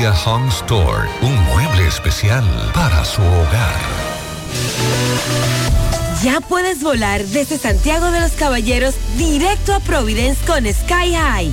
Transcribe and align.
Home 0.00 0.48
Store, 0.48 1.06
un 1.20 1.38
mueble 1.44 1.86
especial 1.86 2.42
para 2.72 3.04
su 3.04 3.20
hogar. 3.20 3.76
Ya 6.24 6.40
puedes 6.40 6.82
volar 6.82 7.22
desde 7.26 7.58
Santiago 7.58 8.10
de 8.10 8.20
los 8.20 8.32
Caballeros 8.32 8.94
directo 9.18 9.74
a 9.74 9.80
Providence 9.80 10.46
con 10.46 10.64
Sky 10.64 11.14
High. 11.14 11.52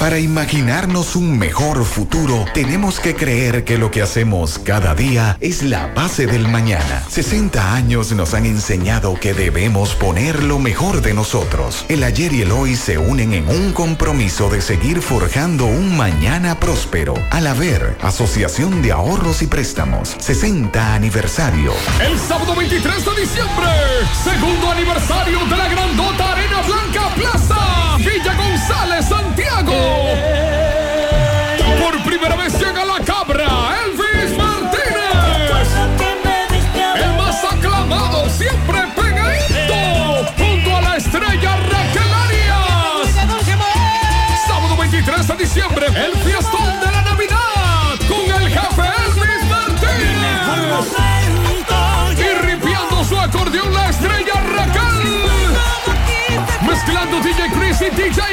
Para 0.00 0.20
imaginarnos 0.20 1.16
un 1.16 1.38
mejor 1.38 1.84
futuro, 1.84 2.44
tenemos 2.54 3.00
que 3.00 3.16
creer 3.16 3.64
que 3.64 3.78
lo 3.78 3.90
que 3.90 4.00
hacemos 4.00 4.60
cada 4.60 4.94
día 4.94 5.36
es 5.40 5.64
la 5.64 5.88
base 5.88 6.28
del 6.28 6.46
mañana. 6.46 7.02
60 7.08 7.74
años 7.74 8.12
nos 8.12 8.32
han 8.32 8.46
enseñado 8.46 9.18
que 9.18 9.34
debemos 9.34 9.96
poner 9.96 10.44
lo 10.44 10.60
mejor 10.60 11.02
de 11.02 11.14
nosotros. 11.14 11.84
El 11.88 12.04
ayer 12.04 12.32
y 12.32 12.42
el 12.42 12.52
hoy 12.52 12.76
se 12.76 12.96
unen 12.96 13.34
en 13.34 13.48
un 13.48 13.72
compromiso 13.72 14.48
de 14.48 14.60
seguir 14.60 15.02
forjando 15.02 15.66
un 15.66 15.96
mañana 15.96 16.60
próspero. 16.60 17.14
Al 17.32 17.48
haber 17.48 17.98
Asociación 18.00 18.82
de 18.82 18.92
Ahorros 18.92 19.42
y 19.42 19.48
Préstamos, 19.48 20.14
60 20.20 20.94
aniversario. 20.94 21.72
El 22.00 22.16
sábado 22.20 22.54
23 22.54 23.04
de 23.04 23.20
diciembre, 23.20 23.66
segundo 24.22 24.70
aniversario 24.70 25.44
de 25.44 25.56
la 25.56 25.68
grandota 25.68 26.32
Arena 26.32 26.62
Blanca 26.62 27.14
Plaza, 27.16 27.57
González, 28.68 29.06
Santiago. 29.06 30.27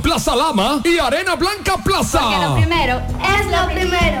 Plaza 0.00 0.34
Lama 0.34 0.80
y 0.84 0.98
Arena 0.98 1.34
Blanca 1.34 1.76
Plaza. 1.84 2.20
Porque 2.20 2.38
lo 2.44 2.54
primero 2.54 3.02
es 3.20 3.46
lo 3.46 3.66
primero. 3.74 4.20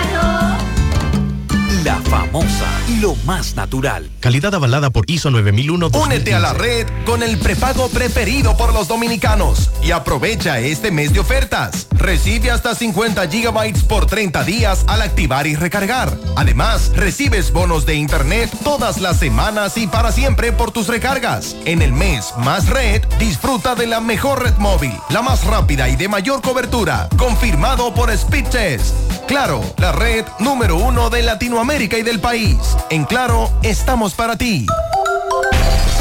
La 1.83 1.95
famosa, 2.01 2.67
lo 2.99 3.15
más 3.25 3.55
natural. 3.55 4.07
Calidad 4.19 4.53
avalada 4.53 4.91
por 4.91 5.09
ISO 5.09 5.31
9001. 5.31 5.89
Únete 5.93 6.35
a 6.35 6.39
la 6.39 6.53
red 6.53 6.85
con 7.05 7.23
el 7.23 7.39
prepago 7.39 7.89
preferido 7.89 8.55
por 8.55 8.71
los 8.71 8.87
dominicanos 8.87 9.71
y 9.81 9.89
aprovecha 9.89 10.59
este 10.59 10.91
mes 10.91 11.11
de 11.11 11.21
ofertas. 11.21 11.87
Recibe 11.89 12.51
hasta 12.51 12.75
50 12.75 13.27
gigabytes 13.29 13.83
por 13.83 14.05
30 14.05 14.43
días 14.43 14.85
al 14.87 15.01
activar 15.01 15.47
y 15.47 15.55
recargar. 15.55 16.15
Además, 16.35 16.91
recibes 16.95 17.51
bonos 17.51 17.87
de 17.87 17.95
internet 17.95 18.51
todas 18.63 19.01
las 19.01 19.17
semanas 19.17 19.75
y 19.75 19.87
para 19.87 20.11
siempre 20.11 20.51
por 20.51 20.71
tus 20.71 20.87
recargas. 20.87 21.55
En 21.65 21.81
el 21.81 21.93
mes 21.93 22.31
más 22.37 22.69
red, 22.69 23.01
disfruta 23.17 23.73
de 23.73 23.87
la 23.87 24.01
mejor 24.01 24.43
red 24.43 24.55
móvil, 24.57 24.93
la 25.09 25.23
más 25.23 25.45
rápida 25.45 25.89
y 25.89 25.95
de 25.95 26.07
mayor 26.07 26.43
cobertura, 26.43 27.09
confirmado 27.17 27.91
por 27.95 28.15
Speedtest. 28.15 28.93
Claro, 29.27 29.63
la 29.77 29.93
red 29.93 30.25
número 30.39 30.75
uno 30.75 31.09
de 31.09 31.23
Latinoamérica 31.23 31.70
y 31.73 32.01
del 32.03 32.19
país. 32.19 32.57
En 32.89 33.05
Claro, 33.05 33.49
estamos 33.63 34.13
para 34.13 34.35
ti. 34.35 34.65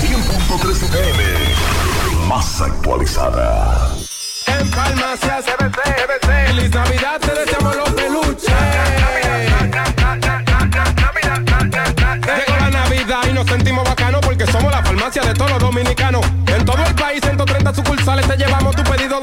100.3 0.00 0.82
FM, 0.82 1.24
más 2.26 2.60
actualizada. 2.60 3.88
En 4.48 4.68
Farmacia 4.68 5.40
CBT, 5.40 6.26
feliz 6.26 6.70
Navidad, 6.70 7.20
te 7.20 7.34
deseamos 7.34 7.76
los 7.76 7.88
peluches. 7.90 8.52
Llegó 12.26 12.56
la 12.58 12.70
Navidad 12.70 13.20
y 13.30 13.32
nos 13.32 13.46
sentimos 13.46 13.84
bacanos 13.84 14.20
porque 14.22 14.46
somos 14.50 14.72
la 14.72 14.82
farmacia 14.82 15.22
de 15.22 15.34
todos 15.34 15.52
los 15.52 15.60
dominicanos. 15.60 16.26
En 16.48 16.64
todo 16.64 16.84
el 16.84 16.94
país, 16.96 17.20
130 17.22 17.74
sucursales, 17.74 18.26
te 18.26 18.36
llevamos 18.36 18.74
tu 18.74 18.82
pedido 18.82 19.19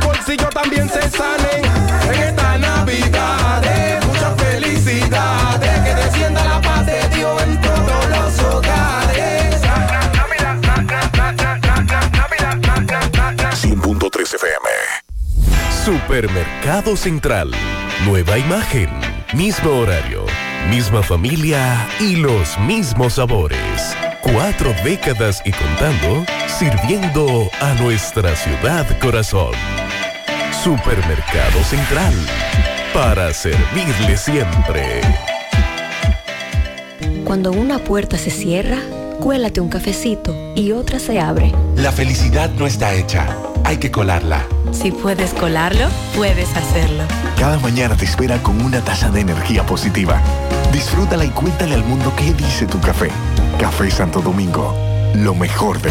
tu 0.00 0.06
bolsillo 0.06 0.48
también 0.48 0.88
se 0.88 1.10
sane. 1.10 1.62
En 2.12 2.22
esta 2.22 2.58
Navidad, 2.58 4.02
muchas 4.06 4.36
felicidades, 4.42 5.80
que 5.80 5.94
descienda 5.94 6.44
la 6.44 6.60
paz 6.60 6.86
de 6.86 7.08
Dios 7.14 7.42
en 7.42 7.60
todos 7.60 8.08
los 8.10 8.38
hogares. 8.40 9.56
100.3 13.62 14.34
FM. 14.34 14.68
Supermercado 15.84 16.96
Central. 16.96 17.50
Nueva 18.04 18.38
imagen, 18.38 18.90
mismo 19.32 19.70
horario, 19.70 20.24
misma 20.68 21.02
familia 21.02 21.88
y 21.98 22.16
los 22.16 22.58
mismos 22.60 23.14
sabores. 23.14 23.96
Cuatro 24.20 24.74
décadas 24.84 25.40
y 25.44 25.52
contando, 25.52 26.26
sirviendo 26.58 27.48
a 27.60 27.74
nuestra 27.74 28.34
ciudad 28.34 28.86
corazón. 28.98 29.54
Supermercado 30.62 31.62
Central. 31.64 32.14
Para 32.92 33.32
servirle 33.32 34.16
siempre. 34.16 35.00
Cuando 37.24 37.52
una 37.52 37.78
puerta 37.78 38.16
se 38.16 38.30
cierra, 38.30 38.78
cuélate 39.20 39.60
un 39.60 39.68
cafecito 39.68 40.34
y 40.54 40.72
otra 40.72 40.98
se 40.98 41.20
abre. 41.20 41.52
La 41.76 41.92
felicidad 41.92 42.50
no 42.50 42.66
está 42.66 42.94
hecha, 42.94 43.26
hay 43.64 43.76
que 43.76 43.90
colarla. 43.90 44.44
Si 44.72 44.90
puedes 44.90 45.32
colarlo, 45.34 45.86
puedes 46.16 46.54
hacerlo. 46.56 47.04
Cada 47.38 47.58
mañana 47.58 47.96
te 47.96 48.04
espera 48.04 48.42
con 48.42 48.60
una 48.60 48.80
taza 48.80 49.10
de 49.10 49.20
energía 49.20 49.64
positiva. 49.64 50.20
Disfrútala 50.72 51.24
y 51.24 51.30
cuéntale 51.30 51.74
al 51.74 51.84
mundo 51.84 52.12
qué 52.16 52.32
dice 52.32 52.66
tu 52.66 52.80
café. 52.80 53.10
Café 53.58 53.90
Santo 53.90 54.20
Domingo, 54.20 54.74
lo 55.14 55.34
mejor 55.34 55.80
de 55.80 55.90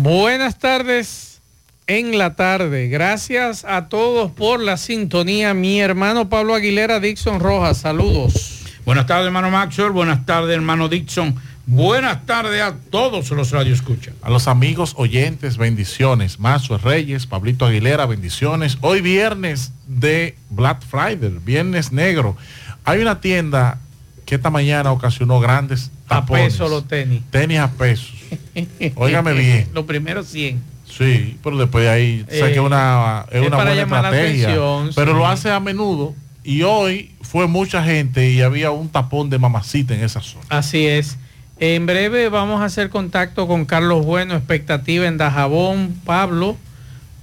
Buenas 0.00 0.60
tardes 0.60 1.40
en 1.88 2.18
la 2.18 2.36
tarde. 2.36 2.86
Gracias 2.88 3.64
a 3.64 3.88
todos 3.88 4.30
por 4.30 4.60
la 4.60 4.76
sintonía. 4.76 5.54
Mi 5.54 5.80
hermano 5.80 6.28
Pablo 6.28 6.54
Aguilera, 6.54 7.00
Dixon 7.00 7.40
Rojas, 7.40 7.78
saludos. 7.78 8.62
Buenas 8.84 9.08
tardes, 9.08 9.26
hermano 9.26 9.50
Maxwell. 9.50 9.90
Buenas 9.90 10.24
tardes, 10.24 10.54
hermano 10.54 10.88
Dixon. 10.88 11.34
Buenas 11.66 12.24
tardes 12.26 12.62
a 12.62 12.76
todos 12.90 13.28
los 13.32 13.50
radioescuchas. 13.50 14.14
A 14.22 14.30
los 14.30 14.46
amigos 14.46 14.94
oyentes, 14.96 15.56
bendiciones. 15.56 16.38
Maxwell 16.38 16.80
Reyes, 16.80 17.26
Pablito 17.26 17.66
Aguilera, 17.66 18.06
bendiciones. 18.06 18.78
Hoy 18.82 19.00
viernes 19.00 19.72
de 19.88 20.36
Black 20.48 20.80
Friday, 20.80 21.40
viernes 21.44 21.90
negro. 21.90 22.36
Hay 22.84 23.00
una 23.00 23.20
tienda 23.20 23.80
que 24.28 24.34
esta 24.34 24.50
mañana 24.50 24.92
ocasionó 24.92 25.40
grandes 25.40 25.90
tapones. 26.06 26.44
A 26.44 26.48
peso 26.48 26.68
los 26.68 26.86
tenis. 26.86 27.22
Tenis 27.30 27.60
a 27.60 27.70
pesos. 27.70 28.12
Óigame 28.96 29.32
bien. 29.32 29.68
Los 29.72 29.86
primeros 29.86 30.26
100. 30.26 30.62
Sí, 30.86 31.38
pero 31.42 31.56
después 31.56 31.84
de 31.84 31.90
ahí 31.90 32.26
Eh, 32.28 32.40
saqué 32.40 32.60
una, 32.60 33.24
es 33.30 33.40
es 33.40 33.46
una 33.46 33.56
buena 33.56 33.72
estrategia. 33.72 34.48
atención, 34.48 34.90
pero 34.94 35.12
sí. 35.12 35.18
lo 35.18 35.26
hace 35.26 35.50
a 35.50 35.60
menudo 35.60 36.14
y 36.44 36.60
hoy 36.62 37.10
fue 37.22 37.46
mucha 37.46 37.82
gente 37.82 38.30
y 38.30 38.42
había 38.42 38.70
un 38.70 38.90
tapón 38.90 39.30
de 39.30 39.38
mamacita 39.38 39.94
en 39.94 40.04
esa 40.04 40.20
zona. 40.20 40.44
Así 40.50 40.86
es. 40.86 41.16
En 41.58 41.86
breve 41.86 42.28
vamos 42.28 42.60
a 42.60 42.66
hacer 42.66 42.90
contacto 42.90 43.46
con 43.48 43.64
Carlos 43.64 44.04
Bueno, 44.04 44.34
expectativa 44.34 45.06
en 45.06 45.16
Dajabón, 45.16 45.94
Pablo, 46.04 46.58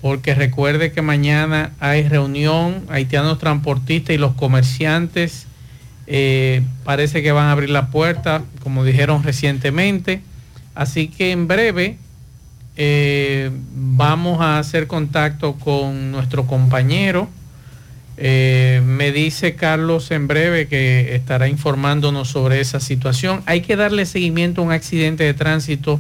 porque 0.02 0.34
recuerde 0.34 0.92
que 0.92 1.04
mañana 1.04 1.72
hay 1.80 2.08
reunión, 2.10 2.84
haitianos 2.90 3.38
transportistas 3.38 4.16
y 4.16 4.18
los 4.18 4.34
comerciantes 4.34 5.46
eh, 6.08 6.62
parece 6.84 7.24
que 7.24 7.32
van 7.32 7.48
a 7.48 7.52
abrir 7.52 7.70
la 7.70 7.88
puerta, 7.88 8.44
como 8.62 8.84
dijeron 8.84 9.24
recientemente. 9.24 10.22
Así 10.76 11.08
que 11.08 11.32
en 11.32 11.48
breve 11.48 11.98
eh, 12.78 13.50
vamos 13.74 14.42
a 14.42 14.60
hacer 14.60 14.88
contacto 14.88 15.54
con 15.54 16.12
nuestro 16.12 16.46
compañero. 16.46 17.30
Eh, 18.18 18.82
me 18.86 19.12
dice 19.12 19.56
Carlos 19.56 20.10
en 20.12 20.28
breve 20.28 20.68
que 20.68 21.16
estará 21.16 21.48
informándonos 21.48 22.30
sobre 22.30 22.60
esa 22.62 22.80
situación. 22.80 23.42
Hay 23.46 23.62
que 23.62 23.76
darle 23.76 24.06
seguimiento 24.06 24.62
a 24.62 24.66
un 24.66 24.72
accidente 24.72 25.24
de 25.24 25.34
tránsito 25.34 26.00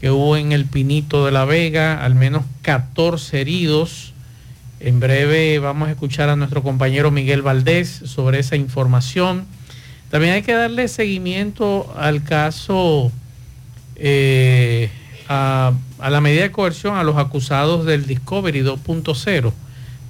que 0.00 0.10
hubo 0.10 0.36
en 0.36 0.52
el 0.52 0.66
Pinito 0.66 1.24
de 1.24 1.32
la 1.32 1.44
Vega, 1.44 2.04
al 2.04 2.14
menos 2.14 2.44
14 2.62 3.40
heridos. 3.40 4.12
En 4.80 5.00
breve 5.00 5.58
vamos 5.58 5.88
a 5.88 5.90
escuchar 5.90 6.28
a 6.28 6.36
nuestro 6.36 6.62
compañero 6.62 7.10
Miguel 7.10 7.42
Valdés 7.42 7.88
sobre 7.88 8.38
esa 8.38 8.54
información. 8.54 9.44
También 10.08 10.34
hay 10.34 10.42
que 10.42 10.52
darle 10.52 10.86
seguimiento 10.86 11.92
al 11.98 12.22
caso, 12.22 13.10
eh, 13.96 14.88
a, 15.28 15.72
la 15.98 16.20
medida 16.20 16.42
de 16.42 16.52
coerción 16.52 16.96
a 16.96 17.02
los 17.02 17.16
acusados 17.16 17.86
del 17.86 18.06
Discovery 18.06 18.60
2.0. 18.60 19.52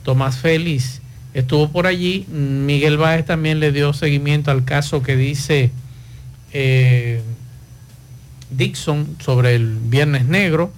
Tomás 0.05 0.37
Félix 0.37 1.01
estuvo 1.33 1.71
por 1.71 1.87
allí. 1.87 2.27
Miguel 2.29 2.99
Báez 2.99 3.25
también 3.25 3.61
le 3.61 3.73
dio 3.73 3.95
seguimiento 3.95 4.51
al 4.51 4.67
caso 4.67 5.03
que 5.03 5.17
dice 5.17 5.71
eh, 6.53 7.23
Dixon 8.51 9.17
sobre 9.19 9.55
el 9.55 9.79
Viernes 9.79 10.27
Negro. 10.27 10.71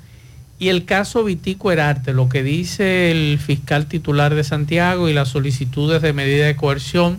Y 0.61 0.69
el 0.69 0.85
caso 0.85 1.25
Vitico 1.25 1.73
Herarte, 1.73 2.13
lo 2.13 2.29
que 2.29 2.43
dice 2.43 3.11
el 3.11 3.39
fiscal 3.39 3.87
titular 3.87 4.35
de 4.35 4.45
Santiago 4.45 5.09
y 5.09 5.15
las 5.15 5.31
solicitudes 5.31 6.03
de 6.03 6.13
medida 6.13 6.45
de 6.45 6.55
coerción 6.55 7.19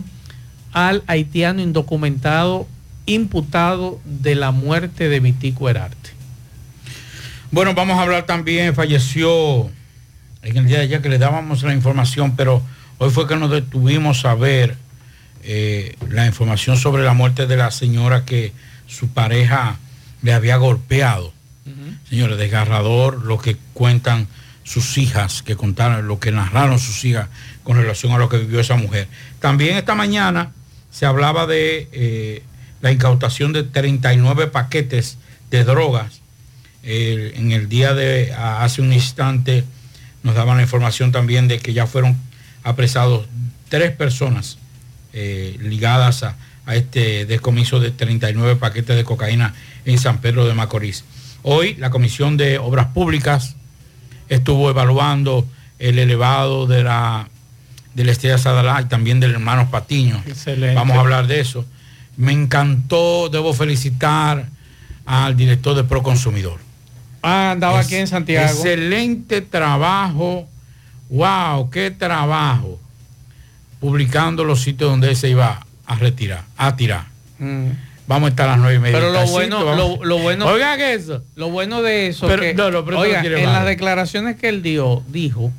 al 0.72 1.02
haitiano 1.08 1.60
indocumentado 1.60 2.68
imputado 3.04 4.00
de 4.04 4.36
la 4.36 4.52
muerte 4.52 5.08
de 5.08 5.18
Vitico 5.18 5.68
Herarte. 5.68 6.10
Bueno, 7.50 7.74
vamos 7.74 7.98
a 7.98 8.02
hablar 8.02 8.26
también, 8.26 8.76
falleció 8.76 9.68
en 10.42 10.56
el 10.56 10.66
día 10.66 10.78
de 10.78 10.84
ayer 10.84 11.02
que 11.02 11.08
le 11.08 11.18
dábamos 11.18 11.64
la 11.64 11.74
información, 11.74 12.36
pero 12.36 12.62
hoy 12.98 13.10
fue 13.10 13.26
que 13.26 13.34
nos 13.34 13.50
detuvimos 13.50 14.24
a 14.24 14.36
ver 14.36 14.76
eh, 15.42 15.96
la 16.08 16.26
información 16.26 16.76
sobre 16.76 17.02
la 17.02 17.12
muerte 17.12 17.48
de 17.48 17.56
la 17.56 17.72
señora 17.72 18.24
que 18.24 18.52
su 18.86 19.08
pareja 19.08 19.78
le 20.22 20.32
había 20.32 20.58
golpeado. 20.58 21.32
Señores, 22.08 22.38
desgarrador 22.38 23.24
lo 23.24 23.38
que 23.38 23.56
cuentan 23.72 24.26
sus 24.64 24.98
hijas, 24.98 25.42
que 25.42 25.56
contaron, 25.56 26.06
lo 26.06 26.18
que 26.18 26.32
narraron 26.32 26.78
sus 26.78 27.04
hijas 27.04 27.28
con 27.62 27.76
relación 27.76 28.12
a 28.12 28.18
lo 28.18 28.28
que 28.28 28.38
vivió 28.38 28.60
esa 28.60 28.76
mujer. 28.76 29.08
También 29.40 29.76
esta 29.76 29.94
mañana 29.94 30.52
se 30.90 31.06
hablaba 31.06 31.46
de 31.46 31.88
eh, 31.92 32.42
la 32.80 32.92
incautación 32.92 33.52
de 33.52 33.62
39 33.62 34.48
paquetes 34.48 35.18
de 35.50 35.64
drogas. 35.64 36.20
En 36.84 37.52
el 37.52 37.68
día 37.68 37.94
de 37.94 38.32
hace 38.32 38.82
un 38.82 38.92
instante 38.92 39.64
nos 40.24 40.34
daban 40.34 40.56
la 40.56 40.64
información 40.64 41.12
también 41.12 41.46
de 41.46 41.60
que 41.60 41.72
ya 41.72 41.86
fueron 41.86 42.16
apresados 42.64 43.26
tres 43.68 43.92
personas 43.92 44.58
eh, 45.12 45.56
ligadas 45.60 46.24
a, 46.24 46.36
a 46.66 46.74
este 46.74 47.24
decomiso 47.26 47.78
de 47.80 47.90
39 47.90 48.56
paquetes 48.56 48.96
de 48.96 49.04
cocaína 49.04 49.54
en 49.84 49.98
San 49.98 50.20
Pedro 50.20 50.46
de 50.46 50.54
Macorís. 50.54 51.04
Hoy 51.42 51.74
la 51.74 51.90
Comisión 51.90 52.36
de 52.36 52.58
Obras 52.58 52.88
Públicas 52.88 53.56
estuvo 54.28 54.70
evaluando 54.70 55.46
el 55.78 55.98
elevado 55.98 56.66
de 56.66 56.84
la 56.84 57.28
de 57.94 58.04
la 58.04 58.12
Estrella 58.12 58.38
Sadalá 58.38 58.80
y 58.80 58.86
también 58.86 59.20
del 59.20 59.32
hermano 59.32 59.70
Patiño. 59.70 60.22
Excelente. 60.26 60.74
Vamos 60.74 60.96
a 60.96 61.00
hablar 61.00 61.26
de 61.26 61.40
eso. 61.40 61.66
Me 62.16 62.32
encantó, 62.32 63.28
debo 63.28 63.52
felicitar 63.52 64.46
al 65.04 65.36
director 65.36 65.76
de 65.76 65.84
Proconsumidor. 65.84 66.58
Ah, 67.22 67.52
andaba 67.52 67.80
aquí 67.80 67.96
en 67.96 68.06
Santiago. 68.06 68.48
Excelente 68.48 69.40
trabajo. 69.42 70.48
Wow, 71.10 71.70
qué 71.70 71.90
trabajo. 71.90 72.80
Publicando 73.80 74.44
los 74.44 74.62
sitios 74.62 74.90
donde 74.90 75.14
se 75.14 75.28
iba 75.28 75.66
a 75.86 75.94
retirar, 75.96 76.44
a 76.56 76.76
tirar. 76.76 77.06
Mm. 77.38 77.68
Vamos 78.12 78.26
a 78.28 78.30
estar 78.30 78.48
a 78.48 78.52
las 78.52 78.58
nueve 78.60 78.74
y 78.76 78.78
media. 78.78 78.98
Pero 78.98 79.08
lo 79.10 79.14
Casito, 79.20 79.32
bueno, 79.32 79.64
vamos. 79.64 79.98
lo, 80.00 80.04
lo 80.04 80.18
bueno, 80.18 80.46
Oigan 80.46 80.80
eso. 80.80 81.22
lo 81.34 81.50
bueno 81.50 81.80
de 81.82 82.08
eso, 82.08 82.26
Pero- 82.26 82.42
que, 82.42 82.54
no, 82.54 82.70
no, 82.70 82.84
pero 82.84 82.98
oiga, 82.98 83.22
en 83.24 83.52
las 83.52 83.64
declaraciones 83.64 84.36
que 84.36 84.48
él 84.48 84.62
dio, 84.62 85.02
dijo 85.08 85.50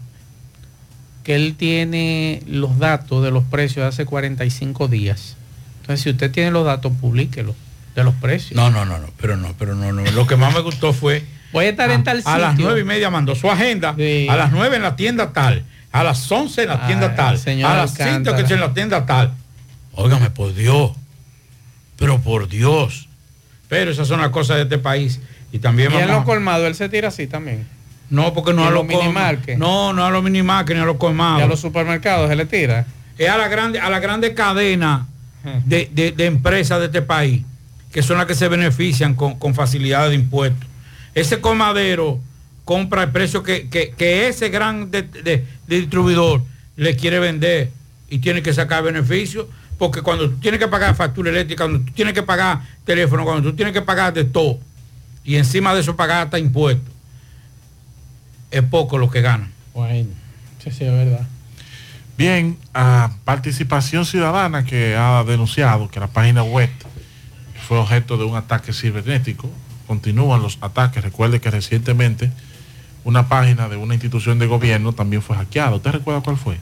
que 1.23 1.35
él 1.35 1.55
tiene 1.57 2.43
los 2.47 2.77
datos 2.79 3.23
de 3.23 3.31
los 3.31 3.43
precios 3.43 3.83
de 3.83 3.87
hace 3.89 4.05
45 4.05 4.87
días. 4.87 5.35
Entonces, 5.81 6.03
si 6.03 6.09
usted 6.11 6.31
tiene 6.31 6.51
los 6.51 6.65
datos, 6.65 6.91
publíquelo 6.99 7.55
de 7.95 8.03
los 8.03 8.13
precios. 8.15 8.55
No, 8.55 8.69
no, 8.69 8.85
no, 8.85 8.97
no, 8.99 9.07
pero 9.19 9.35
no, 9.37 9.53
pero 9.57 9.73
no, 9.75 9.91
no. 9.91 10.03
Lo 10.11 10.27
que 10.27 10.35
más 10.35 10.53
me 10.53 10.59
gustó 10.61 10.93
fue. 10.93 11.23
Voy 11.51 11.65
a 11.65 11.69
estar 11.69 11.89
en 11.91 12.03
tal 12.03 12.21
A 12.25 12.37
las 12.37 12.51
sitio. 12.51 12.65
nueve 12.65 12.81
y 12.81 12.83
media 12.83 13.09
mandó 13.09 13.35
su 13.35 13.49
agenda. 13.49 13.95
A 14.29 14.35
las 14.35 14.51
nueve 14.51 14.75
en 14.75 14.81
la 14.81 14.95
tienda 14.95 15.31
tal. 15.33 15.63
A 15.91 16.03
las 16.03 16.31
once 16.31 16.63
en 16.63 16.69
la 16.69 16.87
tienda 16.87 17.09
Ay, 17.11 17.15
tal. 17.15 17.37
señor 17.37 17.71
A 17.71 17.77
las 17.77 17.93
cinco 17.93 18.35
que 18.35 18.53
en 18.53 18.59
la 18.59 18.73
tienda 18.73 19.05
tal. 19.05 19.31
Óigame, 19.93 20.29
por 20.31 20.53
Dios. 20.55 20.91
Pero 22.03 22.19
por 22.19 22.49
Dios. 22.49 23.07
Pero 23.69 23.89
esas 23.91 24.07
son 24.09 24.19
las 24.19 24.29
cosas 24.29 24.57
de 24.57 24.63
este 24.63 24.77
país. 24.77 25.21
Y 25.53 25.59
también 25.59 25.91
Y 25.93 25.95
en 25.95 26.09
a- 26.11 26.23
colmados, 26.25 26.65
él 26.67 26.75
se 26.75 26.89
tira 26.89 27.07
así 27.07 27.27
también. 27.27 27.65
No, 28.09 28.33
porque 28.33 28.53
no 28.53 28.63
¿Y 28.63 28.67
a 28.67 28.71
los 28.71 28.85
minimarket? 28.85 29.57
No, 29.57 29.93
no 29.93 30.05
a 30.05 30.11
los 30.11 30.21
minimarket 30.21 30.75
ni 30.75 30.81
a 30.83 30.85
los 30.85 30.97
colmados. 30.97 31.39
Y 31.39 31.43
a 31.43 31.47
los 31.47 31.59
supermercados 31.61 32.29
se 32.29 32.35
le 32.35 32.45
tira. 32.45 32.85
es 33.17 33.29
a 33.29 33.37
la 33.37 33.47
grande, 33.47 33.79
a 33.79 33.89
la 33.89 33.99
grande 33.99 34.33
cadena 34.33 35.07
de, 35.65 35.89
de- 35.93 36.11
de 36.11 36.25
empresas 36.25 36.79
de 36.79 36.87
este 36.87 37.01
país, 37.01 37.43
que 37.91 38.01
son 38.01 38.17
las 38.17 38.25
que 38.25 38.35
se 38.35 38.47
benefician 38.47 39.13
con, 39.15 39.37
con 39.39 39.53
facilidades 39.55 40.09
de 40.09 40.15
impuestos. 40.15 40.67
Ese 41.13 41.39
comadero 41.39 42.19
compra 42.65 43.03
el 43.03 43.11
precio 43.11 43.43
que, 43.43 43.69
que- 43.69 43.93
que 43.97 44.27
ese 44.27 44.49
gran 44.49 44.89
de- 44.91 45.03
de- 45.03 45.45
de 45.67 45.75
distribuidor 45.79 46.41
le 46.75 46.95
quiere 46.95 47.19
vender 47.19 47.69
y 48.09 48.17
tiene 48.19 48.41
que 48.41 48.51
sacar 48.53 48.83
beneficio, 48.83 49.47
porque 49.83 50.01
cuando 50.01 50.29
tú 50.29 50.37
tienes 50.37 50.61
que 50.61 50.69
pagar 50.69 50.95
factura 50.95 51.29
eléctrica, 51.29 51.65
cuando 51.65 51.83
tú 51.83 51.91
tienes 51.91 52.13
que 52.13 52.23
pagar 52.23 52.61
teléfono, 52.85 53.25
cuando 53.25 53.49
tú 53.49 53.53
tienes 53.53 53.73
que 53.73 53.81
pagar 53.81 54.13
de 54.13 54.23
todo, 54.23 54.57
y 55.25 55.35
encima 55.35 55.73
de 55.73 55.81
eso 55.81 55.97
pagar 55.97 56.23
hasta 56.23 56.39
impuestos. 56.39 56.89
es 58.49 58.63
poco 58.63 58.97
lo 58.97 59.09
que 59.09 59.19
ganan. 59.19 59.51
Bueno, 59.73 60.07
sí, 60.63 60.71
sí, 60.71 60.85
es 60.85 60.91
verdad. 60.93 61.27
Bien, 62.17 62.57
a 62.73 63.11
Participación 63.25 64.05
Ciudadana 64.05 64.63
que 64.63 64.95
ha 64.95 65.21
denunciado 65.25 65.89
que 65.89 65.99
la 65.99 66.07
página 66.07 66.43
web 66.43 66.69
fue 67.67 67.77
objeto 67.77 68.15
de 68.15 68.23
un 68.23 68.37
ataque 68.37 68.71
cibernético. 68.71 69.49
Continúan 69.85 70.41
los 70.41 70.59
ataques. 70.61 71.03
Recuerde 71.03 71.41
que 71.41 71.51
recientemente 71.51 72.31
una 73.03 73.27
página 73.27 73.67
de 73.67 73.75
una 73.75 73.95
institución 73.95 74.39
de 74.39 74.47
gobierno 74.47 74.93
también 74.93 75.21
fue 75.21 75.35
hackeada. 75.35 75.75
¿Usted 75.75 75.91
recuerda 75.91 76.21
cuál 76.21 76.37
fue? 76.37 76.57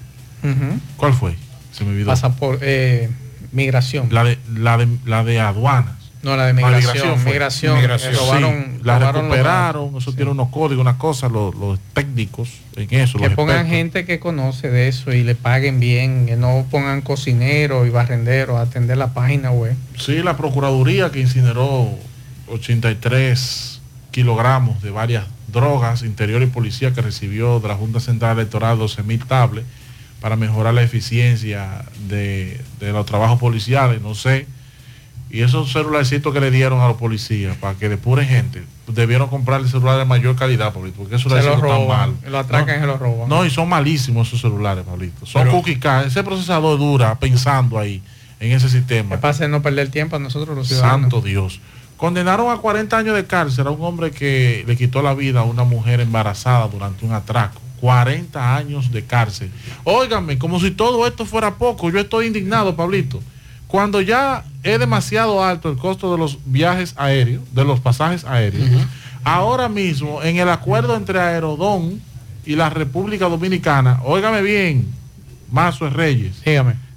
¿Cuál 0.98 1.14
fue? 1.14 1.36
Se 1.72 1.84
me 1.84 1.92
olvidó. 1.92 2.08
Pasa 2.08 2.36
por 2.36 2.60
eh, 2.62 3.10
migración. 3.52 4.10
La 4.12 4.24
de, 4.24 4.38
la 4.54 4.78
de, 4.78 4.88
la 5.06 5.24
de 5.24 5.40
aduanas. 5.40 5.96
No, 6.24 6.36
la 6.38 6.46
de 6.46 6.54
migración. 6.54 7.18
fue. 7.18 7.32
Migración. 7.32 7.78
eh, 7.80 7.88
robaron, 7.88 8.54
Sí, 8.78 8.84
la 8.84 9.00
robaron 9.00 9.02
los 9.02 9.32
recuperaron, 9.32 9.96
eso 9.98 10.14
tiene 10.14 10.30
unos 10.30 10.50
códigos, 10.50 10.82
unas 10.82 10.98
cosas, 10.98 11.32
los, 11.32 11.56
los 11.56 11.80
técnicos 11.94 12.50
en 12.76 13.00
eso. 13.00 13.18
Que 13.18 13.26
los 13.26 13.34
pongan 13.34 13.62
expertos. 13.62 13.76
gente 13.76 14.06
que 14.06 14.20
conoce 14.20 14.70
de 14.70 14.88
eso 14.88 15.12
y 15.14 15.24
le 15.24 15.34
paguen 15.34 15.80
bien, 15.80 16.28
que 16.28 16.36
no 16.36 16.68
pongan 16.70 17.02
cocineros 17.02 17.88
y 17.88 17.90
barrenderos 17.90 18.58
a 18.58 18.62
atender 18.62 18.98
la 18.98 19.14
página 19.16 19.50
web. 19.52 19.76
Sí, 19.98 20.22
la 20.22 20.38
Procuraduría 20.38 21.10
que 21.10 21.22
incineró 21.22 21.90
83 22.50 23.82
kilogramos 24.12 24.82
de 24.84 24.92
varias 24.92 25.26
drogas, 25.48 26.04
interior 26.04 26.42
y 26.44 26.46
policía 26.48 26.94
que 26.94 27.02
recibió 27.02 27.60
de 27.60 27.68
la 27.68 27.76
Junta 27.76 28.00
Central 28.00 28.38
Electoral 28.38 28.78
12 28.78 29.04
mil 29.04 29.26
tablets 29.26 29.68
para 30.22 30.36
mejorar 30.38 30.74
la 30.74 30.84
eficiencia 30.84 31.84
de, 32.08 32.62
de 32.80 32.92
los 32.94 33.06
trabajos 33.06 33.40
policiales, 33.40 34.02
no 34.02 34.16
sé. 34.16 34.48
Y 35.30 35.42
esos 35.42 35.72
celularcitos 35.72 36.34
que 36.34 36.40
le 36.42 36.52
dieron 36.52 36.80
a 36.82 36.88
los 36.90 36.98
policías 36.98 37.56
para 37.58 37.78
que 37.78 37.88
depuren 37.90 38.28
gente, 38.28 38.64
debieron 38.88 39.30
comprarle 39.30 39.68
celulares 39.70 40.00
de 40.00 40.06
mayor 40.06 40.36
calidad, 40.36 40.74
Pablito, 40.74 40.98
porque 40.98 41.16
esos 41.16 41.32
celulares 41.32 41.56
están 41.56 41.62
roban, 41.62 41.88
mal. 42.22 42.32
lo 42.32 42.38
atracan 42.38 42.68
¿no? 42.68 42.76
y 42.76 42.80
se 42.82 42.88
los 42.88 43.00
roban. 43.00 43.30
No, 43.30 43.46
y 43.46 43.50
son 43.50 43.70
malísimos 43.70 44.28
esos 44.28 44.42
celulares, 44.42 44.84
Pablito. 44.84 45.26
Son 45.26 45.44
Pero- 45.44 45.56
cookie 45.56 45.80
car. 45.80 46.06
Ese 46.06 46.22
procesador 46.24 46.78
dura 46.78 47.18
pensando 47.18 47.80
ahí 47.80 48.04
en 48.42 48.52
ese 48.52 48.70
sistema. 48.70 49.16
Que 49.16 49.22
pase 49.22 49.44
de 49.44 49.50
no 49.50 49.62
perder 49.62 49.90
tiempo 49.90 50.18
a 50.18 50.20
nosotros 50.20 50.56
los 50.56 50.68
ciudadanos. 50.68 51.02
Santo 51.12 51.22
Dios. 51.22 51.62
Condenaron 51.96 52.52
a 52.52 52.58
40 52.58 52.98
años 52.98 53.16
de 53.16 53.26
cárcel 53.26 53.68
a 53.68 53.70
un 53.72 53.82
hombre 53.86 54.12
que 54.12 54.66
le 54.68 54.76
quitó 54.76 55.02
la 55.02 55.14
vida 55.14 55.40
a 55.40 55.44
una 55.44 55.64
mujer 55.64 56.02
embarazada 56.02 56.68
durante 56.68 57.06
un 57.06 57.14
atraco. 57.14 57.61
40 57.82 58.56
años 58.56 58.92
de 58.92 59.04
cárcel. 59.04 59.52
Óigame, 59.84 60.38
como 60.38 60.60
si 60.60 60.72
todo 60.72 61.06
esto 61.08 61.26
fuera 61.26 61.56
poco. 61.56 61.90
Yo 61.90 62.00
estoy 62.00 62.28
indignado, 62.28 62.76
Pablito. 62.76 63.22
Cuando 63.68 64.00
ya 64.02 64.46
es 64.64 64.80
demasiado 64.80 65.44
alto 65.44 65.70
el 65.72 65.78
costo 65.78 66.12
de 66.12 66.18
los 66.18 66.38
viajes 66.46 66.94
aéreos, 66.98 67.42
de 67.54 67.64
los 67.66 67.80
pasajes 67.80 68.24
aéreos, 68.26 68.70
ahora 69.24 69.68
mismo 69.70 70.22
en 70.24 70.38
el 70.38 70.50
acuerdo 70.50 70.96
entre 70.96 71.20
Aerodón 71.20 72.02
y 72.46 72.56
la 72.56 72.70
República 72.70 73.28
Dominicana, 73.30 74.00
óigame 74.04 74.42
bien, 74.42 74.88
Mazo 75.52 75.90
Reyes, 75.90 76.36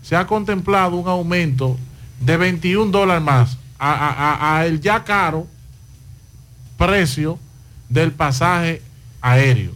se 0.03 0.17
ha 0.17 0.27
contemplado 0.27 0.97
un 0.97 1.09
aumento 1.09 1.77
de 2.21 2.37
21 2.37 2.91
dólares 2.91 3.23
más 3.23 3.57
a, 3.79 3.93
a- 3.93 4.11
a- 4.13 4.59
a 4.59 4.67
el 4.67 4.81
ya 4.81 5.03
caro 5.05 5.47
precio 6.77 7.39
del 7.89 8.13
pasaje 8.13 8.83
aéreo. 9.21 9.73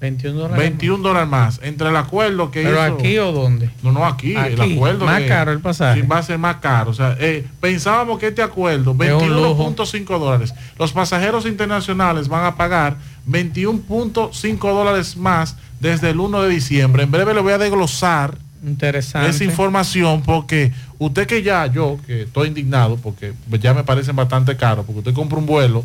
21 0.00 0.38
dólares. 0.38 0.58
21 0.58 1.02
dólares 1.02 1.28
más. 1.28 1.60
Entre 1.62 1.88
el 1.88 1.96
acuerdo 1.96 2.50
que 2.50 2.62
¿Pero 2.62 2.84
hizo- 2.86 2.94
aquí 2.96 3.18
o 3.18 3.32
dónde? 3.32 3.70
No, 3.82 3.92
no, 3.92 4.04
aquí, 4.04 4.34
el 4.36 4.60
acuerdo. 4.60 5.06
más 5.06 5.20
de- 5.20 5.26
caro 5.28 5.52
el 5.52 5.60
pasaje. 5.60 6.02
Sí, 6.02 6.06
va 6.06 6.18
a 6.18 6.22
ser 6.22 6.38
más 6.38 6.56
caro. 6.56 6.90
O 6.90 6.94
sea, 6.94 7.16
eh, 7.18 7.46
pensábamos 7.60 8.18
que 8.18 8.26
este 8.28 8.42
acuerdo, 8.42 8.94
Es 9.00 9.12
un 9.12 9.34
lujo. 9.34 9.56
21.5 9.64 10.18
dólares. 10.18 10.52
Los 10.78 10.92
pasajeros 10.92 11.46
internacionales 11.46 12.28
van 12.28 12.44
a 12.44 12.56
pagar 12.56 12.98
21.5 13.26 14.72
dólares 14.72 15.16
más 15.16 15.56
desde 15.80 16.10
el 16.10 16.20
1 16.20 16.42
de 16.42 16.50
diciembre. 16.50 17.02
En 17.04 17.10
breve 17.10 17.34
le 17.34 17.40
voy 17.40 17.52
a 17.52 17.58
desglosar 17.58 18.36
Interesante. 18.64 19.30
esa 19.30 19.44
información 19.44 20.22
porque 20.22 20.72
usted 20.98 21.26
que 21.26 21.42
ya, 21.42 21.66
yo 21.66 21.98
que 22.06 22.22
estoy 22.22 22.48
indignado 22.48 22.96
porque 22.96 23.32
ya 23.60 23.74
me 23.74 23.84
parecen 23.84 24.16
bastante 24.16 24.56
caros, 24.56 24.84
porque 24.84 24.98
usted 25.00 25.14
compra 25.14 25.38
un 25.38 25.46
vuelo 25.46 25.84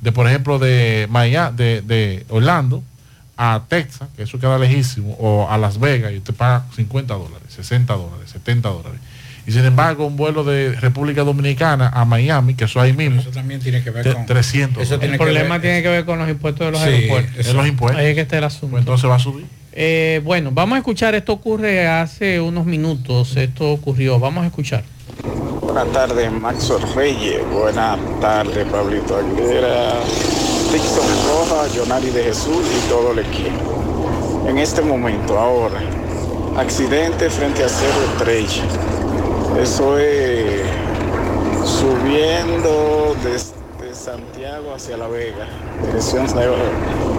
de, 0.00 0.12
por 0.12 0.26
ejemplo, 0.28 0.58
de 0.58 1.06
Miami, 1.10 1.56
de, 1.56 1.82
de 1.82 2.24
Orlando 2.28 2.82
a 3.40 3.62
Texas, 3.68 4.08
que 4.16 4.24
eso 4.24 4.38
queda 4.40 4.58
lejísimo, 4.58 5.14
o 5.20 5.48
a 5.48 5.56
Las 5.56 5.78
Vegas 5.80 6.12
y 6.12 6.16
usted 6.18 6.34
paga 6.34 6.64
50 6.74 7.14
dólares, 7.14 7.48
60 7.54 7.94
dólares, 7.94 8.30
70 8.32 8.68
dólares. 8.68 9.00
Y 9.46 9.52
sin 9.52 9.64
embargo, 9.64 10.04
un 10.06 10.16
vuelo 10.16 10.44
de 10.44 10.72
República 10.74 11.22
Dominicana 11.24 11.88
a 11.94 12.04
Miami, 12.04 12.54
que 12.54 12.64
eso 12.64 12.80
ahí 12.82 12.92
mismo, 12.92 13.20
Eso 13.22 13.30
también 13.30 13.60
tiene 13.60 13.82
que 13.82 13.90
ver 13.90 14.12
con 14.12 14.26
300 14.26 14.82
Eso 14.82 14.98
tiene 14.98 15.14
el 15.14 15.18
que 15.18 15.24
problema 15.24 15.54
ver- 15.54 15.62
tiene 15.62 15.82
que 15.82 15.88
ver 15.88 16.04
con 16.04 16.18
los 16.18 16.28
impuestos 16.28 16.66
de 16.66 16.72
los 16.72 16.82
Sí, 16.82 16.88
aeropuertos. 16.88 17.32
eso. 17.38 17.48
Es 17.50 17.54
los 17.56 17.66
impuestos. 17.66 17.98
Ahí 18.00 18.08
es 18.08 18.14
que 18.14 18.20
está 18.22 18.36
el 18.38 18.44
asunto. 18.44 18.68
Pues 18.72 18.80
entonces 18.82 19.08
va 19.08 19.14
a 19.14 19.18
subir. 19.20 19.46
Eh, 19.72 20.20
bueno, 20.24 20.50
vamos 20.52 20.74
a 20.76 20.78
escuchar. 20.80 21.14
Esto 21.14 21.32
ocurre 21.32 21.86
hace 21.86 22.40
unos 22.40 22.66
minutos. 22.66 23.36
Esto 23.36 23.70
ocurrió. 23.70 24.18
Vamos 24.18 24.44
a 24.44 24.48
escuchar. 24.48 24.82
Buenas 25.62 25.90
tardes, 25.92 26.30
Maxo 26.32 26.78
Reyes. 26.94 27.40
Buenas 27.50 27.98
tardes, 28.20 28.66
Pablito 28.66 29.16
Aguilera, 29.16 29.94
Dixon 30.72 31.06
Roja, 31.26 31.66
Jonari 31.74 32.10
de 32.10 32.24
Jesús 32.24 32.66
y 32.76 32.88
todo 32.88 33.12
el 33.12 33.20
equipo. 33.20 33.82
En 34.46 34.58
este 34.58 34.82
momento, 34.82 35.38
ahora, 35.38 35.80
accidente 36.56 37.30
frente 37.30 37.64
a 37.64 37.68
Cerro 37.68 38.04
Estrella. 38.12 38.62
Eso 39.60 39.98
es 39.98 40.62
subiendo 41.64 43.16
desde 43.22 43.94
Santiago 43.94 44.74
hacia 44.74 44.96
La 44.96 45.08
Vega, 45.08 45.46
dirección 45.84 46.26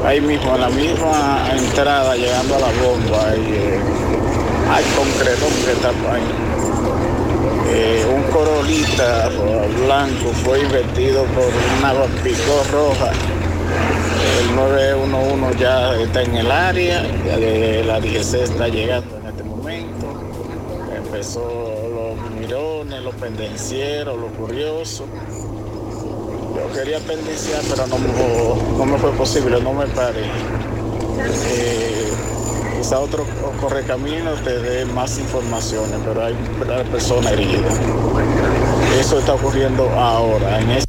ahí 0.06 0.22
mismo, 0.22 0.56
en 0.56 0.62
la 0.62 0.70
misma 0.70 1.50
entrada, 1.52 2.16
llegando 2.16 2.56
a 2.56 2.60
la 2.60 2.68
bomba, 2.68 3.34
eh, 3.36 3.80
hay 4.70 4.84
concreto 4.96 5.46
que 5.66 5.72
está 5.72 5.90
ahí. 5.90 6.24
Eh, 7.72 8.06
un 8.12 8.24
corolita 8.32 9.30
blanco 9.86 10.32
fue 10.44 10.62
invertido 10.62 11.24
por 11.26 11.46
una 11.80 11.94
picó 12.24 12.64
roja. 12.72 13.12
El 14.40 14.56
911 14.56 15.60
ya 15.60 15.96
está 15.96 16.22
en 16.24 16.36
el 16.36 16.52
área, 16.52 17.04
la 17.86 18.00
DGC 18.00 18.34
está 18.36 18.68
llegando 18.68 19.18
en 19.18 19.28
este 19.28 19.44
momento. 19.44 20.08
Empezó 20.96 21.70
los 21.90 22.32
mirones, 22.32 23.04
los 23.04 23.16
pendencieros, 23.16 24.18
los 24.18 24.32
curiosos. 24.34 25.06
Yo 26.56 26.74
quería 26.74 27.00
pendenciar, 27.00 27.62
pero 27.70 27.88
no, 27.88 27.98
no 28.78 28.86
me 28.86 28.98
fue 28.98 29.12
posible, 29.12 29.62
no 29.62 29.74
me 29.74 29.88
paré. 29.88 30.24
Eh, 31.48 32.10
quizá 32.78 33.00
otro 33.00 33.26
correcamino 33.60 34.32
te 34.44 34.58
dé 34.60 34.86
más 34.86 35.18
informaciones, 35.20 36.00
pero 36.06 36.26
hay 36.26 36.34
hay 36.34 36.84
personas 36.86 37.34
heridas. 37.34 37.80
Eso 39.00 39.20
está 39.20 39.34
ocurriendo 39.34 39.90
ahora, 39.90 40.60
en 40.60 40.72
este 40.72 40.89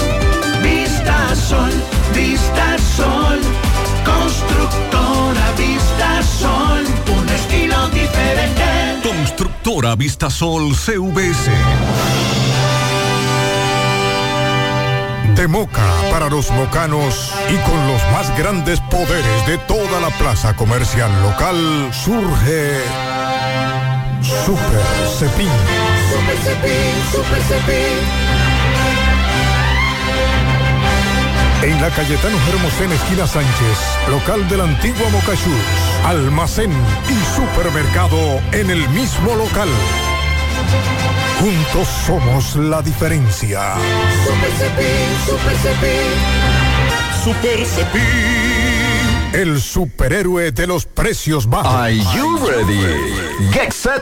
Vista 1.01 1.35
Sol, 1.35 1.71
Vista 2.13 2.77
Sol, 2.95 3.41
constructora 4.05 5.51
Vista 5.57 6.21
Sol, 6.21 6.85
un 7.17 7.27
estilo 7.27 7.87
diferente. 7.89 8.99
Constructora 9.01 9.95
Vistasol 9.95 10.75
CVS. 10.75 11.49
De 15.35 15.47
Moca 15.47 15.81
para 16.11 16.29
los 16.29 16.51
mocanos 16.51 17.33
y 17.49 17.57
con 17.67 17.87
los 17.87 18.01
más 18.11 18.37
grandes 18.37 18.79
poderes 18.81 19.47
de 19.47 19.57
toda 19.57 19.99
la 19.99 20.09
plaza 20.19 20.55
comercial 20.55 21.11
local 21.23 21.89
surge 21.91 22.79
Super 24.21 24.83
Cepín. 25.17 25.49
Super 26.11 26.37
Cepín, 26.43 26.93
Super 27.11 27.41
Cepín. 27.41 28.50
En 31.63 31.79
la 31.79 31.89
Cayetano 31.91 32.35
Hermosén, 32.49 32.91
esquina 32.91 33.27
Sánchez, 33.27 33.77
local 34.09 34.47
de 34.49 34.57
la 34.57 34.63
antigua 34.63 35.09
Mocachus, 35.11 35.53
almacén 36.03 36.71
y 37.07 37.35
supermercado 37.35 38.17
en 38.51 38.71
el 38.71 38.89
mismo 38.89 39.35
local. 39.35 39.69
Juntos 41.39 41.87
somos 42.05 42.55
la 42.55 42.81
diferencia. 42.81 43.75
Super 44.25 44.51
Cepín, 44.57 45.17
Super 45.25 45.57
Cepín. 45.57 46.13
Super 47.23 47.65
Cepín. 47.65 49.33
El 49.33 49.61
superhéroe 49.61 50.51
de 50.51 50.67
los 50.67 50.85
precios 50.85 51.47
bajos. 51.47 51.73
Are 51.73 51.95
you 51.95 52.37
ready? 52.47 53.51
Get 53.53 53.71
set. 53.71 54.01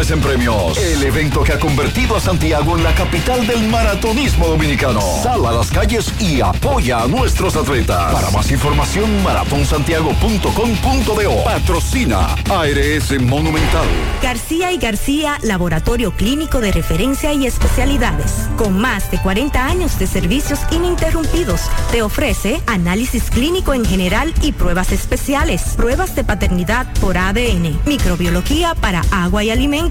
en 0.09 0.19
premios. 0.19 0.79
El 0.79 1.03
evento 1.03 1.43
que 1.43 1.53
ha 1.53 1.59
convertido 1.59 2.15
a 2.15 2.19
Santiago 2.19 2.75
en 2.75 2.83
la 2.83 2.95
capital 2.95 3.45
del 3.45 3.61
maratonismo 3.69 4.47
dominicano. 4.47 4.99
Sal 5.21 5.45
a 5.45 5.51
las 5.51 5.69
calles 5.69 6.11
y 6.19 6.41
apoya 6.41 7.03
a 7.03 7.07
nuestros 7.07 7.55
atletas. 7.55 8.11
Para 8.11 8.31
más 8.31 8.49
información, 8.49 9.21
maratonsantiago.com.do. 9.21 11.43
Patrocina 11.43 12.33
ARS 12.49 13.21
Monumental. 13.21 13.85
García 14.23 14.71
y 14.71 14.77
García, 14.77 15.37
laboratorio 15.43 16.15
clínico 16.15 16.61
de 16.61 16.71
referencia 16.71 17.31
y 17.33 17.45
especialidades. 17.45 18.49
Con 18.57 18.81
más 18.81 19.11
de 19.11 19.21
40 19.21 19.63
años 19.63 19.99
de 19.99 20.07
servicios 20.07 20.61
ininterrumpidos, 20.71 21.61
te 21.91 22.01
ofrece 22.01 22.59
análisis 22.65 23.29
clínico 23.29 23.75
en 23.75 23.85
general 23.85 24.33
y 24.41 24.53
pruebas 24.53 24.91
especiales, 24.91 25.61
pruebas 25.77 26.15
de 26.15 26.23
paternidad 26.23 26.91
por 26.99 27.19
ADN, 27.19 27.79
microbiología 27.85 28.73
para 28.73 29.03
agua 29.11 29.43
y 29.43 29.51
alimentos, 29.51 29.90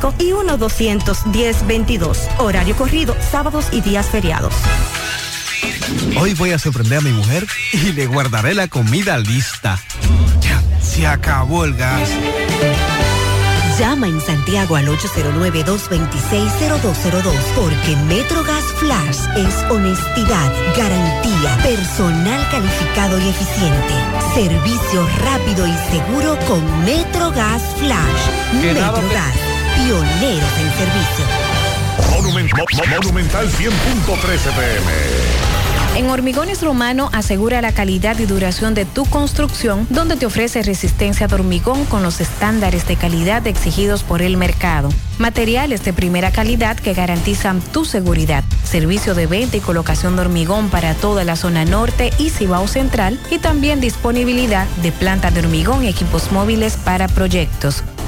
809-575-9025 0.01 0.13
y 0.19 0.31
1-210-22. 0.31 2.17
Horario 2.39 2.75
corrido, 2.75 3.15
sábados 3.31 3.67
y 3.71 3.79
días 3.81 4.07
feriados. 4.07 4.53
Hoy 6.19 6.33
voy 6.33 6.51
a 6.51 6.59
sorprender 6.59 6.97
a 6.99 7.01
mi 7.01 7.11
mujer 7.11 7.47
y 7.73 7.91
le 7.93 8.05
guardaré 8.07 8.53
la 8.53 8.67
comida 8.67 9.17
lista. 9.17 9.79
Ya, 10.39 10.61
se 10.81 11.07
acabó 11.07 11.63
el 11.65 11.75
gas. 11.75 12.09
Llama 13.79 14.07
en 14.07 14.19
Santiago 14.21 14.75
al 14.75 14.87
809-226-0202 14.89 17.33
porque 17.55 17.95
Metrogas 18.07 18.63
Flash 18.77 19.17
es 19.37 19.55
honestidad, 19.71 20.53
garantía, 20.77 21.57
personal 21.63 22.47
calificado 22.51 23.17
y 23.19 23.29
eficiente, 23.29 23.93
servicio 24.35 25.07
rápido 25.23 25.65
y 25.65 25.73
seguro 25.89 26.37
con 26.47 26.61
Metrogas 26.85 27.63
Flash. 27.79 28.29
Metrogas, 28.61 29.35
pioneros 29.85 30.51
en 30.59 30.71
servicio. 30.77 31.25
Monument- 32.11 32.51
Mo- 32.57 32.95
Monumental 33.01 33.49
100.13 33.49 34.51
pm. 34.53 34.91
En 35.97 36.09
Hormigones 36.09 36.61
Romano 36.61 37.09
asegura 37.11 37.61
la 37.61 37.73
calidad 37.73 38.17
y 38.19 38.25
duración 38.25 38.73
de 38.73 38.85
tu 38.85 39.05
construcción, 39.05 39.85
donde 39.89 40.15
te 40.15 40.25
ofrece 40.25 40.61
resistencia 40.63 41.27
de 41.27 41.35
hormigón 41.35 41.83
con 41.85 42.01
los 42.01 42.21
estándares 42.21 42.87
de 42.87 42.95
calidad 42.95 43.45
exigidos 43.45 44.03
por 44.03 44.21
el 44.21 44.37
mercado. 44.37 44.87
Materiales 45.17 45.83
de 45.83 45.91
primera 45.91 46.31
calidad 46.31 46.77
que 46.77 46.93
garantizan 46.93 47.59
tu 47.59 47.83
seguridad. 47.83 48.45
Servicio 48.63 49.15
de 49.15 49.27
venta 49.27 49.57
y 49.57 49.59
colocación 49.59 50.15
de 50.15 50.21
hormigón 50.21 50.69
para 50.69 50.93
toda 50.93 51.25
la 51.25 51.35
zona 51.35 51.65
norte 51.65 52.11
y 52.17 52.29
Cibao 52.29 52.69
Central 52.69 53.19
y 53.29 53.39
también 53.39 53.81
disponibilidad 53.81 54.67
de 54.81 54.93
planta 54.93 55.29
de 55.29 55.41
hormigón 55.41 55.83
y 55.83 55.89
equipos 55.89 56.31
móviles 56.31 56.77
para 56.77 57.09
proyectos. 57.09 57.83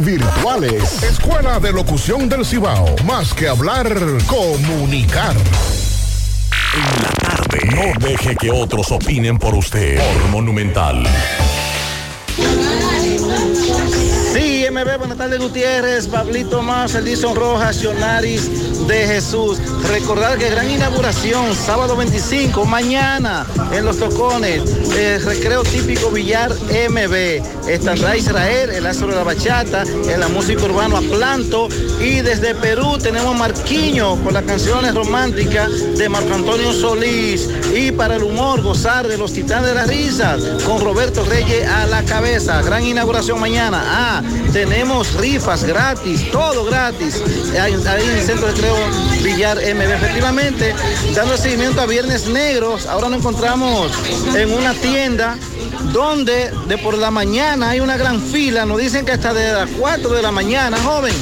virtuales. 0.00 1.02
Escuela 1.02 1.58
de 1.58 1.72
Locución 1.72 2.28
del 2.28 2.46
Cibao. 2.46 2.94
Más 3.04 3.34
que 3.34 3.48
hablar, 3.48 3.92
comunicar. 4.24 5.34
En 6.74 7.02
la 7.02 7.08
tarde. 7.10 7.58
No 7.74 8.06
deje 8.06 8.36
que 8.36 8.52
otros 8.52 8.92
opinen 8.92 9.36
por 9.36 9.54
usted. 9.54 9.98
Por 9.98 10.28
Monumental. 10.30 11.04
Buenas 14.84 15.16
tardes 15.16 15.40
Gutiérrez, 15.40 16.06
Pablito 16.08 16.62
Más, 16.62 16.94
Edison 16.94 17.34
Rojas, 17.34 17.76
Sionaris 17.76 18.86
de 18.86 19.06
Jesús. 19.06 19.58
Recordar 19.88 20.36
que 20.36 20.50
gran 20.50 20.70
inauguración, 20.70 21.54
sábado 21.54 21.96
25, 21.96 22.66
mañana 22.66 23.46
en 23.72 23.86
Los 23.86 23.98
Tocones, 23.98 24.62
eh, 24.94 25.18
recreo 25.24 25.62
típico 25.62 26.10
Villar 26.10 26.52
MB. 26.52 27.42
Estará 27.66 28.14
Israel, 28.16 28.70
el 28.70 28.86
astro 28.86 29.08
de 29.08 29.14
la 29.14 29.24
bachata, 29.24 29.84
en 29.84 30.20
la 30.20 30.28
música 30.28 30.62
urbana 30.64 31.00
Planto. 31.00 31.68
Y 31.98 32.20
desde 32.20 32.54
Perú 32.54 32.98
tenemos 32.98 33.34
Marquiño 33.36 34.22
con 34.22 34.34
las 34.34 34.44
canciones 34.44 34.94
románticas 34.94 35.70
de 35.96 36.08
Marco 36.10 36.34
Antonio 36.34 36.72
Solís. 36.72 37.48
Y 37.74 37.90
para 37.90 38.16
el 38.16 38.22
humor, 38.22 38.60
gozar 38.60 39.08
de 39.08 39.16
los 39.16 39.32
titanes 39.32 39.70
de 39.70 39.74
la 39.74 39.86
risa 39.86 40.36
con 40.66 40.84
Roberto 40.84 41.24
Reyes 41.24 41.66
a 41.66 41.86
la 41.86 42.04
cabeza. 42.04 42.60
Gran 42.62 42.84
inauguración 42.84 43.40
mañana. 43.40 43.82
Ah, 43.82 44.22
tenemos 44.52 44.73
rifas 45.18 45.64
gratis, 45.64 46.30
todo 46.30 46.64
gratis. 46.64 47.22
Ahí 47.60 47.74
ahí 47.74 48.20
centro 48.26 48.48
de 48.48 48.54
Creo 48.54 48.76
Villar 49.22 49.56
MB. 49.56 49.92
Efectivamente, 49.92 50.74
dando 51.14 51.36
seguimiento 51.36 51.80
a 51.80 51.86
Viernes 51.86 52.26
Negros, 52.26 52.86
ahora 52.86 53.08
nos 53.08 53.20
encontramos 53.20 53.92
en 54.34 54.52
una 54.52 54.74
tienda 54.74 55.36
donde 55.92 56.50
de 56.66 56.78
por 56.78 56.98
la 56.98 57.10
mañana 57.10 57.70
hay 57.70 57.80
una 57.80 57.96
gran 57.96 58.20
fila. 58.20 58.66
Nos 58.66 58.78
dicen 58.78 59.04
que 59.04 59.12
hasta 59.12 59.32
de 59.32 59.52
las 59.52 59.70
4 59.70 60.10
de 60.10 60.22
la 60.22 60.32
mañana, 60.32 60.76
joven. 60.78 61.14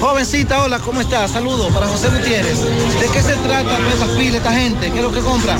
Jovencita, 0.00 0.62
hola, 0.62 0.78
¿cómo 0.78 1.00
estás? 1.00 1.30
Saludos 1.30 1.72
para 1.72 1.86
José 1.86 2.08
Gutiérrez. 2.08 2.60
¿De 3.00 3.08
qué 3.12 3.22
se 3.22 3.34
trata 3.36 3.78
esta 3.92 4.06
fila, 4.08 4.36
esta 4.36 4.52
gente? 4.52 4.90
¿Qué 4.90 4.98
es 4.98 5.02
lo 5.02 5.10
que 5.10 5.20
compra? 5.20 5.56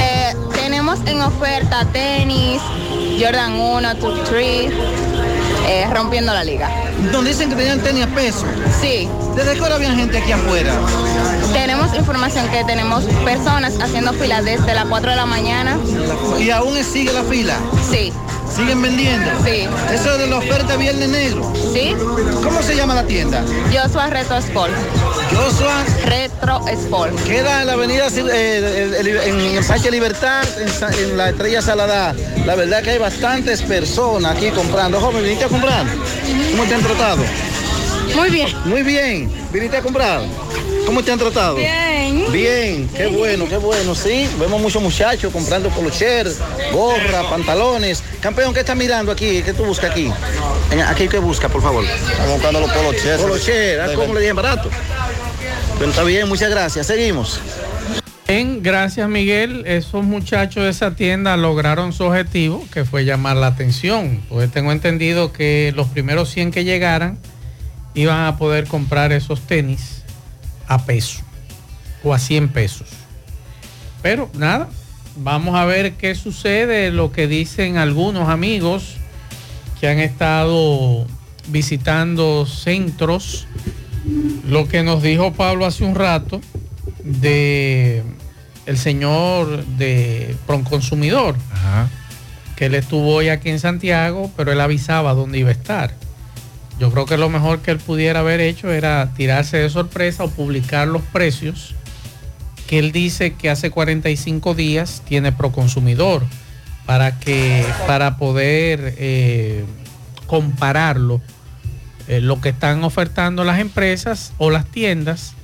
Eh, 0.00 0.34
tenemos 0.54 0.98
en 1.04 1.20
oferta 1.20 1.84
tenis, 1.92 2.60
Jordan 3.20 3.52
1, 3.52 3.94
2, 3.96 4.24
3, 4.24 4.72
eh, 5.68 5.86
rompiendo 5.92 6.32
la 6.32 6.44
liga. 6.44 6.70
Donde 7.12 7.30
dicen 7.30 7.50
que 7.50 7.56
tenían 7.56 7.80
tenis 7.80 8.04
a 8.04 8.08
peso. 8.08 8.44
Sí. 8.80 9.08
¿Desde 9.36 9.54
qué 9.54 9.60
hora 9.60 9.76
había 9.76 9.92
gente 9.94 10.18
aquí 10.18 10.32
afuera? 10.32 10.74
Tenemos 11.52 11.94
información 11.94 12.48
que 12.48 12.64
tenemos 12.64 13.04
personas 13.24 13.74
haciendo 13.80 14.12
fila 14.12 14.42
desde 14.42 14.74
las 14.74 14.86
4 14.86 15.10
de 15.10 15.16
la 15.16 15.26
mañana. 15.26 15.78
¿Y 16.38 16.50
aún 16.50 16.82
sigue 16.82 17.12
la 17.12 17.22
fila? 17.24 17.58
Sí. 17.90 18.12
¿Siguen 18.54 18.82
vendiendo? 18.82 19.30
Sí. 19.44 19.68
Eso 19.92 20.12
es 20.12 20.18
de 20.18 20.26
la 20.26 20.38
oferta 20.38 20.76
Viernes 20.76 21.08
Negro. 21.08 21.52
Sí. 21.72 21.94
¿Cómo 22.42 22.62
se 22.62 22.74
llama 22.74 22.94
la 22.94 23.04
tienda? 23.04 23.42
Joshua 23.72 24.08
Retro 24.08 24.36
Sport. 24.38 24.72
Joshua 25.30 25.84
Retro 26.06 26.66
Sport. 26.68 27.14
Queda 27.24 27.60
en 27.60 27.66
la 27.68 27.72
avenida 27.74 28.08
eh, 28.32 29.22
en 29.26 29.40
el 29.40 29.64
Parque 29.64 29.90
Libertad, 29.90 30.44
en, 30.58 30.68
en 30.98 31.16
la 31.16 31.30
Estrella 31.30 31.62
Salada. 31.62 32.14
La 32.44 32.54
verdad 32.56 32.82
que 32.82 32.90
hay 32.90 32.98
bastantes 32.98 33.62
personas 33.62 34.36
aquí 34.36 34.50
comprando. 34.50 35.00
Joven, 35.00 35.22
¿viniste 35.22 35.44
a 35.44 35.48
comprar? 35.48 35.86
¿Cómo 36.50 36.64
te 36.64 36.74
han 36.74 36.82
tratado? 36.82 37.22
Muy 38.16 38.30
bien. 38.30 38.48
Muy 38.64 38.82
bien. 38.82 39.30
¿Viniste 39.52 39.76
a 39.76 39.82
comprar? 39.82 40.22
¿Cómo 40.86 41.02
te 41.02 41.12
han 41.12 41.18
tratado? 41.18 41.56
Bien. 41.56 42.32
Bien, 42.32 42.88
qué 42.96 43.06
bueno, 43.06 43.46
qué 43.48 43.56
bueno, 43.56 43.94
sí. 43.94 44.28
Vemos 44.38 44.60
muchos 44.60 44.82
muchachos 44.82 45.32
comprando 45.32 45.68
polocher, 45.70 46.28
gorra, 46.72 47.28
pantalones. 47.28 48.02
Campeón, 48.20 48.52
¿qué 48.54 48.60
estás 48.60 48.76
mirando 48.76 49.12
aquí? 49.12 49.42
¿Qué 49.42 49.52
tú 49.52 49.64
buscas 49.64 49.90
aquí? 49.90 50.10
Aquí, 50.86 51.08
¿qué 51.08 51.18
busca, 51.18 51.48
por 51.48 51.62
favor? 51.62 51.84
Estamos 51.84 52.32
buscando 52.32 52.60
los 52.60 52.72
polocher. 52.72 53.18
Polocher, 53.18 53.80
¿ah? 53.80 53.88
¿cómo 53.94 54.14
le 54.14 54.20
dije 54.20 54.32
barato? 54.32 54.70
Pero 55.78 55.90
está 55.90 56.02
bien, 56.02 56.28
muchas 56.28 56.50
gracias. 56.50 56.86
Seguimos. 56.86 57.40
Bien, 58.28 58.62
gracias 58.62 59.08
Miguel. 59.08 59.64
Esos 59.66 60.04
muchachos 60.04 60.64
de 60.64 60.70
esa 60.70 60.94
tienda 60.94 61.36
lograron 61.36 61.92
su 61.92 62.04
objetivo, 62.04 62.64
que 62.72 62.84
fue 62.84 63.04
llamar 63.04 63.36
la 63.36 63.48
atención. 63.48 64.22
Pues 64.28 64.50
tengo 64.50 64.72
entendido 64.72 65.32
que 65.32 65.72
los 65.74 65.88
primeros 65.88 66.30
100 66.30 66.52
que 66.52 66.64
llegaran 66.64 67.18
iban 67.94 68.26
a 68.26 68.36
poder 68.36 68.66
comprar 68.66 69.12
esos 69.12 69.40
tenis 69.40 70.02
a 70.66 70.84
peso 70.84 71.20
o 72.02 72.14
a 72.14 72.18
100 72.18 72.48
pesos. 72.48 72.88
Pero 74.02 74.30
nada, 74.34 74.68
vamos 75.16 75.54
a 75.56 75.64
ver 75.64 75.94
qué 75.94 76.14
sucede, 76.14 76.90
lo 76.90 77.12
que 77.12 77.26
dicen 77.26 77.76
algunos 77.76 78.28
amigos 78.28 78.96
que 79.80 79.88
han 79.88 79.98
estado 79.98 81.06
visitando 81.48 82.46
centros, 82.46 83.46
lo 84.46 84.68
que 84.68 84.82
nos 84.82 85.02
dijo 85.02 85.32
Pablo 85.32 85.66
hace 85.66 85.84
un 85.84 85.94
rato 85.94 86.40
de 87.02 88.02
el 88.66 88.78
señor 88.78 89.64
de 89.64 90.36
Pronconsumidor, 90.46 91.34
que 92.56 92.66
él 92.66 92.74
estuvo 92.74 93.14
hoy 93.14 93.30
aquí 93.30 93.48
en 93.48 93.58
Santiago, 93.58 94.30
pero 94.36 94.52
él 94.52 94.60
avisaba 94.60 95.14
dónde 95.14 95.38
iba 95.38 95.48
a 95.48 95.52
estar. 95.52 95.94
Yo 96.80 96.90
creo 96.90 97.04
que 97.06 97.18
lo 97.18 97.28
mejor 97.28 97.60
que 97.60 97.70
él 97.70 97.78
pudiera 97.78 98.20
haber 98.20 98.40
hecho 98.40 98.70
era 98.72 99.12
tirarse 99.14 99.58
de 99.58 99.68
sorpresa 99.70 100.24
o 100.24 100.30
publicar 100.30 100.88
los 100.88 101.02
precios 101.02 101.74
que 102.66 102.78
él 102.78 102.90
dice 102.92 103.34
que 103.34 103.50
hace 103.50 103.70
45 103.70 104.54
días 104.54 105.02
tiene 105.06 105.30
Proconsumidor 105.32 106.22
para 106.86 107.18
que 107.20 107.64
para 107.86 108.16
poder 108.16 108.94
eh, 108.98 109.64
compararlo 110.26 111.20
eh, 112.08 112.20
lo 112.20 112.40
que 112.40 112.48
están 112.50 112.82
ofertando 112.84 113.44
las 113.44 113.58
empresas 113.60 114.32
o 114.38 114.50
las 114.50 114.64
tiendas 114.66 115.34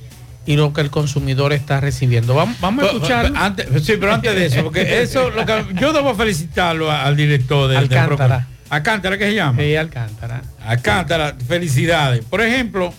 y 0.46 0.56
lo 0.56 0.72
que 0.72 0.80
el 0.80 0.90
consumidor 0.90 1.52
está 1.52 1.80
recibiendo. 1.80 2.34
Vamos, 2.34 2.56
vamos 2.60 2.84
a 2.84 2.86
escuchar. 2.86 3.32
antes- 3.34 3.66
sí, 3.84 3.94
pero 3.98 4.14
antes 4.14 4.34
de 4.34 4.46
eso, 4.46 4.62
porque 4.62 5.02
eso, 5.02 5.30
lo 5.30 5.44
que- 5.44 5.64
yo 5.80 5.92
debo 5.92 6.14
felicitarlo 6.14 6.90
al 6.90 7.16
director 7.16 7.68
de 7.68 7.76
Alcántara. 7.76 8.46
Alcántara, 8.68 9.16
¿qué 9.18 9.26
se 9.26 9.34
llama? 9.34 9.62
Sí, 9.62 9.76
Alcántara. 9.76 10.42
Alcántara, 10.64 11.36
felicidades. 11.46 12.24
Por 12.24 12.40
ejemplo, 12.40 12.92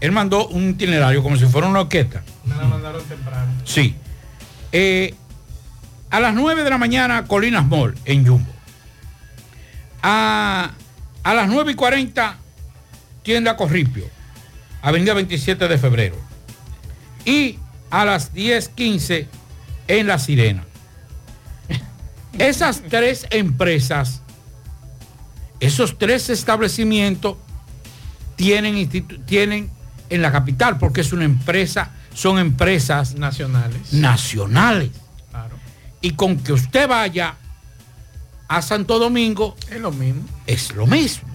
él 0.00 0.12
mandó 0.12 0.46
un 0.48 0.70
itinerario 0.70 1.22
como 1.22 1.36
si 1.36 1.46
fuera 1.46 1.66
una 1.66 1.80
orquesta. 1.80 2.22
Me 2.44 2.54
la 2.56 2.64
mandaron 2.64 3.02
temprano. 3.04 3.52
Sí. 3.64 3.94
Eh, 4.72 5.14
a 6.10 6.20
las 6.20 6.34
9 6.34 6.62
de 6.64 6.70
la 6.70 6.78
mañana, 6.78 7.24
Colinas 7.24 7.66
Mall, 7.66 7.94
en 8.04 8.26
Jumbo. 8.26 8.52
A, 10.02 10.70
a 11.24 11.34
las 11.34 11.48
9 11.48 11.72
y 11.72 11.74
40, 11.74 12.36
tienda 13.22 13.56
Corripio, 13.56 14.04
Avenida 14.82 15.14
27 15.14 15.66
de 15.68 15.78
febrero. 15.78 16.16
Y 17.24 17.58
a 17.90 18.04
las 18.04 18.32
10.15 18.32 19.26
en 19.88 20.06
La 20.06 20.18
Sirena. 20.18 20.64
Esas 22.38 22.82
tres 22.88 23.26
empresas, 23.30 24.22
esos 25.60 25.98
tres 25.98 26.30
establecimientos 26.30 27.36
tienen, 28.36 28.88
tienen 29.26 29.70
en 30.10 30.22
la 30.22 30.30
capital, 30.32 30.78
porque 30.78 31.00
es 31.00 31.12
una 31.12 31.24
empresa, 31.24 31.90
son 32.14 32.38
empresas 32.38 33.14
nacionales. 33.14 33.92
Nacionales. 33.92 34.90
Y 36.00 36.12
con 36.12 36.38
que 36.38 36.52
usted 36.52 36.86
vaya 36.88 37.34
a 38.46 38.62
Santo 38.62 38.98
Domingo, 38.98 39.56
es 39.70 39.80
lo 39.80 39.90
mismo. 39.90 40.22
Es 40.46 40.72
lo 40.74 40.86
mismo. 40.86 41.28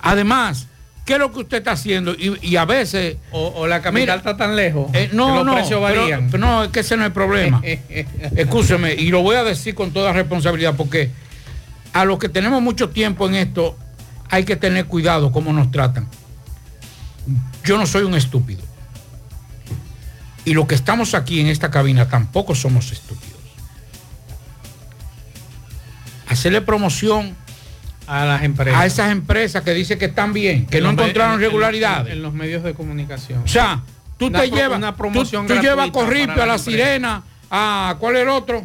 Además, 0.00 0.68
¿qué 1.04 1.14
es 1.14 1.18
lo 1.18 1.32
que 1.32 1.40
usted 1.40 1.58
está 1.58 1.72
haciendo? 1.72 2.12
Y, 2.12 2.38
y 2.42 2.56
a 2.56 2.64
veces. 2.64 3.16
O, 3.32 3.48
o 3.56 3.66
la 3.66 3.82
capital 3.82 4.18
está 4.18 4.36
tan 4.36 4.54
lejos. 4.54 4.88
Eh, 4.94 5.08
que 5.10 5.16
no, 5.16 5.34
los 5.36 5.46
no, 5.46 5.54
precios 5.54 5.80
pero- 5.84 6.00
varían. 6.02 6.28
pero 6.30 6.38
no, 6.46 6.62
es 6.64 6.70
que 6.70 6.80
ese 6.80 6.96
no 6.96 7.02
es 7.02 7.08
el 7.08 7.12
problema. 7.12 7.60
Escúcheme, 8.36 8.94
y 8.94 9.10
lo 9.10 9.22
voy 9.22 9.34
a 9.36 9.42
decir 9.44 9.74
con 9.74 9.90
toda 9.92 10.12
responsabilidad, 10.12 10.74
porque 10.76 11.10
a 11.92 12.04
los 12.04 12.18
que 12.18 12.28
tenemos 12.28 12.62
mucho 12.62 12.90
tiempo 12.90 13.28
en 13.28 13.34
esto, 13.34 13.76
hay 14.30 14.44
que 14.44 14.56
tener 14.56 14.86
cuidado 14.86 15.30
cómo 15.32 15.52
nos 15.52 15.70
tratan. 15.70 16.08
Yo 17.64 17.76
no 17.78 17.86
soy 17.86 18.02
un 18.04 18.14
estúpido. 18.14 18.62
Y 20.44 20.54
los 20.54 20.66
que 20.66 20.74
estamos 20.74 21.14
aquí 21.14 21.40
en 21.40 21.46
esta 21.46 21.70
cabina 21.70 22.08
tampoco 22.08 22.54
somos 22.54 22.90
estúpidos. 22.92 23.38
Hacerle 26.28 26.62
promoción 26.62 27.36
A 28.06 28.24
las 28.24 28.42
empresas. 28.42 28.80
a 28.80 28.86
esas 28.86 29.12
empresas 29.12 29.62
que 29.62 29.72
dicen 29.74 29.98
que 29.98 30.06
están 30.06 30.32
bien, 30.32 30.66
que 30.66 30.78
En 30.78 30.84
no 30.84 30.90
encontraron 30.90 31.34
en- 31.34 31.40
en- 31.44 31.46
regularidades. 31.50 32.12
En, 32.12 32.22
los 32.22 32.32
medios 32.32 32.62
de 32.62 32.74
comunicación. 32.74 33.42
O 33.44 33.48
sea, 33.48 33.82
tú 34.18 34.26
Una 34.26 34.40
te 34.40 34.50
llevas, 34.50 34.78
una 34.78 34.92
tú- 34.92 34.98
promoción 34.98 35.46
tú, 35.46 35.54
llevas 35.54 35.88
a 35.88 35.92
Corripio, 35.92 36.42
a 36.42 36.46
la. 36.46 36.58
Sirena, 36.58 37.22
a 37.50 37.96
¿cuál 38.00 38.16
es 38.16 38.22
el 38.22 38.28
otro? 38.30 38.64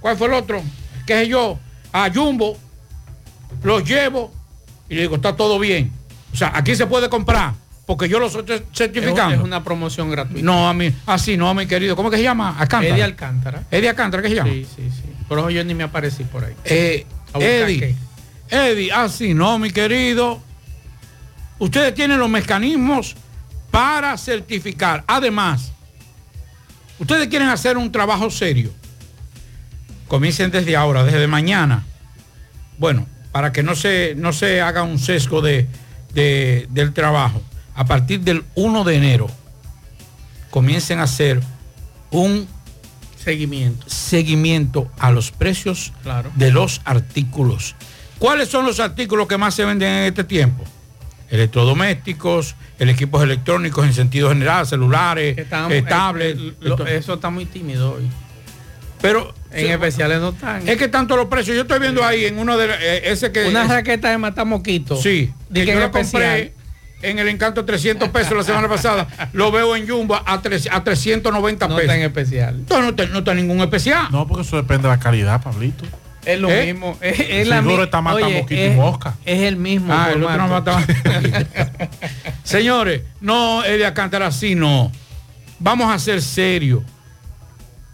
¿Cuál 0.00 0.16
fue 0.16 0.28
el 0.28 0.34
otro? 0.34 0.62
¿Qué 1.06 1.14
sé 1.14 1.28
yo? 1.28 1.58
A 1.92 2.08
Jumbo, 2.12 2.56
los 3.62 3.84
llevo 3.84 4.32
y 4.88 4.94
le 4.94 5.00
digo, 5.02 5.16
está 5.16 5.36
todo 5.36 5.58
bien. 5.58 5.92
O 6.32 6.36
sea, 6.36 6.52
aquí 6.54 6.76
se 6.76 6.86
puede 6.86 7.08
comprar, 7.08 7.54
porque 7.86 8.08
yo 8.08 8.18
lo 8.18 8.26
estoy 8.26 8.44
Es, 8.56 8.62
certificando. 8.72 9.34
es 9.36 9.40
una 9.40 9.62
promoción 9.64 10.10
gratuita. 10.10 10.44
No, 10.44 10.68
a 10.68 10.74
mí, 10.74 10.92
así 11.06 11.36
no, 11.36 11.52
mi 11.54 11.66
querido. 11.66 11.96
¿Cómo 11.96 12.10
que 12.10 12.16
se 12.18 12.22
llama? 12.22 12.50
Alcántara. 12.58 12.94
Eddie 12.94 13.02
Alcántara. 13.04 13.62
Eddie 13.70 13.88
Alcántara, 13.88 14.22
¿qué 14.22 14.28
se 14.28 14.34
llama? 14.34 14.50
Sí, 14.50 14.66
sí, 14.76 14.90
sí. 14.90 15.02
Por 15.28 15.38
eso 15.38 15.50
yo 15.50 15.64
ni 15.64 15.74
me 15.74 15.84
aparecí 15.84 16.24
por 16.24 16.44
ahí. 16.44 16.54
Eh, 16.64 17.06
A 17.34 17.38
Eddie, 17.38 17.94
Eddie, 18.50 18.92
así 18.92 19.34
no, 19.34 19.58
mi 19.58 19.70
querido. 19.70 20.40
Ustedes 21.58 21.94
tienen 21.94 22.18
los 22.18 22.30
mecanismos 22.30 23.16
para 23.70 24.16
certificar. 24.16 25.04
Además, 25.06 25.72
ustedes 26.98 27.28
quieren 27.28 27.48
hacer 27.48 27.76
un 27.76 27.90
trabajo 27.92 28.30
serio. 28.30 28.70
Comiencen 30.06 30.50
desde 30.50 30.76
ahora, 30.76 31.04
desde 31.04 31.26
mañana. 31.26 31.84
Bueno, 32.78 33.06
para 33.32 33.52
que 33.52 33.62
no 33.62 33.74
se, 33.74 34.14
no 34.16 34.32
se 34.32 34.60
haga 34.60 34.82
un 34.82 34.98
sesgo 34.98 35.40
de, 35.42 35.66
de- 36.14 36.66
del 36.70 36.92
trabajo. 36.92 37.42
A 37.74 37.84
partir 37.84 38.20
del 38.20 38.44
1 38.54 38.84
de 38.84 38.96
enero, 38.96 39.28
comiencen 40.50 40.98
a 41.00 41.04
hacer 41.04 41.40
un 42.10 42.48
seguimiento, 43.22 43.88
seguimiento 43.88 44.90
a 44.98 45.10
los 45.10 45.30
precios 45.30 45.92
Claro. 46.02 46.30
de 46.34 46.50
los 46.50 46.80
artículos. 46.84 47.74
¿Cuáles 48.18 48.48
son 48.48 48.64
los 48.66 48.80
artículos 48.80 49.28
que 49.28 49.38
más 49.38 49.54
se 49.54 49.64
venden 49.64 49.88
en 49.92 50.04
este 50.06 50.24
tiempo? 50.24 50.64
Electrodomésticos, 51.30 52.56
el 52.78 52.88
equipos 52.88 53.22
electrónicos 53.22 53.84
en 53.86 53.92
sentido 53.92 54.30
general, 54.30 54.66
celulares, 54.66 55.36
Estamos- 55.38 55.72
eh, 55.72 55.78
eh, 55.78 55.82
tablets. 55.82 56.40
eso 56.88 57.14
está 57.14 57.30
muy 57.30 57.44
tímido 57.46 57.94
hoy. 57.94 58.08
Pero 59.00 59.34
en 59.52 59.70
especiales 59.70 60.20
no 60.20 60.30
están. 60.30 60.68
Es 60.68 60.76
que 60.76 60.88
tanto 60.88 61.16
los 61.16 61.26
precios, 61.26 61.54
yo 61.56 61.62
estoy 61.62 61.78
viendo 61.80 62.04
ahí 62.04 62.24
en 62.26 62.38
uno 62.38 62.56
de 62.56 62.66
eh, 62.80 63.02
ese 63.10 63.32
que 63.32 63.46
Una 63.48 63.62
es- 63.64 63.68
raqueta 63.68 64.10
de 64.10 64.18
matar 64.18 64.46
mosquitos. 64.46 65.02
Sí, 65.02 65.32
que 65.52 65.60
que 65.60 65.66
yo 65.66 65.72
en 65.74 65.80
lo 65.80 65.90
compré 65.90 66.52
en 67.00 67.18
el 67.20 67.28
encanto 67.28 67.64
300 67.64 68.08
pesos 68.08 68.36
la 68.36 68.42
semana 68.42 68.68
pasada, 68.68 69.06
lo 69.32 69.52
veo 69.52 69.76
en 69.76 69.88
Jumbo 69.88 70.20
a, 70.24 70.42
tres- 70.42 70.68
a 70.70 70.82
390 70.82 71.68
No 71.68 71.76
pesos. 71.76 71.82
está 71.90 71.96
en 71.96 72.02
especial. 72.02 72.64
No, 72.68 72.80
no, 72.82 72.88
está- 72.88 73.06
no 73.06 73.18
está 73.20 73.34
ningún 73.34 73.60
especial. 73.60 74.08
No, 74.10 74.26
porque 74.26 74.42
eso 74.42 74.56
depende 74.56 74.88
de 74.88 74.94
la 74.94 74.98
calidad, 74.98 75.40
Pablito. 75.42 75.84
Es 76.24 76.38
lo 76.40 76.50
¿Eh? 76.50 76.66
mismo. 76.66 76.98
Es, 77.00 77.20
es 77.20 77.46
la 77.48 77.58
Seguro 77.58 77.76
mi- 77.78 77.82
está 77.84 78.00
mata 78.02 78.16
Oye, 78.26 78.38
mosquito 78.40 78.62
y 78.64 78.70
mosca. 78.70 79.14
Es 79.24 79.40
el 79.42 79.56
mismo. 79.56 79.94
Ah, 79.94 80.10
el 80.12 80.22
otro 80.24 80.46
no. 80.48 80.62
Señores, 82.42 83.02
no, 83.20 83.64
Eddie 83.64 83.86
Alcántara, 83.86 84.26
así 84.26 84.54
no. 84.54 84.90
Vamos 85.58 85.92
a 85.92 85.98
ser 85.98 86.20
serios. 86.22 86.82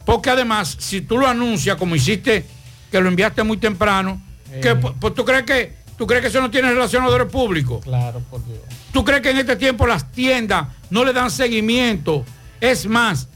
Porque 0.04 0.30
además, 0.30 0.76
si 0.78 1.00
tú 1.00 1.18
lo 1.18 1.26
anuncias 1.26 1.76
como 1.76 1.96
hiciste, 1.96 2.44
que 2.90 3.00
lo 3.00 3.08
enviaste 3.08 3.42
muy 3.42 3.56
temprano, 3.56 4.20
que, 4.60 4.76
pues, 4.76 5.14
tú 5.14 5.24
crees 5.24 5.44
que 5.44 5.84
tú 5.96 6.06
crees 6.06 6.22
que 6.22 6.28
eso 6.28 6.40
no 6.40 6.50
tiene 6.50 6.70
relacionadores 6.72 7.30
públicos. 7.30 7.82
Claro, 7.84 8.20
por 8.30 8.44
Dios. 8.44 8.58
¿Tú 8.92 9.04
crees 9.04 9.22
que 9.22 9.30
en 9.30 9.38
este 9.38 9.56
tiempo 9.56 9.86
las 9.86 10.10
tiendas 10.12 10.68
no 10.90 11.04
le 11.04 11.12
dan 11.12 11.30
seguimiento? 11.30 12.24
Es 12.60 12.86
más, 12.86 13.28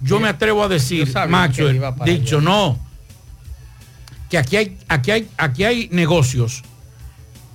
yo 0.00 0.20
me 0.20 0.28
atrevo 0.28 0.62
a 0.62 0.68
decir, 0.68 1.12
macho, 1.28 1.68
dicho 2.04 2.36
allá. 2.38 2.44
no, 2.44 2.78
que 4.28 4.38
aquí 4.38 4.56
hay, 4.56 4.78
aquí 4.88 5.10
hay, 5.10 5.28
aquí 5.36 5.64
hay 5.64 5.88
negocios 5.92 6.62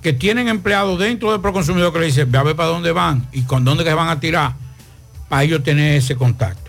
que 0.02 0.12
tienen 0.12 0.46
empleados 0.48 0.98
dentro 0.98 1.32
del 1.32 1.40
proconsumidor 1.40 1.92
que 1.92 1.98
le 1.98 2.06
dicen, 2.06 2.30
ve 2.30 2.38
a 2.38 2.42
ver 2.44 2.54
para 2.54 2.68
dónde 2.68 2.92
van 2.92 3.26
y 3.32 3.42
con 3.42 3.64
dónde 3.64 3.82
que 3.82 3.90
se 3.90 3.94
van 3.94 4.08
a 4.08 4.20
tirar, 4.20 4.54
para 5.28 5.42
ellos 5.42 5.62
tener 5.64 5.96
ese 5.96 6.14
contacto. 6.14 6.65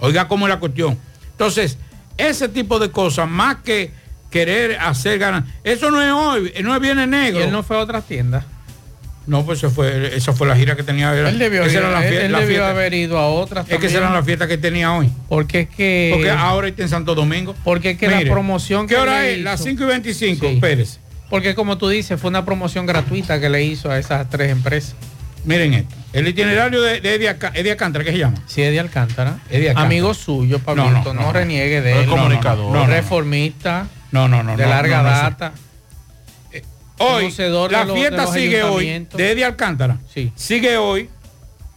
Oiga 0.00 0.28
cómo 0.28 0.46
es 0.46 0.50
la 0.52 0.58
cuestión. 0.60 0.98
Entonces, 1.32 1.78
ese 2.16 2.48
tipo 2.48 2.78
de 2.78 2.90
cosas, 2.90 3.28
más 3.28 3.56
que 3.64 3.90
querer 4.30 4.78
hacer 4.80 5.18
ganas, 5.18 5.44
eso 5.64 5.90
no 5.90 6.02
es 6.02 6.10
hoy, 6.12 6.52
no 6.62 6.74
es 6.74 6.80
Viernes 6.80 7.08
Negro. 7.08 7.40
Y 7.40 7.42
él 7.44 7.52
no 7.52 7.62
fue 7.62 7.76
a 7.76 7.80
otras 7.80 8.04
tiendas. 8.04 8.44
No, 9.26 9.44
pues 9.44 9.58
eso 9.58 9.70
fue, 9.70 10.16
esa 10.16 10.32
fue 10.32 10.46
la 10.46 10.56
gira 10.56 10.74
que 10.74 10.82
tenía. 10.82 11.14
era- 11.14 11.28
Él 11.28 11.38
debió, 11.38 11.60
la 11.60 12.02
él- 12.08 12.14
él 12.14 12.32
la 12.32 12.68
haber 12.70 12.94
ido 12.94 13.18
a 13.18 13.28
otras. 13.28 13.68
Es 13.68 13.78
que 13.78 13.86
esa 13.88 13.98
era 13.98 14.10
la 14.10 14.22
fiesta 14.22 14.48
que 14.48 14.56
tenía 14.56 14.92
hoy. 14.94 15.10
Porque 15.28 15.60
es 15.60 15.68
que. 15.68 16.10
Porque 16.14 16.30
ahora 16.30 16.68
está 16.68 16.82
en 16.82 16.88
Santo 16.88 17.14
Domingo. 17.14 17.54
Porque 17.62 17.90
es 17.90 17.98
que 17.98 18.08
Mire, 18.08 18.24
la 18.24 18.30
promoción 18.32 18.86
¿Qué 18.86 18.94
que 18.94 19.00
hora 19.00 19.26
es? 19.26 19.38
Las 19.40 19.60
hizo- 19.60 19.68
5 19.68 19.82
y 19.84 19.86
25, 19.86 20.48
Sí. 20.48 20.58
Pérez. 20.58 20.98
Porque 21.28 21.54
como 21.54 21.76
tú 21.76 21.90
dices, 21.90 22.18
fue 22.18 22.30
una 22.30 22.46
promoción 22.46 22.86
gratuita 22.86 23.38
que 23.38 23.50
le 23.50 23.62
hizo 23.64 23.90
a 23.90 23.98
esas 23.98 24.30
tres 24.30 24.50
empresas. 24.50 24.94
Miren 25.44 25.74
esto. 25.74 25.94
El 26.12 26.26
itinerario 26.28 26.80
de, 26.82 27.00
de 27.00 27.14
Eddie, 27.14 27.28
Alcántara, 27.70 28.04
¿qué 28.04 28.12
se 28.12 28.18
llama? 28.18 28.36
Sí, 28.46 28.62
Eddie 28.62 28.80
Alcántara. 28.80 29.38
Eddie 29.50 29.68
Alcántara. 29.70 29.86
Amigo 29.86 30.14
suyo, 30.14 30.58
Pablito. 30.58 30.90
No, 30.90 31.04
No, 31.04 31.14
no, 31.14 31.20
no. 31.22 31.32
reniegue 31.32 31.80
de 31.80 31.90
No 31.94 32.00
es 32.00 32.04
él. 32.04 32.10
comunicador. 32.10 32.66
No, 32.72 32.72
no, 32.80 32.86
no. 32.86 32.92
Reformista. 32.92 33.86
No, 34.10 34.26
no, 34.28 34.42
no. 34.42 34.56
de 34.56 34.66
larga 34.66 34.98
no, 34.98 35.02
no, 35.04 35.08
eso- 35.14 35.22
data. 35.22 35.52
Hoy, 37.00 37.32
la 37.70 37.84
los- 37.84 37.96
fiesta 37.96 38.26
sigue 38.26 38.62
hoy 38.64 39.06
de 39.14 39.30
Eddie 39.32 39.44
Alcántara. 39.44 39.98
Sí. 40.12 40.32
Sigue 40.34 40.76
hoy 40.78 41.08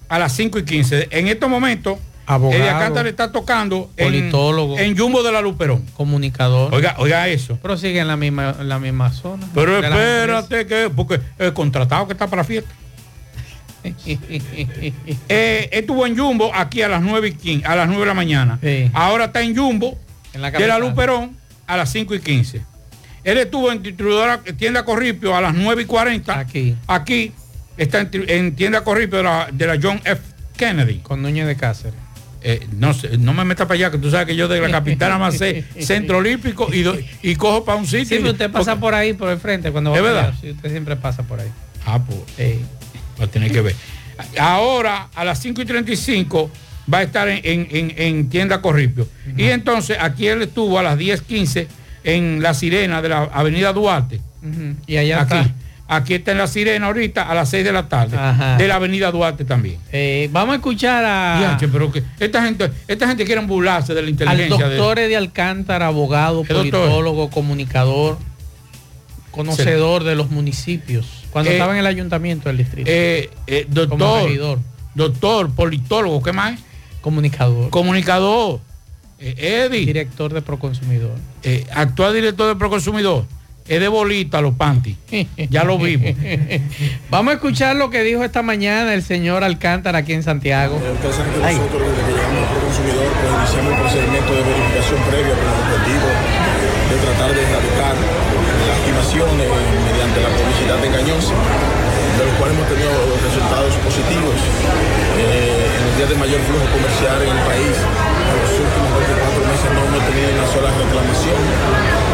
a 0.10 0.18
las 0.18 0.34
5 0.34 0.58
y 0.60 0.64
15. 0.66 1.08
En 1.12 1.28
estos 1.28 1.48
momentos, 1.50 2.00
Abogado. 2.26 2.60
Eddie 2.60 2.70
Alcántara 2.72 3.10
está 3.10 3.32
tocando 3.32 3.92
en, 3.98 4.06
Politólogo. 4.08 4.80
en 4.80 4.98
Jumbo 4.98 5.22
de 5.22 5.32
la 5.32 5.42
Luperón. 5.42 5.86
Comunicador. 5.96 6.74
Oiga, 6.74 6.96
oiga 6.98 7.28
eso. 7.28 7.60
Pero 7.62 7.78
sigue 7.78 8.00
en 8.00 8.08
la 8.08 8.16
misma, 8.18 8.56
en 8.60 8.70
la 8.70 8.80
misma 8.80 9.12
zona. 9.12 9.46
Pero 9.54 9.78
espérate 9.80 10.66
que, 10.66 10.90
porque 10.96 11.20
el 11.38 11.54
contratado 11.54 12.08
que 12.08 12.14
está 12.14 12.28
para 12.28 12.42
la 12.42 12.48
fiesta. 12.48 12.72
Eh, 15.30 15.70
estuvo 15.72 16.06
en 16.06 16.18
Jumbo 16.18 16.52
aquí 16.54 16.82
a 16.82 16.88
las 16.88 17.02
9 17.02 17.28
y 17.30 17.32
15, 17.34 17.66
a 17.66 17.76
las 17.76 17.88
9 17.88 18.02
de 18.02 18.08
la 18.08 18.14
mañana. 18.14 18.60
Ahora 18.94 19.26
está 19.26 19.42
en 19.42 19.56
Jumbo 19.56 19.98
En 20.34 20.42
la 20.42 20.52
de 20.52 20.68
la. 20.68 20.80
Luperón 20.80 21.36
a 21.68 21.78
las 21.78 21.92
5 21.92 22.16
y 22.16 22.20
15. 22.20 22.62
Él 23.24 23.38
estuvo 23.38 23.72
en 23.72 23.82
distribuidora 23.84 24.42
tienda 24.58 24.84
Corripio 24.84 25.36
a 25.36 25.42
las 25.42 25.54
9 25.54 25.84
y 25.84 25.86
40. 25.86 26.40
Aquí. 26.40 26.76
Aquí 26.88 27.32
está 27.78 28.00
en, 28.02 28.10
en 28.28 28.56
tienda 28.56 28.84
Corripio 28.84 29.18
de 29.20 29.24
la, 29.24 29.48
de 29.52 29.68
la 29.68 29.78
John 29.82 30.02
F. 30.04 30.22
Kennedy. 30.58 30.98
Con 31.00 31.22
Núñez 31.22 31.48
de 31.48 31.56
Cáceres. 31.56 32.00
Eh, 32.44 32.68
no, 32.76 32.92
sé, 32.96 33.20
no 33.20 33.34
me 33.34 33.46
meta 33.46 33.68
para 33.68 33.76
allá, 33.76 33.92
que 33.92 34.00
tú 34.00 34.10
sabes 34.10 34.26
que 34.26 34.36
yo 34.36 34.48
de 34.48 34.60
la 34.60 34.72
capital 34.72 35.20
más 35.20 35.38
sé 35.38 35.64
centro 35.80 36.18
olímpico 36.18 36.74
y, 36.74 36.82
do- 36.82 36.98
y 37.22 37.36
cojo 37.36 37.64
para 37.64 37.78
un 37.78 37.86
sitio. 37.86 38.06
Sí, 38.06 38.16
pero 38.18 38.32
usted 38.32 38.50
pasa 38.52 38.78
por 38.80 38.96
ahí, 38.96 39.14
por 39.14 39.30
el 39.30 39.38
frente, 39.40 39.72
cuando 39.72 39.92
va 39.92 39.98
¿Es 39.98 40.04
verdad? 40.04 40.34
Sí, 40.42 40.50
usted 40.50 40.72
siempre 40.72 40.96
pasa 40.96 41.22
por 41.22 41.40
ahí. 41.40 41.50
Ah, 41.86 42.00
pues. 42.04 42.20
Va 43.22 43.26
a 43.26 43.30
tener 43.30 43.52
que 43.52 43.62
ver. 43.62 43.76
Ahora, 44.40 45.08
a 45.16 45.24
las 45.26 45.40
5 45.40 45.62
y 45.62 45.66
35, 45.66 46.52
va 46.92 47.00
a 47.00 47.04
estar 47.04 47.28
en, 47.30 47.40
en- 47.44 47.68
en- 47.72 47.94
en 47.98 48.30
tienda 48.30 48.62
Corripio. 48.62 49.08
Y 49.38 49.46
entonces, 49.46 49.98
aquí 50.00 50.28
él 50.28 50.42
estuvo 50.42 50.78
a 50.80 50.84
las 50.84 50.98
10.15 50.98 51.68
en 52.04 52.42
La 52.42 52.54
Sirena 52.54 53.02
de 53.02 53.10
la 53.10 53.24
Avenida 53.34 53.74
Duarte. 53.74 54.20
Y 54.88 54.98
allá 54.98 55.22
aquí. 55.22 55.36
está. 55.38 55.54
Aquí 55.94 56.14
está 56.14 56.32
en 56.32 56.38
La 56.38 56.48
Sirena 56.48 56.86
ahorita 56.88 57.24
a 57.24 57.36
las 57.36 57.50
6 57.50 57.66
de 57.66 57.74
la 57.74 57.90
tarde. 57.90 58.18
Ajá. 58.18 58.56
De 58.56 58.66
la 58.66 58.76
Avenida 58.76 59.12
Duarte 59.12 59.44
también. 59.44 59.76
Eh, 59.92 60.30
vamos 60.32 60.54
a 60.54 60.56
escuchar 60.56 61.04
a, 61.06 61.58
pero 61.70 61.92
que 61.92 62.02
esta 62.18 62.42
gente, 62.46 62.72
esta 62.88 63.08
gente 63.10 63.26
quiere 63.26 63.42
burlarse 63.42 63.94
de 63.94 64.02
la 64.02 64.10
inteligencia. 64.10 64.70
de- 64.70 64.78
doctor 64.78 65.00
de 65.06 65.18
Alcántara, 65.18 65.88
abogado, 65.88 66.44
¿Qué 66.44 66.54
doctor? 66.54 66.80
politólogo, 66.80 67.30
comunicador, 67.30 68.18
conocedor 69.32 70.04
de 70.04 70.16
los 70.16 70.30
municipios. 70.30 71.08
Cuando 71.32 71.50
Eh, 71.52 71.54
estaba 71.54 71.74
en 71.74 71.80
el 71.80 71.88
ayuntamiento 71.88 72.50
del 72.50 72.58
distrito. 72.58 72.90
Eh, 72.92 73.30
eh, 73.48 73.66
Como 73.68 73.98
doctor, 73.98 74.24
regidor. 74.26 74.60
doctor, 74.96 75.52
politólogo, 75.56 76.22
¿qué 76.22 76.34
más? 76.34 76.60
Comunicador. 77.02 77.70
Comunicador. 77.70 78.60
Eh, 79.20 79.66
Eddie. 79.70 79.86
Director 79.86 80.34
de 80.34 80.42
Proconsumidor. 80.42 81.12
eh, 81.44 81.66
actual 81.74 82.14
director 82.14 82.48
de 82.48 82.56
Proconsumidor, 82.56 83.26
es 83.68 83.80
de 83.80 83.88
bolita 83.88 84.42
los 84.42 84.56
panty. 84.56 84.98
Ya 85.50 85.64
lo 85.64 85.78
vimos. 85.78 86.12
Vamos 87.10 87.32
a 87.32 87.36
escuchar 87.36 87.76
lo 87.76 87.90
que 87.90 88.04
dijo 88.04 88.24
esta 88.24 88.42
mañana 88.42 88.94
el 88.94 89.04
señor 89.04 89.44
Alcántara 89.44 90.00
aquí 90.00 90.14
en 90.14 90.24
Santiago. 90.24 90.80
Nosotros 90.80 91.18
desde 91.18 92.02
que 92.06 92.12
llegamos 92.12 92.50
al 92.50 92.62
consumidor 92.62 93.06
pues 93.14 93.34
iniciamos 93.40 93.72
un 93.74 93.80
procedimiento 93.80 94.34
de 94.34 94.42
verificación 94.44 95.00
previa 95.10 95.34
con 95.36 95.48
el 95.48 95.60
objetivo 95.62 96.08
de 96.90 96.98
tratar 97.06 97.36
de 97.36 97.42
erradicar 97.42 97.96
estimaciones 99.12 99.52
mediante 99.84 100.22
la 100.22 100.30
publicidad 100.30 100.80
engañosa, 100.86 101.36
de 101.36 102.24
los 102.24 102.34
cuales 102.40 102.56
hemos 102.56 102.70
tenido 102.72 102.92
resultados 103.20 103.76
positivos 103.84 104.40
eh, 105.20 105.68
en 105.68 105.86
los 105.86 105.98
días 105.98 106.10
de 106.10 106.16
mayor 106.16 106.40
flujo 106.48 106.64
comercial 106.72 107.20
en 107.20 107.36
el 107.36 107.44
país. 107.44 107.76
en 107.76 108.36
los 108.40 108.52
últimos 108.56 108.88
24 108.88 109.51
meses 109.51 109.51
no 109.70 109.80
hemos 109.86 110.02
tenido 110.10 110.30
una 110.34 110.48
sola 110.50 110.70
reclamación 110.74 111.38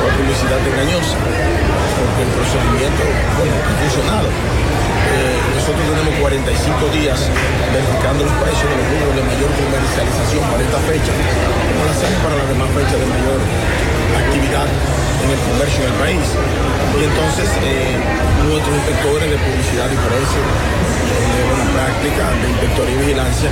por 0.03 0.09
publicidad 0.19 0.59
engañosa, 0.59 1.15
porque 1.15 2.21
el 2.27 2.31
procedimiento, 2.35 3.03
bueno, 3.39 3.55
ha 3.55 3.73
funcionado. 3.79 4.27
Eh, 4.27 5.39
nosotros 5.55 5.83
tenemos 5.87 6.13
45 6.19 6.91
días 6.91 7.17
verificando 7.71 8.27
los 8.27 8.35
precios 8.43 8.67
de 8.67 8.75
los 8.75 8.87
rubros 8.91 9.13
de 9.15 9.23
mayor 9.23 9.49
comercialización 9.55 10.43
para 10.51 10.61
esta 10.67 10.79
fecha, 10.83 11.11
como 11.15 11.79
lo 11.87 11.91
hacemos 11.95 12.19
para 12.19 12.35
las 12.35 12.47
demás 12.51 12.69
fechas 12.75 12.97
de 12.99 13.07
mayor 13.07 13.39
actividad 14.17 14.67
en 14.67 15.29
el 15.31 15.39
comercio 15.47 15.79
en 15.83 15.87
el 15.87 15.97
país. 16.03 16.25
Y 16.97 17.01
entonces 17.05 17.47
eh, 17.63 17.95
nuestros 18.49 18.73
inspectores 18.73 19.27
de 19.29 19.37
publicidad 19.37 19.87
y 19.91 19.97
precio, 20.01 20.41
de 20.41 21.43
buena 21.45 21.67
práctica, 21.69 22.23
de 22.41 22.47
inspectoría 22.49 22.95
y 22.95 22.99
vigilancia, 23.05 23.49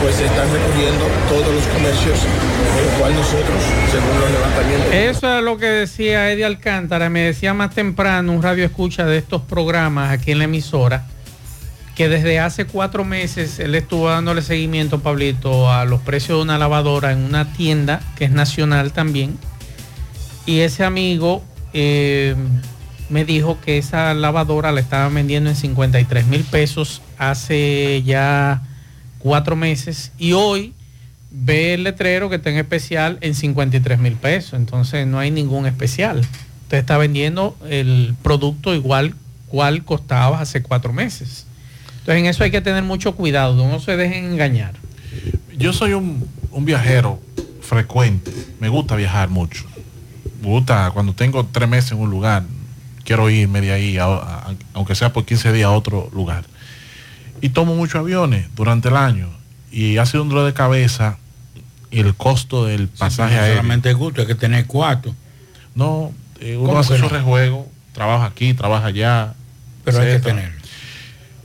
pues 0.00 0.16
están 0.20 0.48
recorriendo 0.48 1.04
todos 1.28 1.50
los 1.52 1.66
comercios, 1.68 2.24
con 2.24 2.82
lo 2.86 2.92
cual 2.96 3.12
nosotros, 3.12 3.35
Eso 4.92 5.38
es 5.38 5.44
lo 5.44 5.58
que 5.58 5.66
decía 5.66 6.30
Eddie 6.32 6.44
Alcántara, 6.44 7.10
me 7.10 7.20
decía 7.20 7.54
más 7.54 7.74
temprano 7.74 8.32
un 8.32 8.42
radio 8.42 8.64
escucha 8.64 9.04
de 9.04 9.18
estos 9.18 9.42
programas 9.42 10.10
aquí 10.10 10.32
en 10.32 10.38
la 10.38 10.44
emisora, 10.44 11.06
que 11.94 12.08
desde 12.08 12.38
hace 12.40 12.66
cuatro 12.66 13.04
meses 13.04 13.58
él 13.58 13.74
estuvo 13.74 14.08
dándole 14.08 14.42
seguimiento, 14.42 15.00
Pablito, 15.00 15.70
a 15.70 15.84
los 15.84 16.00
precios 16.00 16.38
de 16.38 16.42
una 16.42 16.58
lavadora 16.58 17.12
en 17.12 17.18
una 17.18 17.52
tienda 17.52 18.00
que 18.16 18.26
es 18.26 18.30
nacional 18.30 18.92
también. 18.92 19.38
Y 20.46 20.60
ese 20.60 20.84
amigo 20.84 21.44
eh, 21.72 22.36
me 23.08 23.24
dijo 23.24 23.58
que 23.60 23.78
esa 23.78 24.14
lavadora 24.14 24.72
la 24.72 24.80
estaban 24.80 25.14
vendiendo 25.14 25.50
en 25.50 25.56
53 25.56 26.26
mil 26.26 26.44
pesos 26.44 27.02
hace 27.18 28.02
ya 28.04 28.62
cuatro 29.18 29.56
meses. 29.56 30.12
Y 30.18 30.32
hoy 30.32 30.74
ve 31.38 31.74
el 31.74 31.84
letrero 31.84 32.30
que 32.30 32.36
está 32.36 32.50
en 32.50 32.56
especial 32.56 33.18
en 33.20 33.34
53 33.34 33.98
mil 33.98 34.14
pesos. 34.14 34.54
Entonces 34.54 35.06
no 35.06 35.18
hay 35.18 35.30
ningún 35.30 35.66
especial. 35.66 36.26
Usted 36.62 36.78
está 36.78 36.98
vendiendo 36.98 37.56
el 37.68 38.14
producto 38.22 38.74
igual 38.74 39.14
cual 39.48 39.84
costaba 39.84 40.40
hace 40.40 40.62
cuatro 40.62 40.92
meses. 40.92 41.46
Entonces 42.00 42.16
en 42.16 42.26
eso 42.26 42.44
hay 42.44 42.50
que 42.50 42.60
tener 42.60 42.82
mucho 42.82 43.14
cuidado, 43.14 43.54
no 43.68 43.80
se 43.80 43.96
dejen 43.96 44.24
engañar. 44.24 44.74
Yo 45.56 45.72
soy 45.72 45.92
un, 45.92 46.28
un 46.50 46.64
viajero 46.64 47.20
frecuente, 47.60 48.32
me 48.60 48.68
gusta 48.68 48.96
viajar 48.96 49.28
mucho. 49.28 49.64
Me 50.42 50.48
gusta 50.48 50.90
cuando 50.92 51.12
tengo 51.14 51.46
tres 51.46 51.68
meses 51.68 51.92
en 51.92 51.98
un 51.98 52.10
lugar, 52.10 52.44
quiero 53.04 53.30
irme 53.30 53.60
de 53.60 53.72
ahí, 53.72 53.98
aunque 54.72 54.94
sea 54.94 55.12
por 55.12 55.24
15 55.24 55.52
días 55.52 55.66
a 55.66 55.70
otro 55.70 56.10
lugar. 56.12 56.44
Y 57.40 57.50
tomo 57.50 57.74
muchos 57.74 58.00
aviones 58.00 58.46
durante 58.54 58.88
el 58.88 58.96
año. 58.96 59.28
Y 59.70 59.98
ha 59.98 60.06
sido 60.06 60.22
un 60.22 60.28
dolor 60.28 60.46
de 60.46 60.54
cabeza 60.54 61.18
el 62.00 62.14
costo 62.14 62.66
del 62.66 62.88
pasaje 62.88 63.30
pero 63.30 63.36
no 63.36 63.42
aéreo. 63.42 63.56
solamente 63.56 63.90
el 63.90 63.96
gusto, 63.96 64.20
hay 64.20 64.26
que 64.26 64.34
tener 64.34 64.66
cuatro. 64.66 65.14
No, 65.74 66.12
eh, 66.40 66.56
uno 66.56 66.68
¿Cómo 66.68 66.78
hace 66.80 66.96
su 66.96 67.02
no? 67.02 67.08
rejuego, 67.08 67.68
trabaja 67.92 68.26
aquí, 68.26 68.54
trabaja 68.54 68.86
allá. 68.86 69.34
Pero 69.84 70.00
hay 70.00 70.14
que 70.14 70.20
tenerlo. 70.20 70.56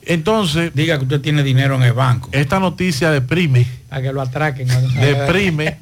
Entonces, 0.04 0.72
diga 0.74 0.98
que 0.98 1.04
usted 1.04 1.22
tiene 1.22 1.44
dinero 1.44 1.76
en 1.76 1.84
el 1.84 1.94
banco. 1.94 2.30
Esta 2.32 2.60
noticia 2.60 3.12
deprime, 3.12 3.68
A 3.90 4.02
que 4.02 4.12
lo 4.12 4.22
atraquen. 4.22 4.68
deprime 5.00 5.78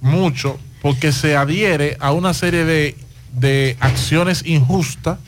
mucho 0.00 0.58
porque 0.80 1.12
se 1.12 1.36
adhiere 1.36 1.96
a 1.98 2.12
una 2.12 2.34
serie 2.34 2.64
de, 2.64 2.96
de 3.32 3.76
acciones 3.80 4.44
injustas 4.46 5.18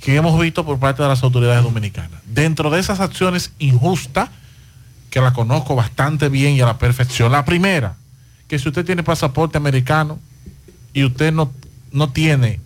que 0.00 0.16
hemos 0.16 0.40
visto 0.40 0.64
por 0.64 0.78
parte 0.78 1.02
de 1.02 1.08
las 1.08 1.22
autoridades 1.22 1.62
dominicanas. 1.62 2.20
Dentro 2.24 2.70
de 2.70 2.80
esas 2.80 3.00
acciones 3.00 3.52
injustas, 3.58 4.30
que 5.10 5.20
la 5.20 5.32
conozco 5.32 5.74
bastante 5.74 6.28
bien 6.28 6.54
y 6.54 6.60
a 6.60 6.66
la 6.66 6.78
perfección, 6.78 7.32
la 7.32 7.44
primera, 7.44 7.96
que 8.48 8.58
si 8.58 8.68
usted 8.68 8.84
tiene 8.84 9.02
pasaporte 9.02 9.58
americano 9.58 10.18
y 10.92 11.04
usted 11.04 11.32
no, 11.32 11.52
no 11.92 12.10
tiene 12.10 12.60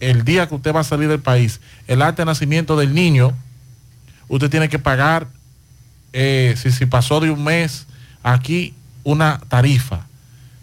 el 0.00 0.24
día 0.24 0.48
que 0.48 0.54
usted 0.54 0.74
va 0.74 0.80
a 0.80 0.84
salir 0.84 1.08
del 1.08 1.20
país 1.20 1.60
el 1.86 2.02
acta 2.02 2.22
de 2.22 2.26
nacimiento 2.26 2.76
del 2.76 2.94
niño, 2.94 3.34
usted 4.28 4.50
tiene 4.50 4.68
que 4.68 4.78
pagar, 4.78 5.28
eh, 6.12 6.54
si, 6.56 6.70
si 6.72 6.86
pasó 6.86 7.20
de 7.20 7.30
un 7.30 7.44
mes 7.44 7.86
aquí, 8.22 8.74
una 9.04 9.40
tarifa 9.48 10.06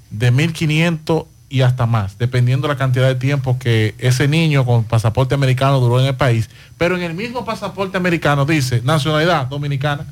de 0.09 0.33
1.500 0.33 1.27
y 1.49 1.61
hasta 1.61 1.85
más, 1.85 2.17
dependiendo 2.17 2.67
de 2.67 2.73
la 2.73 2.77
cantidad 2.77 3.07
de 3.07 3.15
tiempo 3.15 3.57
que 3.57 3.95
ese 3.99 4.27
niño 4.27 4.65
con 4.65 4.83
pasaporte 4.83 5.33
americano 5.33 5.79
duró 5.79 5.99
en 5.99 6.07
el 6.07 6.15
país. 6.15 6.49
Pero 6.77 6.97
en 6.97 7.03
el 7.03 7.13
mismo 7.13 7.45
pasaporte 7.45 7.97
americano 7.97 8.45
dice 8.45 8.81
nacionalidad 8.83 9.47
dominicana. 9.47 10.05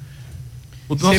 Usted 0.88 1.14
sí, 1.14 1.18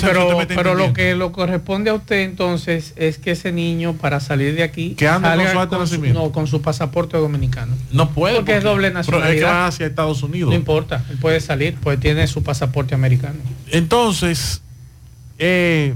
pero, 0.55 0.75
lo 0.77 0.93
que 0.93 1.15
lo 1.17 1.33
corresponde 1.33 1.91
a 1.91 1.95
usted 1.95 2.21
entonces 2.21 2.93
es 2.97 3.19
que 3.19 3.33
ese 3.33 3.51
niño 3.51 3.95
para 3.95 4.21
salir 4.21 4.55
de 4.55 4.63
aquí 4.63 4.95
Que 4.95 5.09
ande 5.09 5.29
con 5.69 5.87
su 5.89 6.01
de 6.01 6.09
su- 6.09 6.15
no, 6.15 6.31
con 6.31 6.47
su 6.47 6.63
pasaporte 6.63 7.17
dominicano. 7.17 7.75
No 7.91 8.11
puede. 8.11 8.37
Porque 8.37 8.57
es 8.59 8.63
doble 8.63 8.91
Pero 8.91 9.01
es 9.01 9.07
que 9.07 9.13
nacionalidad. 9.13 9.49
va 9.49 9.67
hacia 9.67 9.87
Estados 9.87 10.23
Unidos. 10.23 10.51
No 10.51 10.57
importa, 10.57 11.05
él 11.11 11.17
puede 11.19 11.41
salir, 11.41 11.75
pues 11.83 11.99
tiene 11.99 12.27
su 12.29 12.43
pasaporte 12.45 12.95
americano. 12.95 13.39
Entonces, 13.73 14.63
eh, 15.39 15.95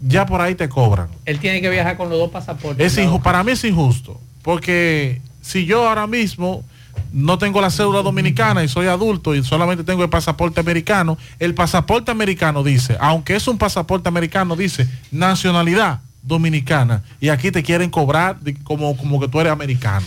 ya 0.00 0.26
por 0.26 0.40
ahí 0.40 0.54
te 0.54 0.68
cobran. 0.68 1.08
Él 1.24 1.38
tiene 1.38 1.60
que 1.60 1.70
viajar 1.70 1.96
con 1.96 2.10
los 2.10 2.18
dos 2.18 2.30
pasaportes. 2.30 2.84
Es 2.84 2.98
inju- 2.98 3.22
para 3.22 3.44
mí 3.44 3.52
es 3.52 3.62
injusto, 3.64 4.20
porque 4.42 5.20
si 5.40 5.64
yo 5.64 5.88
ahora 5.88 6.06
mismo 6.08 6.64
no 7.12 7.38
tengo 7.38 7.60
la 7.60 7.70
cédula 7.70 8.02
dominicana 8.02 8.62
y 8.64 8.68
soy 8.68 8.86
adulto 8.86 9.34
y 9.34 9.42
solamente 9.44 9.84
tengo 9.84 10.02
el 10.02 10.10
pasaporte 10.10 10.60
americano, 10.60 11.18
el 11.38 11.54
pasaporte 11.54 12.10
americano 12.10 12.62
dice, 12.62 12.96
aunque 13.00 13.36
es 13.36 13.48
un 13.48 13.58
pasaporte 13.58 14.08
americano, 14.08 14.56
dice 14.56 14.88
nacionalidad 15.10 16.00
dominicana 16.22 17.02
y 17.20 17.28
aquí 17.28 17.50
te 17.50 17.62
quieren 17.62 17.90
cobrar 17.90 18.38
como, 18.64 18.96
como 18.96 19.20
que 19.20 19.28
tú 19.28 19.40
eres 19.40 19.52
americano. 19.52 20.06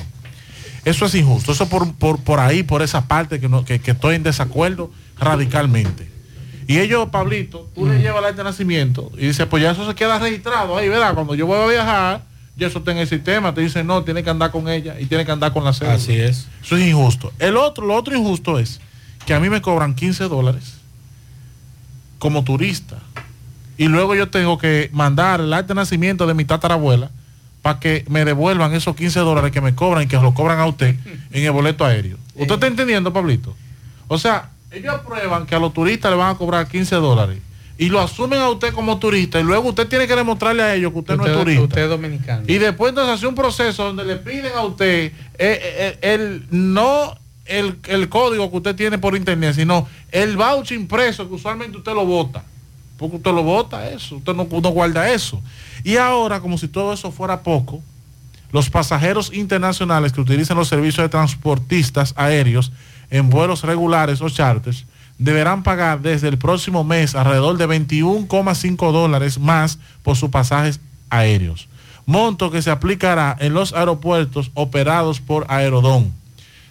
Eso 0.84 1.06
es 1.06 1.16
injusto, 1.16 1.52
eso 1.52 1.68
por, 1.68 1.94
por, 1.96 2.20
por 2.20 2.40
ahí, 2.40 2.62
por 2.62 2.84
esa 2.84 3.08
parte 3.08 3.40
que, 3.40 3.50
no, 3.50 3.66
que, 3.66 3.80
que 3.80 3.92
estoy 3.92 4.16
en 4.16 4.24
desacuerdo 4.24 4.92
radicalmente. 5.18 6.16
Y 6.68 6.80
ellos, 6.80 7.10
Pablito, 7.10 7.70
tú 7.76 7.86
le 7.88 8.00
llevas 8.00 8.24
el 8.28 8.36
de 8.36 8.44
nacimiento 8.44 9.12
y 9.18 9.28
dice, 9.28 9.46
pues 9.46 9.62
ya 9.62 9.72
eso 9.72 9.88
se 9.88 9.96
queda 9.96 10.18
registrado 10.20 10.78
ahí, 10.78 10.90
¿verdad? 10.90 11.14
Cuando 11.14 11.36
yo 11.36 11.46
voy 11.46 11.60
a 11.60 11.68
viajar, 11.68 12.24
ya 12.58 12.68
eso 12.68 12.80
está 12.80 12.92
en 12.92 13.00
el 13.00 13.08
sistema, 13.08 13.54
te 13.54 13.62
dicen, 13.62 13.86
no, 13.86 14.04
tiene 14.04 14.24
que 14.24 14.30
andar 14.30 14.52
con 14.52 14.70
ella 14.70 15.00
y 15.00 15.06
tiene 15.06 15.26
que 15.26 15.32
andar 15.32 15.52
con 15.52 15.64
la 15.64 15.74
cédula. 15.74 15.96
Así 15.96 16.14
es. 16.14 16.48
Eso 16.64 16.78
es 16.78 16.88
injusto. 16.88 17.34
El 17.40 17.58
otro, 17.58 17.86
lo 17.86 17.96
otro 17.96 18.16
injusto 18.16 18.60
es 18.60 18.80
que 19.26 19.34
a 19.34 19.40
mí 19.40 19.50
me 19.50 19.62
cobran 19.62 19.96
15 19.96 20.26
dólares 20.26 20.76
como 22.20 22.44
turista 22.44 22.98
y 23.78 23.88
luego 23.88 24.16
yo 24.16 24.30
tengo 24.30 24.58
que 24.58 24.90
mandar 24.94 25.42
el 25.42 25.54
acta 25.54 25.74
de 25.74 25.76
nacimiento 25.76 26.28
de 26.28 26.34
mi 26.34 26.46
tatarabuela 26.46 27.12
para 27.62 27.80
que 27.80 28.06
me 28.08 28.24
devuelvan 28.24 28.74
esos 28.74 28.96
15 28.96 29.20
dólares 29.22 29.52
que 29.52 29.60
me 29.60 29.76
cobran 29.76 30.04
y 30.04 30.08
que 30.08 30.18
lo 30.18 30.34
cobran 30.34 30.60
a 30.60 30.66
usted 30.66 30.96
en 31.32 31.44
el 31.44 31.52
boleto 31.52 31.84
aéreo. 31.84 32.18
¿Usted 32.36 32.54
está 32.54 32.68
entendiendo, 32.68 33.12
Pablito? 33.12 33.56
O 34.08 34.18
sea, 34.18 34.52
ellos 34.72 34.94
aprueban 34.94 35.46
que 35.46 35.56
a 35.56 35.60
los 35.60 35.74
turistas 35.74 36.12
le 36.12 36.18
van 36.18 36.36
a 36.36 36.38
cobrar 36.38 36.68
15 36.68 36.96
dólares 36.96 37.40
y 37.78 37.90
lo 37.90 38.00
asumen 38.00 38.40
a 38.40 38.50
usted 38.50 38.74
como 38.74 38.98
turista 39.00 39.40
y 39.40 39.44
luego 39.44 39.70
usted 39.70 39.88
tiene 39.88 40.08
que 40.08 40.16
demostrarle 40.16 40.64
a 40.64 40.76
ellos 40.76 40.94
que 40.94 41.00
usted, 41.00 41.18
no 41.18 41.26
es 41.26 41.34
turista. 41.34 41.64
Usted 41.64 41.84
es 41.84 41.90
dominicano. 41.90 42.44
Y 42.48 42.58
después 42.58 42.90
entonces 42.90 43.16
hace 43.16 43.28
un 43.28 43.36
proceso 43.36 43.84
donde 43.84 44.06
le 44.06 44.16
piden 44.18 44.54
a 44.56 44.62
usted 44.62 44.86
eh, 45.08 45.12
eh, 45.38 45.98
el, 46.02 46.46
no 46.52 47.18
el, 47.46 47.78
el 47.88 48.10
código 48.10 48.50
que 48.50 48.58
usted 48.58 48.76
tiene 48.76 48.98
por 48.98 49.16
internet, 49.16 49.56
sino 49.56 49.88
el 50.12 50.38
voucher 50.38 50.78
impreso 50.78 51.28
que 51.28 51.36
usualmente 51.36 51.78
usted 51.78 51.94
lo 51.94 52.06
vota. 52.06 52.44
Porque 52.98 53.18
usted 53.18 53.32
lo 53.32 53.44
vota 53.44 53.90
eso, 53.90 54.16
usted 54.16 54.34
no, 54.34 54.48
no 54.50 54.70
guarda 54.70 55.10
eso. 55.12 55.42
Y 55.84 55.98
ahora, 55.98 56.40
como 56.40 56.58
si 56.58 56.70
todo 56.70 56.94
eso 56.94 57.12
fuera 57.12 57.42
poco, 57.42 57.84
los 58.54 58.70
pasajeros 58.70 59.34
internacionales 59.34 60.14
que 60.14 60.22
utilizan 60.22 60.56
los 60.56 60.70
servicios 60.70 61.04
de 61.04 61.10
transportistas 61.10 62.14
aéreos 62.16 62.72
en 63.10 63.30
vuelos 63.30 63.64
regulares 63.64 64.22
o 64.22 64.30
charters 64.30 64.86
deberán 65.18 65.64
pagar 65.64 66.02
desde 66.02 66.28
el 66.28 66.38
próximo 66.38 66.84
mes 66.84 67.16
alrededor 67.16 67.58
de 67.58 67.68
21,5 67.68 68.92
dólares 68.92 69.40
más 69.40 69.80
por 70.04 70.16
sus 70.16 70.30
pasajes 70.30 70.80
aéreos. 71.10 71.68
Monto 72.06 72.52
que 72.52 72.62
se 72.62 72.70
aplicará 72.70 73.36
en 73.40 73.54
los 73.54 73.74
aeropuertos 73.74 74.52
operados 74.54 75.20
por 75.20 75.46
Aerodón. 75.50 76.14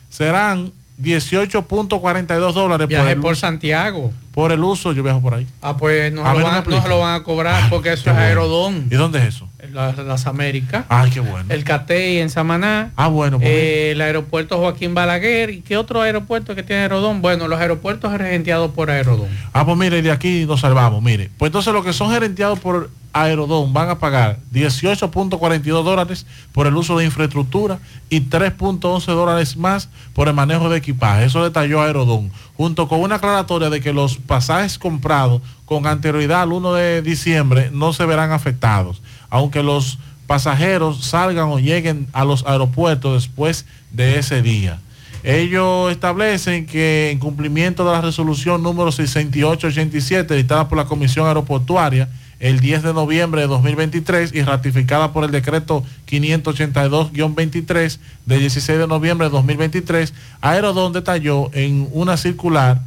Serán 0.08 0.72
18.42 1.02 2.52
dólares 2.52 2.86
por 2.86 3.08
el, 3.08 3.20
por 3.20 3.36
Santiago. 3.36 4.12
por 4.32 4.52
el 4.52 4.62
uso. 4.62 4.92
Yo 4.92 5.02
viajo 5.02 5.20
por 5.20 5.34
ahí. 5.34 5.46
Ah, 5.60 5.76
pues 5.76 6.12
no, 6.12 6.22
lo, 6.22 6.28
van, 6.28 6.42
no 6.42 6.58
explica. 6.58 6.82
se 6.82 6.88
lo 6.88 7.00
van 7.00 7.20
a 7.20 7.24
cobrar 7.24 7.68
porque 7.68 7.92
eso 7.92 8.10
es. 8.10 8.16
Aerodón. 8.16 8.86
¿Y 8.90 8.94
dónde 8.94 9.18
es 9.18 9.34
eso? 9.34 9.48
Las, 9.74 9.98
las 9.98 10.26
Américas. 10.28 10.84
Ay, 10.88 11.10
qué 11.10 11.18
bueno. 11.18 11.46
El 11.48 11.64
CATEI 11.64 12.18
en 12.18 12.30
Samaná. 12.30 12.92
Ah, 12.94 13.08
bueno. 13.08 13.38
pues 13.38 13.50
eh, 13.50 13.90
el 13.90 14.00
aeropuerto 14.00 14.58
Joaquín 14.58 14.94
Balaguer. 14.94 15.50
¿Y 15.50 15.62
qué 15.62 15.76
otro 15.76 16.00
aeropuerto 16.00 16.54
que 16.54 16.62
tiene 16.62 16.82
Aerodón? 16.82 17.20
Bueno, 17.20 17.48
los 17.48 17.60
aeropuertos 17.60 18.16
regenteados 18.16 18.70
por 18.70 18.88
Aerodón. 18.88 19.28
Ah, 19.52 19.64
pues 19.64 19.76
mire, 19.76 20.00
de 20.00 20.12
aquí 20.12 20.46
nos 20.46 20.60
salvamos, 20.60 21.02
mire. 21.02 21.28
Pues 21.38 21.48
entonces 21.48 21.72
los 21.72 21.84
que 21.84 21.92
son 21.92 22.12
gerenteados 22.12 22.60
por 22.60 22.88
Aerodón 23.14 23.72
van 23.72 23.88
a 23.90 23.98
pagar 24.00 24.38
18.42 24.52 25.62
dólares 25.84 26.26
por 26.52 26.66
el 26.66 26.76
uso 26.76 26.98
de 26.98 27.04
infraestructura 27.04 27.78
y 28.10 28.22
3.11 28.22 29.06
dólares 29.06 29.56
más 29.56 29.88
por 30.14 30.26
el 30.26 30.34
manejo 30.34 30.68
de 30.68 30.78
equipaje. 30.78 31.24
Eso 31.24 31.44
detalló 31.44 31.80
Aerodón, 31.80 32.32
junto 32.56 32.88
con 32.88 33.00
una 33.00 33.16
aclaratoria 33.16 33.70
de 33.70 33.80
que 33.80 33.92
los 33.92 34.16
pasajes 34.16 34.78
comprados 34.78 35.42
con 35.64 35.86
anterioridad 35.86 36.42
al 36.42 36.52
1 36.52 36.74
de 36.74 37.02
diciembre 37.02 37.70
no 37.72 37.92
se 37.92 38.04
verán 38.04 38.32
afectados, 38.32 39.00
aunque 39.34 39.64
los 39.64 39.98
pasajeros 40.28 41.06
salgan 41.06 41.48
o 41.48 41.58
lleguen 41.58 42.06
a 42.12 42.24
los 42.24 42.46
aeropuertos 42.46 43.14
después 43.14 43.66
de 43.90 44.20
ese 44.20 44.42
día. 44.42 44.78
Ellos 45.24 45.90
establecen 45.90 46.66
que 46.66 47.10
en 47.10 47.18
cumplimiento 47.18 47.84
de 47.84 47.90
la 47.90 48.00
resolución 48.00 48.62
número 48.62 48.92
6887 48.92 50.36
dictada 50.36 50.68
por 50.68 50.78
la 50.78 50.84
Comisión 50.84 51.26
Aeroportuaria 51.26 52.08
el 52.38 52.60
10 52.60 52.84
de 52.84 52.94
noviembre 52.94 53.40
de 53.40 53.48
2023 53.48 54.32
y 54.32 54.42
ratificada 54.42 55.12
por 55.12 55.24
el 55.24 55.32
decreto 55.32 55.82
582-23 56.08 57.98
del 58.26 58.38
16 58.38 58.78
de 58.78 58.86
noviembre 58.86 59.26
de 59.26 59.32
2023, 59.32 60.14
Aerodón 60.42 60.92
detalló 60.92 61.50
en 61.54 61.88
una 61.90 62.16
circular 62.16 62.80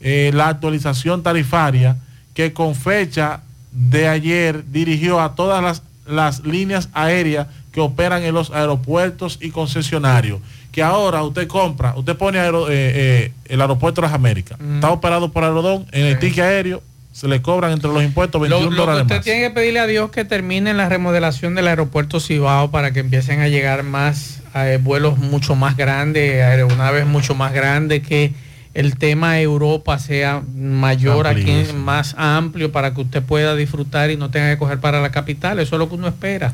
eh, 0.00 0.32
la 0.34 0.48
actualización 0.48 1.22
tarifaria 1.22 1.96
que 2.34 2.52
con 2.52 2.74
fecha 2.74 3.40
de 3.72 4.06
ayer 4.06 4.64
dirigió 4.70 5.20
a 5.20 5.34
todas 5.34 5.62
las, 5.62 5.82
las 6.06 6.44
líneas 6.44 6.88
aéreas 6.92 7.46
que 7.72 7.80
operan 7.80 8.22
en 8.22 8.34
los 8.34 8.50
aeropuertos 8.50 9.38
y 9.40 9.50
concesionarios 9.50 10.40
que 10.72 10.82
ahora 10.82 11.22
usted 11.22 11.46
compra, 11.46 11.94
usted 11.96 12.16
pone 12.16 12.38
aero- 12.40 12.68
eh, 12.68 12.72
eh, 12.72 13.32
el 13.46 13.60
aeropuerto 13.60 14.00
de 14.00 14.08
las 14.08 14.14
Américas, 14.14 14.58
está 14.74 14.90
operado 14.90 15.30
por 15.30 15.44
Aerodón, 15.44 15.86
en 15.92 16.06
el 16.06 16.18
ticket 16.18 16.44
aéreo 16.44 16.82
se 17.12 17.28
le 17.28 17.40
cobran 17.40 17.70
entre 17.70 17.92
los 17.92 18.02
impuestos 18.02 18.40
Lo, 18.40 18.48
21 18.48 18.70
lo 18.70 18.70
que 18.70 18.80
dólares 18.80 19.02
usted 19.02 19.14
más. 19.16 19.24
tiene 19.24 19.40
que 19.42 19.50
pedirle 19.50 19.78
a 19.78 19.86
Dios 19.86 20.10
que 20.10 20.24
termine 20.24 20.74
la 20.74 20.88
remodelación 20.88 21.54
del 21.54 21.68
aeropuerto 21.68 22.18
Cibao 22.18 22.72
para 22.72 22.92
que 22.92 22.98
empiecen 23.00 23.40
a 23.40 23.46
llegar 23.46 23.84
más 23.84 24.40
eh, 24.56 24.80
vuelos 24.82 25.16
mucho 25.18 25.54
más 25.54 25.76
grandes, 25.76 26.42
aeronaves 26.42 27.06
mucho 27.06 27.36
más 27.36 27.52
grandes, 27.52 28.02
que 28.04 28.32
el 28.74 28.96
tema 28.98 29.40
Europa 29.40 29.98
sea 29.98 30.42
mayor 30.56 31.26
aquí, 31.26 31.64
más 31.76 32.14
amplio 32.18 32.72
para 32.72 32.92
que 32.92 33.00
usted 33.02 33.22
pueda 33.22 33.54
disfrutar 33.54 34.10
y 34.10 34.16
no 34.16 34.30
tenga 34.30 34.50
que 34.50 34.58
coger 34.58 34.80
para 34.80 35.00
la 35.00 35.10
capital. 35.10 35.58
Eso 35.60 35.76
es 35.76 35.78
lo 35.78 35.88
que 35.88 35.94
uno 35.94 36.08
espera. 36.08 36.52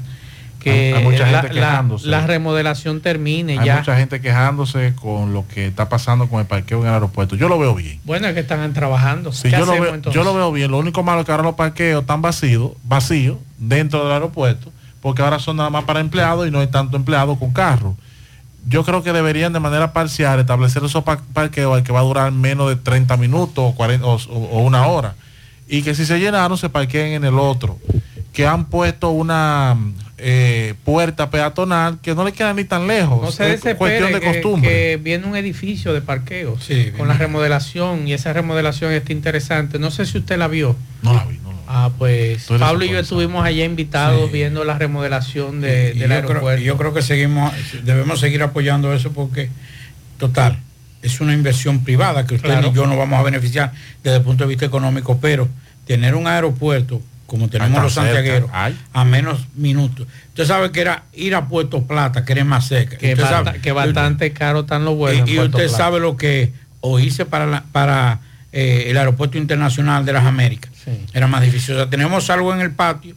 Que 0.58 0.70
Hay- 0.88 0.92
hay 0.92 1.04
mucha 1.04 1.26
la, 1.30 1.40
gente 1.40 1.54
la- 1.54 1.68
quejándose. 1.70 2.06
la 2.06 2.26
remodelación 2.26 3.00
termine 3.00 3.58
Hay 3.58 3.64
ya. 3.64 3.78
mucha 3.78 3.96
gente 3.96 4.20
quejándose 4.20 4.92
con 4.94 5.32
lo 5.32 5.48
que 5.48 5.66
está 5.68 5.88
pasando 5.88 6.28
con 6.28 6.38
el 6.40 6.46
parqueo 6.46 6.82
en 6.82 6.88
el 6.88 6.92
aeropuerto. 6.92 7.34
Yo 7.36 7.48
lo 7.48 7.58
veo 7.58 7.74
bien. 7.74 7.98
Bueno, 8.04 8.28
es 8.28 8.34
que 8.34 8.40
están 8.40 8.70
trabajando. 8.74 9.32
Sí, 9.32 9.44
¿Qué 9.48 9.56
yo, 9.58 9.64
lo 9.64 9.72
veo, 9.80 9.96
yo 10.12 10.22
lo 10.22 10.34
veo 10.34 10.52
bien. 10.52 10.70
Lo 10.70 10.76
único 10.78 11.02
malo 11.02 11.20
es 11.20 11.26
que 11.26 11.32
ahora 11.32 11.44
los 11.44 11.54
parqueos 11.54 12.02
están 12.02 12.20
vacíos, 12.20 12.72
vacíos 12.84 13.38
dentro 13.56 14.02
del 14.04 14.12
aeropuerto, 14.12 14.70
porque 15.00 15.22
ahora 15.22 15.38
son 15.38 15.56
nada 15.56 15.70
más 15.70 15.84
para 15.84 16.00
empleados 16.00 16.46
y 16.46 16.50
no 16.50 16.60
hay 16.60 16.66
tanto 16.66 16.98
empleado 16.98 17.36
con 17.38 17.52
carro. 17.54 17.96
Yo 18.68 18.84
creo 18.84 19.02
que 19.02 19.12
deberían 19.12 19.52
de 19.52 19.60
manera 19.60 19.92
parcial 19.92 20.38
establecer 20.40 20.84
esos 20.84 21.02
pa- 21.02 21.20
parqueos 21.32 21.74
al 21.76 21.82
que 21.82 21.92
va 21.92 22.00
a 22.00 22.04
durar 22.04 22.30
menos 22.32 22.68
de 22.68 22.76
30 22.76 23.16
minutos 23.16 23.64
o, 23.72 23.74
40 23.74 24.06
o- 24.06 24.14
o 24.14 24.60
una 24.62 24.86
hora. 24.86 25.14
Y 25.68 25.82
que 25.82 25.94
si 25.94 26.04
se 26.04 26.18
llenaron 26.18 26.58
se 26.58 26.68
parqueen 26.68 27.12
en 27.12 27.24
el 27.24 27.38
otro. 27.38 27.78
Que 28.32 28.46
han 28.46 28.66
puesto 28.66 29.10
una 29.10 29.76
eh, 30.18 30.74
puerta 30.84 31.30
peatonal 31.30 31.98
que 32.02 32.14
no 32.14 32.24
le 32.24 32.32
queda 32.32 32.52
ni 32.52 32.64
tan 32.64 32.86
lejos. 32.86 33.22
No 33.22 33.32
se 33.32 33.54
es 33.54 33.60
cuestión 33.74 34.12
de 34.12 34.20
que, 34.20 34.26
costumbre. 34.26 34.68
que 34.70 34.96
viene 35.02 35.26
un 35.26 35.34
edificio 35.36 35.92
de 35.94 36.02
parqueo 36.02 36.56
con 36.98 37.08
la 37.08 37.14
remodelación 37.14 38.06
y 38.06 38.12
esa 38.12 38.32
remodelación 38.32 38.92
está 38.92 39.12
interesante. 39.12 39.78
No 39.78 39.90
sé 39.90 40.04
si 40.06 40.18
usted 40.18 40.36
la 40.38 40.46
vio. 40.48 40.76
No 41.02 41.14
la 41.14 41.24
vi, 41.24 41.38
Ah, 41.72 41.90
pues 41.96 42.46
Pablo 42.58 42.84
y 42.84 42.88
yo 42.90 42.98
estuvimos 42.98 43.44
allá 43.44 43.64
invitados 43.64 44.26
Sí. 44.26 44.32
viendo 44.32 44.64
la 44.64 44.76
remodelación 44.76 45.60
de, 45.60 45.92
Y 45.94 45.98
del 46.00 46.08
yo, 46.08 46.14
aeropuerto. 46.16 46.46
creo, 46.46 46.58
yo 46.58 46.76
creo 46.76 46.92
que 46.92 47.00
seguimos, 47.00 47.52
debemos 47.84 48.18
seguir 48.18 48.42
apoyando 48.42 48.92
eso 48.92 49.12
porque, 49.12 49.50
total, 50.18 50.58
es 51.00 51.20
una 51.20 51.32
inversión 51.32 51.84
privada 51.84 52.26
que 52.26 52.34
usted 52.34 52.48
Claro. 52.48 52.70
y 52.72 52.74
yo 52.74 52.88
nos 52.88 52.98
vamos 52.98 53.20
a 53.20 53.22
beneficiar 53.22 53.72
desde 54.02 54.16
el 54.18 54.22
punto 54.24 54.42
de 54.44 54.48
vista 54.48 54.66
económico, 54.66 55.18
pero 55.20 55.48
tener 55.86 56.16
un 56.16 56.26
aeropuerto 56.26 57.00
como 57.26 57.48
tenemos 57.48 57.80
los 57.80 57.94
cerca, 57.94 58.08
santiagueros 58.14 58.50
ay. 58.52 58.76
a 58.92 59.04
menos 59.04 59.46
minutos. 59.54 60.08
Usted 60.30 60.46
sabe 60.46 60.72
que 60.72 60.80
era 60.80 61.04
ir 61.12 61.36
a 61.36 61.46
Puerto 61.46 61.84
Plata, 61.84 62.24
que 62.24 62.32
era 62.32 62.44
más 62.44 62.66
cerca. 62.66 62.96
que, 62.98 63.12
Usted 63.12 63.22
basta- 63.22 63.44
sabe- 63.44 63.60
que 63.60 63.70
bastante 63.70 64.32
caro 64.32 64.60
están 64.62 64.84
los 64.84 64.96
vuelos. 64.96 65.20
y, 65.20 65.22
en 65.22 65.28
y 65.28 65.36
Puerto 65.38 65.56
usted 65.58 65.68
Plata. 65.68 65.84
sabe 65.84 66.00
lo 66.00 66.16
que 66.16 66.42
es, 66.42 66.50
o 66.80 66.98
irse 66.98 67.26
para, 67.26 67.46
la- 67.46 67.62
para 67.70 68.18
eh, 68.52 68.86
el 68.88 68.96
aeropuerto 68.98 69.38
internacional 69.38 70.04
de 70.04 70.12
las 70.12 70.24
Américas. 70.26 70.69
Era 71.12 71.26
más 71.26 71.42
difícil. 71.42 71.74
O 71.74 71.78
sea, 71.78 71.90
tenemos 71.90 72.30
algo 72.30 72.52
en 72.54 72.60
el 72.60 72.70
patio 72.72 73.14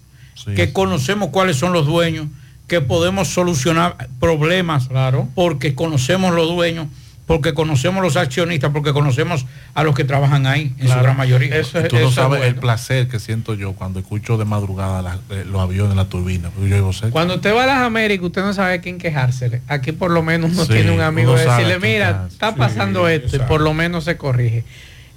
que 0.56 0.74
conocemos 0.74 1.30
cuáles 1.30 1.58
son 1.58 1.74
los 1.74 1.86
dueños, 1.86 2.28
que 2.68 2.82
podemos 2.82 3.28
solucionar 3.28 4.08
problemas 4.20 4.90
porque 5.36 5.76
conocemos 5.76 6.34
los 6.34 6.48
dueños, 6.48 6.88
porque 7.28 7.54
conocemos 7.54 8.02
los 8.04 8.18
accionistas, 8.18 8.72
porque 8.74 8.92
conocemos 8.92 9.46
a 9.76 9.84
los 9.84 9.96
que 9.96 10.04
trabajan 10.04 10.46
ahí, 10.46 10.74
en 10.78 10.80
su 10.80 10.86
Claro. 10.88 11.04
gran 11.04 11.18
mayoría. 11.18 11.58
Y 11.60 11.64
tú 11.88 11.98
no 12.00 12.12
sabes 12.12 12.44
el 12.44 12.56
placer 12.56 13.08
que 13.08 13.20
siento 13.20 13.54
yo 13.54 13.74
cuando 13.74 14.00
escucho 14.00 14.38
de 14.38 14.44
madrugada 14.46 15.02
la- 15.02 15.20
eh, 15.30 15.46
los 15.50 15.62
aviones, 15.62 15.96
la 15.96 16.06
turbina. 16.06 16.50
yo. 16.68 16.92
Cuando 17.12 17.36
usted 17.36 17.56
va 17.56 17.64
a 17.64 17.68
las 17.68 17.78
Américas, 17.78 18.26
usted 18.26 18.42
no 18.42 18.54
sabe 18.54 18.74
a 18.76 18.82
quién 18.82 18.98
quejársele. 18.98 19.62
Aquí 19.68 19.92
por 19.94 20.12
lo 20.12 20.22
menos 20.22 20.52
uno 20.52 20.66
Sí, 20.66 20.74
tiene 20.74 20.92
un 20.92 21.02
amigo 21.02 21.36
de 21.36 21.46
decirle, 21.46 21.80
mira, 21.80 22.08
quejarse". 22.08 22.34
está 22.34 22.50
Sí, 22.52 22.56
pasando 22.58 23.08
esto 23.08 23.36
y 23.38 23.40
por 23.40 23.62
lo 23.62 23.74
menos 23.74 24.04
se 24.04 24.18
corrige. 24.18 24.66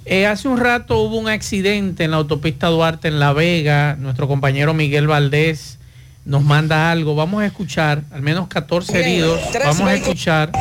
Eh, 0.09 0.25
hace 0.25 0.47
un 0.47 0.57
rato 0.57 0.99
hubo 1.01 1.17
un 1.17 1.27
accidente 1.27 2.05
en 2.05 2.11
la 2.11 2.17
autopista 2.17 2.67
Duarte 2.67 3.09
en 3.09 3.19
La 3.19 3.33
Vega. 3.33 3.95
Nuestro 3.99 4.27
compañero 4.27 4.73
Miguel 4.73 5.05
Valdés 5.07 5.79
nos 6.23 6.43
manda 6.43 6.91
algo. 6.91 7.13
Vamos 7.15 7.41
a 7.41 7.45
escuchar, 7.45 8.03
al 8.11 8.21
menos 8.21 8.47
14 8.47 8.99
heridos. 8.99 9.39
Vamos 9.65 9.81
a 9.81 9.93
escuchar. 9.95 10.51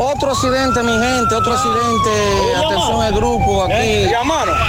Otro 0.00 0.30
accidente, 0.30 0.82
mi 0.82 0.92
gente, 0.92 1.34
otro 1.34 1.52
accidente. 1.52 2.56
Atención 2.66 3.02
al 3.02 3.12
grupo 3.14 3.64
aquí. 3.64 3.74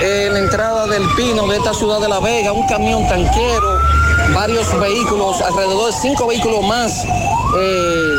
eh, 0.01 0.27
En 0.27 0.33
la 0.33 0.39
entrada 0.39 0.85
del 0.87 1.03
Pino 1.15 1.47
de 1.47 1.57
esta 1.57 1.73
ciudad 1.73 2.01
de 2.01 2.09
La 2.09 2.19
Vega, 2.19 2.51
un 2.51 2.67
camión 2.67 3.07
tanquero, 3.07 3.79
varios 4.33 4.67
vehículos, 4.81 5.39
alrededor 5.41 5.93
de 5.93 5.97
cinco 6.01 6.27
vehículos 6.27 6.61
más. 6.65 7.05
eh, 7.57 8.15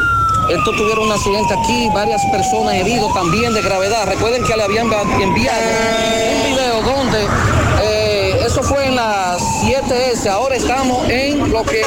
estos 0.48 0.76
tuvieron 0.76 1.06
un 1.06 1.12
accidente 1.12 1.54
aquí, 1.54 1.88
varias 1.94 2.24
personas 2.26 2.74
heridas 2.74 3.12
también 3.14 3.52
de 3.52 3.62
gravedad. 3.62 4.06
Recuerden 4.06 4.44
que 4.44 4.56
le 4.56 4.62
habían 4.62 4.86
enviado 4.86 5.60
un 5.60 6.44
video 6.44 6.82
donde 6.82 7.26
eh, 7.82 8.40
eso 8.46 8.62
fue 8.62 8.86
en 8.86 8.96
la 8.96 9.36
7S. 9.38 10.26
Ahora 10.28 10.56
estamos 10.56 11.08
en 11.08 11.50
lo 11.50 11.62
que 11.64 11.80
es 11.80 11.86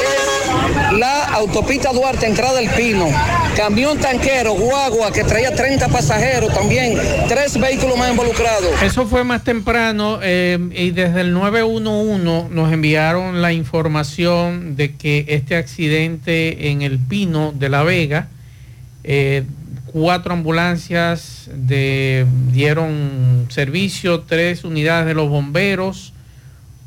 la 0.92 1.24
autopista 1.34 1.92
Duarte, 1.92 2.26
entrada 2.26 2.58
del 2.58 2.68
Pino. 2.70 3.08
Camión 3.56 3.98
tanquero, 3.98 4.54
guagua, 4.54 5.12
que 5.12 5.24
traía 5.24 5.54
30 5.54 5.88
pasajeros 5.88 6.52
también. 6.52 6.98
Tres 7.28 7.58
vehículos 7.58 7.96
más 7.96 8.10
involucrados. 8.10 8.82
Eso 8.82 9.06
fue 9.06 9.24
más 9.24 9.42
temprano 9.42 10.18
eh, 10.22 10.58
y 10.74 10.90
desde 10.90 11.22
el 11.22 11.32
911 11.32 12.48
nos 12.50 12.72
enviaron 12.72 13.40
la 13.40 13.52
información 13.52 14.76
de 14.76 14.96
que 14.96 15.24
este 15.28 15.56
accidente 15.56 16.70
en 16.70 16.82
el 16.82 16.98
Pino 16.98 17.52
de 17.52 17.68
La 17.68 17.82
Vega, 17.82 18.28
eh, 19.12 19.42
cuatro 19.86 20.34
ambulancias 20.34 21.50
dieron 22.52 23.46
servicio, 23.48 24.20
tres 24.20 24.62
unidades 24.62 25.04
de 25.08 25.14
los 25.14 25.28
bomberos, 25.28 26.12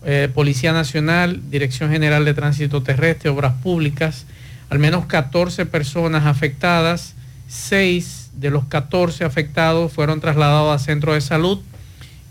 eh, 0.06 0.30
Policía 0.34 0.72
Nacional, 0.72 1.42
Dirección 1.52 1.92
General 1.92 2.24
de 2.24 2.34
Tránsito 2.34 2.82
Terrestre, 2.82 3.30
Obras 3.30 3.56
Públicas, 3.62 4.26
al 4.70 4.80
menos 4.80 5.06
14 5.06 5.66
personas 5.66 6.26
afectadas, 6.26 7.14
seis 7.50 8.30
de 8.38 8.52
los 8.52 8.64
14 8.68 9.26
afectados 9.26 9.92
fueron 9.92 10.22
trasladados 10.22 10.74
a 10.74 10.82
centro 10.82 11.16
de 11.16 11.20
salud 11.20 11.60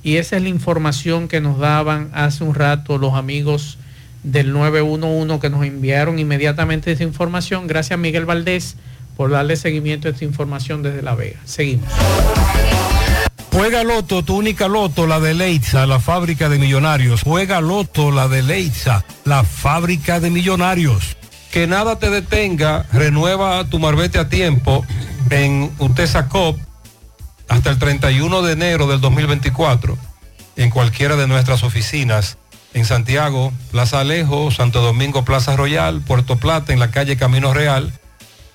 y 0.03 0.17
esa 0.17 0.39
es 0.39 0.43
la 0.43 0.49
información 0.49 1.29
que 1.29 1.43
nos 1.43 1.59
daban 1.59 2.09
hace 2.15 2.45
un 2.45 2.55
rato 2.55 2.97
los 2.97 3.13
amigos 3.13 3.77
del 4.23 4.55
911 4.55 5.39
que 5.39 5.51
nos 5.51 5.67
enviaron 5.67 6.19
inmediatamente 6.19 6.93
esa 6.93 7.03
información. 7.03 7.67
Gracias 7.67 7.99
Miguel 7.99 8.25
Valdés 8.25 8.79
por 9.17 9.31
darle 9.31 9.57
seguimiento 9.57 10.09
a 10.09 10.13
esta 10.13 10.25
información 10.25 10.83
desde 10.83 11.03
La 11.03 11.15
Vega. 11.15 11.39
Seguimos. 11.45 11.89
Juega 13.53 13.85
Loto, 13.85 14.23
tu 14.23 14.37
única 14.37 14.67
Loto, 14.67 15.07
la 15.07 15.21
de 15.21 15.35
Leitza, 15.35 15.87
la 15.87 16.01
fábrica 16.01 16.49
de 16.49 16.59
millonarios. 16.59 17.23
Juega 17.23 17.61
Loto, 17.61 18.11
la 18.11 18.27
de 18.27 18.43
Leitza, 18.43 19.05
la 19.25 19.45
fábrica 19.45 20.21
de 20.21 20.31
millonarios. 20.31 21.17
Que 21.51 21.67
nada 21.67 21.99
te 21.99 22.09
detenga, 22.09 22.87
renueva 22.93 23.63
tu 23.69 23.79
marbete 23.79 24.19
a 24.19 24.31
tiempo 24.31 24.87
en 25.29 25.71
Utesa 25.79 26.29
Cop 26.29 26.59
hasta 27.49 27.69
el 27.69 27.79
31 27.79 28.41
de 28.41 28.53
enero 28.55 28.87
del 28.87 29.03
2024 29.03 29.99
en 30.57 30.71
cualquiera 30.71 31.17
de 31.17 31.27
nuestras 31.27 31.63
oficinas 31.63 32.39
en 32.75 32.87
Santiago, 32.87 33.53
Plaza 33.71 34.01
Alejo, 34.01 34.51
Santo 34.51 34.81
Domingo, 34.81 35.25
Plaza 35.25 35.57
Royal, 35.57 36.01
Puerto 36.01 36.37
Plata, 36.37 36.73
en 36.73 36.79
la 36.79 36.91
calle 36.91 37.17
Camino 37.17 37.53
Real, 37.53 37.93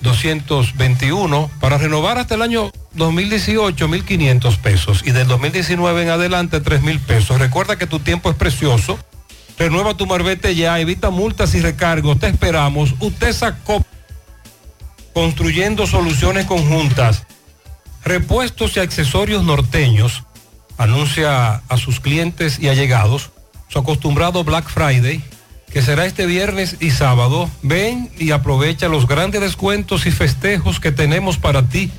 221. 0.01 1.49
Para 1.59 1.77
renovar 1.77 2.17
hasta 2.17 2.35
el 2.35 2.41
año 2.41 2.71
2018, 2.93 3.87
1.500 3.87 4.57
pesos. 4.59 5.03
Y 5.05 5.11
del 5.11 5.27
2019 5.27 6.03
en 6.03 6.09
adelante, 6.09 6.61
3.000 6.61 6.99
pesos. 6.99 7.39
Recuerda 7.39 7.77
que 7.77 7.87
tu 7.87 7.99
tiempo 7.99 8.29
es 8.29 8.35
precioso. 8.35 8.99
Renueva 9.57 9.95
tu 9.95 10.05
marbete 10.05 10.53
ya, 10.53 10.79
evita 10.79 11.09
multas 11.09 11.55
y 11.55 11.61
recargos. 11.61 12.19
Te 12.19 12.27
esperamos. 12.27 12.93
Usted 12.99 13.33
sacó 13.33 13.85
construyendo 15.15 15.87
soluciones 15.87 16.45
conjuntas. 16.45 17.25
Repuestos 18.03 18.75
y 18.75 18.81
accesorios 18.81 19.45
norteños. 19.45 20.25
Anuncia 20.77 21.63
a 21.69 21.77
sus 21.77 22.01
clientes 22.01 22.59
y 22.59 22.67
allegados 22.67 23.31
su 23.69 23.79
acostumbrado 23.79 24.43
Black 24.43 24.67
Friday, 24.69 25.23
que 25.71 25.81
será 25.81 26.05
este 26.05 26.25
viernes 26.25 26.75
y 26.81 26.91
sábado. 26.91 27.49
Ven 27.61 28.11
y 28.19 28.31
aprovecha 28.31 28.89
los 28.89 29.07
grandes 29.07 29.39
descuentos 29.39 30.05
y 30.05 30.11
festejos 30.11 30.81
que 30.81 30.91
tenemos 30.91 31.37
para 31.37 31.69
ti. 31.69 31.91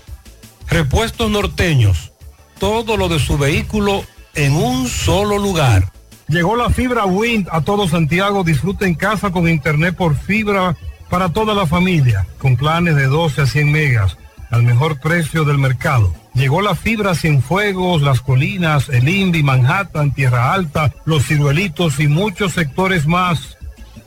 Repuestos 0.69 1.31
norteños. 1.31 2.13
Todo 2.59 2.99
lo 2.99 3.09
de 3.09 3.19
su 3.19 3.39
vehículo 3.39 4.05
en 4.35 4.53
un 4.53 4.89
solo 4.89 5.39
lugar. 5.39 5.91
Llegó 6.29 6.55
la 6.55 6.69
fibra 6.69 7.07
Wind 7.07 7.49
a 7.51 7.63
todo 7.63 7.89
Santiago. 7.89 8.45
Disfruta 8.45 8.85
en 8.87 8.95
casa 8.95 9.31
con 9.31 9.49
internet 9.49 9.97
por 9.97 10.15
fibra 10.19 10.77
para 11.09 11.31
toda 11.31 11.55
la 11.55 11.67
familia, 11.67 12.27
con 12.39 12.57
planes 12.57 12.97
de 12.97 13.07
12 13.07 13.43
a 13.43 13.47
100 13.47 13.73
megas, 13.73 14.19
al 14.51 14.63
mejor 14.63 15.01
precio 15.01 15.45
del 15.45 15.59
mercado. 15.59 16.15
Llegó 16.35 16.61
la 16.61 16.75
fibra 16.75 17.15
Cienfuegos, 17.15 18.03
Las 18.03 18.21
Colinas, 18.21 18.89
El 18.89 19.09
Indy, 19.09 19.43
Manhattan, 19.43 20.13
Tierra 20.13 20.53
Alta, 20.53 20.93
Los 21.05 21.27
Ciruelitos 21.27 21.99
y 21.99 22.09
muchos 22.09 22.53
sectores 22.53 23.07
más. 23.07 23.57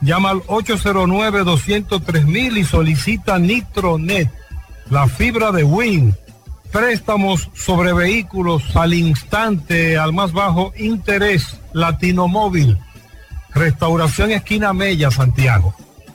Llama 0.01 0.29
al 0.29 0.41
809-203 0.43 2.57
y 2.57 2.63
solicita 2.63 3.39
Nitronet, 3.39 4.29
la 4.89 5.07
fibra 5.07 5.51
de 5.51 5.63
Win. 5.63 6.15
Préstamos 6.71 7.49
sobre 7.55 7.93
vehículos 7.93 8.75
al 8.75 8.93
instante, 8.93 9.97
al 9.97 10.13
más 10.13 10.31
bajo 10.31 10.71
interés, 10.77 11.59
Latino 11.73 12.27
Móvil. 12.27 12.77
Restauración 13.55 14.29
Esquina 14.31 14.71
Mella, 14.71 15.09
Santiago. 15.09 15.73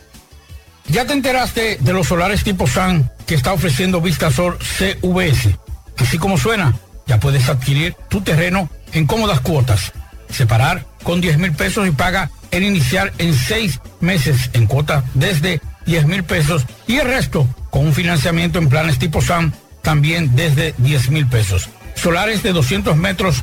¿Ya 0.88 1.06
te 1.06 1.12
enteraste 1.12 1.78
de 1.80 1.92
los 1.92 2.08
solares 2.08 2.44
tipo 2.44 2.66
SAN 2.66 3.10
que 3.26 3.34
está 3.34 3.52
ofreciendo 3.52 4.00
Vistasol 4.00 4.58
CVS? 4.58 5.56
Así 5.98 6.18
como 6.18 6.36
suena, 6.36 6.74
ya 7.06 7.20
puedes 7.20 7.48
adquirir 7.48 7.94
tu 8.08 8.20
terreno 8.20 8.68
en 8.92 9.06
cómodas 9.06 9.40
cuotas. 9.40 9.92
Separar 10.28 10.84
con 11.02 11.20
10 11.20 11.38
mil 11.38 11.52
pesos 11.52 11.86
y 11.86 11.90
paga 11.90 12.30
el 12.50 12.62
inicial 12.62 13.12
en 13.18 13.34
seis 13.34 13.80
meses 14.00 14.50
en 14.52 14.66
cuotas 14.66 15.04
desde 15.14 15.60
10 15.86 16.06
mil 16.06 16.24
pesos 16.24 16.64
y 16.86 16.96
el 16.96 17.06
resto 17.06 17.46
con 17.70 17.86
un 17.86 17.94
financiamiento 17.94 18.58
en 18.58 18.68
planes 18.68 18.98
tipo 18.98 19.20
SAM 19.20 19.52
también 19.82 20.34
desde 20.34 20.74
10 20.78 21.10
mil 21.10 21.26
pesos. 21.26 21.68
Solares 21.94 22.42
de 22.42 22.52
200 22.52 22.96
metros 22.96 23.42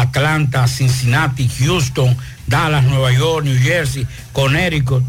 Atlanta, 0.00 0.66
Cincinnati, 0.66 1.48
Houston, 1.60 2.16
Dallas, 2.46 2.84
Nueva 2.84 3.12
York, 3.12 3.44
New 3.44 3.58
Jersey, 3.58 4.06
Connecticut, 4.32 5.02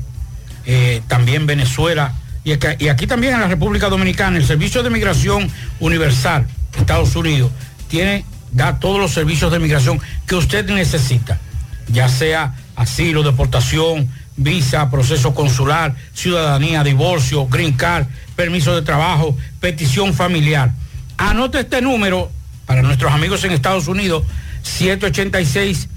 eh, 0.66 1.02
también 1.08 1.46
Venezuela 1.46 2.14
y, 2.48 2.88
aquí 2.88 3.08
también 3.08 3.34
en 3.34 3.42
la 3.42 3.48
República 3.48 3.90
Dominicana. 3.90 4.38
El 4.38 4.46
Servicio 4.46 4.82
de 4.82 4.90
Migración 4.90 5.50
Universal, 5.82 6.48
Estados 6.80 7.14
Unidos, 7.18 7.52
tiene, 7.90 8.24
da 8.54 8.80
todos 8.80 9.02
los 9.02 9.12
servicios 9.12 9.52
de 9.52 9.60
migración 9.60 10.00
que 10.26 10.36
usted 10.36 10.66
necesita, 10.70 11.40
ya 11.90 12.08
sea 12.08 12.54
asilo, 12.78 13.24
deportación, 13.24 14.08
visa, 14.38 14.90
proceso 14.90 15.36
consular, 15.36 15.94
ciudadanía, 16.14 16.86
divorcio, 16.86 17.48
green 17.48 17.74
card, 17.74 18.06
permiso 18.38 18.74
de 18.74 18.82
trabajo, 18.82 19.36
petición 19.60 20.14
familiar. 20.14 20.72
Anote 21.18 21.60
este 21.60 21.82
número 21.82 22.32
para 22.66 22.82
nuestros 22.82 23.12
amigos 23.12 23.44
en 23.44 23.52
Estados 23.52 23.90
Unidos, 23.90 24.24
786 24.68 25.88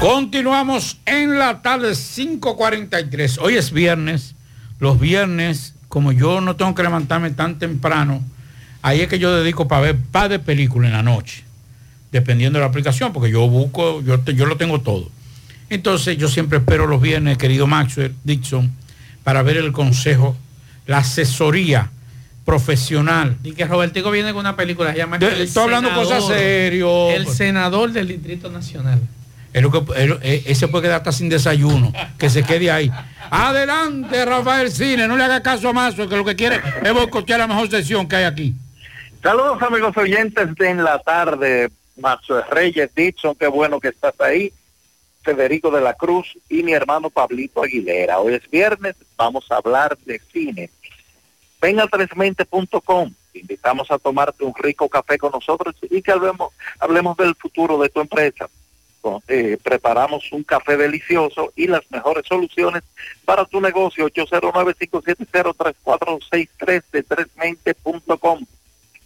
Continuamos 0.00 0.98
en 1.06 1.38
la 1.38 1.62
tarde 1.62 1.92
5.43. 1.92 3.38
Hoy 3.40 3.56
es 3.56 3.72
viernes. 3.72 4.34
Los 4.80 5.00
viernes, 5.00 5.74
como 5.88 6.12
yo 6.12 6.40
no 6.40 6.56
tengo 6.56 6.74
que 6.74 6.82
levantarme 6.82 7.30
tan 7.30 7.58
temprano, 7.58 8.22
ahí 8.82 9.00
es 9.00 9.08
que 9.08 9.18
yo 9.18 9.34
dedico 9.34 9.66
para 9.66 9.80
ver 9.82 9.96
par 9.96 10.28
de 10.28 10.38
películas 10.38 10.88
en 10.90 10.96
la 10.96 11.02
noche, 11.02 11.44
dependiendo 12.12 12.58
de 12.58 12.64
la 12.64 12.68
aplicación, 12.68 13.12
porque 13.12 13.30
yo 13.30 13.48
busco, 13.48 14.02
yo, 14.02 14.22
yo 14.24 14.44
lo 14.46 14.56
tengo 14.56 14.80
todo. 14.80 15.08
Entonces 15.70 16.18
yo 16.18 16.28
siempre 16.28 16.58
espero 16.58 16.86
los 16.86 17.00
viernes, 17.00 17.38
querido 17.38 17.66
Maxwell 17.66 18.14
Dixon, 18.24 18.70
para 19.22 19.42
ver 19.42 19.56
el 19.56 19.72
consejo, 19.72 20.36
la 20.86 20.98
asesoría 20.98 21.90
profesional. 22.44 23.38
Y 23.42 23.52
que 23.52 23.64
Robertico 23.64 24.10
viene 24.10 24.32
con 24.32 24.40
una 24.40 24.54
película 24.56 24.92
se 24.92 24.98
llama 24.98 25.16
De- 25.18 25.44
estoy 25.44 25.62
hablando 25.64 25.94
cosas 25.94 26.26
serios. 26.26 27.14
El 27.14 27.26
senador 27.28 27.90
del 27.92 28.08
Distrito 28.08 28.50
Nacional. 28.50 29.00
Eh, 29.54 30.42
ese 30.46 30.66
puede 30.66 30.82
quedar 30.82 30.96
hasta 30.96 31.12
sin 31.12 31.28
desayuno, 31.28 31.92
que 32.18 32.28
se 32.28 32.42
quede 32.42 32.72
ahí. 32.72 32.90
Adelante, 33.30 34.24
Rafael 34.24 34.70
Cine, 34.70 35.06
no 35.06 35.16
le 35.16 35.22
haga 35.22 35.42
caso 35.42 35.68
a 35.68 35.72
Mazo, 35.72 36.08
que 36.08 36.16
lo 36.16 36.24
que 36.24 36.34
quiere 36.34 36.60
es 36.82 36.92
boicotear 36.92 37.38
la 37.38 37.46
mejor 37.46 37.70
sesión 37.70 38.08
que 38.08 38.16
hay 38.16 38.24
aquí. 38.24 38.54
Saludos 39.22 39.62
amigos 39.62 39.96
oyentes 39.96 40.54
de 40.56 40.68
En 40.68 40.82
la 40.82 40.98
Tarde, 40.98 41.70
Mazo 41.96 42.42
Reyes, 42.50 42.90
Dixon, 42.96 43.36
qué 43.36 43.46
bueno 43.46 43.78
que 43.78 43.88
estás 43.88 44.20
ahí, 44.20 44.52
Federico 45.22 45.70
de 45.70 45.80
la 45.80 45.94
Cruz 45.94 46.36
y 46.48 46.64
mi 46.64 46.72
hermano 46.72 47.08
Pablito 47.08 47.62
Aguilera. 47.62 48.18
Hoy 48.18 48.34
es 48.34 48.50
viernes, 48.50 48.96
vamos 49.16 49.50
a 49.52 49.56
hablar 49.56 49.96
de 49.98 50.20
cine. 50.32 50.68
Ven 51.62 51.78
a 51.78 51.86
tresmente.com, 51.86 53.12
te 53.32 53.38
invitamos 53.38 53.88
a 53.92 53.98
tomarte 53.98 54.44
un 54.44 54.52
rico 54.54 54.88
café 54.88 55.16
con 55.16 55.30
nosotros 55.30 55.76
y 55.88 56.02
que 56.02 56.10
hablemos, 56.10 56.52
hablemos 56.80 57.16
del 57.16 57.36
futuro 57.36 57.80
de 57.80 57.88
tu 57.88 58.00
empresa. 58.00 58.48
Eh, 59.28 59.58
preparamos 59.62 60.32
un 60.32 60.42
café 60.44 60.78
delicioso 60.78 61.52
y 61.56 61.66
las 61.66 61.82
mejores 61.90 62.24
soluciones 62.26 62.82
para 63.24 63.44
tu 63.44 63.60
negocio, 63.60 64.08
809-570-3463 64.08 66.82
de 66.90 67.02
tresmente.com. 67.02 68.46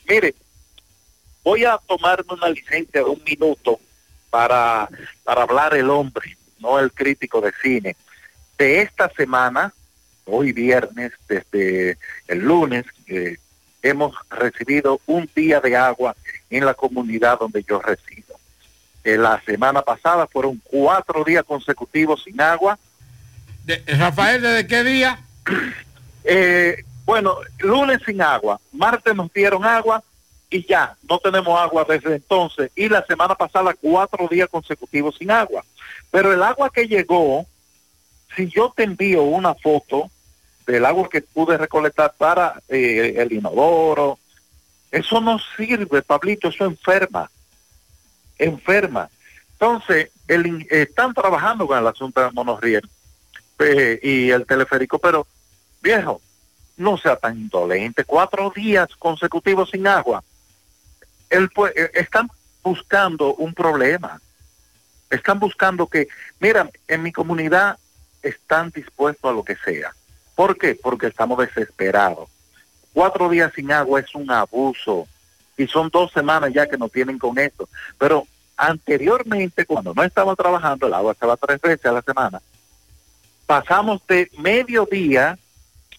Mire, 0.09 0.35
voy 1.41 1.63
a 1.63 1.79
tomarme 1.87 2.33
una 2.33 2.49
licencia 2.49 3.01
de 3.01 3.09
un 3.09 3.23
minuto 3.23 3.79
para, 4.29 4.89
para 5.23 5.43
hablar 5.43 5.73
el 5.73 5.89
hombre, 5.89 6.35
no 6.59 6.77
el 6.79 6.91
crítico 6.91 7.39
de 7.39 7.53
cine. 7.63 7.95
De 8.57 8.81
esta 8.81 9.09
semana, 9.11 9.73
hoy 10.25 10.51
viernes, 10.51 11.13
desde 11.29 11.97
el 12.27 12.39
lunes, 12.39 12.83
eh, 13.07 13.37
hemos 13.81 14.13
recibido 14.29 14.99
un 15.05 15.29
día 15.33 15.61
de 15.61 15.77
agua 15.77 16.13
en 16.49 16.65
la 16.65 16.73
comunidad 16.73 17.39
donde 17.39 17.63
yo 17.63 17.79
resido. 17.79 18.26
Eh, 19.07 19.17
la 19.17 19.41
semana 19.45 19.81
pasada 19.83 20.27
fueron 20.27 20.61
cuatro 20.65 21.23
días 21.23 21.45
consecutivos 21.45 22.23
sin 22.25 22.41
agua. 22.41 22.77
Rafael, 23.87 24.41
¿desde 24.41 24.67
qué 24.67 24.83
día? 24.83 25.19
Eh, 26.29 26.83
bueno, 27.05 27.37
lunes 27.59 28.01
sin 28.05 28.21
agua, 28.21 28.59
martes 28.73 29.15
nos 29.15 29.31
dieron 29.31 29.63
agua 29.63 30.03
y 30.49 30.65
ya, 30.65 30.97
no 31.07 31.19
tenemos 31.19 31.57
agua 31.57 31.85
desde 31.87 32.15
entonces. 32.15 32.69
Y 32.75 32.89
la 32.89 33.05
semana 33.05 33.33
pasada 33.33 33.73
cuatro 33.79 34.27
días 34.27 34.49
consecutivos 34.49 35.15
sin 35.17 35.31
agua. 35.31 35.63
Pero 36.11 36.33
el 36.33 36.43
agua 36.43 36.69
que 36.69 36.85
llegó, 36.85 37.45
si 38.35 38.49
yo 38.49 38.73
te 38.75 38.83
envío 38.83 39.23
una 39.23 39.55
foto 39.55 40.11
del 40.65 40.83
agua 40.83 41.07
que 41.09 41.21
pude 41.21 41.57
recolectar 41.57 42.13
para 42.17 42.61
eh, 42.67 43.13
el 43.15 43.31
inodoro, 43.31 44.19
eso 44.91 45.21
no 45.21 45.39
sirve, 45.55 46.01
Pablito, 46.01 46.49
eso 46.49 46.65
enferma. 46.65 47.31
Enferma. 48.39 49.09
Entonces, 49.53 50.11
el 50.27 50.67
están 50.69 51.13
trabajando 51.13 51.65
con 51.67 51.77
el 51.77 51.87
asunto 51.87 52.21
del 52.21 52.33
monorriel 52.33 52.87
eh, 53.59 53.99
y 54.03 54.29
el 54.29 54.45
teleférico, 54.45 54.99
pero 54.99 55.25
viejo, 55.81 56.21
no 56.77 56.97
sea 56.97 57.15
tan 57.15 57.37
indolente. 57.37 58.03
Cuatro 58.03 58.51
días 58.55 58.89
consecutivos 58.99 59.71
sin 59.71 59.87
agua. 59.87 60.23
El, 61.29 61.49
pue- 61.49 61.73
eh, 61.75 61.89
están 61.95 62.29
buscando 62.63 63.33
un 63.35 63.53
problema. 63.53 64.21
Están 65.09 65.39
buscando 65.39 65.87
que, 65.87 66.07
mira, 66.39 66.69
en 66.87 67.01
mi 67.01 67.11
comunidad 67.11 67.79
están 68.21 68.69
dispuestos 68.71 69.29
a 69.29 69.33
lo 69.33 69.43
que 69.43 69.55
sea. 69.55 69.93
¿Por 70.35 70.57
qué? 70.57 70.75
Porque 70.75 71.07
estamos 71.07 71.39
desesperados. 71.39 72.29
Cuatro 72.93 73.29
días 73.29 73.51
sin 73.55 73.71
agua 73.71 74.01
es 74.01 74.13
un 74.13 74.29
abuso. 74.29 75.07
Y 75.57 75.67
son 75.67 75.89
dos 75.89 76.11
semanas 76.11 76.51
ya 76.53 76.67
que 76.67 76.77
nos 76.77 76.91
tienen 76.91 77.17
con 77.17 77.37
esto. 77.37 77.67
Pero 77.97 78.27
anteriormente, 78.55 79.65
cuando 79.65 79.93
no 79.93 80.03
estamos 80.03 80.37
trabajando, 80.37 80.87
el 80.87 80.93
agua 80.93 81.15
va 81.21 81.37
tres 81.37 81.61
veces 81.61 81.85
a 81.85 81.91
la 81.91 82.01
semana. 82.01 82.41
Pasamos 83.45 84.05
de 84.07 84.29
mediodía 84.37 85.37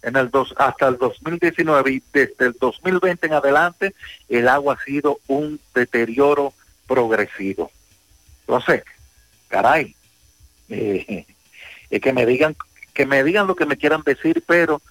en 0.03 0.17
el 0.17 0.31
dos, 0.31 0.55
hasta 0.57 0.89
el 0.89 0.99
2019 0.99 1.93
y 1.93 2.03
desde 2.13 2.47
el 2.47 2.57
2020 2.61 3.27
en 3.27 3.33
adelante 3.33 3.95
el 4.29 4.49
agua 4.49 4.75
ha 4.75 4.85
sido 4.85 5.19
un 5.27 5.59
deterioro 5.75 6.53
progresivo. 6.87 7.71
Entonces, 8.41 8.85
caray, 9.49 9.95
eh, 10.69 11.27
es 11.91 12.01
que 12.03 12.13
me 12.13 12.27
digan 12.27 12.57
que 12.95 13.07
me 13.07 13.23
digan 13.23 13.47
lo 13.47 13.55
que 13.55 13.67
me 13.67 13.77
quieran 13.77 14.03
decir, 14.05 14.43
pero 14.45 14.83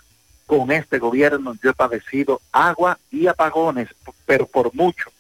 con 0.47 0.71
este 0.71 0.97
gobierno 0.97 1.55
yo 1.61 1.69
he 1.69 1.73
padecido 1.73 2.41
agua 2.51 2.97
y 3.11 3.27
apagones, 3.27 3.89
pero 4.25 4.47
por 4.47 4.73
mucho. 4.73 5.11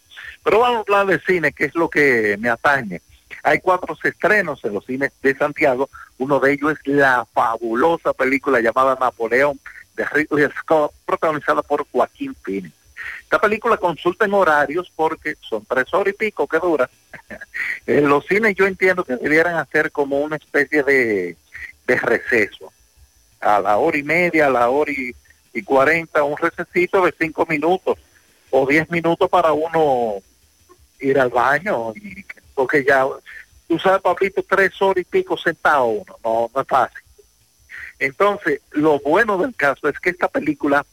Pero 0.43 0.59
vamos 0.59 0.77
a 0.77 0.79
hablar 0.79 1.05
de 1.05 1.19
cine, 1.19 1.51
que 1.51 1.65
es 1.65 1.75
lo 1.75 1.89
que 1.89 2.37
me 2.39 2.49
atañe. 2.49 3.01
Hay 3.43 3.59
cuatro 3.59 3.95
estrenos 4.01 4.63
en 4.63 4.73
los 4.73 4.85
cines 4.85 5.11
de 5.21 5.35
Santiago. 5.35 5.89
Uno 6.17 6.39
de 6.39 6.53
ellos 6.53 6.71
es 6.71 6.87
la 6.87 7.25
fabulosa 7.33 8.13
película 8.13 8.61
llamada 8.61 8.97
Napoleón 8.99 9.59
de 9.95 10.05
Ridley 10.05 10.47
Scott, 10.59 10.93
protagonizada 11.05 11.61
por 11.61 11.85
Joaquín 11.91 12.33
Phoenix. 12.41 12.73
Esta 13.23 13.39
película 13.39 13.77
consulta 13.77 14.25
en 14.25 14.33
horarios 14.33 14.91
porque 14.95 15.35
son 15.41 15.65
tres 15.65 15.93
horas 15.93 16.13
y 16.13 16.17
pico 16.17 16.47
que 16.47 16.59
dura. 16.59 16.89
en 17.85 18.07
los 18.07 18.25
cines 18.25 18.55
yo 18.55 18.65
entiendo 18.65 19.03
que 19.03 19.17
debieran 19.17 19.55
hacer 19.55 19.91
como 19.91 20.19
una 20.19 20.37
especie 20.37 20.83
de, 20.83 21.35
de 21.85 21.95
receso. 21.99 22.71
A 23.39 23.59
la 23.59 23.77
hora 23.77 23.97
y 23.97 24.03
media, 24.03 24.47
a 24.47 24.49
la 24.49 24.69
hora 24.69 24.91
y, 24.91 25.13
cuarenta, 25.63 26.23
un 26.23 26.37
recesito 26.37 27.03
de 27.03 27.13
cinco 27.19 27.45
minutos 27.47 27.97
o 28.51 28.67
diez 28.67 28.89
minutos 28.91 29.27
para 29.27 29.53
uno 29.53 30.15
ir 30.99 31.19
al 31.19 31.29
baño 31.29 31.93
y 31.95 32.23
porque 32.53 32.83
ya, 32.83 33.05
tú 33.67 33.79
sabes, 33.79 34.01
Pablito, 34.01 34.43
tres 34.43 34.79
horas 34.81 35.01
y 35.01 35.03
pico 35.03 35.35
sentado 35.35 35.85
uno, 35.85 36.17
no, 36.23 36.51
no 36.53 36.61
es 36.61 36.67
fácil. 36.67 37.01
Entonces, 37.99 38.61
lo 38.71 38.99
bueno 38.99 39.37
del 39.37 39.55
caso 39.55 39.87
es 39.89 39.99
que 39.99 40.11
esta 40.11 40.27
película 40.27 40.85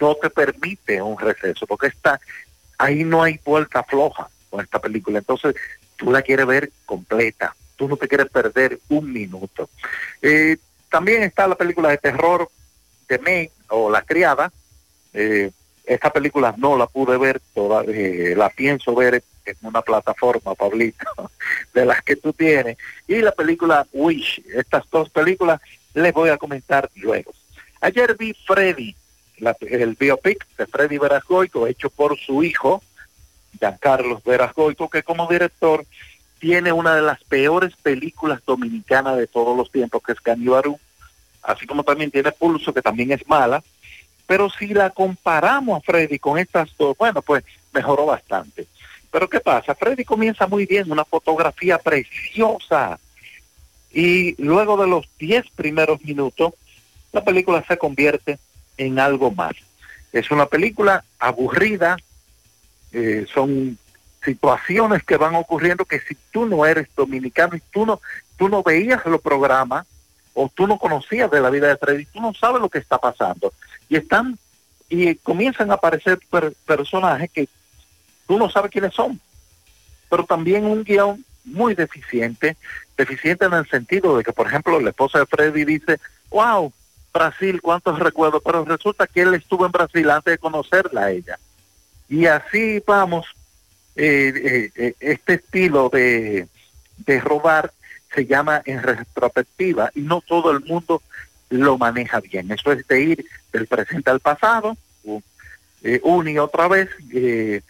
no 0.00 0.14
te 0.14 0.30
permite 0.30 1.00
un 1.00 1.18
receso, 1.18 1.66
porque 1.66 1.88
está, 1.88 2.20
ahí 2.78 3.04
no 3.04 3.22
hay 3.22 3.40
vuelta 3.44 3.82
floja 3.82 4.28
con 4.50 4.60
esta 4.60 4.78
película. 4.78 5.18
Entonces, 5.18 5.54
tú 5.96 6.10
la 6.10 6.22
quieres 6.22 6.46
ver 6.46 6.70
completa, 6.86 7.54
tú 7.76 7.88
no 7.88 7.96
te 7.96 8.08
quieres 8.08 8.30
perder 8.30 8.80
un 8.88 9.12
minuto. 9.12 9.68
Eh, 10.22 10.56
también 10.94 11.24
está 11.24 11.48
la 11.48 11.56
película 11.56 11.88
de 11.88 11.98
terror 11.98 12.48
de 13.08 13.18
May 13.18 13.50
o 13.68 13.90
La 13.90 14.02
Criada. 14.02 14.52
Eh, 15.12 15.50
esta 15.84 16.10
película 16.12 16.54
no 16.56 16.76
la 16.78 16.86
pude 16.86 17.16
ver, 17.18 17.40
toda, 17.52 17.82
eh, 17.88 18.34
la 18.36 18.48
pienso 18.48 18.94
ver 18.94 19.24
en 19.44 19.56
una 19.62 19.82
plataforma, 19.82 20.54
Pablito, 20.54 21.04
de 21.74 21.84
las 21.84 22.00
que 22.02 22.14
tú 22.14 22.32
tienes. 22.32 22.78
Y 23.08 23.16
la 23.22 23.32
película 23.32 23.84
Wish, 23.92 24.40
estas 24.54 24.88
dos 24.88 25.10
películas 25.10 25.60
les 25.94 26.12
voy 26.14 26.28
a 26.30 26.38
comentar 26.38 26.88
luego. 26.94 27.32
Ayer 27.80 28.16
vi 28.16 28.32
Freddy, 28.46 28.94
la- 29.38 29.56
el 29.62 29.94
biopic 29.96 30.46
de 30.56 30.66
Freddy 30.68 30.98
Verasgoico, 30.98 31.66
hecho 31.66 31.90
por 31.90 32.16
su 32.20 32.44
hijo, 32.44 32.84
Giancarlos 33.58 34.22
Verasgoico, 34.22 34.88
que 34.88 35.02
como 35.02 35.26
director 35.28 35.84
tiene 36.38 36.70
una 36.72 36.94
de 36.94 37.02
las 37.02 37.22
peores 37.24 37.74
películas 37.82 38.40
dominicanas 38.46 39.16
de 39.16 39.26
todos 39.26 39.56
los 39.56 39.72
tiempos, 39.72 40.02
que 40.04 40.12
es 40.12 40.20
Canibarú, 40.20 40.78
así 41.44 41.66
como 41.66 41.84
también 41.84 42.10
tiene 42.10 42.32
Pulso, 42.32 42.72
que 42.72 42.82
también 42.82 43.12
es 43.12 43.26
mala, 43.28 43.62
pero 44.26 44.48
si 44.50 44.68
la 44.68 44.90
comparamos 44.90 45.78
a 45.78 45.84
Freddy 45.84 46.18
con 46.18 46.38
estas 46.38 46.74
dos, 46.76 46.96
bueno, 46.96 47.22
pues 47.22 47.44
mejoró 47.72 48.06
bastante. 48.06 48.66
Pero 49.10 49.28
¿qué 49.28 49.40
pasa? 49.40 49.74
Freddy 49.74 50.04
comienza 50.04 50.46
muy 50.46 50.66
bien, 50.66 50.90
una 50.90 51.04
fotografía 51.04 51.78
preciosa, 51.78 52.98
y 53.92 54.34
luego 54.42 54.76
de 54.76 54.88
los 54.88 55.08
10 55.18 55.50
primeros 55.54 56.02
minutos, 56.02 56.54
la 57.12 57.22
película 57.22 57.64
se 57.66 57.78
convierte 57.78 58.38
en 58.76 58.98
algo 58.98 59.30
más. 59.30 59.54
Es 60.12 60.30
una 60.30 60.46
película 60.46 61.04
aburrida, 61.20 61.96
eh, 62.92 63.24
son 63.32 63.78
situaciones 64.24 65.04
que 65.04 65.16
van 65.16 65.36
ocurriendo 65.36 65.84
que 65.84 66.00
si 66.00 66.16
tú 66.32 66.46
no 66.46 66.66
eres 66.66 66.88
dominicano 66.96 67.54
y 67.56 67.62
tú 67.70 67.86
no, 67.86 68.00
tú 68.36 68.48
no 68.48 68.62
veías 68.62 69.04
los 69.06 69.20
programas 69.20 69.86
o 70.34 70.50
tú 70.54 70.66
no 70.66 70.78
conocías 70.78 71.30
de 71.30 71.40
la 71.40 71.50
vida 71.50 71.68
de 71.68 71.76
Freddy, 71.76 72.04
tú 72.06 72.20
no 72.20 72.34
sabes 72.34 72.60
lo 72.60 72.68
que 72.68 72.78
está 72.78 72.98
pasando. 72.98 73.52
Y 73.88 73.96
están, 73.96 74.36
y 74.88 75.14
comienzan 75.16 75.70
a 75.70 75.74
aparecer 75.74 76.18
per- 76.30 76.52
personajes 76.66 77.30
que 77.30 77.48
tú 78.26 78.38
no 78.38 78.50
sabes 78.50 78.70
quiénes 78.70 78.92
son. 78.94 79.20
Pero 80.10 80.24
también 80.24 80.64
un 80.64 80.84
guion 80.84 81.24
muy 81.44 81.74
deficiente, 81.74 82.56
deficiente 82.96 83.44
en 83.44 83.52
el 83.54 83.68
sentido 83.68 84.16
de 84.16 84.24
que, 84.24 84.32
por 84.32 84.46
ejemplo, 84.46 84.80
la 84.80 84.90
esposa 84.90 85.20
de 85.20 85.26
Freddy 85.26 85.64
dice, 85.64 85.98
wow, 86.30 86.72
Brasil, 87.12 87.60
cuántos 87.62 87.98
recuerdos, 87.98 88.42
pero 88.44 88.64
resulta 88.64 89.06
que 89.06 89.22
él 89.22 89.34
estuvo 89.34 89.64
en 89.66 89.72
Brasil 89.72 90.10
antes 90.10 90.32
de 90.32 90.38
conocerla 90.38 91.02
a 91.02 91.10
ella. 91.12 91.38
Y 92.08 92.26
así 92.26 92.82
vamos, 92.86 93.26
eh, 93.94 94.32
eh, 94.34 94.70
eh, 94.74 94.94
este 95.00 95.34
estilo 95.34 95.88
de, 95.90 96.48
de 96.98 97.20
robar 97.20 97.72
se 98.14 98.26
llama 98.26 98.62
en 98.64 98.82
retrospectiva 98.82 99.90
y 99.94 100.00
no 100.02 100.20
todo 100.20 100.50
el 100.50 100.60
mundo 100.64 101.02
lo 101.50 101.78
maneja 101.78 102.20
bien. 102.20 102.50
Eso 102.50 102.72
es 102.72 102.86
de 102.86 103.00
ir 103.00 103.26
del 103.52 103.66
presente 103.66 104.10
al 104.10 104.20
pasado, 104.20 104.76
eh, 105.82 106.00
una 106.02 106.30
y 106.30 106.38
otra 106.38 106.68
vez. 106.68 106.88
eh, 107.12 107.60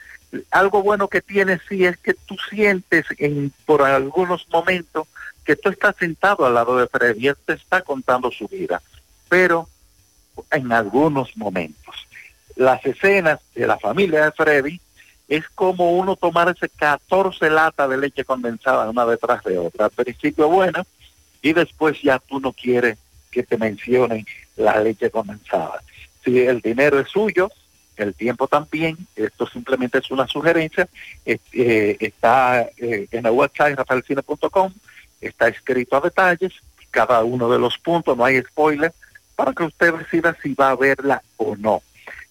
algo 0.51 0.83
bueno 0.83 1.09
que 1.09 1.23
tiene 1.23 1.61
sí 1.69 1.85
es 1.85 1.97
que 1.99 2.15
tú 2.15 2.37
sientes 2.51 3.07
en, 3.19 3.53
por 3.67 3.83
algunos 3.83 4.49
momentos 4.49 5.07
que 5.45 5.57
tú 5.57 5.69
estás 5.69 5.95
sentado 5.97 6.45
al 6.45 6.55
lado 6.55 6.77
de 6.77 6.89
Freddy 6.89 7.25
y 7.25 7.29
él 7.29 7.37
te 7.45 7.53
está 7.53 7.83
contando 7.83 8.31
su 8.31 8.49
vida, 8.49 8.83
pero 9.29 9.69
en 10.51 10.73
algunos 10.73 11.37
momentos. 11.37 11.95
Las 12.57 12.85
escenas 12.85 13.41
de 13.55 13.67
la 13.67 13.79
familia 13.79 14.25
de 14.25 14.33
Freddy 14.33 14.81
es 15.29 15.49
como 15.51 15.93
uno 15.93 16.17
tomarse 16.17 16.69
14 16.69 17.51
latas 17.51 17.89
de 17.89 17.97
leche 17.97 18.25
condensada 18.25 18.91
una 18.91 19.07
detrás 19.07 19.43
de 19.45 19.59
otra. 19.59 19.87
Al 19.87 19.91
principio 19.91 20.49
buena 20.49 20.85
y 21.43 21.53
después 21.53 22.01
ya 22.03 22.19
tú 22.19 22.41
no 22.41 22.53
quieres 22.53 22.99
que 23.31 23.43
te 23.43 23.59
mencionen 23.59 24.27
la 24.57 24.81
leche 24.81 25.11
condensada. 25.11 25.83
Si 26.25 26.41
el 26.41 26.61
dinero 26.61 27.01
es 27.01 27.09
suyo, 27.09 27.51
el 27.97 28.15
tiempo 28.15 28.49
también, 28.49 28.97
esto 29.15 29.47
simplemente 29.47 29.99
es 29.99 30.11
una 30.11 30.27
sugerencia, 30.27 30.89
eh, 31.25 31.97
está 32.01 32.69
eh, 32.77 33.07
en 33.11 33.23
la 33.23 33.33
website 33.33 33.77
rafaelcine.com, 33.77 34.73
está 35.21 35.49
escrito 35.49 35.97
a 35.97 36.01
detalles, 36.01 36.53
cada 36.91 37.23
uno 37.25 37.51
de 37.51 37.59
los 37.59 37.79
puntos, 37.79 38.17
no 38.17 38.25
hay 38.25 38.41
spoiler, 38.43 38.93
para 39.37 39.53
que 39.53 39.65
usted 39.65 39.95
decida 39.95 40.37
si 40.43 40.55
va 40.55 40.71
a 40.71 40.77
verla 40.77 41.23
o 41.37 41.57
no. 41.57 41.83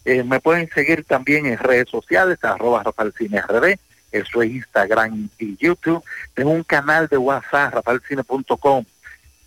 Eh, 0.06 0.24
me 0.24 0.39
pueden 0.39 0.70
seguir 0.70 1.06
también 1.06 1.45
en 1.45 1.58
redes 1.58 1.89
sociales, 1.89 2.38
arroba 2.43 2.84
rafaelcineRD, 2.84 3.80
eso 4.12 4.41
es 4.41 4.51
Instagram 4.51 5.30
y 5.39 5.58
YouTube. 5.58 6.04
Tengo 6.34 6.51
un 6.51 6.64
canal 6.64 7.08
de 7.08 7.18
WhatsApp, 7.18 7.74
rafaelcine.com. 7.74 8.86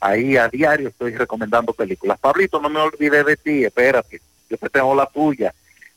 Ahí 0.01 0.37
a 0.37 0.49
diario 0.49 0.89
estoy 0.89 1.15
recomendando 1.15 1.73
películas. 1.73 2.19
Pablito, 2.19 2.61
no 2.61 2.69
me 2.69 2.81
olvidé 2.81 3.23
de 3.23 3.37
ti, 3.37 3.65
espérate, 3.65 4.21
yo 4.49 4.57
te 4.57 4.69
tengo 4.69 4.95
la 4.95 5.07
tuya. 5.07 5.55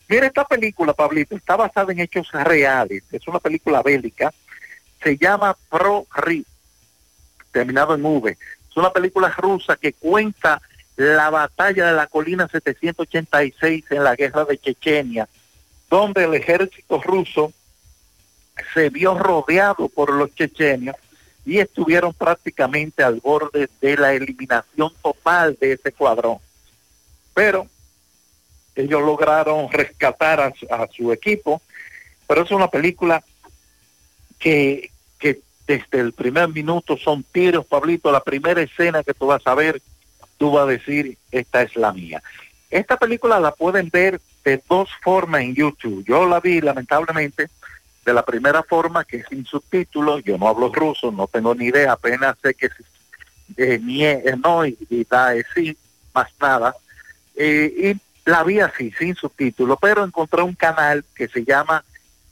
Mira, 0.08 0.28
esta 0.28 0.44
película, 0.44 0.94
Pablito, 0.94 1.36
está 1.36 1.56
basada 1.56 1.92
en 1.92 2.00
hechos 2.00 2.32
reales. 2.32 3.04
Es 3.12 3.28
una 3.28 3.40
película 3.40 3.82
bélica. 3.84 4.34
Se 5.04 5.18
llama 5.18 5.56
Pro 5.70 6.08
Ri, 6.16 6.46
terminado 7.52 7.96
en 7.96 8.04
V. 8.04 8.32
Es 8.32 8.78
una 8.78 8.92
película 8.92 9.30
rusa 9.38 9.78
que 9.78 9.94
cuenta 9.94 10.62
la 11.00 11.30
batalla 11.30 11.88
de 11.88 11.94
la 11.94 12.08
colina 12.08 12.50
786 12.50 13.86
en 13.92 14.04
la 14.04 14.16
guerra 14.18 14.44
de 14.44 14.58
Chechenia, 14.58 15.30
donde 15.90 16.26
el 16.26 16.34
ejército 16.36 17.02
ruso 17.02 17.54
se 18.74 18.90
vio 18.90 19.18
rodeado 19.18 19.88
por 19.88 20.12
los 20.12 20.36
chechenios 20.36 20.98
y 21.46 21.60
estuvieron 21.60 22.14
prácticamente 22.14 23.02
al 23.02 23.22
borde 23.22 23.70
de 23.80 23.96
la 23.96 24.14
eliminación 24.14 24.92
total 25.02 25.58
de 25.62 25.72
ese 25.74 25.94
cuadrón. 25.94 26.38
Pero 27.34 27.66
ellos 28.76 29.02
lograron 29.02 29.72
rescatar 29.72 30.42
a, 30.42 30.54
su- 30.92 31.14
equipo, 31.14 31.62
pero 32.28 32.44
es 32.44 32.52
una 32.52 32.68
película 32.70 33.24
que, 34.38 34.92
que 35.18 35.40
desde 35.66 36.02
el 36.02 36.12
primer 36.12 36.50
minuto 36.50 36.98
son 36.98 37.24
tiros, 37.24 37.66
Pablito, 37.66 38.12
la 38.12 38.22
primera 38.24 38.62
escena 38.62 39.02
que 39.02 39.14
tú 39.14 39.28
vas 39.28 39.42
a 39.46 39.56
ver, 39.56 39.82
tú 40.40 40.52
vas 40.52 40.64
a 40.64 40.72
decir, 40.72 41.18
esta 41.32 41.62
es 41.62 41.76
la 41.76 41.94
mía. 41.94 42.24
Esta 42.72 42.98
película 42.98 43.40
la 43.40 43.52
pueden 43.52 43.90
ver 43.90 44.20
de 44.44 44.64
dos 44.68 44.90
formas 45.04 45.42
en 45.42 45.54
YouTube. 45.54 46.04
Yo 46.08 46.28
la 46.28 46.40
vi, 46.40 46.62
lamentablemente, 46.62 47.50
de 48.06 48.14
la 48.14 48.24
primera 48.24 48.64
forma, 48.64 49.04
que 49.04 49.18
es 49.18 49.26
sin 49.30 49.46
subtítulos. 49.46 50.24
Yo 50.24 50.38
no 50.38 50.48
hablo 50.48 50.72
ruso, 50.74 51.12
no 51.12 51.28
tengo 51.28 51.54
ni 51.54 51.66
idea, 51.66 51.92
apenas 51.92 52.38
sé 52.42 52.54
que 52.54 52.68
es 52.68 52.74
eh, 53.58 53.80
nie, 53.80 54.12
eh, 54.12 54.36
no 54.44 54.66
y, 54.66 54.78
da 55.10 55.36
eh, 55.36 55.44
sí, 55.54 55.78
más 56.14 56.30
nada. 56.40 56.76
Eh, 57.36 57.96
y 57.96 58.30
la 58.30 58.44
vi 58.44 58.60
así, 58.60 58.92
sin 58.98 59.16
subtítulos, 59.16 59.78
pero 59.82 60.04
encontré 60.04 60.42
un 60.42 60.56
canal 60.56 61.04
que 61.16 61.28
se 61.28 61.44
llama 61.44 61.84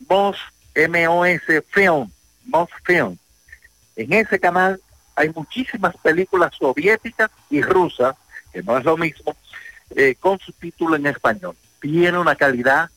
MOS, 0.08 0.38
M-O-S 0.76 1.62
Film, 1.70 2.10
MOS 2.46 2.70
Film. 2.86 3.18
En 3.96 4.14
ese 4.14 4.40
canal 4.40 4.80
hay 5.18 5.32
muchísimas 5.34 5.98
películas 5.98 6.54
soviéticas 6.58 7.32
y 7.50 7.62
rusas, 7.64 8.16
que 8.54 8.62
no 8.62 8.78
es 8.78 8.86
lo 8.86 8.96
mismo, 8.96 9.36
eh, 9.96 10.16
con 10.20 10.38
subtítulo 10.38 10.96
en 10.96 11.08
español. 11.08 11.56
Tiene 11.82 12.20
una 12.20 12.36
calidad 12.36 12.92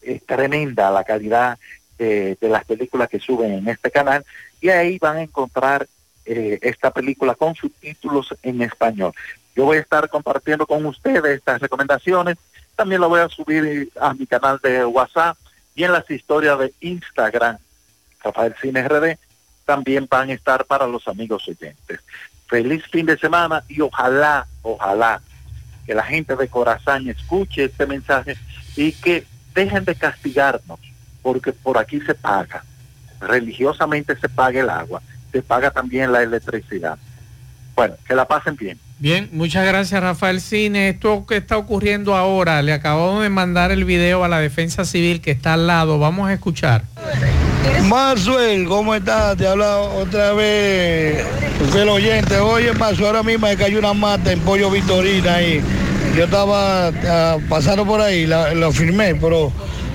eh, 0.00 0.18
tremenda, 0.26 0.90
la 0.90 1.04
calidad 1.04 1.58
eh, 1.98 2.36
de 2.40 2.48
las 2.48 2.64
películas 2.64 3.10
que 3.10 3.20
suben 3.20 3.52
en 3.52 3.68
este 3.68 3.90
canal, 3.90 4.24
y 4.62 4.70
ahí 4.70 4.98
van 4.98 5.18
a 5.18 5.22
encontrar 5.22 5.86
esta 6.24 6.92
película 6.92 7.34
con 7.34 7.56
subtítulos 7.56 8.32
en 8.44 8.62
español. 8.62 9.12
Yo 9.56 9.64
voy 9.64 9.78
a 9.78 9.80
estar 9.80 10.08
compartiendo 10.08 10.68
con 10.68 10.86
ustedes 10.86 11.38
estas 11.38 11.60
recomendaciones. 11.60 12.36
También 12.76 13.00
lo 13.00 13.08
voy 13.08 13.18
a 13.18 13.28
subir 13.28 13.90
a 14.00 14.14
mi 14.14 14.28
canal 14.28 14.60
de 14.62 14.84
WhatsApp 14.84 15.36
y 15.74 15.82
en 15.82 15.90
las 15.90 16.08
historias 16.08 16.60
de 16.60 16.72
Instagram, 16.80 17.58
Rafael 18.22 18.54
Cine 18.62 18.86
RD, 18.86 19.18
también 19.64 20.06
van 20.10 20.30
a 20.30 20.34
estar 20.34 20.64
para 20.64 20.86
los 20.86 21.06
amigos 21.08 21.46
oyentes. 21.48 22.00
Feliz 22.46 22.84
fin 22.90 23.06
de 23.06 23.18
semana 23.18 23.64
y 23.68 23.80
ojalá, 23.80 24.46
ojalá 24.62 25.20
que 25.86 25.94
la 25.94 26.04
gente 26.04 26.36
de 26.36 26.48
Corazán 26.48 27.08
escuche 27.08 27.64
este 27.64 27.86
mensaje 27.86 28.36
y 28.76 28.92
que 28.92 29.24
dejen 29.54 29.84
de 29.84 29.94
castigarnos, 29.94 30.78
porque 31.22 31.52
por 31.52 31.78
aquí 31.78 32.00
se 32.00 32.14
paga, 32.14 32.64
religiosamente 33.20 34.16
se 34.16 34.28
paga 34.28 34.60
el 34.60 34.70
agua, 34.70 35.02
se 35.30 35.42
paga 35.42 35.70
también 35.70 36.12
la 36.12 36.22
electricidad. 36.22 36.98
Bueno, 37.74 37.94
que 38.06 38.14
la 38.14 38.26
pasen 38.26 38.56
bien. 38.56 38.78
Bien, 38.98 39.28
muchas 39.32 39.66
gracias 39.66 40.00
Rafael 40.00 40.40
Cine. 40.40 40.90
Esto 40.90 41.26
que 41.26 41.38
está 41.38 41.56
ocurriendo 41.56 42.14
ahora, 42.14 42.62
le 42.62 42.72
acabamos 42.72 43.22
de 43.22 43.30
mandar 43.30 43.72
el 43.72 43.84
video 43.84 44.24
a 44.24 44.28
la 44.28 44.38
defensa 44.38 44.84
civil 44.84 45.20
que 45.20 45.32
está 45.32 45.54
al 45.54 45.66
lado. 45.66 45.98
Vamos 45.98 46.28
a 46.28 46.34
escuchar. 46.34 46.84
Marzuel, 47.88 48.66
¿cómo 48.66 48.94
estás? 48.94 49.36
Te 49.36 49.46
habla 49.46 49.78
otra 49.78 50.32
vez 50.32 51.24
el 51.76 51.88
oyente. 51.88 52.38
Oye, 52.38 52.72
Marzuel, 52.72 53.06
ahora 53.08 53.22
mismo 53.22 53.46
me 53.46 53.56
cayó 53.56 53.78
una 53.78 53.92
mata 53.92 54.32
en 54.32 54.40
Pollo 54.40 54.70
Victorina 54.70 55.34
ahí. 55.36 55.60
Yo 56.16 56.24
estaba 56.24 56.88
ah, 56.88 57.38
pasando 57.48 57.84
por 57.86 58.00
ahí, 58.00 58.26
la- 58.26 58.52
lo 58.54 58.70
firmé, 58.72 59.14
pero 59.14 59.52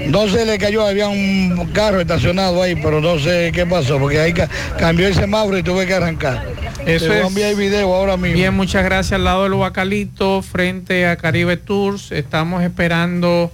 no 0.08 0.28
sé, 0.28 0.46
le 0.46 0.58
cayó, 0.58 0.86
había 0.86 1.08
un 1.08 1.70
carro 1.74 2.00
estacionado 2.02 2.62
ahí, 2.64 2.76
pero 2.76 3.02
no 3.02 3.20
sé 3.20 3.52
qué 3.54 3.66
pasó, 3.66 4.00
porque 4.00 4.20
ahí 4.20 4.34
ca- 4.34 4.50
cambió 4.80 5.08
el 5.08 5.14
semáforo 5.14 5.58
y 5.58 5.64
tuve 5.64 5.86
que 5.86 5.94
arrancar. 5.94 6.44
Eso 6.86 7.06
Te 7.06 7.10
voy 7.10 7.18
a 7.18 7.22
es- 7.22 7.28
enviar 7.28 7.50
el 7.52 7.56
video 7.58 7.94
ahora 7.94 8.18
mismo. 8.18 8.36
Bien, 8.36 8.54
muchas 8.56 8.84
gracias 8.84 9.14
al 9.14 9.26
lado 9.26 9.44
del 9.44 9.54
Huacalito, 9.54 10.42
frente 10.42 11.06
a 11.08 11.18
Caribe 11.18 11.58
Tours. 11.58 12.12
Estamos 12.12 12.64
esperando, 12.64 13.52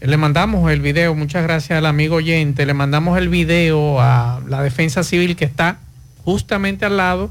le 0.00 0.16
mandamos 0.16 0.70
el 0.70 0.80
video, 0.80 1.14
muchas 1.14 1.42
gracias 1.42 1.76
al 1.78 1.86
amigo 1.86 2.16
oyente, 2.16 2.66
le 2.66 2.74
mandamos 2.74 3.18
el 3.18 3.28
video 3.28 4.00
a 4.00 4.40
la 4.46 4.62
defensa 4.62 5.02
civil 5.02 5.34
que 5.34 5.44
está 5.44 5.78
justamente 6.24 6.84
al 6.84 6.96
lado 6.96 7.30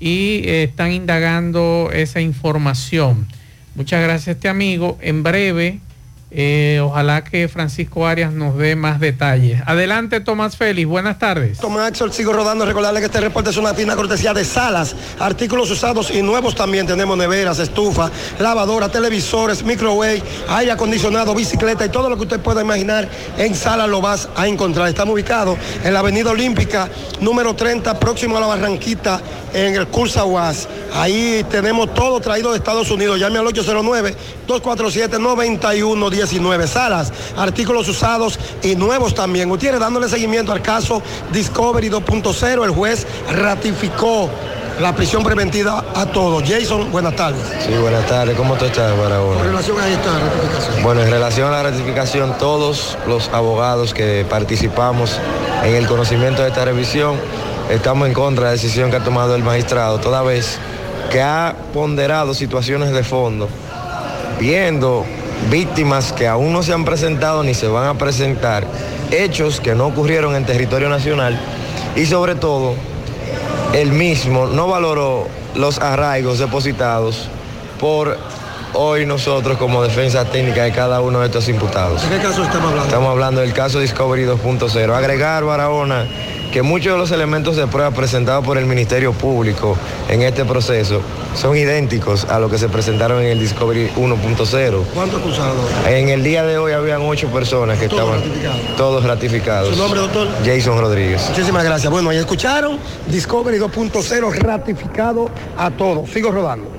y 0.00 0.42
eh, 0.44 0.64
están 0.64 0.92
indagando 0.92 1.90
esa 1.92 2.20
información. 2.20 3.26
Muchas 3.74 4.02
gracias 4.02 4.28
a 4.28 4.30
este 4.32 4.48
amigo. 4.48 4.98
En 5.02 5.22
breve, 5.22 5.80
eh, 6.38 6.80
ojalá 6.82 7.24
que 7.24 7.48
Francisco 7.48 8.06
Arias 8.06 8.30
nos 8.30 8.58
dé 8.58 8.76
más 8.76 9.00
detalles. 9.00 9.62
Adelante, 9.64 10.20
Tomás 10.20 10.54
Félix, 10.58 10.86
buenas 10.86 11.18
tardes. 11.18 11.56
Tomás 11.56 11.94
sigo 12.10 12.34
rodando. 12.34 12.66
Recordarle 12.66 13.00
que 13.00 13.06
este 13.06 13.20
reporte 13.20 13.48
es 13.48 13.56
una 13.56 13.72
fina 13.72 13.96
cortesía 13.96 14.34
de 14.34 14.44
Salas. 14.44 14.94
Artículos 15.18 15.70
usados 15.70 16.10
y 16.10 16.20
nuevos 16.20 16.54
también. 16.54 16.86
Tenemos 16.86 17.16
neveras, 17.16 17.58
estufa, 17.58 18.10
lavadora, 18.38 18.90
televisores, 18.90 19.62
microwave, 19.62 20.22
aire 20.48 20.72
acondicionado, 20.72 21.34
bicicleta 21.34 21.86
y 21.86 21.88
todo 21.88 22.10
lo 22.10 22.16
que 22.16 22.24
usted 22.24 22.40
pueda 22.40 22.60
imaginar 22.60 23.08
en 23.38 23.54
Salas 23.54 23.88
lo 23.88 24.02
vas 24.02 24.28
a 24.36 24.46
encontrar. 24.46 24.88
Estamos 24.88 25.14
ubicados 25.14 25.58
en 25.84 25.94
la 25.94 26.00
Avenida 26.00 26.32
Olímpica, 26.32 26.90
número 27.18 27.56
30, 27.56 27.98
próximo 27.98 28.36
a 28.36 28.40
la 28.40 28.46
Barranquita, 28.48 29.22
en 29.54 29.74
el 29.74 29.86
Cursa 29.86 30.26
UAS. 30.26 30.68
Ahí 30.92 31.46
tenemos 31.50 31.94
todo 31.94 32.20
traído 32.20 32.50
de 32.52 32.58
Estados 32.58 32.90
Unidos. 32.90 33.18
Llame 33.18 33.38
al 33.38 33.46
809-247-9119. 36.26 36.66
Salas, 36.66 37.12
artículos 37.36 37.88
usados 37.88 38.38
y 38.62 38.76
nuevos 38.76 39.14
también. 39.14 39.48
Gutiérrez 39.48 39.80
dándole 39.80 40.08
seguimiento 40.08 40.52
al 40.52 40.62
caso 40.62 41.02
Discovery 41.32 41.88
2.0. 41.88 42.64
El 42.64 42.70
juez 42.70 43.06
ratificó 43.32 44.30
la 44.80 44.94
prisión 44.94 45.22
preventiva 45.22 45.84
a 45.94 46.06
todos. 46.06 46.42
Jason, 46.46 46.90
buenas 46.92 47.16
tardes. 47.16 47.40
Sí, 47.64 47.72
buenas 47.80 48.06
tardes. 48.06 48.36
¿Cómo 48.36 48.54
tú 48.56 48.66
estás, 48.66 48.96
Barahona? 48.98 49.38
Con 49.38 49.46
relación 49.46 49.80
a 49.80 49.88
esta 49.88 50.18
ratificación. 50.18 50.82
Bueno, 50.82 51.02
en 51.02 51.10
relación 51.10 51.48
a 51.48 51.52
la 51.52 51.62
ratificación, 51.62 52.36
todos 52.38 52.98
los 53.06 53.28
abogados 53.30 53.94
que 53.94 54.26
participamos 54.28 55.18
en 55.64 55.74
el 55.74 55.86
conocimiento 55.86 56.42
de 56.42 56.48
esta 56.48 56.64
revisión 56.64 57.16
estamos 57.70 58.06
en 58.06 58.14
contra 58.14 58.44
de 58.44 58.50
la 58.50 58.52
decisión 58.52 58.90
que 58.90 58.96
ha 58.96 59.04
tomado 59.04 59.34
el 59.34 59.42
magistrado, 59.42 59.98
toda 59.98 60.22
vez 60.22 60.58
que 61.10 61.22
ha 61.22 61.56
ponderado 61.72 62.34
situaciones 62.34 62.92
de 62.92 63.02
fondo, 63.02 63.48
viendo 64.38 65.04
víctimas 65.50 66.12
que 66.12 66.26
aún 66.26 66.52
no 66.52 66.62
se 66.62 66.72
han 66.72 66.84
presentado 66.84 67.42
ni 67.42 67.54
se 67.54 67.68
van 67.68 67.86
a 67.86 67.94
presentar, 67.94 68.66
hechos 69.10 69.60
que 69.60 69.74
no 69.74 69.86
ocurrieron 69.86 70.34
en 70.34 70.44
territorio 70.44 70.88
nacional 70.88 71.38
y 71.94 72.06
sobre 72.06 72.34
todo 72.34 72.74
él 73.72 73.92
mismo 73.92 74.46
no 74.46 74.68
valoró 74.68 75.28
los 75.54 75.78
arraigos 75.78 76.38
depositados 76.38 77.28
por 77.80 78.16
hoy 78.72 79.06
nosotros 79.06 79.56
como 79.58 79.82
defensa 79.82 80.24
técnica 80.24 80.64
de 80.64 80.72
cada 80.72 81.00
uno 81.00 81.20
de 81.20 81.26
estos 81.26 81.48
imputados. 81.48 82.02
¿De 82.02 82.16
qué 82.16 82.22
caso 82.22 82.42
estamos 82.42 82.70
hablando? 82.70 82.84
Estamos 82.84 83.10
hablando 83.10 83.40
del 83.40 83.52
caso 83.52 83.80
Discovery 83.80 84.24
2.0. 84.24 84.94
Agregar, 84.94 85.44
Barahona, 85.44 86.06
que 86.52 86.62
muchos 86.62 86.92
de 86.92 86.98
los 86.98 87.10
elementos 87.10 87.56
de 87.56 87.66
prueba 87.66 87.90
presentados 87.90 88.44
por 88.44 88.58
el 88.58 88.66
Ministerio 88.66 89.12
Público 89.12 89.76
en 90.08 90.22
este 90.22 90.44
proceso 90.44 91.00
son 91.34 91.56
idénticos 91.56 92.24
a 92.24 92.38
los 92.38 92.50
que 92.50 92.58
se 92.58 92.68
presentaron 92.68 93.20
en 93.22 93.28
el 93.28 93.38
Discovery 93.40 93.90
1.0. 93.96 94.84
¿Cuántos 94.94 95.20
acusados? 95.20 95.56
En 95.88 96.08
el 96.08 96.22
día 96.22 96.44
de 96.44 96.58
hoy 96.58 96.72
habían 96.72 97.02
ocho 97.02 97.28
personas 97.28 97.78
que 97.78 97.88
Todos 97.88 98.00
estaban 98.16 98.22
ratificados. 98.22 98.76
todos 98.76 99.04
ratificados. 99.04 99.74
¿Su 99.74 99.76
nombre, 99.82 100.00
doctor? 100.00 100.28
Jason 100.44 100.78
Rodríguez. 100.80 101.22
Muchísimas 101.30 101.64
gracias. 101.64 101.90
Bueno, 101.92 102.10
ahí 102.10 102.18
escucharon 102.18 102.78
Discovery 103.08 103.58
2.0 103.58 104.32
ratificado 104.38 105.30
a 105.58 105.70
todos. 105.70 106.08
Sigo 106.10 106.30
rodando. 106.30 106.70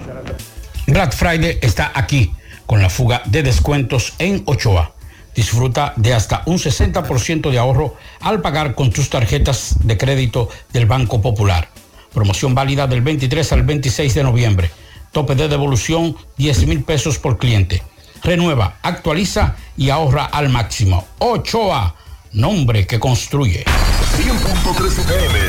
Black 0.87 1.13
Friday 1.13 1.59
está 1.61 1.91
aquí 1.93 2.31
con 2.65 2.81
la 2.81 2.89
fuga 2.89 3.21
de 3.25 3.43
descuentos 3.43 4.13
en 4.19 4.41
Ochoa. 4.45 4.91
Disfruta 5.37 5.93
de 5.97 6.15
hasta 6.15 6.41
un 6.47 6.57
60% 6.57 7.51
de 7.51 7.59
ahorro 7.59 7.95
al 8.21 8.41
pagar 8.41 8.73
con 8.73 8.89
tus 8.89 9.11
tarjetas 9.11 9.75
de 9.83 9.95
crédito 9.95 10.49
del 10.73 10.87
Banco 10.87 11.21
Popular. 11.21 11.69
Promoción 12.11 12.55
válida 12.55 12.87
del 12.87 13.03
23 13.03 13.51
al 13.51 13.61
26 13.61 14.15
de 14.15 14.23
noviembre. 14.23 14.71
Tope 15.11 15.35
de 15.35 15.47
devolución 15.47 16.17
10 16.37 16.65
mil 16.65 16.83
pesos 16.83 17.19
por 17.19 17.37
cliente. 17.37 17.83
Renueva, 18.23 18.79
actualiza 18.81 19.55
y 19.77 19.91
ahorra 19.91 20.25
al 20.25 20.49
máximo. 20.49 21.05
Ochoa, 21.19 21.93
nombre 22.31 22.87
que 22.87 22.99
construye. 22.99 23.63
100.3 23.63 24.87
FM. 24.87 25.39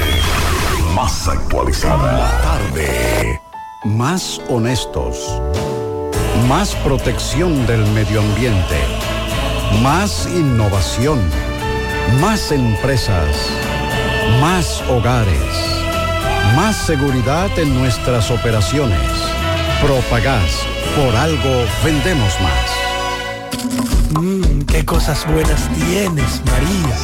Más 0.95 1.29
actualizada. 1.29 2.13
La 2.13 2.41
tarde. 2.43 3.41
Más 3.85 4.39
honestos. 4.51 5.41
Más 6.47 6.75
protección 6.75 7.67
del 7.67 7.87
medio 7.87 8.21
ambiente. 8.21 9.08
Más 9.83 10.27
innovación. 10.27 11.21
Más 12.21 12.51
empresas. 12.51 13.29
Más 14.41 14.83
hogares. 14.89 15.55
Más 16.57 16.77
seguridad 16.77 17.49
en 17.59 17.79
nuestras 17.79 18.31
operaciones. 18.31 18.99
Propagás. 19.81 20.51
Por 20.97 21.15
algo 21.15 21.65
vendemos 21.85 22.33
más. 22.41 24.21
Mmm, 24.21 24.63
qué 24.63 24.85
cosas 24.85 25.25
buenas 25.31 25.69
tienes, 25.75 26.43
María. 26.45 26.97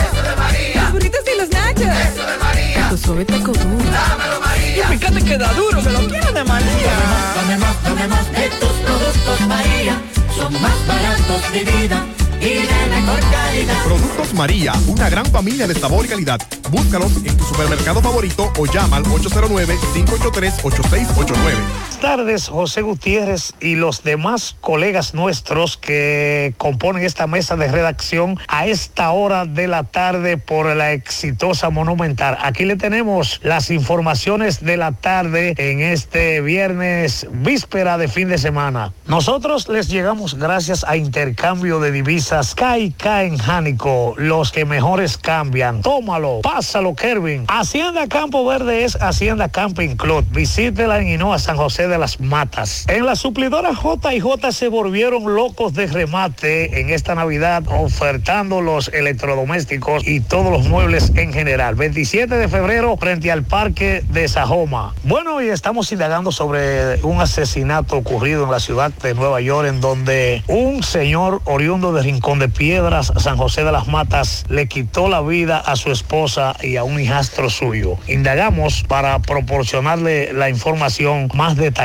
Eso 0.00 0.22
de 0.22 0.36
María. 0.36 0.82
Los 0.82 0.92
burritos 0.92 1.20
y 1.34 1.38
los 1.38 1.48
nachos. 1.50 1.82
Eso 1.82 2.26
de 2.26 2.36
María. 2.38 2.88
Tu 2.90 2.98
suave 2.98 3.24
taco 3.24 3.52
duro. 3.52 3.90
Dámelo, 3.90 4.40
María. 4.40 4.84
Y 4.94 4.98
fíjate 4.98 5.24
que 5.24 5.38
da 5.38 5.52
duro, 5.54 5.82
que 5.82 5.90
lo 5.90 6.06
quiero 6.06 6.32
de 6.32 6.44
María. 6.44 6.92
Dame 7.34 7.56
más, 7.58 7.82
dame 7.82 8.06
más 8.06 8.30
de 8.32 8.48
tus 8.60 8.72
productos, 8.84 9.40
María. 9.48 10.00
Son 10.36 10.52
más 10.60 10.86
baratos 10.86 11.50
de 11.52 11.64
vida 11.64 12.04
y 12.40 12.44
de 12.44 12.86
mejor 12.90 13.18
calidad. 13.30 13.82
Productos 13.84 14.34
María, 14.34 14.74
una 14.86 15.08
gran 15.08 15.24
familia 15.26 15.66
de 15.66 15.74
sabor 15.74 16.04
y 16.04 16.08
calidad. 16.08 16.38
Búscalos 16.70 17.12
en 17.24 17.34
tu 17.36 17.44
supermercado 17.44 18.00
favorito 18.02 18.52
o 18.58 18.66
llama 18.66 18.98
al 18.98 19.04
809-583-8689. 19.04 21.95
Tardes, 21.96 22.48
José 22.48 22.82
Gutiérrez 22.82 23.54
y 23.60 23.74
los 23.74 24.02
demás 24.02 24.56
colegas 24.60 25.14
nuestros 25.14 25.76
que 25.76 26.54
componen 26.58 27.02
esta 27.02 27.26
mesa 27.26 27.56
de 27.56 27.68
redacción 27.68 28.38
a 28.48 28.66
esta 28.66 29.10
hora 29.10 29.46
de 29.46 29.66
la 29.66 29.84
tarde 29.84 30.36
por 30.36 30.66
la 30.76 30.92
exitosa 30.92 31.70
Monumental. 31.70 32.36
Aquí 32.42 32.64
le 32.64 32.76
tenemos 32.76 33.40
las 33.42 33.70
informaciones 33.70 34.64
de 34.64 34.76
la 34.76 34.92
tarde 34.92 35.54
en 35.56 35.80
este 35.80 36.40
viernes 36.42 37.26
víspera 37.30 37.96
de 37.98 38.08
fin 38.08 38.28
de 38.28 38.38
semana. 38.38 38.92
Nosotros 39.06 39.68
les 39.68 39.88
llegamos 39.88 40.34
gracias 40.34 40.84
a 40.84 40.96
intercambio 40.96 41.80
de 41.80 41.92
divisas 41.92 42.54
KK 42.54 43.06
en 43.22 43.38
Jánico, 43.38 44.14
los 44.18 44.52
que 44.52 44.64
mejores 44.64 45.16
cambian. 45.16 45.80
Tómalo, 45.80 46.40
Pásalo, 46.42 46.94
Kervin. 46.94 47.46
Hacienda 47.48 48.06
Campo 48.06 48.44
Verde 48.44 48.84
es 48.84 48.96
Hacienda 49.00 49.48
Camping 49.48 49.96
Club. 49.96 50.24
Visítela 50.30 51.00
en 51.00 51.08
Hinoa, 51.08 51.38
San 51.38 51.56
José 51.56 51.85
de 51.88 51.98
las 51.98 52.20
Matas. 52.20 52.84
En 52.88 53.06
la 53.06 53.16
suplidora 53.16 53.74
J 53.74 54.10
J 54.20 54.52
se 54.52 54.68
volvieron 54.68 55.34
locos 55.34 55.74
de 55.74 55.86
remate 55.86 56.80
en 56.80 56.90
esta 56.90 57.14
Navidad, 57.14 57.62
ofertando 57.68 58.60
los 58.60 58.88
electrodomésticos 58.88 60.06
y 60.06 60.20
todos 60.20 60.50
los 60.50 60.66
muebles 60.66 61.12
en 61.14 61.32
general. 61.32 61.74
27 61.74 62.34
de 62.34 62.48
febrero 62.48 62.96
frente 62.96 63.30
al 63.30 63.44
Parque 63.44 64.02
de 64.10 64.28
Sajoma. 64.28 64.94
Bueno, 65.04 65.40
y 65.40 65.48
estamos 65.48 65.90
indagando 65.92 66.32
sobre 66.32 67.02
un 67.02 67.20
asesinato 67.20 67.96
ocurrido 67.96 68.44
en 68.44 68.50
la 68.50 68.60
ciudad 68.60 68.92
de 69.02 69.14
Nueva 69.14 69.40
York, 69.40 69.68
en 69.68 69.80
donde 69.80 70.42
un 70.48 70.82
señor 70.82 71.40
oriundo 71.44 71.92
de 71.92 72.02
Rincón 72.02 72.38
de 72.38 72.48
Piedras, 72.48 73.12
San 73.18 73.36
José 73.36 73.64
de 73.64 73.72
las 73.72 73.86
Matas, 73.86 74.44
le 74.48 74.66
quitó 74.66 75.08
la 75.08 75.20
vida 75.20 75.58
a 75.58 75.76
su 75.76 75.92
esposa 75.92 76.56
y 76.62 76.76
a 76.76 76.84
un 76.84 77.00
hijastro 77.00 77.50
suyo. 77.50 77.96
Indagamos 78.08 78.82
para 78.82 79.18
proporcionarle 79.20 80.32
la 80.32 80.50
información 80.50 81.28
más 81.34 81.56
detallada 81.56 81.75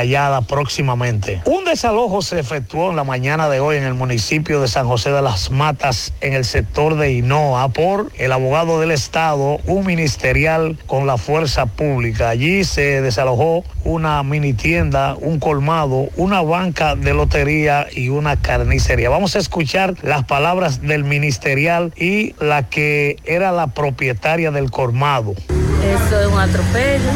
próximamente. 0.48 1.42
Un 1.44 1.64
desalojo 1.64 2.22
se 2.22 2.38
efectuó 2.40 2.90
en 2.90 2.96
la 2.96 3.04
mañana 3.04 3.48
de 3.48 3.60
hoy 3.60 3.76
en 3.76 3.84
el 3.84 3.94
municipio 3.94 4.60
de 4.60 4.68
San 4.68 4.86
José 4.86 5.10
de 5.10 5.20
las 5.20 5.50
Matas, 5.50 6.14
en 6.20 6.32
el 6.32 6.44
sector 6.44 6.96
de 6.96 7.12
Hinoa, 7.12 7.68
por 7.68 8.10
el 8.16 8.32
abogado 8.32 8.80
del 8.80 8.90
Estado, 8.90 9.58
un 9.66 9.86
ministerial 9.86 10.78
con 10.86 11.06
la 11.06 11.18
fuerza 11.18 11.66
pública. 11.66 12.30
Allí 12.30 12.64
se 12.64 13.02
desalojó 13.02 13.64
una 13.84 14.22
mini 14.22 14.54
tienda, 14.54 15.14
un 15.20 15.38
colmado, 15.38 16.08
una 16.16 16.40
banca 16.40 16.96
de 16.96 17.12
lotería 17.12 17.86
y 17.94 18.08
una 18.08 18.36
carnicería. 18.36 19.10
Vamos 19.10 19.36
a 19.36 19.40
escuchar 19.40 19.94
las 20.02 20.24
palabras 20.24 20.80
del 20.80 21.04
ministerial 21.04 21.92
y 21.96 22.34
la 22.40 22.68
que 22.68 23.16
era 23.24 23.52
la 23.52 23.68
propietaria 23.68 24.50
del 24.50 24.70
colmado. 24.70 25.34
Eso 25.82 26.20
es 26.20 26.26
un 26.26 26.38
atropello, 26.38 27.10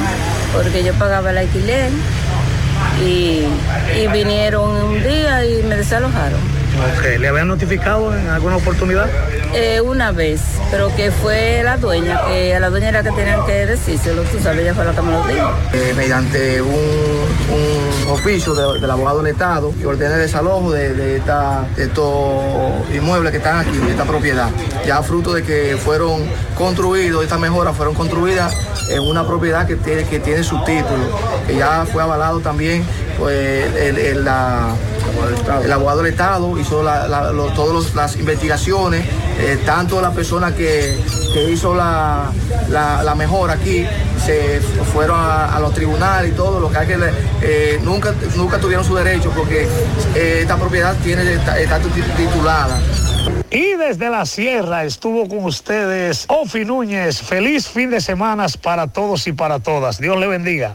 porque 0.52 0.84
yo 0.84 0.92
pagaba 0.94 1.30
el 1.30 1.38
alquiler 1.38 1.90
y, 3.02 3.44
vinieron 4.12 4.70
un 4.70 5.02
día 5.02 5.44
y 5.44 5.62
me 5.62 5.76
desalojaron. 5.76 6.40
¿Le 7.18 7.28
habían 7.28 7.48
notificado 7.48 8.16
en 8.16 8.28
alguna 8.28 8.56
oportunidad? 8.56 9.06
Eh, 9.54 9.80
una 9.80 10.12
vez, 10.12 10.40
pero 10.70 10.94
que 10.94 11.10
fue 11.10 11.62
la 11.64 11.76
dueña, 11.76 12.20
que 12.26 12.54
a 12.54 12.60
la 12.60 12.68
dueña 12.70 12.88
era 12.90 13.02
que 13.02 13.10
tenían 13.12 13.44
que 13.46 13.64
decírselo, 13.66 14.22
tú 14.22 14.38
sabes, 14.42 14.60
ella 14.60 14.74
fue 14.74 14.84
la 14.84 14.92
que 14.92 15.02
me 15.02 15.12
lo 15.12 15.26
dijo. 15.26 15.50
Eh, 15.72 15.94
mediante 15.96 16.60
un, 16.60 16.74
un 16.74 18.10
oficio 18.10 18.54
de- 18.54 18.80
del 18.80 18.90
abogado 18.90 19.22
del 19.22 19.32
Estado 19.32 19.72
que 19.78 19.86
ordena 19.86 20.14
el 20.16 20.20
desalojo 20.22 20.72
de, 20.72 20.92
de 20.94 21.16
esta- 21.16 21.64
de 21.76 21.84
estos 21.84 22.42
inmuebles 22.94 23.30
que 23.30 23.38
están 23.38 23.58
aquí, 23.60 23.76
de 23.78 23.90
esta 23.90 24.04
propiedad. 24.04 24.48
Ya 24.86 25.02
fruto 25.02 25.32
de 25.32 25.42
que 25.42 25.76
fueron 25.82 26.22
construidos, 26.56 27.22
estas 27.22 27.38
mejoras 27.40 27.74
fueron 27.76 27.94
construidas 27.94 28.54
en 28.90 29.00
una 29.02 29.26
propiedad 29.26 29.66
que 29.66 29.76
tiene, 29.76 30.04
que 30.04 30.18
tiene 30.20 30.42
su 30.42 30.62
título, 30.64 31.18
que 31.46 31.56
ya 31.56 31.86
fue 31.90 32.02
avalado 32.02 32.40
también 32.40 32.84
pues, 33.18 33.74
el, 33.76 33.98
el- 33.98 34.28
abogado 35.72 36.02
del 36.02 36.12
Estado 36.12 36.58
hizo 36.58 36.82
la- 36.82 37.32
todas 37.54 37.94
las 37.94 38.16
investigaciones, 38.16 39.04
eh, 39.40 39.58
tanto 39.64 40.00
la 40.00 40.10
persona 40.12 40.54
que, 40.54 40.96
que 41.32 41.50
hizo 41.50 41.74
la, 41.74 42.30
la- 42.68 43.02
mejora 43.14 43.54
aquí, 43.54 43.86
se 44.24 44.60
fueron 44.92 45.18
a, 45.20 45.58
los 45.60 45.72
tribunales 45.74 46.32
y 46.32 46.34
todo, 46.34 46.60
lo 46.60 46.70
que 46.70 46.76
eh, 47.42 47.80
nunca, 47.82 48.12
nunca 48.36 48.58
tuvieron 48.58 48.84
su 48.84 48.94
derecho 48.94 49.30
porque 49.36 49.66
eh, 50.14 50.38
esta 50.42 50.56
propiedad 50.56 50.94
tiene 51.02 51.22
está 51.34 51.78
titulada. 52.16 52.78
Y 53.50 53.74
desde 53.74 54.10
la 54.10 54.26
sierra 54.26 54.84
estuvo 54.84 55.28
con 55.28 55.44
ustedes 55.44 56.26
Ofi 56.28 56.64
Núñez. 56.64 57.22
Feliz 57.22 57.68
fin 57.68 57.90
de 57.90 58.00
semana 58.00 58.46
para 58.60 58.88
todos 58.88 59.26
y 59.28 59.32
para 59.32 59.60
todas. 59.60 59.98
Dios 59.98 60.18
le 60.18 60.26
bendiga. 60.26 60.74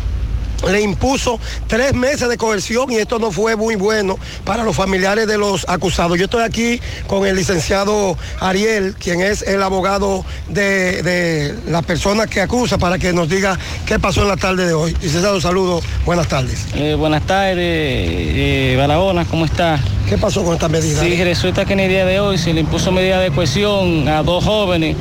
le 0.69 0.81
impuso 0.81 1.39
tres 1.67 1.95
meses 1.95 2.29
de 2.29 2.37
coerción 2.37 2.91
y 2.91 2.97
esto 2.97 3.19
no 3.19 3.31
fue 3.31 3.57
muy 3.57 3.77
bueno 3.77 4.19
para 4.45 4.65
los 4.65 4.77
familiares 4.77 5.27
de 5.27 5.39
los 5.39 5.69
acusados. 5.69 6.19
Yo 6.19 6.25
estoy 6.25 6.43
aquí 6.43 6.81
con 7.07 7.27
el 7.27 7.37
licenciado 7.37 8.17
Ariel, 8.41 8.95
quien 8.99 9.21
es 9.21 9.43
el 9.43 9.63
abogado 9.63 10.25
de, 10.49 11.03
de 11.03 11.55
la 11.69 11.83
persona 11.83 12.27
que 12.27 12.41
acusa, 12.41 12.79
para 12.79 12.99
que 12.99 13.13
nos 13.13 13.29
diga 13.29 13.59
qué 13.87 13.99
pasó 13.99 14.23
en 14.23 14.29
la 14.29 14.37
tarde 14.37 14.67
de 14.67 14.73
hoy. 14.73 14.97
Licenciado, 15.03 15.41
saludos, 15.41 15.85
buenas 16.05 16.29
tardes. 16.29 16.67
Eh, 16.75 16.95
buenas 16.95 17.27
tardes, 17.27 17.57
eh, 17.59 18.75
Barahona, 18.79 19.25
¿cómo 19.25 19.45
está? 19.45 19.79
¿Qué 20.09 20.19
pasó 20.19 20.45
con 20.45 20.55
esta 20.55 20.69
medida? 20.69 21.01
Sí, 21.01 21.23
resulta 21.25 21.65
que 21.65 21.73
en 21.73 21.81
el 21.81 21.89
día 21.89 22.05
de 22.05 22.21
hoy 22.21 22.37
se 22.39 22.53
le 22.53 22.61
impuso 22.61 22.93
medida 22.93 23.19
de 23.21 23.31
cohesión 23.31 24.07
a 24.09 24.23
dos 24.23 24.45
jóvenes. 24.45 24.97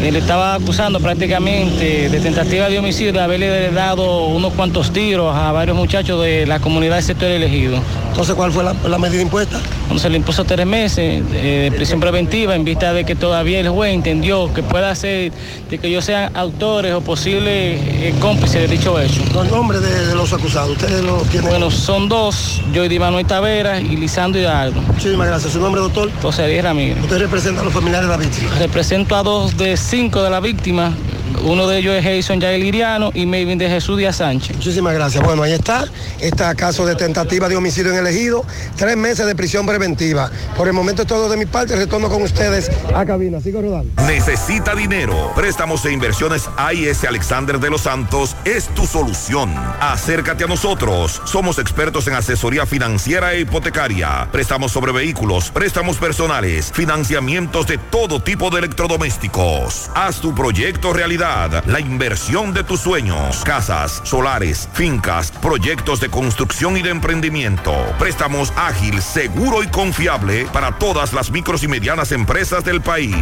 Le 0.00 0.18
estaba 0.18 0.54
acusando 0.54 1.00
prácticamente 1.00 2.08
de 2.08 2.20
tentativa 2.20 2.68
de 2.68 2.78
homicidio, 2.78 3.12
de 3.12 3.20
haberle 3.20 3.70
dado 3.72 4.26
unos 4.26 4.52
cuantos 4.52 4.92
tiros 4.92 5.34
a 5.34 5.50
varios 5.52 5.76
muchachos 5.76 6.22
de 6.22 6.46
la 6.46 6.60
comunidad 6.60 6.96
del 6.96 7.04
sector 7.04 7.28
elegido. 7.28 7.80
Entonces, 8.16 8.34
¿cuál 8.34 8.50
fue 8.50 8.64
la, 8.64 8.72
la 8.88 8.96
medida 8.96 9.20
impuesta? 9.20 9.60
Bueno, 9.88 10.00
se 10.00 10.08
le 10.08 10.16
impuso 10.16 10.42
tres 10.44 10.66
meses 10.66 11.22
eh, 11.34 11.68
de 11.70 11.76
prisión 11.76 12.00
preventiva 12.00 12.56
en 12.56 12.64
vista 12.64 12.94
de 12.94 13.04
que 13.04 13.14
todavía 13.14 13.60
el 13.60 13.68
juez 13.68 13.92
entendió 13.92 14.54
que 14.54 14.62
pueda 14.62 14.94
ser 14.94 15.32
de 15.68 15.76
que 15.76 15.88
ellos 15.88 16.02
sean 16.06 16.34
autores 16.34 16.94
o 16.94 17.02
posibles 17.02 17.78
eh, 17.78 18.14
cómplices 18.18 18.62
de 18.62 18.68
dicho 18.68 18.98
hecho. 18.98 19.20
Los 19.34 19.50
nombres 19.50 19.82
de, 19.82 20.06
de 20.06 20.14
los 20.14 20.32
acusados, 20.32 20.70
ustedes 20.70 21.04
lo 21.04 21.18
tienen. 21.30 21.50
Bueno, 21.50 21.70
son 21.70 22.08
dos, 22.08 22.62
Joy 22.72 22.98
Manuel 22.98 23.26
Tavera 23.26 23.82
y 23.82 23.98
Lisandro 23.98 24.40
Hidalgo. 24.40 24.80
Muchísimas 24.80 25.26
gracias. 25.26 25.52
¿Su 25.52 25.60
nombre, 25.60 25.82
doctor? 25.82 26.10
José 26.22 26.46
Díaz 26.46 26.64
Ramírez. 26.64 26.96
¿Usted 27.02 27.18
representa 27.18 27.60
a 27.60 27.64
los 27.64 27.74
familiares 27.74 28.08
de 28.08 28.16
la 28.16 28.22
víctima? 28.22 28.50
Represento 28.58 29.14
a 29.14 29.22
dos 29.22 29.58
de 29.58 29.76
cinco 29.76 30.22
de 30.22 30.30
la 30.30 30.40
víctima. 30.40 30.94
Uno 31.42 31.66
de 31.66 31.78
ellos 31.78 31.94
es 31.94 32.04
Jason 32.04 32.40
Yael 32.40 32.64
Iriano 32.64 33.10
y 33.14 33.26
Mayvin 33.26 33.58
de 33.58 33.68
Jesús 33.68 33.98
Díaz 33.98 34.16
Sánchez. 34.16 34.56
Muchísimas 34.56 34.94
gracias. 34.94 35.22
Bueno, 35.24 35.42
ahí 35.42 35.52
está. 35.52 35.84
Este 36.20 36.44
caso 36.56 36.86
de 36.86 36.94
tentativa 36.94 37.48
de 37.48 37.56
homicidio 37.56 37.92
en 37.92 37.98
el 37.98 38.06
ejido. 38.06 38.44
Tres 38.76 38.96
meses 38.96 39.26
de 39.26 39.34
prisión 39.34 39.66
preventiva. 39.66 40.30
Por 40.56 40.68
el 40.68 40.74
momento 40.74 41.02
es 41.02 41.08
todo 41.08 41.28
de 41.28 41.36
mi 41.36 41.46
parte. 41.46 41.76
Retorno 41.76 42.08
con 42.08 42.22
ustedes 42.22 42.70
a 42.94 43.04
cabina. 43.04 43.40
Sigo 43.40 43.62
rodando. 43.62 44.02
Necesita 44.06 44.74
dinero. 44.74 45.32
Préstamos 45.34 45.84
e 45.84 45.92
inversiones 45.92 46.48
AIS 46.56 47.04
Alexander 47.04 47.58
de 47.58 47.70
los 47.70 47.82
Santos 47.82 48.36
es 48.44 48.68
tu 48.68 48.86
solución. 48.86 49.52
Acércate 49.80 50.44
a 50.44 50.46
nosotros. 50.46 51.20
Somos 51.24 51.58
expertos 51.58 52.06
en 52.08 52.14
asesoría 52.14 52.66
financiera 52.66 53.34
e 53.34 53.40
hipotecaria. 53.40 54.28
Préstamos 54.32 54.72
sobre 54.72 54.92
vehículos, 54.92 55.50
préstamos 55.50 55.96
personales, 55.98 56.72
financiamientos 56.72 57.66
de 57.66 57.78
todo 57.78 58.20
tipo 58.20 58.50
de 58.50 58.58
electrodomésticos. 58.58 59.90
Haz 59.94 60.20
tu 60.20 60.34
proyecto 60.34 60.92
realidad. 60.92 61.15
La 61.16 61.80
inversión 61.80 62.52
de 62.52 62.62
tus 62.62 62.80
sueños. 62.80 63.42
Casas, 63.42 64.02
solares, 64.04 64.68
fincas, 64.74 65.30
proyectos 65.30 65.98
de 65.98 66.10
construcción 66.10 66.76
y 66.76 66.82
de 66.82 66.90
emprendimiento. 66.90 67.72
Préstamos 67.98 68.52
ágil, 68.54 69.00
seguro 69.00 69.62
y 69.62 69.68
confiable 69.68 70.46
para 70.52 70.72
todas 70.72 71.14
las 71.14 71.30
micros 71.30 71.62
y 71.62 71.68
medianas 71.68 72.12
empresas 72.12 72.64
del 72.64 72.82
país. 72.82 73.16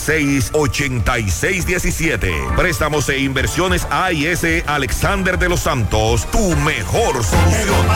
809-816-8617. 0.00 2.56
Préstamos 2.56 3.08
e 3.08 3.18
inversiones 3.18 3.86
AIS 3.90 4.44
Alexander 4.66 5.38
de 5.38 5.48
los 5.48 5.60
Santos, 5.60 6.26
tu 6.30 6.56
mejor 6.56 7.24
solución. 7.24 7.86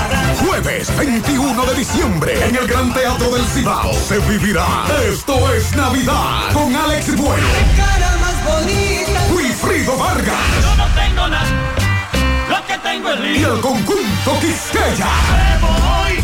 Jueves 0.47 0.97
21 0.97 1.67
de 1.67 1.75
diciembre 1.75 2.47
en 2.47 2.57
el 2.57 2.67
Gran 2.67 2.93
Teatro 2.93 3.35
del 3.35 3.45
Cibao 3.47 3.93
se 3.95 4.19
vivirá 4.21 4.67
Esto 5.09 5.53
es 5.53 5.75
Navidad 5.77 6.53
con 6.53 6.75
Alex 6.75 7.17
Bueno, 7.17 7.47
cara 7.77 8.17
más 8.21 8.45
bonita. 8.45 9.27
Wilfrido 9.35 9.97
Vargas 9.97 10.35
Yo 10.63 10.75
no 10.77 10.87
tengo 10.95 11.29
nada, 11.29 11.47
lo 12.49 12.67
que 12.67 12.79
tengo 12.79 13.13
es 13.13 13.21
y 13.39 13.45
el 13.45 13.61
conjunto 13.61 14.41
Quisqueya. 14.41 16.24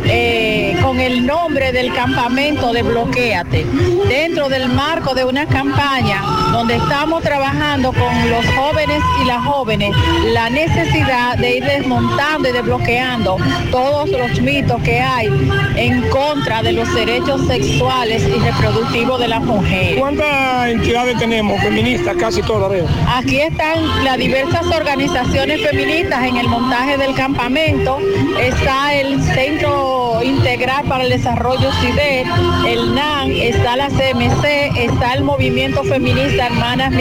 eh, 0.06 0.78
con 0.82 1.00
el 1.00 1.26
nombre 1.26 1.72
del 1.72 1.94
campamento 1.94 2.72
de 2.74 2.82
Bloquéate, 2.82 3.66
dentro 4.10 4.50
del 4.50 4.70
marco 4.70 5.14
de 5.14 5.26
una 5.26 5.46
campaña 5.46 6.22
donde 6.52 6.78
estamos 6.78 7.24
trabajando 7.28 7.92
con 7.92 8.30
los 8.30 8.46
jóvenes 8.56 9.04
y 9.22 9.26
las 9.26 9.44
jóvenes 9.44 9.94
la 10.34 10.50
necesidad 10.50 11.38
de 11.38 11.58
ir 11.58 11.64
desmontando 11.66 12.48
y 12.48 12.54
desbloqueando 12.54 13.36
todos 13.70 14.10
los 14.10 14.42
mitos 14.42 14.82
que 14.82 15.02
hay 15.02 15.28
en 15.76 16.10
contra 16.10 16.64
de 16.64 16.72
los 16.72 16.94
derechos 16.94 17.46
sexuales 17.46 18.24
y 18.24 18.40
reproductivos 18.40 19.20
de 19.20 19.28
las 19.28 19.42
mujeres. 19.42 20.00
¿Cuántas 20.00 20.70
entidades 20.70 21.18
tenemos 21.18 21.62
feministas? 21.62 22.16
Casi 22.16 22.42
todas, 22.44 22.70
veo. 22.70 22.88
Aquí 23.14 23.42
están 23.42 24.06
las 24.06 24.18
diversas 24.18 24.66
organizaciones 24.68 25.62
feministas 25.62 26.24
en 26.24 26.38
el 26.38 26.48
montaje 26.48 26.98
del 26.98 27.14
campamento. 27.14 28.00
Está 28.40 28.94
el 28.94 29.22
Centro 29.22 30.22
Integral 30.24 30.86
para 30.86 31.04
el 31.04 31.10
Desarrollo 31.10 31.72
CIDER, 31.82 32.26
el 32.66 32.96
NAN, 32.96 33.32
está 33.32 33.76
la 33.76 33.90
CMC, 33.90 34.78
está 34.78 35.14
el 35.14 35.24
Movimiento 35.24 35.84
Feminista 35.84 36.48
Hermanas 36.48 36.94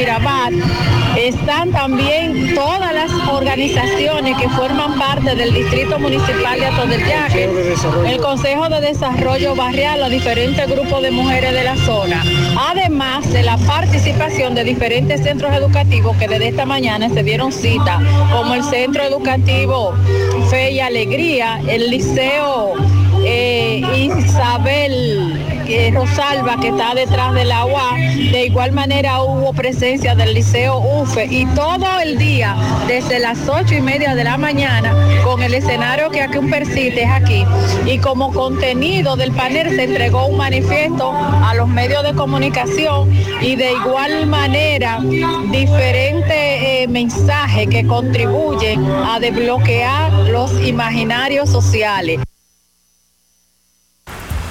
Están 1.18 1.72
también 1.72 2.54
todas 2.54 2.94
las 2.94 3.10
organizaciones 3.28 4.36
que 4.38 4.48
forman 4.48 4.98
parte 4.98 5.34
del 5.34 5.52
Distrito 5.52 5.98
Municipal 5.98 6.58
de 6.58 6.66
Ato 6.66 6.86
del 6.86 7.06
Yaque, 7.06 7.50
el 8.06 8.18
Consejo 8.18 8.68
de 8.70 8.80
Desarrollo 8.80 9.54
Barrial, 9.54 10.00
los 10.00 10.10
diferentes 10.10 10.66
grupos 10.70 11.02
de 11.02 11.10
mujeres 11.10 11.52
de 11.52 11.64
la 11.64 11.76
zona. 11.76 12.24
Además 12.58 13.30
de 13.30 13.42
la 13.42 13.58
participación 13.58 14.54
de 14.54 14.64
diferentes 14.64 15.22
centros 15.22 15.54
educativos 15.54 16.16
que 16.16 16.28
desde 16.28 16.48
esta 16.48 16.64
mañana 16.64 17.10
se 17.10 17.22
dieron 17.22 17.52
cita, 17.52 18.00
como 18.32 18.54
el 18.54 18.64
Centro 18.64 19.02
Educativo 19.02 19.92
Fe 20.48 20.72
y 20.72 20.80
Alegría, 20.80 21.60
el 21.68 21.90
Liceo 21.90 22.72
eh, 23.22 23.82
Isabel 23.96 25.55
que 25.66 25.90
Rosalba, 25.90 26.56
que 26.60 26.68
está 26.68 26.94
detrás 26.94 27.34
del 27.34 27.50
agua. 27.50 27.94
De 27.96 28.46
igual 28.46 28.72
manera 28.72 29.22
hubo 29.22 29.52
presencia 29.52 30.14
del 30.14 30.34
Liceo 30.34 30.78
UFE 30.78 31.26
y 31.26 31.44
todo 31.54 31.86
el 32.00 32.16
día, 32.18 32.56
desde 32.86 33.18
las 33.18 33.48
ocho 33.48 33.74
y 33.74 33.80
media 33.80 34.14
de 34.14 34.24
la 34.24 34.38
mañana, 34.38 34.94
con 35.24 35.42
el 35.42 35.54
escenario 35.54 36.10
que 36.10 36.22
aquí 36.22 36.38
un 36.38 36.50
persiste 36.50 37.02
es 37.02 37.10
aquí. 37.10 37.44
Y 37.84 37.98
como 37.98 38.32
contenido 38.32 39.16
del 39.16 39.32
panel 39.32 39.74
se 39.74 39.84
entregó 39.84 40.26
un 40.26 40.36
manifiesto 40.36 41.12
a 41.12 41.54
los 41.54 41.68
medios 41.68 42.02
de 42.04 42.14
comunicación 42.14 43.12
y 43.40 43.56
de 43.56 43.72
igual 43.72 44.26
manera 44.26 45.00
diferentes 45.50 46.32
eh, 46.32 46.86
mensajes 46.88 47.68
que 47.68 47.86
contribuyen 47.86 48.86
a 48.86 49.18
desbloquear 49.18 50.12
los 50.12 50.52
imaginarios 50.66 51.50
sociales. 51.50 52.20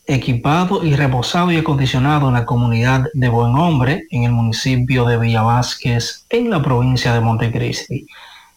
equipado 0.06 0.84
y 0.84 0.96
reposado 0.96 1.52
y 1.52 1.58
acondicionado 1.58 2.28
en 2.28 2.34
la 2.34 2.44
comunidad 2.44 3.06
de 3.14 3.28
Buen 3.28 3.54
Hombre, 3.56 4.04
en 4.10 4.24
el 4.24 4.32
municipio 4.32 5.04
de 5.04 5.18
Villa 5.18 5.42
Vázquez, 5.42 6.26
en 6.30 6.50
la 6.50 6.62
provincia 6.62 7.12
de 7.12 7.20
Montecristi. 7.20 8.06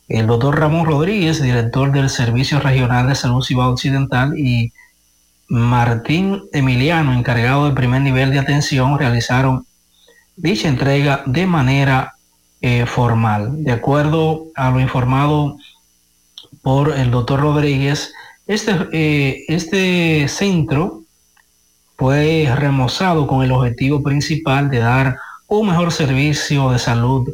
El 0.07 0.27
doctor 0.27 0.59
Ramón 0.59 0.85
Rodríguez, 0.85 1.41
director 1.41 1.91
del 1.91 2.09
Servicio 2.09 2.59
Regional 2.59 3.07
de 3.07 3.15
Salud 3.15 3.43
Cibao 3.43 3.71
Occidental, 3.71 4.37
y 4.39 4.71
Martín 5.47 6.43
Emiliano, 6.53 7.13
encargado 7.13 7.65
del 7.65 7.73
primer 7.73 8.01
nivel 8.01 8.31
de 8.31 8.39
atención, 8.39 8.97
realizaron 8.97 9.65
dicha 10.35 10.67
entrega 10.67 11.23
de 11.25 11.45
manera 11.45 12.15
eh, 12.61 12.85
formal. 12.85 13.63
De 13.63 13.71
acuerdo 13.71 14.45
a 14.55 14.71
lo 14.71 14.79
informado 14.79 15.57
por 16.65 16.97
el 16.97 17.11
doctor 17.11 17.41
Rodríguez, 17.41 18.11
este, 18.47 18.71
eh, 18.91 19.45
este 19.49 20.27
centro 20.27 21.03
fue 21.95 22.51
remozado 22.55 23.27
con 23.27 23.43
el 23.43 23.51
objetivo 23.51 24.01
principal 24.01 24.71
de 24.71 24.79
dar 24.79 25.15
un 25.45 25.67
mejor 25.67 25.91
servicio 25.91 26.71
de 26.71 26.79
salud 26.79 27.29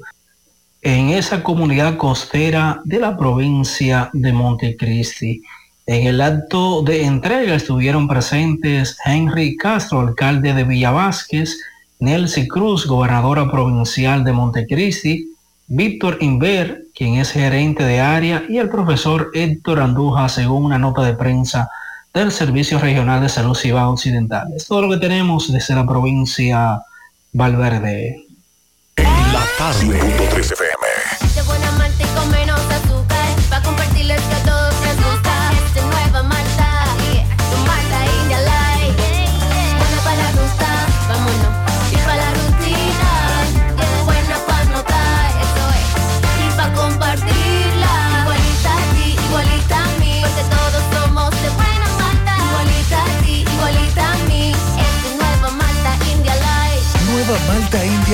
en 0.81 1.11
esa 1.11 1.43
comunidad 1.43 1.95
costera 1.95 2.81
de 2.83 2.99
la 2.99 3.15
provincia 3.15 4.09
de 4.11 4.33
Montecristi. 4.33 5.41
En 5.85 6.07
el 6.07 6.19
acto 6.19 6.81
de 6.81 7.05
entrega 7.05 7.55
estuvieron 7.55 8.09
presentes 8.09 8.97
Henry 9.05 9.55
Castro, 9.55 10.01
alcalde 10.01 10.53
de 10.53 10.65
Villa 10.65 10.91
Vázquez, 10.91 11.57
Nelcy 11.99 12.49
Cruz, 12.49 12.85
gobernadora 12.85 13.49
provincial 13.49 14.25
de 14.25 14.33
Montecristi, 14.33 15.30
Víctor 15.73 16.17
Inver, 16.19 16.87
quien 16.93 17.15
es 17.15 17.31
gerente 17.31 17.85
de 17.85 18.01
área, 18.01 18.43
y 18.49 18.57
el 18.57 18.67
profesor 18.67 19.31
Héctor 19.33 19.79
Anduja, 19.79 20.27
según 20.27 20.65
una 20.65 20.77
nota 20.77 21.01
de 21.01 21.13
prensa 21.13 21.69
del 22.13 22.33
Servicio 22.33 22.77
Regional 22.77 23.21
de 23.21 23.29
Salud 23.29 23.55
Cibao 23.55 23.93
Occidental. 23.93 24.49
Es 24.53 24.67
todo 24.67 24.81
lo 24.81 24.89
que 24.89 24.97
tenemos 24.97 25.49
desde 25.49 25.73
la 25.73 25.87
provincia 25.87 26.81
Valverde. 27.31 28.17
La. 28.97 30.70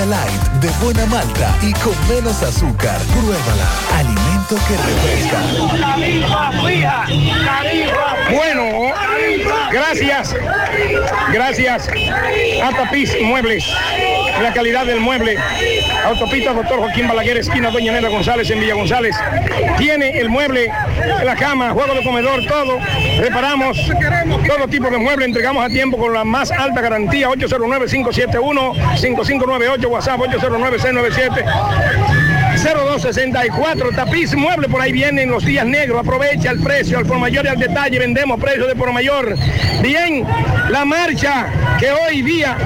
India 0.07 0.15
Light, 0.15 0.36
de 0.68 0.73
buena 0.84 1.06
malta 1.06 1.56
y 1.61 1.72
con 1.73 1.94
menos 2.10 2.41
azúcar. 2.44 2.99
Pruébala. 3.14 3.69
Alimento 3.95 4.57
que 4.68 4.76
refresca. 4.76 5.39
Bueno, 8.30 8.91
gracias, 9.72 10.35
gracias 11.31 11.88
a 12.64 12.69
Tapiz 12.72 13.15
Muebles, 13.22 13.65
la 14.41 14.52
calidad 14.53 14.85
del 14.85 14.99
mueble. 14.99 15.38
Autopista 16.06 16.52
Doctor 16.53 16.80
Joaquín 16.80 17.07
Balaguer, 17.07 17.38
esquina 17.38 17.72
Doña 17.72 17.94
Nena 17.94 18.10
González 18.10 18.49
en 18.49 18.60
Villa 18.60 18.73
González. 18.76 19.15
Tiene 19.77 20.19
el 20.19 20.27
mueble, 20.30 20.69
la 21.23 21.35
cama, 21.35 21.69
juego 21.72 21.94
de 21.94 22.03
comedor, 22.03 22.45
todo. 22.45 22.80
Reparamos 23.19 23.77
todo 24.45 24.68
tipo 24.68 24.89
de 24.89 24.98
mueble, 24.98 25.23
entregamos 25.26 25.64
a 25.65 25.69
tiempo 25.69 25.98
con 25.98 26.14
la 26.14 26.26
más 26.26 26.52
alta 26.52 26.81
garantía, 26.81 27.30
809-571-5598, 27.30 29.85
WhatsApp 29.88 30.19
809-697. 30.19 30.56
0264, 32.57 33.91
tapiz 33.91 34.35
mueble, 34.35 34.67
por 34.67 34.81
ahí 34.81 34.91
vienen 34.91 35.29
los 35.29 35.45
días 35.45 35.65
negros, 35.65 36.01
aprovecha 36.01 36.51
el 36.51 36.59
precio, 36.61 36.97
al 36.97 37.05
por 37.05 37.19
mayor 37.19 37.45
y 37.45 37.49
al 37.49 37.59
detalle, 37.59 37.99
vendemos 37.99 38.39
precio 38.39 38.67
de 38.67 38.75
por 38.75 38.91
mayor. 38.91 39.35
Bien, 39.81 40.25
la 40.69 40.84
marcha 40.84 41.47
que 41.79 41.91
hoy 41.91 42.21
día 42.23 42.57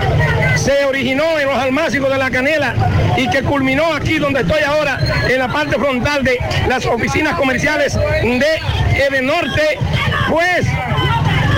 se 0.56 0.86
originó 0.86 1.38
en 1.40 1.48
los 1.48 1.58
almácigos 1.58 2.10
de 2.12 2.18
la 2.18 2.32
Canela 2.32 2.74
y 3.18 3.30
que 3.30 3.44
culminó 3.44 3.94
aquí 3.94 4.18
donde 4.18 4.42
estoy 4.42 4.64
ahora, 4.64 5.00
en 5.28 5.40
la 5.40 5.50
parte 5.50 5.76
frontal 5.76 6.24
de 6.24 6.40
las 6.68 6.86
oficinas 6.86 7.36
comerciales 7.36 7.96
de 7.96 8.60
Edenorte, 8.96 9.78
pues 10.30 10.66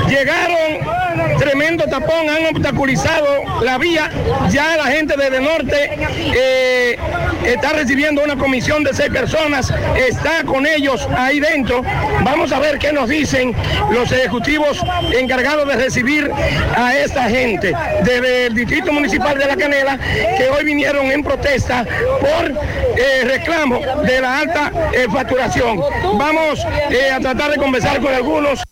llegaron 0.09 1.02
tremendo 1.37 1.85
tapón, 1.85 2.29
han 2.29 2.45
obstaculizado 2.47 3.61
la 3.61 3.77
vía. 3.77 4.09
Ya 4.49 4.77
la 4.77 4.85
gente 4.85 5.15
de, 5.17 5.41
norte 5.41 5.89
eh, 6.35 6.97
está 7.45 7.73
recibiendo 7.73 8.23
una 8.23 8.37
comisión 8.37 8.83
de 8.83 8.93
seis 8.93 9.09
personas, 9.09 9.73
está 9.95 10.43
con 10.43 10.65
ellos 10.65 11.07
ahí 11.17 11.39
dentro. 11.39 11.83
Vamos 12.23 12.51
a 12.51 12.59
ver 12.59 12.79
qué 12.79 12.93
nos 12.93 13.09
dicen 13.09 13.53
los 13.91 14.11
ejecutivos 14.11 14.79
encargados 15.17 15.67
de 15.67 15.75
recibir 15.75 16.31
a 16.75 16.95
esta 16.95 17.29
gente 17.29 17.73
desde 18.03 18.47
el 18.47 18.55
Distrito 18.55 18.91
Municipal 18.91 19.37
de 19.37 19.45
La 19.45 19.55
Canela, 19.55 19.97
que 20.37 20.49
hoy 20.49 20.63
vinieron 20.63 21.11
en 21.11 21.23
protesta 21.23 21.85
por 22.19 22.51
eh, 22.97 23.23
reclamo 23.25 23.79
de 24.03 24.21
la 24.21 24.39
alta 24.39 24.71
eh, 24.93 25.07
facturación. 25.11 25.79
Vamos 26.17 26.65
a 26.65 27.19
tratar 27.19 27.51
de 27.51 27.57
conversar 27.57 27.99
con 28.01 28.13
algunos. 28.13 28.63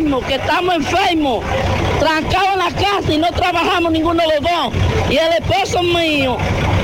Que 0.00 0.36
estamos 0.36 0.76
enfermos, 0.76 1.44
trancados 1.98 2.48
en 2.54 2.58
la 2.58 2.70
casa 2.70 3.12
y 3.12 3.18
no 3.18 3.30
trabajamos 3.32 3.92
ninguno 3.92 4.22
de 4.22 4.28
los 4.28 4.40
dos. 4.40 4.72
Y 5.10 5.16
el 5.18 5.32
esposo 5.34 5.82
mío 5.82 6.38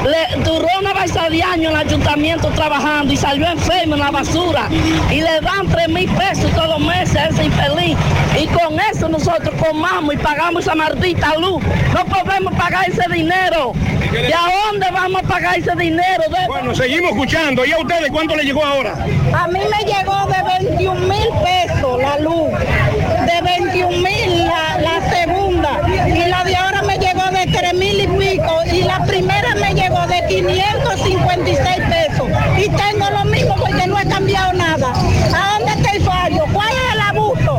le 0.07 0.43
duró 0.43 0.67
una 0.81 0.93
balsa 0.93 1.29
de 1.29 1.43
años 1.43 1.73
en 1.73 1.79
el 1.81 1.87
ayuntamiento 1.89 2.49
trabajando 2.49 3.13
y 3.13 3.17
salió 3.17 3.47
enfermo 3.47 3.95
en 3.95 4.01
la 4.01 4.11
basura. 4.11 4.69
Y 5.11 5.21
le 5.21 5.41
dan 5.41 5.67
tres 5.69 5.89
mil 5.89 6.09
pesos 6.11 6.51
todos 6.53 6.69
los 6.69 6.81
meses 6.81 7.17
a 7.17 7.27
ese 7.27 7.45
infeliz. 7.45 7.97
Y 8.41 8.47
con 8.49 8.79
eso 8.93 9.09
nosotros 9.09 9.55
comamos 9.59 10.15
y 10.15 10.19
pagamos 10.19 10.63
esa 10.63 10.75
maldita 10.75 11.35
luz. 11.37 11.63
No 11.95 12.05
podemos 12.05 12.55
pagar 12.55 12.89
ese 12.89 13.03
dinero. 13.13 13.73
¿Y 14.13 14.33
a 14.33 14.41
dónde 14.71 14.87
vamos 14.93 15.23
a 15.25 15.27
pagar 15.27 15.59
ese 15.59 15.75
dinero? 15.77 16.23
De- 16.31 16.47
Bueno, 16.47 16.75
seguimos 16.75 17.11
escuchando. 17.11 17.65
¿Y 17.65 17.73
a 17.73 17.79
ustedes 17.79 18.11
cuánto 18.11 18.37
le 18.37 18.45
llegó 18.45 18.65
ahora? 18.65 18.93
A 19.35 19.49
mí 19.49 19.61
me 19.61 19.85
llegó 19.93 20.27
de 20.27 20.61
21 20.69 21.01
mil 21.01 21.29
pesos 21.43 22.01
la 22.01 22.19
luz, 22.19 22.51
de 22.53 23.41
21 23.43 23.91
mil 23.99 24.47
la, 24.47 24.79
la 24.81 25.11
segunda 25.11 25.46
y 25.57 26.29
la 26.29 26.45
de 26.45 26.57
ahora 26.57 26.83
me 26.83 26.99
llegó 26.99 27.25
de 27.31 27.47
3 27.47 27.75
mil 27.75 28.01
y 28.01 28.07
pico. 28.07 28.63
Y 28.73 28.83
la 28.83 29.05
primera 29.05 29.55
me 29.55 29.75
llegó 29.75 30.07
de 30.07 30.25
556 30.29 31.77
pesos. 31.89 32.29
Y 32.59 32.69
tengo 32.69 33.11
lo 33.11 33.25
mismo 33.25 33.55
porque 33.57 33.87
no 33.87 33.99
he 33.99 34.07
cambiado 34.07 34.53
nada. 34.53 34.93
¿A 35.35 35.59
dónde 35.59 35.73
está 35.73 35.93
el 35.93 36.03
fallo? 36.03 36.45
¿Cuál 36.53 36.69
es 36.69 36.95
el 36.95 37.01
abuso? 37.01 37.59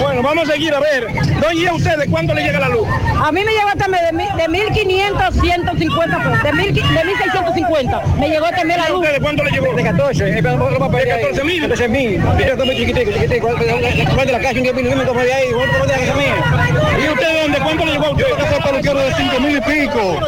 Bueno, 0.00 0.22
vamos 0.34 0.48
a 0.48 0.52
seguir 0.52 0.74
a 0.74 0.80
ver. 0.80 1.06
Doña, 1.40 1.54
¿y 1.60 1.66
a 1.66 1.74
ustedes 1.74 2.06
cuánto 2.10 2.34
le 2.34 2.42
llega 2.42 2.58
la 2.60 2.68
luz? 2.68 2.86
A 3.22 3.30
mí 3.32 3.40
me 3.44 3.52
llegó 3.52 3.70
también 3.78 4.04
de, 4.06 4.12
mil- 4.12 4.36
de 4.36 4.48
1500, 4.48 5.34
150 5.40 6.16
pesos, 6.18 6.42
de, 6.42 6.52
mil, 6.52 6.74
de 6.74 6.82
1650. 7.04 8.00
Me 8.18 8.28
llegó 8.28 8.46
también 8.50 8.80
la 8.80 8.84
¿Y 8.84 8.86
a 8.86 8.90
luz. 8.90 9.00
ustedes 9.00 9.20
cuánto 9.20 9.44
le 9.44 9.50
llegó? 9.50 9.74
De 9.74 9.82
14. 9.84 10.24
¿De 10.24 10.42
14 10.42 11.44
mil? 11.44 11.62
14 11.62 11.88
mil. 11.88 12.22
chiquitico, 12.76 13.12
chiquitico. 13.12 13.54
de 13.54 14.32
la 14.32 14.38
calle, 14.40 14.60
un 14.60 14.98
me 14.98 15.04
tomé 15.04 15.24
de 15.24 15.32
ahí, 15.32 15.52
otro 15.52 15.86
de 15.86 15.92
la 15.92 15.98
casa 15.98 16.14
mía. 16.14 17.04
¿Y 17.04 17.08
usted 17.12 17.42
dónde? 17.42 17.58
¿Cuánto 17.60 17.84
le 17.84 17.92
llegó 17.92 18.06
a 18.06 18.10
usted? 18.10 18.24
de 19.00 19.14
5 19.14 19.40
mil 19.40 19.56
y 19.56 19.60
pico. 19.60 20.20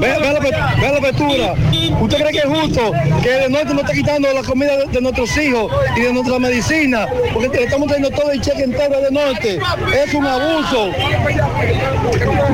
Ve, 0.00 0.08
la, 0.20 0.38
ve 0.40 0.98
apertura. 0.98 1.54
¿Usted 2.00 2.18
cree 2.18 2.32
que 2.32 2.38
es 2.38 2.44
justo 2.44 2.92
que 3.22 3.30
de 3.30 3.48
norte 3.48 3.74
nos 3.74 3.82
está 3.82 3.92
quitando 3.92 4.32
la 4.32 4.42
comida 4.42 4.76
de, 4.86 5.00
nuestros 5.00 5.36
hijos 5.36 5.72
y 5.96 6.00
de 6.00 6.12
nuestra 6.12 6.38
medicina? 6.38 7.06
Porque 7.32 7.48
le 7.48 7.64
estamos 7.64 7.88
trayendo 7.88 8.10
todo 8.10 8.30
el 8.30 8.40
cheque 8.40 8.62
entero 8.62 9.00
de 9.00 9.10
norte. 9.10 9.58
Es 9.94 10.14
un 10.14 10.26
abuso. 10.26 10.90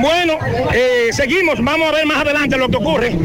Bueno, 0.01 0.39
eh, 0.73 1.09
seguimos, 1.13 1.63
vamos 1.63 1.89
a 1.89 1.93
ver 1.93 2.07
más 2.07 2.19
adelante 2.19 2.57
lo 2.57 2.69
que 2.69 2.77
ocurre. 2.77 3.17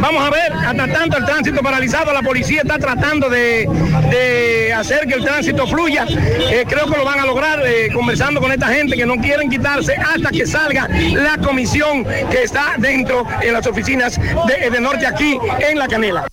Vamos 0.00 0.24
a 0.24 0.30
ver, 0.30 0.52
hasta 0.52 0.86
tanto 0.88 1.16
el 1.16 1.24
tránsito 1.24 1.62
paralizado, 1.62 2.12
la 2.12 2.22
policía 2.22 2.62
está 2.62 2.78
tratando 2.78 3.28
de, 3.28 3.68
de 4.10 4.72
hacer 4.72 5.06
que 5.06 5.14
el 5.14 5.24
tránsito 5.24 5.66
fluya. 5.66 6.06
Eh, 6.08 6.64
creo 6.68 6.86
que 6.86 6.96
lo 6.96 7.04
van 7.04 7.20
a 7.20 7.26
lograr 7.26 7.60
eh, 7.64 7.88
conversando 7.92 8.40
con 8.40 8.52
esta 8.52 8.68
gente 8.68 8.96
que 8.96 9.06
no 9.06 9.16
quieren 9.16 9.48
quitarse 9.48 9.94
hasta 9.94 10.30
que 10.30 10.46
salga 10.46 10.88
la 10.88 11.38
comisión 11.38 12.04
que 12.04 12.42
está 12.42 12.74
dentro 12.78 13.26
en 13.40 13.53
las 13.54 13.66
oficinas 13.66 14.18
de, 14.18 14.70
de 14.70 14.80
Norte 14.80 15.06
aquí 15.06 15.38
en 15.60 15.78
La 15.78 15.88
Canela. 15.88 16.26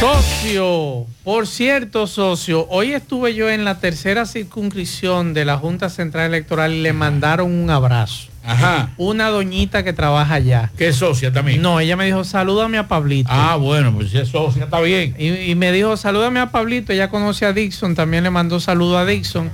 Socio, 0.00 1.06
por 1.24 1.46
cierto, 1.46 2.06
socio, 2.06 2.66
hoy 2.68 2.92
estuve 2.92 3.34
yo 3.34 3.48
en 3.48 3.64
la 3.64 3.80
tercera 3.80 4.26
circunscripción 4.26 5.32
de 5.32 5.46
la 5.46 5.56
Junta 5.56 5.88
Central 5.88 6.26
Electoral 6.26 6.74
y 6.74 6.82
le 6.82 6.92
mandaron 6.92 7.50
un 7.50 7.70
abrazo. 7.70 8.28
Ajá. 8.44 8.90
Una 8.98 9.30
doñita 9.30 9.82
que 9.84 9.94
trabaja 9.94 10.34
allá. 10.34 10.70
¿Qué 10.76 10.88
es 10.88 10.96
socia 10.96 11.32
también? 11.32 11.62
No, 11.62 11.80
ella 11.80 11.96
me 11.96 12.04
dijo, 12.04 12.24
salúdame 12.24 12.76
a 12.76 12.88
Pablito. 12.88 13.30
Ah, 13.32 13.56
bueno, 13.56 13.92
pues 13.94 14.10
si 14.10 14.18
es 14.18 14.28
socia, 14.28 14.64
está 14.64 14.80
bien. 14.80 15.16
Y, 15.18 15.50
y 15.50 15.54
me 15.54 15.72
dijo, 15.72 15.96
salúdame 15.96 16.40
a 16.40 16.50
Pablito. 16.50 16.92
Ella 16.92 17.08
conoce 17.08 17.46
a 17.46 17.54
Dixon, 17.54 17.94
también 17.94 18.22
le 18.22 18.30
mandó 18.30 18.60
saludo 18.60 18.98
a 18.98 19.06
Dixon. 19.06 19.50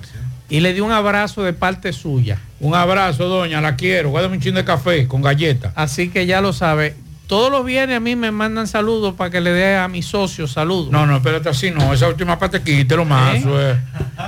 Y 0.50 0.60
le 0.60 0.74
dio 0.74 0.84
un 0.84 0.92
abrazo 0.92 1.44
de 1.44 1.52
parte 1.52 1.92
suya. 1.92 2.38
Un 2.60 2.74
abrazo, 2.74 3.28
doña, 3.28 3.60
la 3.60 3.76
quiero. 3.76 4.10
Guárdame 4.10 4.36
un 4.36 4.42
chin 4.42 4.54
de 4.54 4.64
café 4.64 5.06
con 5.06 5.22
galleta. 5.22 5.72
Así 5.76 6.08
que 6.08 6.26
ya 6.26 6.40
lo 6.40 6.52
sabe. 6.52 6.96
Todos 7.32 7.50
los 7.50 7.64
viernes 7.64 7.96
a 7.96 8.00
mí 8.00 8.14
me 8.14 8.30
mandan 8.30 8.66
saludos 8.66 9.14
para 9.14 9.30
que 9.30 9.40
le 9.40 9.52
dé 9.52 9.74
a 9.74 9.88
mis 9.88 10.04
socios 10.04 10.52
saludos. 10.52 10.90
No, 10.90 11.06
no, 11.06 11.16
espérate 11.16 11.48
así, 11.48 11.70
no. 11.70 11.94
Esa 11.94 12.06
última 12.06 12.38
parte 12.38 12.60
quítelo 12.60 13.06
más. 13.06 13.36
¿Eh? 13.42 13.76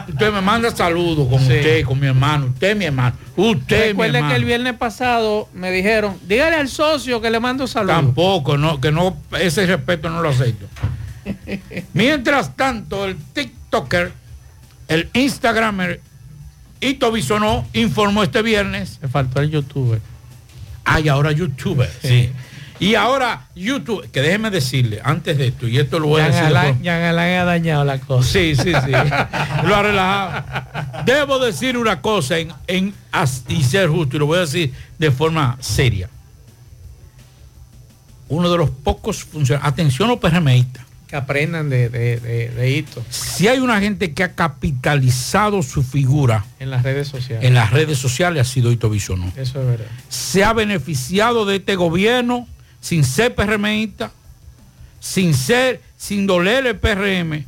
Usted 0.08 0.32
me 0.32 0.40
manda 0.40 0.74
saludos 0.74 1.28
con 1.28 1.38
Sí. 1.38 1.52
usted, 1.52 1.84
con 1.84 2.00
mi 2.00 2.06
hermano. 2.06 2.46
Usted, 2.46 2.74
mi 2.74 2.86
hermano. 2.86 3.14
Usted, 3.36 3.78
mi 3.88 3.88
Recuerde 3.88 4.16
hermano. 4.16 4.28
que 4.32 4.36
el 4.38 4.44
viernes 4.46 4.72
pasado 4.78 5.50
me 5.52 5.70
dijeron, 5.70 6.16
dígale 6.26 6.56
al 6.56 6.68
socio 6.70 7.20
que 7.20 7.28
le 7.30 7.40
mando 7.40 7.66
saludos. 7.66 7.94
Tampoco, 7.96 8.56
no, 8.56 8.80
que 8.80 8.90
no, 8.90 9.14
ese 9.38 9.66
respeto 9.66 10.08
no 10.08 10.22
lo 10.22 10.30
acepto. 10.30 10.64
Mientras 11.92 12.56
tanto, 12.56 13.04
el 13.04 13.16
TikToker, 13.34 14.12
el 14.88 15.10
Instagramer, 15.12 16.00
Ito 16.80 17.12
Bisonó 17.12 17.66
informó 17.74 18.22
este 18.22 18.40
viernes. 18.40 18.98
Me 19.02 19.08
faltó 19.08 19.42
el 19.42 19.50
youtuber. 19.50 20.00
Ay, 20.86 21.08
ahora 21.08 21.32
youtuber, 21.32 21.90
sí. 22.00 22.30
Y 22.84 22.94
ahora 22.96 23.46
YouTube, 23.54 24.10
que 24.10 24.20
déjeme 24.20 24.50
decirle, 24.50 25.00
antes 25.04 25.38
de 25.38 25.48
esto, 25.48 25.66
y 25.68 25.78
esto 25.78 25.98
lo 25.98 26.08
voy 26.08 26.20
a 26.22 26.26
decir. 26.26 26.40
de 26.42 26.46
Alain, 26.48 26.88
Alain 26.88 27.38
ha 27.38 27.44
dañado 27.44 27.84
la 27.84 27.98
cosa. 27.98 28.28
Sí, 28.28 28.54
sí, 28.56 28.72
sí. 28.84 28.90
lo 28.92 29.74
ha 29.76 29.82
relajado. 29.82 31.02
Debo 31.06 31.38
decir 31.38 31.76
una 31.76 32.00
cosa 32.00 32.38
en, 32.38 32.52
en 32.66 32.94
as- 33.12 33.44
y 33.48 33.62
ser 33.62 33.88
justo, 33.88 34.16
y 34.16 34.18
lo 34.18 34.26
voy 34.26 34.38
a 34.38 34.40
decir 34.42 34.72
de 34.98 35.10
forma 35.10 35.56
seria. 35.60 36.08
Uno 38.28 38.50
de 38.50 38.56
los 38.58 38.70
pocos 38.70 39.24
funcionarios, 39.24 39.68
atención 39.70 40.08
los 40.08 40.18
PRMistas, 40.18 40.82
Que 41.06 41.16
aprendan 41.16 41.68
de, 41.68 41.88
de, 41.90 42.18
de, 42.18 42.48
de 42.48 42.70
Hito 42.70 43.04
Si 43.10 43.46
hay 43.48 43.58
una 43.58 43.78
gente 43.80 44.14
que 44.14 44.24
ha 44.24 44.32
capitalizado 44.32 45.62
su 45.62 45.82
figura 45.82 46.44
en 46.58 46.70
las 46.70 46.82
redes 46.82 47.06
sociales. 47.08 47.44
en 47.46 47.54
las 47.54 47.70
redes 47.70 47.98
sociales 47.98 48.40
ha 48.48 48.50
sido 48.50 48.72
Hito 48.72 48.88
Bisonó. 48.88 49.30
Eso 49.36 49.60
es 49.60 49.66
verdad. 49.66 49.86
Se 50.08 50.42
ha 50.42 50.52
beneficiado 50.54 51.44
de 51.44 51.56
este 51.56 51.76
gobierno 51.76 52.48
sin 52.84 53.02
ser 53.02 53.34
PRMista, 53.34 54.12
sin 55.00 55.32
ser, 55.32 55.80
sin 55.96 56.26
doler 56.26 56.66
el 56.66 56.76
PRM, 56.76 57.46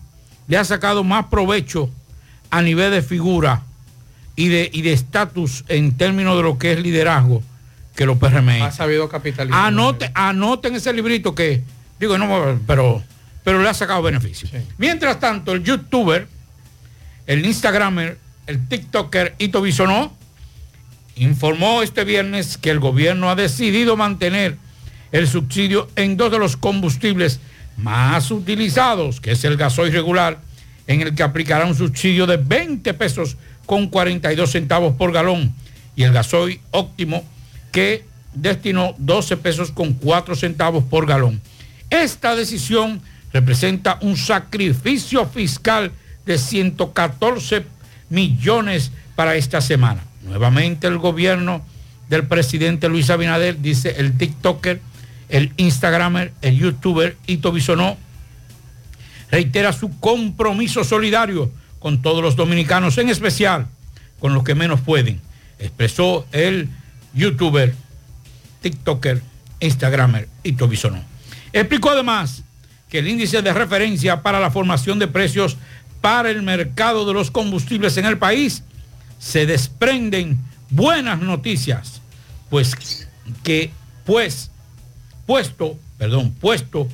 le 0.48 0.56
ha 0.56 0.64
sacado 0.64 1.04
más 1.04 1.26
provecho 1.26 1.90
a 2.48 2.62
nivel 2.62 2.90
de 2.90 3.02
figura 3.02 3.62
y 4.34 4.48
de 4.48 4.70
y 4.72 4.80
de 4.80 4.94
estatus 4.94 5.62
en 5.68 5.94
términos 5.98 6.38
de 6.38 6.42
lo 6.42 6.56
que 6.56 6.72
es 6.72 6.80
liderazgo 6.80 7.42
que 7.94 8.06
los 8.06 8.16
PRM. 8.16 8.62
Ha 8.62 8.72
sabido 8.72 9.10
capitalizar. 9.10 9.66
Anote, 9.66 10.10
anoten 10.14 10.74
ese 10.74 10.90
librito 10.94 11.34
que, 11.34 11.62
digo, 12.00 12.16
no, 12.16 12.58
pero, 12.66 13.02
pero 13.44 13.62
le 13.62 13.68
ha 13.68 13.74
sacado 13.74 14.00
beneficio. 14.00 14.48
Mientras 14.78 15.20
tanto, 15.20 15.52
el 15.52 15.62
youtuber, 15.62 16.26
el 17.26 17.44
instagramer, 17.44 18.16
el 18.46 18.66
tiktoker 18.68 19.34
Ito 19.36 19.60
Bisonó, 19.60 20.16
informó 21.16 21.82
este 21.82 22.04
viernes 22.04 22.56
que 22.56 22.70
el 22.70 22.80
gobierno 22.80 23.28
ha 23.28 23.34
decidido 23.34 23.98
mantener 23.98 24.64
el 25.12 25.26
subsidio 25.28 25.88
en 25.96 26.16
dos 26.16 26.30
de 26.30 26.38
los 26.38 26.56
combustibles 26.56 27.40
más 27.76 28.30
utilizados, 28.30 29.20
que 29.20 29.32
es 29.32 29.44
el 29.44 29.56
gasoil 29.56 29.92
regular, 29.92 30.40
en 30.86 31.02
el 31.02 31.14
que 31.14 31.22
aplicará 31.22 31.66
un 31.66 31.74
subsidio 31.74 32.26
de 32.26 32.36
20 32.36 32.94
pesos 32.94 33.36
con 33.66 33.88
42 33.88 34.50
centavos 34.50 34.94
por 34.94 35.12
galón, 35.12 35.54
y 35.94 36.04
el 36.04 36.12
gasoil 36.12 36.60
óptimo, 36.70 37.24
que 37.72 38.04
destinó 38.34 38.94
12 38.98 39.36
pesos 39.38 39.70
con 39.70 39.94
4 39.94 40.36
centavos 40.36 40.84
por 40.84 41.06
galón. 41.06 41.40
Esta 41.90 42.34
decisión 42.34 43.00
representa 43.32 43.98
un 44.02 44.16
sacrificio 44.16 45.26
fiscal 45.26 45.92
de 46.24 46.38
114 46.38 47.64
millones 48.08 48.92
para 49.14 49.36
esta 49.36 49.60
semana. 49.60 50.02
Nuevamente 50.22 50.86
el 50.86 50.98
gobierno 50.98 51.62
del 52.08 52.26
presidente 52.26 52.88
Luis 52.88 53.10
Abinader, 53.10 53.60
dice 53.60 53.94
el 53.98 54.16
TikToker, 54.16 54.80
el 55.28 55.52
Instagramer, 55.56 56.32
el 56.42 56.58
YouTuber 56.58 57.16
Ito 57.26 57.52
Bisonó, 57.52 57.96
reitera 59.30 59.72
su 59.72 59.98
compromiso 59.98 60.84
solidario 60.84 61.50
con 61.78 62.02
todos 62.02 62.22
los 62.22 62.36
dominicanos, 62.36 62.98
en 62.98 63.08
especial 63.08 63.66
con 64.18 64.34
los 64.34 64.44
que 64.44 64.54
menos 64.54 64.80
pueden, 64.80 65.20
expresó 65.58 66.26
el 66.32 66.68
YouTuber, 67.14 67.74
TikToker, 68.62 69.22
Instagramer 69.60 70.28
Ito 70.42 70.68
Bisonó. 70.68 71.02
Explicó 71.52 71.90
además 71.90 72.42
que 72.88 72.98
el 72.98 73.08
índice 73.08 73.42
de 73.42 73.52
referencia 73.52 74.22
para 74.22 74.40
la 74.40 74.50
formación 74.50 74.98
de 74.98 75.08
precios 75.08 75.56
para 76.00 76.30
el 76.30 76.42
mercado 76.42 77.04
de 77.06 77.14
los 77.14 77.30
combustibles 77.30 77.96
en 77.96 78.06
el 78.06 78.18
país 78.18 78.62
se 79.18 79.46
desprenden 79.46 80.38
buenas 80.70 81.20
noticias, 81.20 82.00
pues 82.50 83.06
que 83.42 83.70
pues 84.04 84.50
puesto, 85.26 85.76
perdón, 85.98 86.32
puesto 86.32 86.88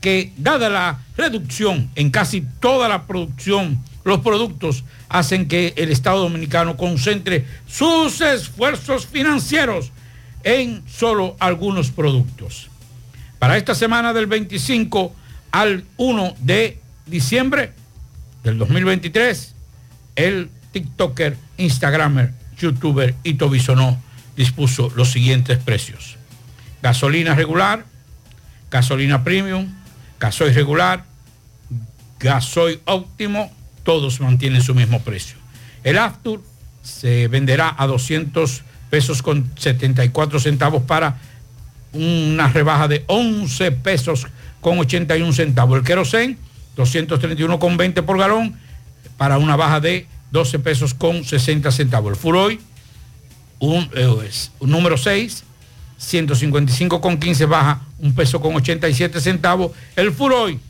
que 0.00 0.32
dada 0.36 0.68
la 0.68 1.00
reducción 1.16 1.90
en 1.94 2.10
casi 2.10 2.42
toda 2.60 2.88
la 2.88 3.06
producción, 3.06 3.82
los 4.04 4.20
productos 4.20 4.84
hacen 5.08 5.48
que 5.48 5.72
el 5.76 5.90
Estado 5.90 6.20
Dominicano 6.20 6.76
concentre 6.76 7.46
sus 7.66 8.20
esfuerzos 8.20 9.06
financieros 9.06 9.92
en 10.42 10.82
solo 10.86 11.36
algunos 11.40 11.90
productos. 11.90 12.68
Para 13.38 13.56
esta 13.56 13.74
semana 13.74 14.12
del 14.12 14.26
25 14.26 15.14
al 15.52 15.84
1 15.96 16.34
de 16.40 16.78
diciembre 17.06 17.72
del 18.42 18.58
2023, 18.58 19.54
el 20.16 20.50
TikToker, 20.72 21.36
Instagramer, 21.56 22.32
YouTuber 22.58 23.14
Ito 23.24 23.48
Bisonó 23.48 24.00
dispuso 24.36 24.92
los 24.96 25.10
siguientes 25.10 25.58
precios. 25.58 26.18
Gasolina 26.84 27.34
regular, 27.34 27.86
gasolina 28.70 29.24
premium, 29.24 29.72
gasoil 30.20 30.54
regular, 30.54 31.06
gasoil 32.20 32.78
óptimo, 32.84 33.50
todos 33.84 34.20
mantienen 34.20 34.60
su 34.60 34.74
mismo 34.74 35.00
precio. 35.00 35.38
El 35.82 35.96
Aftur 35.96 36.42
se 36.82 37.26
venderá 37.28 37.74
a 37.78 37.86
200 37.86 38.64
pesos 38.90 39.22
con 39.22 39.50
74 39.56 40.38
centavos 40.38 40.82
para 40.82 41.16
una 41.94 42.48
rebaja 42.48 42.86
de 42.86 43.02
11 43.06 43.72
pesos 43.72 44.26
con 44.60 44.78
81 44.78 45.32
centavos. 45.32 45.78
El 45.78 45.84
querosén, 45.86 46.36
231 46.76 47.58
con 47.58 47.78
20 47.78 48.02
por 48.02 48.18
galón 48.18 48.58
para 49.16 49.38
una 49.38 49.56
baja 49.56 49.80
de 49.80 50.06
12 50.32 50.58
pesos 50.58 50.92
con 50.92 51.24
60 51.24 51.72
centavos. 51.72 52.10
El 52.10 52.16
Furoy, 52.16 52.60
un, 53.58 53.88
eh, 53.94 54.30
un 54.58 54.70
número 54.70 54.98
6, 54.98 55.44
155 56.04 57.00
con 57.00 57.18
15 57.18 57.46
baja 57.46 57.80
un 57.98 58.14
peso 58.14 58.40
con 58.40 58.54
87 58.54 59.20
centavos. 59.20 59.72
El 59.96 60.12
Furoy, 60.12 60.60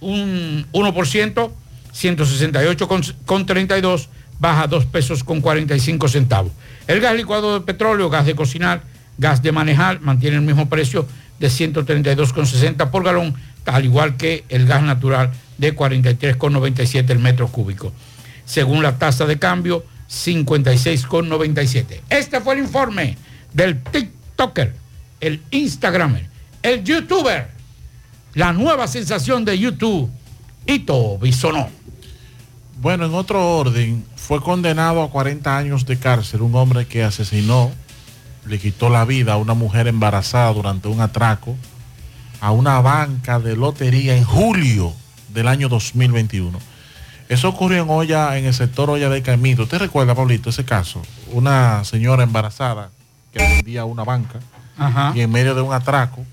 un 0.00 0.66
1%, 0.72 1.50
168 1.92 2.88
con, 2.88 3.02
con 3.24 3.46
32, 3.46 4.08
baja 4.38 4.66
2 4.66 4.84
pesos 4.86 5.24
con 5.24 5.40
45 5.40 6.08
centavos. 6.08 6.52
El 6.86 7.00
gas 7.00 7.16
licuado 7.16 7.58
de 7.58 7.64
petróleo, 7.64 8.10
gas 8.10 8.26
de 8.26 8.34
cocinar, 8.34 8.82
gas 9.18 9.42
de 9.42 9.52
manejar, 9.52 10.00
mantiene 10.02 10.36
el 10.36 10.42
mismo 10.42 10.68
precio 10.68 11.08
de 11.38 11.48
132,60 11.48 12.90
por 12.90 13.02
galón, 13.04 13.34
al 13.64 13.84
igual 13.84 14.16
que 14.16 14.44
el 14.48 14.66
gas 14.66 14.82
natural 14.82 15.32
de 15.58 15.74
43,97 15.74 17.10
el 17.10 17.18
metro 17.18 17.48
cúbico. 17.48 17.92
Según 18.44 18.82
la 18.82 18.98
tasa 18.98 19.24
de 19.26 19.38
cambio, 19.38 19.84
56,97. 20.10 22.02
Este 22.10 22.40
fue 22.40 22.54
el 22.54 22.60
informe 22.60 23.16
del 23.52 23.78
TikToker, 24.36 24.74
el 25.20 25.42
Instagramer, 25.50 26.28
el 26.62 26.84
YouTuber, 26.84 27.48
la 28.34 28.52
nueva 28.52 28.86
sensación 28.86 29.46
de 29.46 29.58
YouTube, 29.58 30.10
Ito 30.66 31.16
Bisonó. 31.18 31.70
Bueno, 32.78 33.06
en 33.06 33.14
otro 33.14 33.56
orden, 33.56 34.04
fue 34.14 34.42
condenado 34.42 35.02
a 35.02 35.10
40 35.10 35.56
años 35.56 35.86
de 35.86 35.98
cárcel 35.98 36.42
un 36.42 36.54
hombre 36.54 36.86
que 36.86 37.02
asesinó, 37.02 37.72
le 38.44 38.58
quitó 38.58 38.90
la 38.90 39.06
vida 39.06 39.32
a 39.32 39.36
una 39.38 39.54
mujer 39.54 39.88
embarazada 39.88 40.52
durante 40.52 40.88
un 40.88 41.00
atraco 41.00 41.56
a 42.42 42.50
una 42.50 42.78
banca 42.82 43.40
de 43.40 43.56
lotería 43.56 44.14
en 44.14 44.24
julio 44.24 44.92
del 45.30 45.48
año 45.48 45.70
2021. 45.70 46.58
Eso 47.30 47.48
ocurrió 47.48 47.82
en 47.82 47.88
Olla, 47.88 48.36
en 48.36 48.44
el 48.44 48.52
sector 48.52 48.90
Olla 48.90 49.08
de 49.08 49.22
Caimito. 49.22 49.62
¿Usted 49.62 49.78
recuerda, 49.78 50.14
Pablito, 50.14 50.50
ese 50.50 50.66
caso? 50.66 51.00
Una 51.32 51.82
señora 51.84 52.22
embarazada 52.22 52.90
que 53.36 53.54
vendía 53.56 53.84
una 53.84 54.04
banca 54.04 54.40
Ajá. 54.78 55.12
y 55.14 55.20
en 55.20 55.30
medio 55.30 55.54
de 55.54 55.62
un 55.62 55.72
atraco 55.72 56.24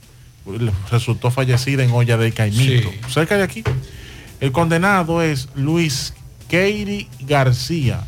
resultó 0.91 1.31
fallecida 1.31 1.83
en 1.83 1.91
Olla 1.91 2.17
de 2.17 2.31
Caimito, 2.33 2.89
Sí. 2.89 2.99
cerca 3.09 3.37
de 3.37 3.43
aquí. 3.43 3.63
El 4.41 4.51
condenado 4.51 5.21
es 5.21 5.47
Luis 5.55 6.13
Keiri 6.49 7.07
García 7.21 8.01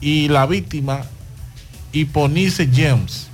y 0.00 0.28
la 0.28 0.46
víctima 0.46 1.02
Hiponice 1.92 2.68
James. 2.72 3.26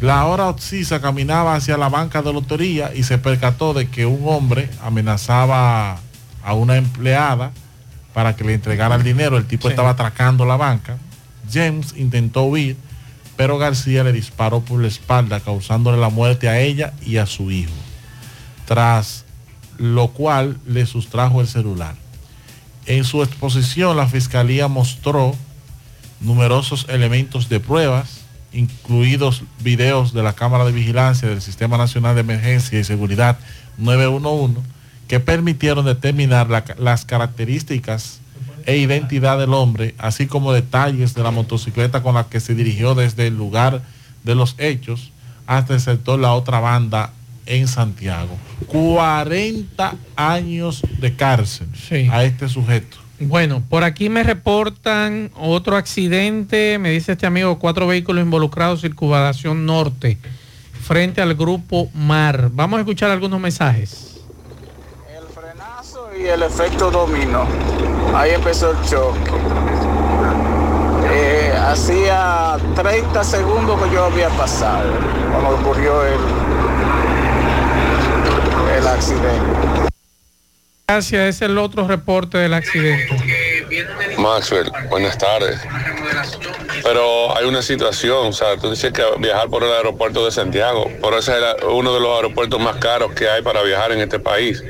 La 0.00 0.24
hora 0.26 0.48
oxisa 0.48 1.00
caminaba 1.00 1.54
hacia 1.54 1.76
la 1.76 1.88
banca 1.88 2.22
de 2.22 2.32
lotería 2.32 2.92
y 2.94 3.02
se 3.04 3.18
percató 3.18 3.72
de 3.74 3.88
que 3.88 4.06
un 4.06 4.22
hombre 4.26 4.68
amenazaba 4.82 5.98
a 6.44 6.54
una 6.54 6.76
empleada 6.76 7.52
para 8.14 8.34
que 8.36 8.44
le 8.44 8.54
entregara 8.54 8.96
el 8.96 9.02
dinero. 9.02 9.36
El 9.36 9.46
tipo 9.46 9.68
Sí. 9.68 9.72
estaba 9.72 9.90
atracando 9.90 10.44
la 10.44 10.56
banca. 10.56 10.96
James 11.52 11.94
intentó 11.96 12.42
huir, 12.44 12.76
pero 13.38 13.56
García 13.56 14.02
le 14.04 14.12
disparó 14.12 14.60
por 14.60 14.82
la 14.82 14.88
espalda, 14.88 15.38
causándole 15.40 15.96
la 15.96 16.08
muerte 16.10 16.48
a 16.48 16.58
ella 16.60 16.92
y 17.06 17.16
a 17.18 17.24
su 17.26 17.50
hijo. 17.52 17.72
Tras 18.66 19.24
lo 19.78 20.08
cual 20.08 20.58
le 20.66 20.84
sustrajo 20.86 21.40
el 21.40 21.46
celular. 21.46 21.94
En 22.86 23.04
su 23.04 23.22
exposición, 23.22 23.96
la 23.96 24.08
fiscalía 24.08 24.66
mostró 24.66 25.36
numerosos 26.20 26.86
elementos 26.88 27.48
de 27.48 27.60
pruebas, 27.60 28.22
incluidos 28.52 29.44
videos 29.60 30.12
de 30.12 30.22
la 30.24 30.32
Cámara 30.32 30.64
de 30.64 30.72
Vigilancia 30.72 31.28
del 31.28 31.40
Sistema 31.40 31.78
Nacional 31.78 32.16
de 32.16 32.22
Emergencia 32.22 32.80
y 32.80 32.82
Seguridad 32.84 33.38
911, 33.76 34.60
que 35.06 35.20
permitieron 35.20 35.84
determinar 35.84 36.50
la- 36.50 36.64
las 36.76 37.04
características 37.04 38.17
e 38.68 38.76
identidad 38.76 39.38
del 39.38 39.54
hombre, 39.54 39.94
así 39.96 40.26
como 40.26 40.52
detalles 40.52 41.14
de 41.14 41.22
la 41.22 41.30
motocicleta 41.30 42.02
con 42.02 42.16
la 42.16 42.28
que 42.28 42.38
se 42.38 42.54
dirigió 42.54 42.94
desde 42.94 43.26
el 43.26 43.34
lugar 43.34 43.80
de 44.24 44.34
los 44.34 44.56
hechos 44.58 45.10
hasta 45.46 45.72
el 45.72 45.80
sector 45.80 46.20
La 46.20 46.34
Otra 46.34 46.60
Banda 46.60 47.14
en 47.46 47.66
Santiago. 47.66 48.36
40 48.66 49.94
años 50.16 50.82
de 51.00 51.16
cárcel 51.16 51.66
a 52.12 52.24
este 52.24 52.46
sujeto. 52.50 52.98
Bueno, 53.18 53.62
por 53.66 53.84
aquí 53.84 54.10
me 54.10 54.22
reportan 54.22 55.30
otro 55.34 55.74
accidente, 55.76 56.78
me 56.78 56.90
dice 56.90 57.12
este 57.12 57.24
amigo, 57.24 57.58
cuatro 57.58 57.86
vehículos 57.86 58.22
involucrados, 58.22 58.82
circunvalación 58.82 59.64
norte, 59.64 60.18
frente 60.82 61.22
al 61.22 61.34
grupo 61.34 61.88
Mar. 61.94 62.50
Vamos 62.52 62.76
a 62.76 62.80
escuchar 62.80 63.10
algunos 63.10 63.40
mensajes. 63.40 64.07
El 66.28 66.42
efecto 66.42 66.90
dominó. 66.90 67.46
Ahí 68.14 68.32
empezó 68.32 68.70
el 68.70 68.80
choque. 68.88 69.30
Eh, 71.10 71.52
hacía 71.58 72.56
30 72.74 73.24
segundos 73.24 73.82
que 73.82 73.90
yo 73.94 74.04
había 74.04 74.28
pasado 74.30 74.90
cuando 75.32 75.50
ocurrió 75.56 76.04
el, 76.04 76.18
el 78.78 78.86
accidente. 78.86 79.88
Gracias, 80.86 81.20
ese 81.20 81.28
es 81.28 81.42
el 81.50 81.58
otro 81.58 81.86
reporte 81.86 82.38
del 82.38 82.54
accidente. 82.54 83.14
Maxwell, 84.16 84.70
buenas 84.88 85.18
tardes. 85.18 85.60
Pero 86.82 87.36
hay 87.36 87.44
una 87.44 87.60
situación, 87.60 88.28
o 88.28 88.32
sea, 88.32 88.56
tú 88.56 88.70
dices 88.70 88.92
que 88.92 89.02
viajar 89.18 89.48
por 89.48 89.62
el 89.64 89.70
aeropuerto 89.72 90.24
de 90.24 90.30
Santiago, 90.30 90.90
por 91.02 91.12
ese 91.14 91.32
es 91.32 91.38
el- 91.38 91.66
uno 91.68 91.92
de 91.92 92.00
los 92.00 92.16
aeropuertos 92.16 92.58
más 92.60 92.76
caros 92.76 93.12
que 93.12 93.28
hay 93.28 93.42
para 93.42 93.62
viajar 93.62 93.92
en 93.92 94.00
este 94.00 94.18
país. 94.18 94.62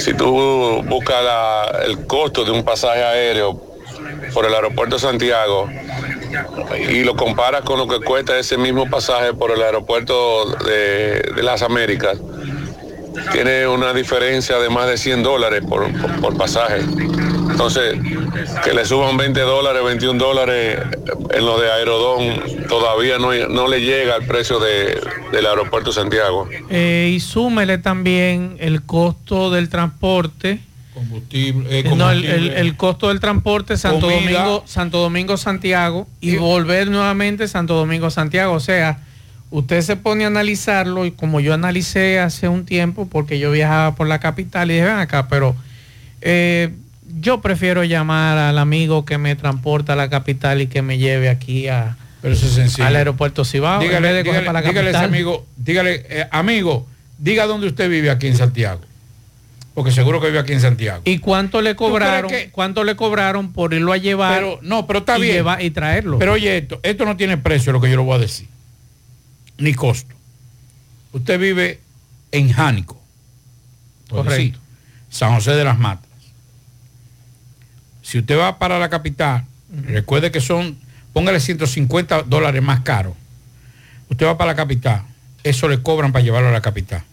Si 0.00 0.14
tú 0.14 0.82
buscas 0.84 1.24
el 1.86 2.06
costo 2.06 2.44
de 2.44 2.50
un 2.50 2.64
pasaje 2.64 3.02
aéreo 3.04 3.60
por 4.32 4.46
el 4.46 4.54
aeropuerto 4.54 4.96
de 4.96 5.00
Santiago 5.00 5.68
y 6.88 7.02
lo 7.04 7.16
comparas 7.16 7.62
con 7.62 7.78
lo 7.78 7.86
que 7.86 8.00
cuesta 8.00 8.38
ese 8.38 8.56
mismo 8.56 8.88
pasaje 8.88 9.34
por 9.34 9.50
el 9.50 9.62
aeropuerto 9.62 10.46
de, 10.64 11.32
las 11.42 11.62
Américas, 11.62 12.18
tiene 13.32 13.66
una 13.66 13.92
diferencia 13.92 14.58
de 14.58 14.70
más 14.70 14.86
de 14.86 14.96
100 14.96 15.22
dólares 15.22 15.62
por- 15.68 15.86
por 16.20 16.36
pasaje. 16.36 16.80
Entonces, 17.64 18.00
que 18.64 18.72
le 18.72 18.86
suban 18.86 19.18
20 19.18 19.38
dólares, 19.40 19.82
21 19.84 20.18
dólares 20.18 20.78
en 21.34 21.44
lo 21.44 21.60
de 21.60 21.70
Aerodón, 21.70 22.40
todavía 22.70 23.18
no, 23.18 23.34
no 23.50 23.68
le 23.68 23.80
llega 23.82 24.14
al 24.14 24.24
precio 24.24 24.58
de- 24.58 24.98
del 25.30 25.44
aeropuerto 25.46 25.90
de 25.90 25.94
Santiago. 25.94 26.48
Eh, 26.70 27.12
y 27.14 27.20
súmele 27.20 27.76
también 27.76 28.56
el 28.60 28.80
costo 28.82 29.50
del 29.50 29.68
transporte. 29.68 30.60
Combustible. 30.94 31.80
eh, 31.80 31.82
No, 31.94 32.10
el, 32.10 32.22
combustible. 32.22 32.34
el- 32.60 32.66
el 32.66 32.76
costo 32.78 33.08
del 33.08 33.20
transporte 33.20 33.76
Santo 33.76 34.06
Comida. 34.08 34.20
Domingo, 34.42 34.64
Santo 34.66 34.98
Domingo, 34.98 35.36
Santiago 35.36 36.06
y 36.22 36.36
volver 36.36 36.88
nuevamente 36.90 37.46
Santo 37.46 37.74
Domingo, 37.74 38.08
Santiago. 38.08 38.54
O 38.54 38.60
sea, 38.60 39.00
usted 39.50 39.82
se 39.82 39.96
pone 39.96 40.24
a 40.24 40.28
analizarlo 40.28 41.04
y 41.04 41.10
como 41.10 41.40
yo 41.40 41.52
analicé 41.52 42.20
hace 42.20 42.48
un 42.48 42.64
tiempo, 42.64 43.06
porque 43.06 43.38
yo 43.38 43.50
viajaba 43.50 43.94
por 43.96 44.06
la 44.08 44.18
capital 44.18 44.70
y 44.70 44.74
dije, 44.74 44.86
ven 44.86 44.96
acá, 44.96 45.28
pero 45.28 45.54
eh, 46.22 46.70
yo 47.18 47.40
prefiero 47.40 47.84
llamar 47.84 48.38
al 48.38 48.58
amigo 48.58 49.04
que 49.04 49.18
me 49.18 49.34
transporta 49.36 49.94
a 49.94 49.96
la 49.96 50.08
capital 50.10 50.60
y 50.60 50.66
que 50.66 50.82
me 50.82 50.98
lleve 50.98 51.28
aquí 51.28 51.68
a, 51.68 51.96
Pero 52.22 52.34
eso 52.34 52.46
es 52.46 52.52
sencillo. 52.52 52.86
al 52.86 52.96
aeropuerto 52.96 53.44
Cibao. 53.44 53.80
dígale, 53.80 54.12
de 54.12 54.22
dígale- 54.24 54.46
para 54.46 54.60
la 54.62 54.68
dígale 54.68 54.88
a 54.88 54.90
ese 54.92 55.04
amigo, 55.04 55.46
dígale, 55.56 56.06
eh, 56.08 56.28
amigo, 56.30 56.86
diga 57.18 57.46
dónde 57.46 57.66
usted 57.66 57.88
vive 57.90 58.10
aquí 58.10 58.26
en 58.26 58.36
Santiago. 58.36 58.80
Porque 59.74 59.92
seguro 59.92 60.20
que 60.20 60.26
vive 60.26 60.40
aquí 60.40 60.52
en 60.52 60.60
Santiago. 60.60 61.02
¿Y 61.04 61.18
cuánto 61.18 61.62
le 61.62 61.76
cobraron? 61.76 62.28
que- 62.30 62.50
¿Cuánto 62.50 62.82
le 62.84 62.96
cobraron 62.96 63.52
por 63.52 63.72
irlo 63.72 63.92
a 63.92 63.96
llevar? 63.96 64.34
Pero, 64.34 64.58
no, 64.62 64.86
pero 64.86 64.98
está 64.98 65.16
y 65.18 65.22
bien. 65.22 65.44
y 65.60 65.70
traerlo. 65.70 66.18
Pero 66.18 66.32
oye 66.32 66.58
esto, 66.58 66.80
esto 66.82 67.04
no 67.04 67.16
tiene 67.16 67.38
precio 67.38 67.72
lo 67.72 67.80
que 67.80 67.88
yo 67.88 67.96
le 67.96 68.02
voy 68.02 68.16
a 68.16 68.18
decir. 68.18 68.48
Ni 69.58 69.72
costo. 69.74 70.14
Usted 71.12 71.38
vive 71.38 71.80
en 72.32 72.52
Jánico. 72.52 73.00
Correcto. 74.08 74.30
decir, 74.34 74.56
San 75.08 75.34
José 75.34 75.52
de 75.52 75.62
las 75.64 75.78
Matas. 75.78 76.09
Si 78.10 78.18
usted 78.18 78.36
va 78.36 78.58
para 78.58 78.80
la 78.80 78.88
capital, 78.88 79.44
recuerde 79.86 80.32
que 80.32 80.40
son, 80.40 80.76
póngale 81.12 81.38
150 81.38 82.24
dólares 82.24 82.60
más 82.60 82.80
caro. 82.80 83.14
Usted 84.08 84.26
va 84.26 84.36
para 84.36 84.50
la 84.50 84.56
capital, 84.56 85.02
eso 85.44 85.68
le 85.68 85.80
cobran 85.80 86.10
para 86.10 86.24
llevarlo 86.24 86.48
a 86.48 86.52
la 86.52 86.60
capital. 86.60 87.04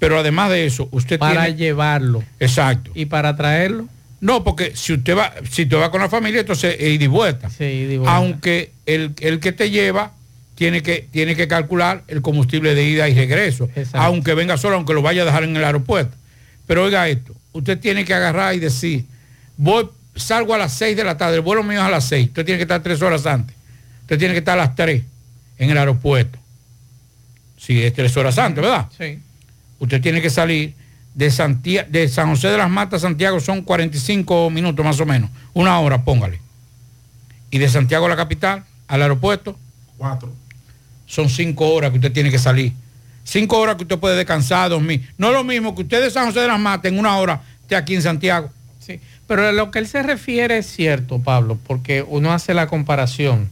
Pero 0.00 0.18
además 0.18 0.50
de 0.50 0.66
eso, 0.66 0.88
usted 0.90 1.20
para 1.20 1.44
tiene... 1.44 1.56
llevarlo. 1.56 2.24
Exacto. 2.40 2.90
¿Y 2.96 3.04
para 3.04 3.36
traerlo? 3.36 3.86
No, 4.20 4.42
porque 4.42 4.72
si 4.74 4.94
usted 4.94 5.16
va, 5.16 5.32
si 5.48 5.62
usted 5.62 5.76
va 5.76 5.92
con 5.92 6.00
la 6.00 6.08
familia, 6.08 6.40
entonces 6.40 6.74
es 6.76 6.88
ida 6.88 7.04
y 7.04 7.06
vuelta. 7.06 7.48
Sí, 7.48 7.62
ida 7.62 7.92
y 7.92 7.96
vuelta. 7.98 8.16
Aunque 8.16 8.72
el, 8.84 9.14
el 9.20 9.38
que 9.38 9.52
te 9.52 9.70
lleva 9.70 10.10
tiene 10.56 10.82
que, 10.82 11.06
tiene 11.08 11.36
que 11.36 11.46
calcular 11.46 12.02
el 12.08 12.20
combustible 12.20 12.74
de 12.74 12.82
ida 12.82 13.08
y 13.08 13.14
regreso. 13.14 13.70
Exacto. 13.76 13.98
Aunque 14.00 14.34
venga 14.34 14.56
solo, 14.56 14.74
aunque 14.74 14.92
lo 14.92 15.02
vaya 15.02 15.22
a 15.22 15.24
dejar 15.24 15.44
en 15.44 15.56
el 15.56 15.62
aeropuerto. 15.62 16.16
Pero 16.66 16.82
oiga 16.82 17.08
esto, 17.08 17.32
usted 17.52 17.78
tiene 17.78 18.04
que 18.04 18.12
agarrar 18.12 18.56
y 18.56 18.58
decir, 18.58 19.04
voy, 19.56 19.88
salgo 20.16 20.54
a 20.54 20.58
las 20.58 20.72
6 20.74 20.96
de 20.96 21.04
la 21.04 21.16
tarde, 21.16 21.36
el 21.36 21.40
vuelo 21.42 21.62
mío 21.62 21.78
es 21.80 21.84
a 21.86 21.90
las 21.90 22.04
6, 22.08 22.28
usted 22.28 22.44
tiene 22.44 22.58
que 22.58 22.62
estar 22.62 22.82
tres 22.82 23.00
horas 23.02 23.24
antes. 23.26 23.54
Usted 24.02 24.18
tiene 24.18 24.34
que 24.34 24.38
estar 24.38 24.58
a 24.58 24.62
las 24.62 24.74
3 24.74 25.02
en 25.58 25.70
el 25.70 25.78
aeropuerto. 25.78 26.38
Si 27.58 27.82
es 27.82 27.92
tres 27.92 28.16
horas 28.16 28.38
antes, 28.38 28.62
¿verdad? 28.62 28.86
Sí. 28.96 29.18
Usted 29.78 30.00
tiene 30.00 30.20
que 30.22 30.30
salir 30.30 30.74
de, 31.14 31.30
Santia- 31.30 31.86
de 31.88 32.08
San 32.08 32.28
José 32.28 32.48
de 32.48 32.58
las 32.58 32.70
Matas 32.70 33.02
a 33.02 33.08
Santiago, 33.08 33.40
son 33.40 33.62
45 33.62 34.50
minutos 34.50 34.84
más 34.84 35.00
o 35.00 35.06
menos, 35.06 35.30
una 35.54 35.78
hora, 35.80 36.04
póngale. 36.04 36.40
Y 37.50 37.58
de 37.58 37.68
Santiago 37.68 38.06
a 38.06 38.08
la 38.08 38.16
capital, 38.16 38.64
al 38.88 39.02
aeropuerto, 39.02 39.58
Cuatro. 39.98 40.32
son 41.06 41.28
cinco 41.30 41.68
horas 41.72 41.90
que 41.90 41.96
usted 41.96 42.12
tiene 42.12 42.30
que 42.30 42.38
salir. 42.38 42.72
Cinco 43.24 43.58
horas 43.58 43.76
que 43.76 43.82
usted 43.82 43.98
puede 43.98 44.16
descansar, 44.16 44.68
dormir. 44.70 45.08
No 45.18 45.28
es 45.28 45.32
lo 45.32 45.42
mismo 45.42 45.74
que 45.74 45.82
usted 45.82 46.02
de 46.02 46.10
San 46.10 46.26
José 46.26 46.40
de 46.40 46.48
las 46.48 46.60
Matas 46.60 46.92
en 46.92 46.98
una 46.98 47.16
hora 47.18 47.40
esté 47.62 47.74
aquí 47.74 47.94
en 47.94 48.02
Santiago. 48.02 48.50
Sí, 48.78 49.00
pero 49.26 49.46
a 49.48 49.52
lo 49.52 49.70
que 49.70 49.78
él 49.80 49.86
se 49.86 50.02
refiere 50.02 50.58
es 50.58 50.66
cierto, 50.66 51.18
Pablo, 51.20 51.58
porque 51.66 52.04
uno 52.06 52.32
hace 52.32 52.54
la 52.54 52.66
comparación, 52.68 53.48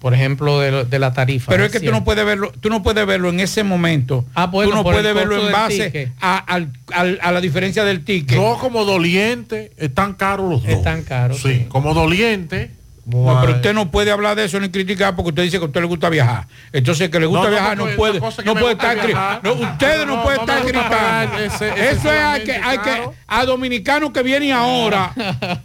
por 0.00 0.14
ejemplo, 0.14 0.60
de, 0.60 0.70
lo- 0.70 0.84
de 0.84 0.98
la 0.98 1.12
tarifa. 1.12 1.50
Pero 1.50 1.64
es 1.64 1.72
que 1.72 1.78
tú 1.80 1.92
no 1.92 2.04
puedes 2.04 2.24
verlo, 2.24 2.52
tú 2.60 2.70
no 2.70 2.82
puedes 2.82 3.04
verlo 3.06 3.28
en 3.28 3.40
ese 3.40 3.64
momento. 3.64 4.24
Ah, 4.34 4.46
bueno, 4.46 4.70
tú 4.70 4.76
no 4.76 4.82
puedes 4.82 5.14
verlo 5.14 5.36
en 5.46 5.52
base 5.52 5.90
a, 6.20 6.38
al- 6.38 6.72
al- 6.92 7.18
a 7.22 7.32
la 7.32 7.40
diferencia 7.40 7.84
del 7.84 8.04
ticket. 8.04 8.36
Yo 8.36 8.56
como 8.60 8.84
doliente, 8.84 9.72
están 9.76 10.14
caros 10.14 10.48
los 10.50 10.62
dos. 10.62 10.70
Están 10.72 11.02
caros. 11.02 11.40
Sí, 11.42 11.66
como 11.68 11.92
doliente. 11.92 12.70
No, 13.10 13.40
pero 13.40 13.52
a- 13.52 13.56
usted 13.56 13.74
no 13.74 13.90
puede 13.90 14.10
hablar 14.10 14.36
de 14.36 14.44
eso 14.44 14.58
ni 14.60 14.68
criticar 14.70 15.14
porque 15.16 15.30
usted 15.30 15.42
dice 15.42 15.58
que 15.58 15.64
a 15.64 15.66
usted 15.66 15.80
le 15.80 15.86
gusta 15.86 16.08
viajar. 16.08 16.46
Entonces, 16.72 17.10
que 17.10 17.20
le 17.20 17.26
gusta 17.26 17.44
No, 17.44 17.50
viajar 17.50 17.76
no, 17.76 17.86
puede, 17.96 18.20
no 18.44 18.54
puede 18.54 18.72
estar 18.72 18.96
no, 19.42 19.52
ustedes 19.54 20.06
no, 20.06 20.22
pueden 20.22 20.40
estar 20.40 20.62
gritando. 20.64 21.38
ese- 21.38 21.90
Eso 21.90 22.12
es 22.12 22.20
hay 22.22 22.44
que, 22.44 22.52
hay 22.52 22.78
que 22.78 23.08
a 23.26 23.44
dominicanos 23.44 24.10
que 24.12 24.22
vienen 24.22 24.52
ahora, 24.52 25.12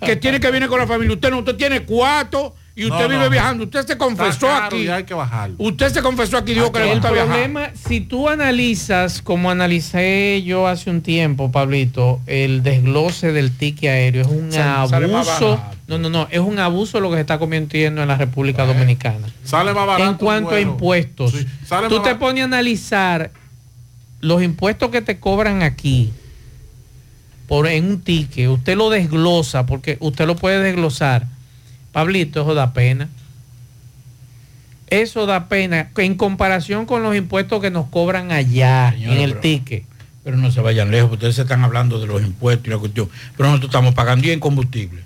que 0.06 0.16
tiene 0.16 0.40
que 0.40 0.50
venir 0.52 0.70
con 0.70 0.80
la 0.80 0.88
familia. 0.88 1.14
Usted 1.14 1.30
no, 1.32 1.40
usted 1.40 1.56
tiene 1.56 1.82
cuatro 1.82 2.56
y 2.78 2.84
usted 2.86 3.04
No, 3.04 3.08
vive 3.10 3.24
no. 3.24 3.30
viajando. 3.30 3.64
Usted 3.64 3.88
se 3.88 3.98
confesó 3.98 4.52
aquí. 4.54 4.78
y 4.84 4.88
hay 4.90 5.06
que 5.06 5.14
bajarlo. 5.14 5.56
Usted 5.60 5.94
se 5.94 6.02
confesó 6.02 6.38
aquí 6.38 6.52
y 6.52 6.56
dijo 6.56 6.72
que 6.74 6.80
le 6.80 6.88
El 6.92 6.94
gusta 6.96 7.12
viajar. 7.12 7.28
problema, 7.32 7.70
si 7.88 8.02
tú 8.02 8.28
analizas, 8.28 9.22
como 9.22 9.50
analicé 9.50 10.44
yo 10.44 10.68
hace 10.68 10.90
un 10.90 11.02
tiempo, 11.02 11.52
Pablito, 11.52 12.20
el 12.28 12.64
desglose 12.64 13.32
del 13.32 13.56
ticket 13.56 13.90
aéreo 13.92 14.22
es 14.24 14.28
un 14.28 14.54
abuso. 14.54 15.60
No, 15.88 15.98
no, 16.00 16.10
no, 16.10 16.28
es 16.32 16.40
un 16.40 16.60
abuso 16.60 17.00
lo 17.00 17.10
que 17.12 17.16
se 17.16 17.22
está 17.22 17.38
cometiendo 17.40 18.02
en 18.02 18.08
la 18.08 18.18
República 18.18 18.66
Dominicana. 18.66 19.28
Sale 19.44 19.74
más 19.74 19.86
barato. 19.88 20.10
en 20.12 20.18
cuanto 20.18 20.50
a 20.52 20.58
el 20.58 20.64
impuestos, 20.68 21.32
Sí, 21.32 21.46
sale 21.66 21.88
tú 21.90 22.02
te 22.02 22.16
pones 22.16 22.42
a 22.42 22.46
analizar 22.46 23.32
los 24.20 24.42
impuestos 24.42 24.90
que 24.90 25.02
te 25.02 25.20
cobran 25.20 25.62
aquí 25.64 26.12
por 27.48 27.68
en 27.68 27.86
un 27.86 28.02
ticket, 28.02 28.50
usted 28.50 28.76
lo 28.76 28.90
desglosa 28.90 29.66
porque 29.68 29.98
usted 30.02 30.26
lo 30.26 30.36
puede 30.36 30.60
desglosar. 30.64 31.28
Pablito, 31.96 32.42
eso 32.42 32.54
da 32.54 32.74
pena. 32.74 33.08
Eso 34.90 35.26
da 35.26 35.48
pena 35.48 35.92
en 35.96 36.16
comparación 36.16 36.86
con 36.86 37.02
los 37.04 37.16
impuestos 37.16 37.62
que 37.62 37.72
nos 37.72 37.88
cobran 37.88 38.34
allá 38.34 38.92
Señora, 38.92 39.16
en 39.16 39.22
el 39.22 39.30
pero- 39.30 39.40
ticket. 39.42 39.84
Pero 40.26 40.36
no 40.36 40.52
se 40.52 40.60
vayan 40.60 40.92
lejos, 40.92 41.14
ustedes 41.14 41.36
se 41.36 41.44
están 41.44 41.64
hablando 41.64 41.98
de 42.02 42.08
los 42.08 42.22
impuestos 42.22 42.68
y 42.68 42.72
la 42.72 42.80
cuestión. 42.80 43.08
Pero 43.38 43.48
nosotros 43.48 43.70
estamos 43.70 43.94
pagando 43.96 44.28
y 44.28 44.32
en 44.32 44.42
combustible. 44.42 45.04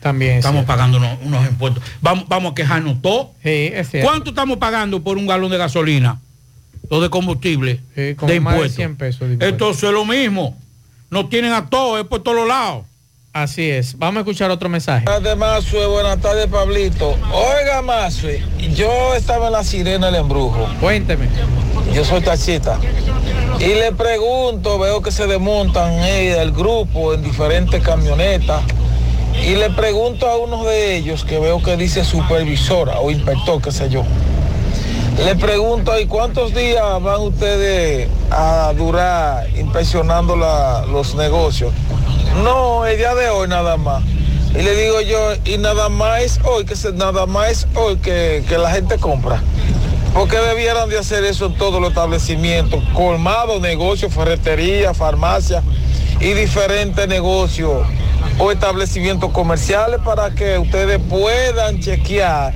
También. 0.00 0.32
es 0.32 0.38
Estamos 0.38 0.64
pagando 0.64 0.96
unos, 0.96 1.18
unos 1.22 1.46
impuestos. 1.46 1.84
Vamos, 2.00 2.24
vamos 2.28 2.52
a 2.52 2.54
quejarnos 2.54 3.02
todo. 3.02 3.32
Sí, 3.42 3.68
es 3.74 3.90
cierto. 3.90 4.08
¿Cuánto 4.08 4.30
estamos 4.30 4.56
pagando 4.56 5.02
por 5.02 5.18
un 5.18 5.26
galón 5.26 5.50
de 5.50 5.58
gasolina? 5.58 6.18
O 6.88 7.02
de 7.02 7.10
combustible. 7.10 7.80
Sí, 7.94 8.00
de 8.00 8.16
más 8.18 8.26
de 8.28 8.36
impuestos. 8.36 8.76
100 8.76 8.96
pesos 8.96 9.20
de 9.28 9.34
impuestos. 9.34 9.52
Entonces 9.52 9.82
es 9.84 9.92
lo 9.92 10.06
mismo. 10.06 10.58
Nos 11.10 11.28
tienen 11.28 11.52
a 11.52 11.68
todos, 11.68 12.00
es 12.00 12.06
por 12.06 12.22
todos 12.22 12.48
lados. 12.48 12.86
Así 13.32 13.70
es. 13.70 13.96
Vamos 13.98 14.18
a 14.18 14.20
escuchar 14.20 14.50
otro 14.50 14.68
mensaje. 14.68 15.06
Buenas 15.06 15.22
tardes, 15.22 15.38
Mazue. 15.38 15.86
Buenas 15.86 16.20
tardes, 16.20 16.46
Pablito. 16.48 17.16
Oiga, 17.32 17.80
Mazue, 17.80 18.42
yo 18.74 19.14
estaba 19.14 19.46
en 19.46 19.52
la 19.52 19.64
sirena 19.64 20.06
del 20.06 20.16
embrujo. 20.16 20.68
Cuénteme. 20.80 21.28
Yo 21.94 22.04
soy 22.04 22.20
taxista. 22.20 22.78
Y 23.58 23.74
le 23.74 23.92
pregunto, 23.92 24.78
veo 24.78 25.00
que 25.00 25.10
se 25.10 25.26
desmontan 25.26 25.92
eh, 26.00 26.42
el 26.42 26.52
grupo 26.52 27.14
en 27.14 27.22
diferentes 27.22 27.82
camionetas. 27.82 28.62
Y 29.42 29.54
le 29.54 29.70
pregunto 29.70 30.28
a 30.28 30.36
uno 30.36 30.64
de 30.64 30.96
ellos, 30.96 31.24
que 31.24 31.38
veo 31.38 31.62
que 31.62 31.78
dice 31.78 32.04
supervisora 32.04 33.00
o 33.00 33.10
inspector, 33.10 33.62
qué 33.62 33.72
sé 33.72 33.88
yo. 33.88 34.04
Le 35.18 35.36
pregunto, 35.36 35.98
¿y 35.98 36.06
cuántos 36.06 36.54
días 36.54 36.82
van 37.02 37.20
ustedes 37.20 38.08
a 38.30 38.72
durar 38.76 39.48
inspeccionando 39.56 40.36
los 40.36 41.14
negocios? 41.14 41.72
No, 42.42 42.86
el 42.86 42.96
día 42.96 43.14
de 43.14 43.28
hoy 43.28 43.46
nada 43.46 43.76
más. 43.76 44.02
Y 44.54 44.62
le 44.62 44.74
digo 44.74 45.00
yo, 45.00 45.34
y 45.44 45.58
nada 45.58 45.88
más 45.88 46.40
hoy, 46.44 46.64
que 46.64 46.74
nada 46.94 47.26
más 47.26 47.68
hoy 47.74 47.96
que, 47.96 48.44
que 48.48 48.58
la 48.58 48.70
gente 48.70 48.98
compra. 48.98 49.42
Porque 50.12 50.36
debieran 50.36 50.88
de 50.88 50.98
hacer 50.98 51.24
eso 51.24 51.46
en 51.46 51.54
todos 51.54 51.80
los 51.80 51.90
establecimientos, 51.90 52.82
colmados, 52.92 53.60
negocios, 53.60 54.12
ferretería, 54.12 54.92
farmacia. 54.92 55.62
y 56.20 56.34
diferentes 56.34 57.08
negocios 57.08 57.82
o 58.38 58.52
establecimientos 58.52 59.30
comerciales 59.32 60.00
para 60.04 60.30
que 60.30 60.58
ustedes 60.58 61.00
puedan 61.08 61.80
chequear 61.80 62.54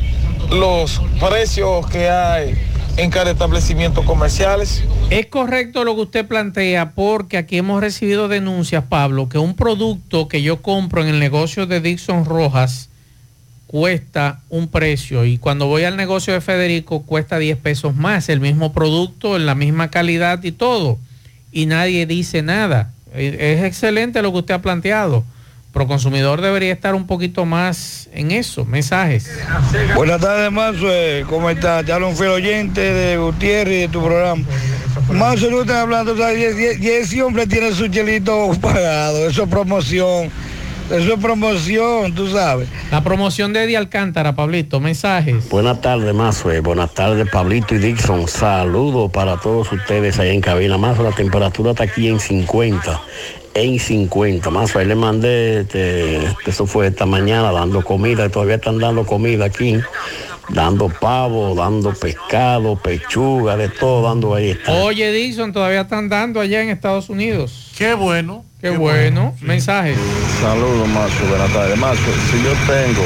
los 0.50 1.00
precios 1.20 1.86
que 1.86 2.08
hay 2.08 2.54
en 2.96 3.10
cada 3.10 3.30
establecimiento 3.30 4.04
comerciales. 4.04 4.82
Es 5.10 5.26
correcto 5.26 5.84
lo 5.84 5.94
que 5.94 6.02
usted 6.02 6.26
plantea 6.26 6.92
porque 6.92 7.36
aquí 7.36 7.58
hemos 7.58 7.80
recibido 7.80 8.28
denuncias, 8.28 8.84
Pablo, 8.88 9.28
que 9.28 9.38
un 9.38 9.54
producto 9.54 10.28
que 10.28 10.42
yo 10.42 10.62
compro 10.62 11.02
en 11.02 11.08
el 11.08 11.18
negocio 11.20 11.66
de 11.66 11.80
Dixon 11.80 12.24
Rojas 12.24 12.88
cuesta 13.66 14.40
un 14.48 14.68
precio 14.68 15.24
y 15.24 15.38
cuando 15.38 15.66
voy 15.66 15.84
al 15.84 15.96
negocio 15.96 16.32
de 16.32 16.40
Federico 16.40 17.02
cuesta 17.02 17.38
10 17.38 17.58
pesos 17.58 17.94
más, 17.94 18.28
el 18.28 18.40
mismo 18.40 18.72
producto, 18.72 19.36
en 19.36 19.44
la 19.44 19.54
misma 19.54 19.90
calidad 19.90 20.42
y 20.44 20.52
todo, 20.52 20.98
y 21.52 21.66
nadie 21.66 22.06
dice 22.06 22.42
nada. 22.42 22.92
Eh, 23.12 23.56
Es 23.58 23.64
excelente 23.64 24.22
lo 24.22 24.32
que 24.32 24.38
usted 24.38 24.54
ha 24.54 24.62
planteado. 24.62 25.24
Proconsumidor 25.76 26.40
debería 26.40 26.72
estar 26.72 26.94
un 26.94 27.06
poquito 27.06 27.44
más 27.44 28.08
en 28.14 28.30
eso. 28.30 28.64
Mensajes. 28.64 29.30
Buenas 29.94 30.22
tardes, 30.22 30.50
Mazo. 30.50 30.86
¿Cómo 31.28 31.50
estás? 31.50 31.84
Te 31.84 31.92
hablo 31.92 32.08
un 32.08 32.16
fiel 32.16 32.30
oyente 32.30 32.80
de 32.80 33.18
Gutiérrez 33.18 33.74
y 33.74 33.80
de 33.80 33.88
tu 33.88 34.02
programa. 34.02 34.42
Mazo, 35.12 35.50
no 35.50 35.60
estás 35.60 35.76
hablando, 35.76 36.14
o 36.14 36.16
sea, 36.16 36.32
ese 36.32 37.22
hombre 37.22 37.46
tiene 37.46 37.72
su 37.72 37.88
chelito 37.88 38.52
pagado. 38.58 39.28
Eso 39.28 39.42
es 39.42 39.48
promoción. 39.50 40.30
Eso 40.90 41.12
es 41.12 41.20
promoción, 41.20 42.14
tú 42.14 42.30
sabes. 42.30 42.68
La 42.90 43.04
promoción 43.04 43.52
de 43.52 43.64
Eddie 43.64 43.76
Alcántara, 43.76 44.34
Pablito. 44.34 44.80
Mensajes. 44.80 45.46
Buenas 45.50 45.82
tardes, 45.82 46.14
Mazue. 46.14 46.60
Buenas 46.60 46.94
tardes, 46.94 47.28
Pablito 47.28 47.74
y 47.74 47.78
Dixon. 47.80 48.28
Saludos 48.28 49.10
para 49.12 49.36
todos 49.36 49.70
ustedes 49.70 50.18
allá 50.18 50.32
en 50.32 50.40
cabina. 50.40 50.78
Más 50.78 50.98
la 50.98 51.12
temperatura 51.12 51.72
está 51.72 51.84
aquí 51.84 52.08
en 52.08 52.18
50. 52.18 52.98
En 53.56 53.78
50. 53.78 54.50
Más 54.50 54.76
ahí 54.76 54.86
le 54.86 54.94
mandé, 54.94 55.60
este, 55.60 56.20
eso 56.44 56.66
fue 56.66 56.88
esta 56.88 57.06
mañana, 57.06 57.50
dando 57.52 57.82
comida. 57.82 58.28
Todavía 58.28 58.56
están 58.56 58.78
dando 58.78 59.06
comida 59.06 59.46
aquí. 59.46 59.80
Dando 60.50 60.90
pavo, 60.90 61.54
dando 61.54 61.92
pescado, 61.94 62.76
pechuga, 62.76 63.56
de 63.56 63.70
todo, 63.70 64.06
dando 64.06 64.34
ahí. 64.34 64.50
Está. 64.50 64.74
Oye, 64.74 65.10
Dixon, 65.10 65.54
todavía 65.54 65.80
están 65.80 66.10
dando 66.10 66.38
allá 66.38 66.62
en 66.62 66.68
Estados 66.68 67.08
Unidos. 67.08 67.72
Qué 67.78 67.94
bueno. 67.94 68.44
Qué, 68.60 68.70
bueno. 68.70 69.34
Mensajes. 69.40 69.96
Saludos, 70.40 70.86
Mazo. 70.88 71.26
Buenas 71.26 71.52
tardes. 71.52 71.78
Mazo, 71.78 72.12
si 72.30 72.42
yo 72.44 72.52
tengo 72.66 73.04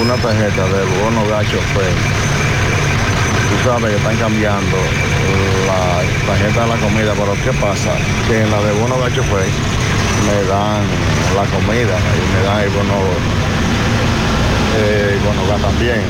una 0.00 0.14
tarjeta 0.14 0.64
del 0.64 0.88
bono 1.02 1.26
gacho 1.28 1.58
Fe, 1.74 1.90
tú 3.50 3.68
sabes 3.68 3.90
que 3.90 3.96
están 3.96 4.16
cambiando 4.16 4.76
la 5.61 5.61
tarjeta 6.26 6.62
de 6.62 6.68
la 6.68 6.76
comida, 6.76 7.12
pero 7.14 7.34
¿qué 7.44 7.52
pasa? 7.58 7.92
Que 8.28 8.42
en 8.42 8.50
la 8.50 8.62
de 8.62 8.72
bono 8.80 8.98
gacho 8.98 9.22
Fe 9.22 9.44
me 10.26 10.48
dan 10.48 10.82
la 11.34 11.44
comida 11.50 11.96
y 11.98 12.22
me 12.34 12.42
dan 12.46 12.60
el 12.60 12.70
bono, 12.70 12.98
eh, 14.78 15.18
bono 15.24 15.48
gas 15.48 15.60
también. 15.62 16.00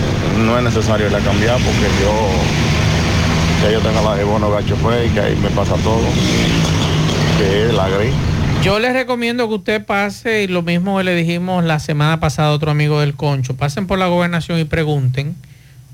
No 0.46 0.58
es 0.58 0.64
necesario 0.64 1.08
la 1.10 1.18
cambiar 1.20 1.56
porque 1.58 1.88
yo, 2.00 2.28
ya 3.62 3.72
yo 3.72 3.80
tengo 3.80 4.02
la 4.02 4.16
de 4.16 4.24
bono 4.24 4.50
gacho 4.50 4.76
Fe 4.76 5.06
y 5.06 5.10
que 5.10 5.20
ahí 5.20 5.36
me 5.36 5.50
pasa 5.50 5.74
todo, 5.76 6.04
que 7.38 7.66
es 7.66 7.74
la 7.74 7.88
gris. 7.88 8.12
Yo 8.62 8.78
les 8.78 8.92
recomiendo 8.92 9.48
que 9.48 9.54
usted 9.54 9.84
pase, 9.84 10.44
y 10.44 10.46
lo 10.46 10.62
mismo 10.62 10.98
que 10.98 11.04
le 11.04 11.16
dijimos 11.16 11.64
la 11.64 11.80
semana 11.80 12.20
pasada 12.20 12.48
a 12.48 12.52
otro 12.52 12.70
amigo 12.70 13.00
del 13.00 13.14
Concho, 13.14 13.56
pasen 13.56 13.88
por 13.88 13.98
la 13.98 14.06
gobernación 14.06 14.60
y 14.60 14.64
pregunten, 14.64 15.34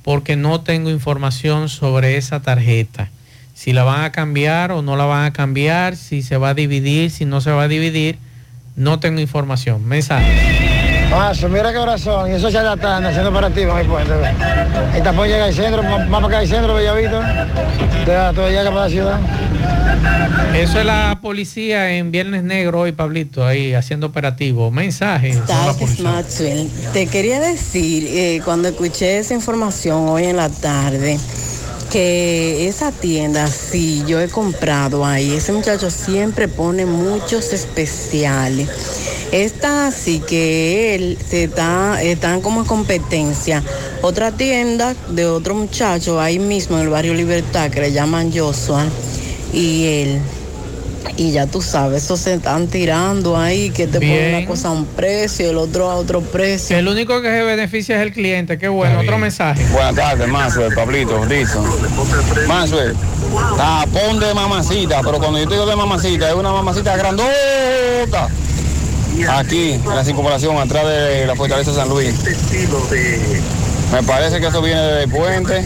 porque 0.02 0.36
no 0.36 0.60
tengo 0.60 0.90
información 0.90 1.70
sobre 1.70 2.18
esa 2.18 2.42
tarjeta. 2.42 3.10
Si 3.58 3.72
la 3.72 3.82
van 3.82 4.04
a 4.04 4.12
cambiar 4.12 4.70
o 4.70 4.82
no 4.82 4.94
la 4.94 5.04
van 5.04 5.24
a 5.24 5.32
cambiar, 5.32 5.96
si 5.96 6.22
se 6.22 6.36
va 6.36 6.50
a 6.50 6.54
dividir, 6.54 7.10
si 7.10 7.24
no 7.24 7.40
se 7.40 7.50
va 7.50 7.64
a 7.64 7.68
dividir, 7.68 8.16
no 8.76 9.00
tengo 9.00 9.20
información. 9.20 9.84
Mensaje. 9.84 11.08
Mazo, 11.10 11.48
mira 11.48 11.72
qué 11.72 11.78
corazón. 11.78 12.30
Y 12.30 12.34
eso 12.34 12.50
ya 12.50 12.74
están 12.74 13.04
haciendo 13.04 13.30
operativos 13.30 13.74
en 13.74 13.80
el 13.80 13.86
puente. 13.88 14.12
El 14.94 15.02
tapón 15.02 15.26
llega 15.26 15.46
al 15.46 15.54
centro, 15.54 15.82
más 15.82 16.08
para 16.08 16.26
acá 16.28 16.38
al 16.38 16.46
centro, 16.46 16.72
Bellavito. 16.72 17.20
Todo 18.32 18.48
llega 18.48 18.70
para 18.70 18.84
la 18.84 18.90
ciudad. 18.90 19.18
Eso 20.54 20.78
es 20.78 20.86
la 20.86 21.18
policía 21.20 21.96
en 21.96 22.12
Viernes 22.12 22.44
Negro 22.44 22.82
hoy, 22.82 22.92
Pablito, 22.92 23.44
ahí 23.44 23.74
haciendo 23.74 24.06
operativo. 24.06 24.70
Mensaje. 24.70 25.36
tardes, 25.48 25.98
Maxwell. 25.98 26.70
Te 26.92 27.08
quería 27.08 27.40
decir, 27.40 28.06
eh, 28.06 28.40
cuando 28.44 28.68
escuché 28.68 29.18
esa 29.18 29.34
información 29.34 30.08
hoy 30.08 30.26
en 30.26 30.36
la 30.36 30.48
tarde, 30.48 31.18
que 31.90 32.68
esa 32.68 32.92
tienda, 32.92 33.46
sí, 33.48 34.02
yo 34.06 34.20
he 34.20 34.28
comprado 34.28 35.04
ahí, 35.04 35.34
ese 35.34 35.52
muchacho 35.52 35.90
siempre 35.90 36.48
pone 36.48 36.86
muchos 36.86 37.52
especiales. 37.52 38.68
Esta 39.32 39.88
así 39.88 40.20
que 40.20 40.94
él 40.94 41.18
se 41.28 41.44
está, 41.44 42.02
están 42.02 42.40
como 42.40 42.60
en 42.60 42.66
competencia. 42.66 43.62
Otra 44.00 44.32
tienda 44.32 44.94
de 45.10 45.26
otro 45.26 45.54
muchacho 45.54 46.20
ahí 46.20 46.38
mismo 46.38 46.76
en 46.76 46.84
el 46.84 46.88
barrio 46.88 47.14
Libertad 47.14 47.70
que 47.70 47.80
le 47.80 47.92
llaman 47.92 48.32
Joshua 48.32 48.86
y 49.52 49.84
él. 49.86 50.20
Y 51.16 51.32
ya 51.32 51.46
tú 51.46 51.62
sabes, 51.62 52.04
eso 52.04 52.16
se 52.16 52.34
están 52.34 52.68
tirando 52.68 53.36
ahí, 53.36 53.70
que 53.70 53.86
te 53.86 53.98
ponen 53.98 54.08
Bien. 54.08 54.34
una 54.36 54.46
cosa 54.46 54.68
a 54.68 54.70
un 54.72 54.84
precio, 54.86 55.50
el 55.50 55.58
otro 55.58 55.90
a 55.90 55.96
otro 55.96 56.20
precio. 56.20 56.76
El 56.76 56.88
único 56.88 57.20
que 57.22 57.28
se 57.28 57.42
beneficia 57.42 57.96
es 57.96 58.02
el 58.02 58.12
cliente. 58.12 58.58
Qué 58.58 58.68
bueno. 58.68 59.00
Otro 59.00 59.18
mensaje. 59.18 59.64
Buenas 59.72 59.94
tardes, 59.94 60.28
Maxwell, 60.28 60.74
Pablito, 60.74 61.26
Dixon. 61.26 61.64
Maxwell, 62.46 62.94
tapón 63.56 64.20
de 64.20 64.34
mamacita, 64.34 65.00
pero 65.02 65.18
cuando 65.18 65.38
yo 65.38 65.48
te 65.48 65.54
digo 65.54 65.66
de 65.66 65.76
mamacita, 65.76 66.28
es 66.28 66.34
una 66.34 66.52
mamacita 66.52 66.96
grandota. 66.96 68.28
Aquí, 69.30 69.72
en 69.72 69.88
la 69.88 70.04
circunvalación, 70.04 70.56
atrás 70.58 70.86
de 70.86 71.26
la 71.26 71.34
Fortaleza 71.34 71.74
San 71.74 71.88
Luis. 71.88 72.14
Me 73.92 74.02
parece 74.02 74.38
que 74.38 74.46
eso 74.46 74.60
viene 74.60 74.80
desde 74.82 75.04
el 75.04 75.10
puente 75.10 75.64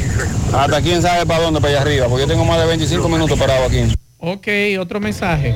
hasta 0.56 0.80
quién 0.80 1.02
sabe 1.02 1.26
para 1.26 1.42
dónde, 1.42 1.60
para 1.60 1.72
allá 1.72 1.82
arriba, 1.82 2.06
porque 2.06 2.22
yo 2.22 2.28
tengo 2.28 2.44
más 2.44 2.58
de 2.60 2.66
25 2.66 3.08
minutos 3.08 3.38
parado 3.38 3.66
aquí. 3.66 3.84
Ok, 4.24 4.46
otro 4.78 5.00
mensaje. 5.00 5.52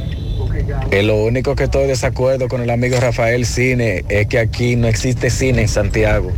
Que 0.90 1.04
lo 1.04 1.22
único 1.22 1.54
que 1.54 1.64
estoy 1.64 1.82
de 1.82 1.88
desacuerdo 1.90 2.48
con 2.48 2.60
el 2.60 2.70
amigo 2.70 2.98
Rafael 2.98 3.46
Cine 3.46 4.04
es 4.08 4.26
que 4.26 4.40
aquí 4.40 4.74
no 4.74 4.88
existe 4.88 5.30
cine 5.30 5.62
en 5.62 5.68
Santiago. 5.68 6.32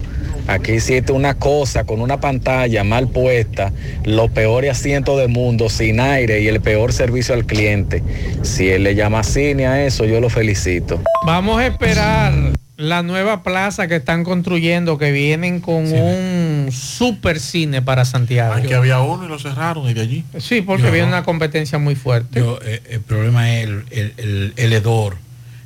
Aquí 0.46 0.72
existe 0.72 1.12
una 1.12 1.38
cosa 1.38 1.84
con 1.84 2.02
una 2.02 2.20
pantalla 2.20 2.84
mal 2.84 3.08
puesta, 3.08 3.72
los 4.04 4.30
peores 4.30 4.72
asientos 4.72 5.18
del 5.18 5.30
mundo, 5.30 5.70
sin 5.70 6.00
aire 6.00 6.42
y 6.42 6.48
el 6.48 6.60
peor 6.60 6.92
servicio 6.92 7.34
al 7.34 7.46
cliente. 7.46 8.02
Si 8.42 8.68
él 8.68 8.82
le 8.82 8.94
llama 8.94 9.24
cine 9.24 9.66
a 9.66 9.86
eso, 9.86 10.04
yo 10.04 10.20
lo 10.20 10.28
felicito. 10.28 11.00
Vamos 11.24 11.58
a 11.58 11.66
esperar 11.66 12.34
la 12.76 13.02
nueva 13.02 13.42
plaza 13.42 13.88
que 13.88 13.96
están 13.96 14.22
construyendo, 14.22 14.98
que 14.98 15.12
vienen 15.12 15.60
con 15.60 15.90
un 15.92 16.47
super 16.72 17.40
cine 17.40 17.82
para 17.82 18.04
Santiago. 18.04 18.54
Aquí 18.54 18.72
había 18.72 19.00
uno 19.00 19.24
y 19.24 19.28
lo 19.28 19.38
cerraron 19.38 19.88
y 19.88 19.94
de 19.94 20.00
allí. 20.02 20.24
Sí, 20.38 20.62
porque 20.62 20.84
Yo- 20.84 20.92
viene 20.92 21.08
una 21.08 21.22
competencia 21.24 21.78
muy 21.78 21.94
fuerte. 21.94 22.40
Yo, 22.40 22.58
eh, 22.64 22.82
el 22.90 23.00
problema 23.00 23.52
es 23.54 23.64
el, 23.68 23.84
el, 23.90 24.14
el- 24.16 24.52
el 24.56 24.72
hedor. 24.72 25.16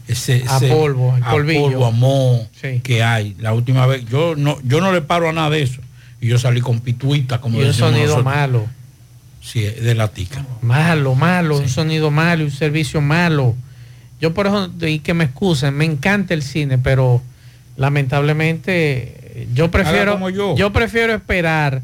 Ese, 0.09 0.45
A 0.49 0.57
ese- 0.57 0.69
polvo, 0.69 1.17
el 1.17 1.23
a 1.23 1.31
polvillo. 1.31 1.63
polvo, 1.63 1.87
a 1.87 1.91
moho 1.91 2.47
que 2.83 3.03
hay. 3.03 3.37
La 3.39 3.53
última 3.55 3.87
vez, 3.87 4.05
yo 4.11 4.35
no, 4.37 4.59
yo 4.65 4.81
no 4.81 4.93
le 4.93 5.01
paro 5.01 5.29
a 5.29 5.33
nada 5.33 5.51
de 5.51 5.63
eso. 5.63 5.81
Y 6.21 6.29
yo 6.29 6.39
salí 6.39 6.61
con 6.61 6.81
pituita, 6.81 7.41
como 7.41 7.61
Y 7.61 7.65
un 7.65 7.73
sonido 7.73 8.03
nosotros. 8.05 8.25
malo. 8.25 8.67
Sí, 9.41 9.61
de 9.63 9.95
la 9.95 10.09
tica. 10.09 10.45
Malo, 10.61 11.15
malo, 11.17 11.59
un 11.59 11.69
sonido 11.69 12.11
malo 12.13 12.43
y 12.43 12.47
un 12.47 12.51
servicio 12.53 13.01
malo. 13.01 13.57
Yo 14.21 14.33
por 14.35 14.47
eso, 14.47 14.71
y 14.87 15.01
que 15.01 15.15
me 15.15 15.25
excusen, 15.25 15.75
me 15.75 15.85
encanta 15.85 16.33
el 16.35 16.43
cine, 16.43 16.79
pero 16.79 17.21
lamentablemente 17.77 19.22
yo 19.55 19.71
prefiero, 19.71 20.13
como 20.13 20.31
yo. 20.31 20.73
prefiero 20.73 21.15
esperar 21.15 21.83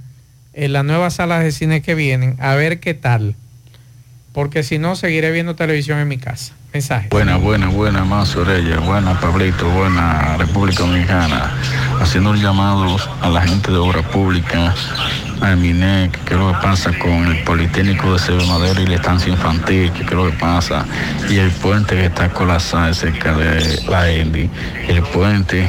en 0.52 0.72
las 0.72 0.84
nuevas 0.84 1.14
salas 1.14 1.42
de 1.42 1.52
cine 1.52 1.82
que 1.82 1.94
vienen 1.94 2.36
a 2.40 2.54
ver 2.54 2.80
qué 2.80 2.94
tal. 2.94 3.34
Porque 4.32 4.62
si 4.62 4.78
no, 4.78 4.94
seguiré 4.96 5.30
viendo 5.30 5.54
televisión 5.54 5.98
en 5.98 6.08
mi 6.08 6.18
casa. 6.18 6.52
Mensaje. 6.72 7.08
Buena, 7.10 7.36
buena, 7.38 7.68
buena, 7.68 8.04
más 8.04 8.36
Orella, 8.36 8.78
buena 8.80 9.18
Pablito, 9.18 9.68
buena 9.70 10.36
República 10.36 10.80
Dominicana, 10.80 11.54
haciendo 12.00 12.30
un 12.30 12.40
llamado 12.40 12.96
a 13.22 13.28
la 13.30 13.40
gente 13.40 13.70
de 13.70 13.78
obra 13.78 14.02
pública, 14.02 14.74
a 15.40 15.56
MINEC, 15.56 16.24
qué 16.24 16.34
es 16.34 16.40
lo 16.40 16.52
que 16.52 16.58
pasa 16.58 16.92
con 16.98 17.26
el 17.26 17.42
Politécnico 17.44 18.12
de 18.12 18.18
Severo 18.18 18.46
Madero 18.46 18.82
y 18.82 18.86
la 18.86 18.96
estancia 18.96 19.32
infantil, 19.32 19.92
qué 19.92 20.02
es 20.02 20.10
lo 20.10 20.26
que 20.30 20.36
pasa, 20.36 20.84
y 21.30 21.38
el 21.38 21.50
puente 21.52 21.94
que 21.94 22.06
está 22.06 22.28
colapsado 22.30 22.92
cerca 22.92 23.34
de 23.34 23.80
la 23.88 24.10
ENDI, 24.10 24.50
el 24.88 25.02
puente, 25.02 25.68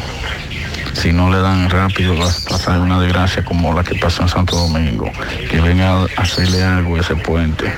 si 0.94 1.12
no 1.12 1.30
le 1.30 1.40
dan 1.40 1.70
rápido 1.70 2.18
va 2.18 2.26
a 2.26 2.50
pasar 2.50 2.80
una 2.80 3.00
desgracia 3.00 3.44
como 3.44 3.74
la 3.74 3.84
que 3.84 3.96
pasó 3.96 4.24
en 4.24 4.30
Santo 4.30 4.56
Domingo, 4.56 5.12
que 5.50 5.62
venga 5.62 6.04
a 6.04 6.06
hacerle 6.18 6.64
algo 6.64 6.96
a 6.96 7.00
ese 7.00 7.16
puente. 7.16 7.74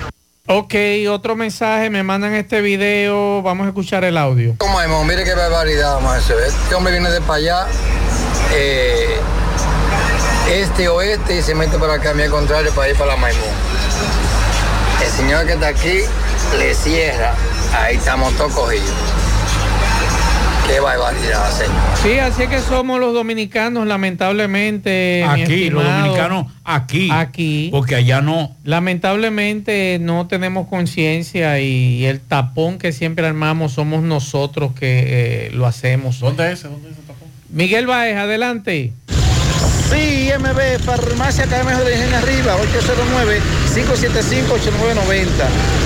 Ok, 0.47 0.73
otro 1.09 1.35
mensaje, 1.35 1.89
me 1.89 2.03
mandan 2.03 2.33
este 2.33 2.61
video, 2.61 3.41
vamos 3.41 3.65
a 3.65 3.69
escuchar 3.69 4.03
el 4.03 4.17
audio. 4.17 4.55
Maimón, 4.73 5.07
mire 5.07 5.23
qué 5.23 5.33
barbaridad, 5.33 5.99
maestro. 6.01 6.38
Este 6.39 6.75
hombre 6.75 6.93
viene 6.93 7.09
de 7.09 7.21
para 7.21 7.35
allá, 7.35 7.67
eh, 8.53 9.17
este 10.49 10.89
oeste, 10.89 11.38
y 11.38 11.41
se 11.41 11.55
mete 11.55 11.77
para 11.77 11.93
acá, 11.93 12.11
al 12.11 12.29
contrario, 12.29 12.71
para 12.73 12.89
ir 12.89 12.95
para 12.95 13.11
la 13.11 13.17
Maimón. 13.17 13.43
El 15.03 15.09
señor 15.09 15.45
que 15.45 15.53
está 15.53 15.67
aquí 15.67 16.01
le 16.57 16.73
cierra 16.75 17.33
ahí 17.73 17.95
estamos 17.95 18.33
todos 18.35 18.53
cogidos. 18.53 18.89
Qué 20.72 20.80
barbaridad, 20.80 21.52
señor. 21.52 21.81
Sí, 22.02 22.19
así 22.19 22.43
es 22.43 22.49
que 22.49 22.60
somos 22.60 22.98
los 22.98 23.14
dominicanos, 23.14 23.85
lamentablemente. 23.85 25.22
Aquí, 25.22 25.69
los 25.69 25.84
dominicanos, 25.84 26.48
aquí. 26.64 27.10
Aquí. 27.11 27.68
Porque 27.72 27.95
allá 27.95 28.22
no. 28.22 28.56
Lamentablemente 28.64 29.98
no 29.99 30.27
tenemos 30.27 30.69
conciencia 30.69 31.60
y 31.60 32.06
el 32.06 32.22
tapón 32.22 32.77
que 32.77 32.93
siempre 32.93 33.27
armamos 33.27 33.73
somos 33.73 34.02
nosotros 34.02 34.72
que 34.73 35.48
eh, 35.48 35.52
lo 35.52 35.68
hacemos. 35.68 36.22
¿Dónde 36.22 36.53
es 36.53 36.60
ese? 36.60 36.69
¿Dónde 36.69 36.88
es 36.88 36.93
ese 36.93 37.06
tapón? 37.06 37.27
Miguel 37.49 37.85
Baez, 37.85 38.15
adelante. 38.15 38.93
Sí, 39.91 40.31
MB, 40.39 40.80
Farmacia 40.85 41.43
Academia 41.43 41.77
de 41.77 41.91
Ingenio 41.93 42.18
Arriba, 42.18 42.55
809-575-8990. 43.76 45.27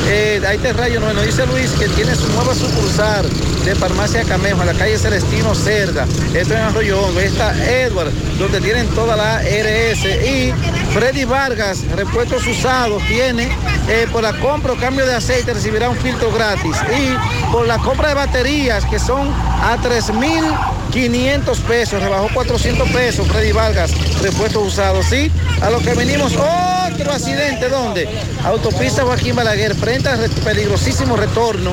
Eh, 0.07 0.41
ahí 0.47 0.59
te 0.59 0.71
rayo, 0.73 0.99
no, 0.99 1.11
nos 1.11 1.25
dice 1.25 1.45
Luis 1.47 1.71
que 1.71 1.87
tiene 1.89 2.15
su 2.15 2.27
nueva 2.33 2.53
sucursal 2.53 3.27
de 3.65 3.73
Farmacia 3.73 4.23
Camejo 4.23 4.61
en 4.61 4.67
la 4.67 4.73
calle 4.73 4.99
Celestino 4.99 5.55
Cerda. 5.55 6.05
Esto 6.35 6.53
en 6.53 6.59
Arroyo 6.59 7.01
Hondo. 7.01 7.19
Está 7.19 7.55
Edward, 7.67 8.11
donde 8.37 8.61
tienen 8.61 8.87
toda 8.89 9.15
la 9.15 9.41
RS. 9.41 10.05
Y 10.05 10.53
Freddy 10.93 11.25
Vargas, 11.25 11.83
repuestos 11.95 12.45
usados, 12.45 13.01
tiene 13.07 13.49
eh, 13.89 14.07
por 14.11 14.21
la 14.21 14.33
compra 14.39 14.73
o 14.73 14.75
cambio 14.75 15.05
de 15.05 15.15
aceite 15.15 15.53
recibirá 15.53 15.89
un 15.89 15.97
filtro 15.97 16.31
gratis. 16.31 16.77
Y 16.95 17.51
por 17.51 17.65
la 17.65 17.79
compra 17.79 18.09
de 18.09 18.13
baterías, 18.13 18.85
que 18.85 18.99
son 18.99 19.29
a 19.29 19.77
3.500 19.81 21.59
pesos, 21.61 22.01
rebajó 22.01 22.29
400 22.33 22.87
pesos 22.89 23.27
Freddy 23.27 23.51
Vargas, 23.51 23.94
repuestos 24.21 24.67
usados. 24.67 25.05
Sí, 25.05 25.31
a 25.61 25.69
lo 25.69 25.79
que 25.79 25.93
venimos, 25.93 26.33
otro 26.33 27.11
accidente, 27.11 27.69
¿dónde? 27.69 28.07
Autopista 28.43 29.03
Joaquín 29.03 29.35
Balaguer, 29.35 29.75
frente 29.75 30.09
al 30.09 30.29
peligrosísimo 30.29 31.15
retorno 31.15 31.71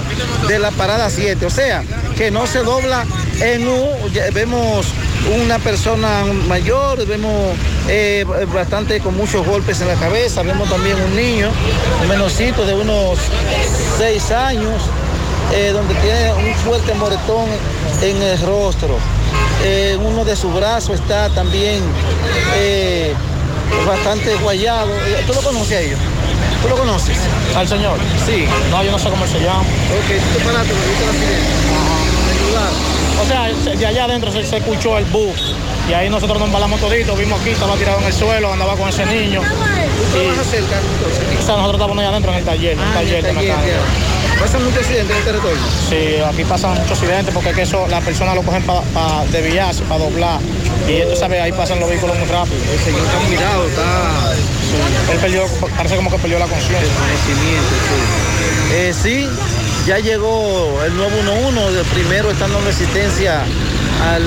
de 0.48 0.58
la 0.58 0.70
parada 0.70 1.10
7. 1.10 1.46
O 1.46 1.50
sea, 1.50 1.82
que 2.16 2.30
no 2.30 2.46
se 2.46 2.60
dobla 2.60 3.04
en 3.40 3.66
U. 3.66 3.88
Vemos 4.32 4.86
una 5.42 5.58
persona 5.58 6.24
mayor, 6.48 7.06
vemos 7.06 7.56
eh, 7.88 8.24
bastante 8.52 9.00
con 9.00 9.16
muchos 9.16 9.46
golpes 9.46 9.80
en 9.80 9.88
la 9.88 9.94
cabeza, 9.94 10.42
vemos 10.42 10.68
también 10.68 10.96
un 11.00 11.16
niño, 11.16 11.50
un 12.02 12.08
menorcito 12.08 12.66
de 12.66 12.74
unos 12.74 13.18
6 13.98 14.30
años, 14.32 14.82
eh, 15.54 15.70
donde 15.72 15.94
tiene 15.96 16.32
un 16.32 16.54
fuerte 16.56 16.94
moretón 16.94 17.46
en 18.02 18.22
el 18.22 18.40
rostro. 18.40 18.98
Eh, 19.64 19.96
uno 20.00 20.24
de 20.24 20.34
sus 20.36 20.52
brazos 20.54 20.96
está 21.00 21.28
también 21.30 21.82
eh, 22.56 23.14
bastante 23.86 24.34
guayado. 24.36 24.90
Eh, 25.06 25.22
¿Tú 25.26 25.32
lo 25.34 25.40
conoces 25.40 25.72
a 25.76 25.80
ellos? 25.80 25.98
¿Tú 26.62 26.68
lo 26.68 26.76
conoces? 26.76 27.16
¿Al 27.56 27.68
señor? 27.68 27.98
Sí. 28.26 28.46
No, 28.70 28.82
yo 28.84 28.90
no 28.90 28.98
sé 28.98 29.08
cómo 29.08 29.26
se 29.26 29.40
llama. 29.40 29.60
Ok, 29.60 30.08
tú 30.32 30.38
te 30.38 30.44
paraste, 30.44 30.72
me 30.74 30.86
viste 30.86 31.04
el. 31.04 32.38
En 32.38 32.48
lugar. 32.48 32.70
O 33.22 33.26
sea, 33.26 33.74
de 33.76 33.86
allá 33.86 34.04
adentro 34.04 34.32
se, 34.32 34.44
se 34.44 34.56
escuchó 34.56 34.98
el 34.98 35.04
bus 35.06 35.54
y 35.88 35.92
ahí 35.92 36.08
nosotros 36.08 36.38
nos 36.38 36.46
embalamos 36.48 36.80
todito, 36.80 37.14
vimos 37.14 37.40
aquí, 37.40 37.50
estaba 37.50 37.74
tirado 37.76 37.98
en 38.00 38.06
el 38.06 38.12
suelo, 38.12 38.52
andaba 38.52 38.74
con 38.76 38.88
ese 38.88 39.04
niño. 39.06 39.40
¿Tú 39.42 40.18
trabajas 40.18 40.46
cerca 40.50 40.76
entonces? 40.78 41.38
O 41.40 41.42
sea, 41.46 41.56
nosotros 41.56 41.74
estábamos 41.74 41.98
allá 41.98 42.08
adentro 42.10 42.32
en 42.32 42.38
el 42.38 42.44
taller, 42.44 42.72
en 42.72 42.78
el 42.78 42.84
Ah, 42.84 42.88
en 42.88 42.94
taller 42.94 43.16
el 43.16 43.22
de 43.24 43.32
mecánica. 43.32 43.78
¿Pasan 44.40 44.64
muchos 44.64 44.80
accidentes 44.80 45.10
en 45.10 45.18
este 45.18 45.32
retorno? 45.32 45.66
Sí, 45.88 46.16
aquí 46.26 46.44
pasan 46.44 46.74
muchos 46.74 46.92
accidentes 46.92 47.32
porque 47.32 47.50
es 47.50 47.56
que 47.56 47.62
eso, 47.62 47.86
las 47.88 48.02
personas 48.04 48.34
lo 48.34 48.42
cogen 48.42 48.62
para 48.62 49.24
desviarse, 49.30 49.82
para 49.84 50.04
doblar. 50.04 50.40
Y 50.88 51.02
tú 51.08 51.16
sabes, 51.16 51.40
ahí 51.40 51.52
pasan 51.52 51.80
los 51.80 51.88
vehículos 51.88 52.18
muy 52.18 52.28
rápido. 52.28 52.56
El 52.72 52.78
señor 52.80 53.02
está 53.06 53.20
mirado, 53.28 53.66
está... 53.66 54.32
Él 55.12 55.18
perdió, 55.18 55.46
parece 55.76 55.96
como 55.96 56.10
que 56.10 56.18
perdió 56.18 56.38
la 56.38 56.46
conciencia. 56.46 56.88
Eh, 58.72 58.94
sí, 59.00 59.28
ya 59.86 59.98
llegó 59.98 60.82
el 60.84 60.96
nuevo 60.96 61.14
11, 61.48 61.78
el 61.78 61.84
primero 61.86 62.30
está 62.30 62.48
dando 62.48 62.70
asistencia 62.70 63.42
al, 64.02 64.22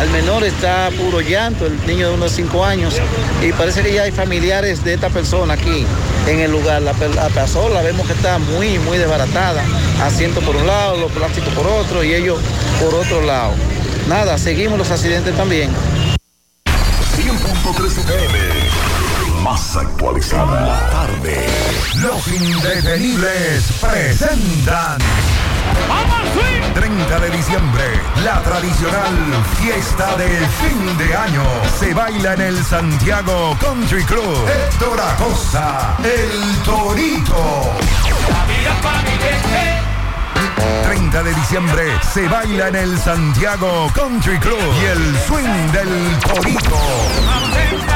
al 0.00 0.10
menor, 0.10 0.44
está 0.44 0.90
puro 0.96 1.20
llanto, 1.20 1.66
el 1.66 1.84
niño 1.86 2.08
de 2.08 2.14
unos 2.14 2.32
5 2.32 2.64
años, 2.64 2.94
y 3.42 3.52
parece 3.52 3.82
que 3.82 3.92
ya 3.92 4.02
hay 4.04 4.12
familiares 4.12 4.84
de 4.84 4.94
esta 4.94 5.10
persona 5.10 5.54
aquí 5.54 5.84
en 6.26 6.40
el 6.40 6.50
lugar. 6.50 6.82
La, 6.82 6.92
la 6.92 7.82
vemos 7.82 8.06
que 8.06 8.12
está 8.12 8.38
muy, 8.38 8.78
muy 8.80 8.98
desbaratada, 8.98 9.62
asiento 10.02 10.40
por 10.40 10.56
un 10.56 10.66
lado, 10.66 10.96
los 10.96 11.12
plásticos 11.12 11.52
por 11.54 11.66
otro, 11.66 12.04
y 12.04 12.14
ellos 12.14 12.38
por 12.80 12.94
otro 12.94 13.22
lado. 13.22 13.52
Nada, 14.08 14.38
seguimos 14.38 14.78
los 14.78 14.90
accidentes 14.90 15.34
también. 15.36 15.70
100.3 17.16 17.98
FM. 17.98 19.42
Más 19.42 19.76
actualizada. 19.76 20.90
Tarde. 20.90 21.46
Los 21.96 22.28
indetenibles 22.28 23.64
presentan 23.80 24.98
30 26.74 27.20
de 27.20 27.30
diciembre, 27.30 27.84
la 28.22 28.42
tradicional 28.42 29.14
fiesta 29.58 30.16
de 30.16 30.28
fin 30.28 30.98
de 30.98 31.16
año. 31.16 31.42
Se 31.78 31.94
baila 31.94 32.34
en 32.34 32.40
el 32.42 32.64
Santiago 32.64 33.56
Country 33.58 34.04
Club. 34.04 34.46
Héctor 34.48 35.00
Acosta, 35.00 35.96
el 36.04 36.62
Torito. 36.64 37.72
30 40.84 41.22
de 41.22 41.34
diciembre 41.34 41.92
se 42.12 42.28
baila 42.28 42.68
en 42.68 42.76
el 42.76 42.98
Santiago 42.98 43.90
Country 43.94 44.38
Club 44.38 44.58
y 44.82 44.84
el 44.84 45.18
swing 45.26 45.72
del 45.72 46.18
Torito. 46.20 47.95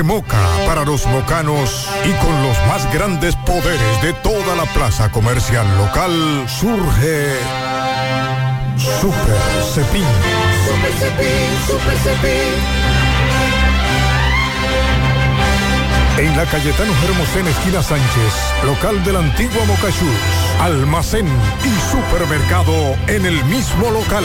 De 0.00 0.04
Moca 0.04 0.38
para 0.64 0.82
los 0.86 1.04
mocanos 1.08 1.86
y 2.06 2.12
con 2.24 2.42
los 2.42 2.56
más 2.68 2.90
grandes 2.90 3.36
poderes 3.36 4.02
de 4.02 4.14
toda 4.14 4.56
la 4.56 4.64
plaza 4.72 5.10
comercial 5.12 5.66
local 5.76 6.46
surge 6.48 7.36
Super 8.78 9.36
Cepín. 9.74 10.06
Super 10.64 10.92
Cepín, 10.92 11.50
Super 11.66 11.98
Cepín. 11.98 12.54
En 16.16 16.34
la 16.34 16.46
Cayetano 16.46 16.92
Hermosén, 17.04 17.46
esquina 17.48 17.82
Sánchez, 17.82 18.32
local 18.64 19.04
del 19.04 19.16
antiguo 19.16 19.66
Mocachús, 19.66 20.16
almacén 20.60 21.26
y 21.26 21.90
supermercado 21.90 22.96
en 23.06 23.26
el 23.26 23.44
mismo 23.44 23.90
local. 23.90 24.24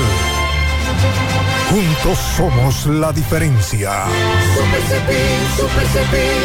Juntos 1.70 2.18
somos 2.36 2.86
la 2.86 3.12
diferencia. 3.12 4.06
Super 4.56 4.82
Cepín, 4.82 5.58
Super 5.58 5.88
Cepín. 5.88 6.44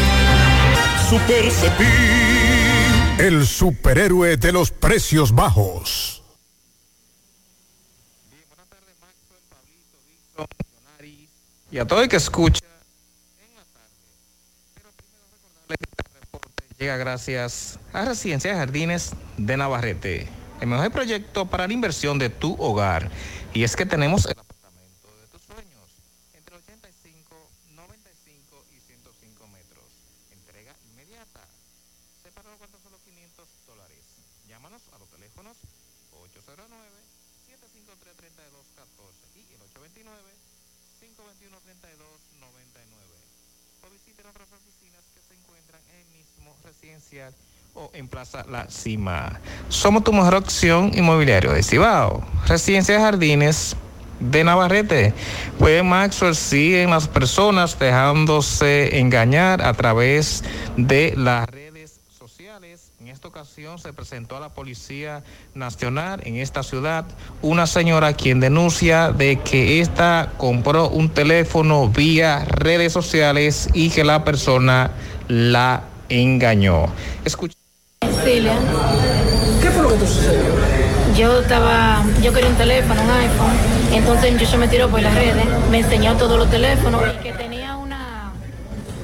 Super 1.09 1.51
Cepín. 1.51 3.19
El 3.19 3.47
superhéroe 3.47 4.37
de 4.37 4.53
los 4.53 4.70
precios 4.70 5.32
bajos. 5.35 6.20
y 11.70 11.78
a 11.78 11.87
todo 11.87 12.03
el 12.03 12.09
que 12.09 12.16
escucha 12.16 12.65
en 13.41 13.55
la 13.55 13.62
tarde. 13.62 13.95
Pero 14.74 14.91
primero 14.93 15.24
recordarle 15.31 15.77
que 15.78 15.85
este 15.85 16.20
reporte 16.20 16.65
llega 16.78 16.97
gracias 16.97 17.78
a 17.93 18.05
Residencia 18.05 18.51
de 18.53 18.59
Jardines 18.59 19.12
de 19.37 19.57
Navarrete, 19.57 20.28
el 20.61 20.66
mejor 20.66 20.91
proyecto 20.91 21.47
para 21.47 21.66
la 21.66 21.73
inversión 21.73 22.19
de 22.19 22.28
tu 22.28 22.55
hogar. 22.59 23.11
Y 23.55 23.62
es 23.62 23.77
que 23.77 23.87
tenemos 23.87 24.27
el 24.27 24.39
apartamento 24.39 25.15
de 25.20 25.27
tus 25.28 25.43
sueños 25.43 25.87
entre 26.35 26.57
85, 26.57 27.51
95 27.74 28.65
y 28.74 28.81
105 28.81 29.47
metros. 29.49 29.87
Entrega 30.32 30.74
inmediata. 30.91 31.47
Separado 32.23 32.57
cuánto 32.59 32.78
solo 32.82 32.99
500 33.05 33.47
dólares. 33.66 34.03
Llámanos 34.49 34.82
a 34.95 34.99
los 34.99 35.09
teléfonos 35.11 35.57
809 36.11 36.66
753 37.47 38.16
3214 38.19 39.39
y 39.39 39.55
el 39.55 39.62
829 39.62 40.51
521 41.01 41.57
3299 41.65 42.85
o 43.81 43.89
visite 43.89 44.23
nuestras 44.23 44.53
oficinas 44.53 45.01
que 45.16 45.20
se 45.24 45.32
encuentran 45.32 45.81
en 45.89 45.97
el 45.97 46.09
mismo 46.12 46.55
residencial 46.62 47.32
o 47.32 47.69
en 47.94 48.09
Plaza 48.09 48.44
La 48.51 48.69
Cima. 48.69 49.40
Somos 49.69 50.05
tu 50.05 50.12
mejor 50.12 50.35
opción 50.35 50.90
inmobiliario 50.94 51.52
de 51.52 51.62
Cibao. 51.62 52.23
Residencia 52.47 52.97
de 52.97 53.01
Jardines 53.01 53.77
de 54.19 54.44
Navarrete. 54.44 55.15
Pues 55.59 55.82
Maxwell 55.82 56.35
sigue 56.35 56.82
en 56.82 56.90
las 56.90 57.09
personas 57.09 57.78
dejándose 57.78 58.98
engañar 58.98 59.62
a 59.62 59.73
través 59.73 60.44
de 60.77 61.15
las 61.16 61.48
redes 61.48 62.01
sociales. 62.19 62.93
En 63.01 63.09
esta 63.09 63.28
ocasión 63.28 63.78
se 63.78 63.93
presentó 63.94 64.36
a 64.36 64.40
la 64.40 64.51
Policía 64.51 65.24
Nacional 65.55 66.20
en 66.24 66.36
esta 66.36 66.62
ciudad 66.62 67.07
una 67.40 67.66
señora 67.66 68.12
quien 68.12 68.40
denuncia 68.40 69.11
de 69.11 69.40
que 69.40 69.81
ésta 69.81 70.32
compró 70.36 70.89
un 70.89 71.09
teléfono 71.09 71.89
vía 71.89 72.44
redes 72.44 72.93
sociales 72.93 73.70
y 73.73 73.89
que 73.89 74.05
la 74.05 74.23
persona 74.23 74.90
la 75.28 75.85
engañó. 76.11 76.86
Escucha. 77.24 77.60
Celia. 78.11 78.55
¿Qué 79.61 79.71
fue 79.71 79.83
lo 79.83 79.89
que 79.91 79.97
te 79.97 80.07
sucedió? 80.07 80.55
Yo 81.17 81.41
estaba, 81.41 82.03
yo 82.23 82.33
quería 82.33 82.49
un 82.49 82.57
teléfono, 82.57 83.03
un 83.03 83.11
iPhone, 83.11 83.53
entonces 83.93 84.41
yo 84.41 84.47
se 84.47 84.57
me 84.57 84.69
tiró 84.69 84.89
por 84.89 85.03
las 85.03 85.15
redes, 85.15 85.45
me 85.71 85.81
enseñó 85.81 86.17
todos 86.17 86.39
los 86.39 86.51
teléfonos 86.51 87.03
y 87.15 87.19
que 87.23 87.33
tenía 87.35 87.77
una, 87.77 88.33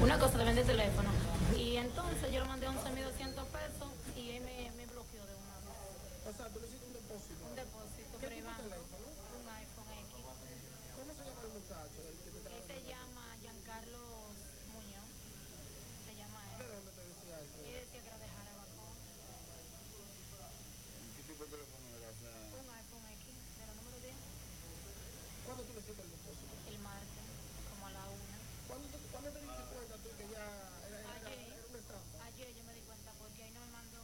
una 0.02 0.18
cosa 0.18 0.38
de 0.38 0.44
vender 0.44 0.64
teléfono. 0.64 1.10
Y 1.54 1.76
entonces 1.76 2.32
yo 2.32 2.40
le 2.40 2.46
mandé 2.48 2.68
11.200 2.68 2.72
pesos 3.52 3.88
y 4.16 4.30
él 4.36 4.42
me, 4.44 4.70
me 4.80 4.86
bloqueó 4.90 5.20
de 5.28 5.34
una 5.44 5.56
vez. 5.60 6.24
O 6.24 6.32
sea, 6.36 6.46
tú 6.48 6.60
le 6.60 6.66
hiciste 6.68 6.86
un 6.88 6.94
depósito. 6.96 7.40
Un 7.44 7.56
depósito 7.56 8.16
privado. 8.16 8.64
Un 8.64 9.44
iPhone 9.60 9.92
X. 10.08 10.24
¿Cómo 10.96 11.10
se 11.12 11.20
llama 11.28 11.40
el 11.44 11.52
muchacho? 11.52 12.00
Él 12.00 12.62
se 12.64 12.78
llama 12.88 13.24
Giancarlo 13.44 14.00
Muñoz. 14.72 15.08
Se 16.08 16.12
llama 16.16 16.40
él. 16.56 16.64
¿De 16.64 16.72
dónde 16.80 16.92
te 16.96 17.02
decía 17.12 17.36
eso? 17.44 17.60
Él 17.60 17.76
decía 17.76 18.00
que 18.00 18.08
era 18.08 18.18
de 18.24 18.28
Jarabacoa. 18.32 18.94
¿Qué 21.16 21.22
tipo 21.28 21.42
de 21.44 21.50
teléfono 21.50 21.84
era? 21.92 22.08
O 22.08 22.16
sea, 22.16 22.32
Un 22.56 22.66
iPhone 22.72 23.06
X, 23.20 23.26
de 23.26 23.64
la 23.66 23.74
número 23.76 23.96
10. 24.00 24.16
¿Cuándo 25.46 25.62
tú 25.66 25.70
le 25.76 25.80
hiciste 25.82 26.02
el 26.02 26.10
depósito? 26.10 26.52
El 26.70 26.78
martes, 26.82 27.24
como 27.70 27.82
a 27.86 27.90
la 27.94 28.04
una. 28.10 28.36
¿Cuándo 28.66 28.86
te, 28.90 28.96
¿Cuándo 29.14 29.28
te 29.30 29.40
diste 29.46 29.62
cuenta 29.70 29.94
tú 30.02 30.08
que 30.16 30.26
ya 30.32 30.42
era, 30.90 30.98
era, 31.06 31.30
era 31.30 31.64
una 31.70 31.78
estafa? 31.78 32.16
Ayer 32.26 32.48
yo 32.56 32.62
me 32.66 32.72
di 32.74 32.82
cuenta 32.86 33.10
porque 33.20 33.38
ahí 33.46 33.52
no 33.54 33.60
me 33.66 33.70
mandó 33.78 34.02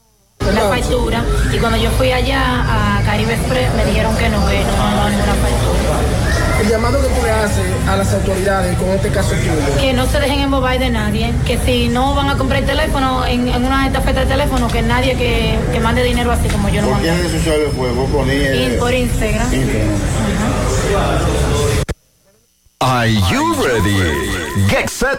factura 0.70 1.24
y 1.52 1.58
cuando 1.58 1.78
yo 1.78 1.90
fui 1.92 2.10
allá 2.12 2.98
a 2.98 3.02
Caribe 3.04 3.34
Express 3.34 3.74
me 3.74 3.84
dijeron 3.84 4.16
que 4.16 4.28
no, 4.28 4.46
que 4.46 4.58
no 4.60 4.72
me 4.72 4.78
mandaban 4.78 5.12
ninguna 5.12 5.34
factura. 5.34 6.22
El 6.60 6.68
llamado 6.68 7.00
que 7.00 7.08
tú 7.08 7.22
le 7.24 7.30
haces 7.30 7.64
a 7.88 7.96
las 7.96 8.12
autoridades 8.14 8.78
con 8.78 8.88
este 8.90 9.08
caso 9.08 9.30
tuyo. 9.30 9.80
Que 9.80 9.92
no 9.94 10.06
se 10.06 10.20
dejen 10.20 10.40
embobar 10.40 10.78
de 10.78 10.90
nadie, 10.90 11.32
que 11.44 11.58
si 11.58 11.88
no 11.88 12.14
van 12.14 12.30
a 12.30 12.36
comprar 12.38 12.60
el 12.60 12.66
teléfono 12.66 13.26
en, 13.26 13.48
en 13.48 13.64
una 13.64 13.86
estafeta 13.88 14.20
de 14.20 14.26
teléfono, 14.26 14.68
que 14.68 14.80
nadie 14.82 15.16
que, 15.16 15.58
que 15.72 15.80
mande 15.80 16.04
dinero 16.04 16.30
así 16.30 16.48
como 16.48 16.68
yo 16.68 16.82
no 16.82 16.88
¿Por 16.90 17.00
qué 17.00 17.10
mando. 17.10 18.78
por 18.78 18.94
Instagram. 18.94 19.48
Are 22.80 23.08
you 23.08 23.54
ready? 23.54 24.68
Get 24.68 24.88
set. 24.88 25.18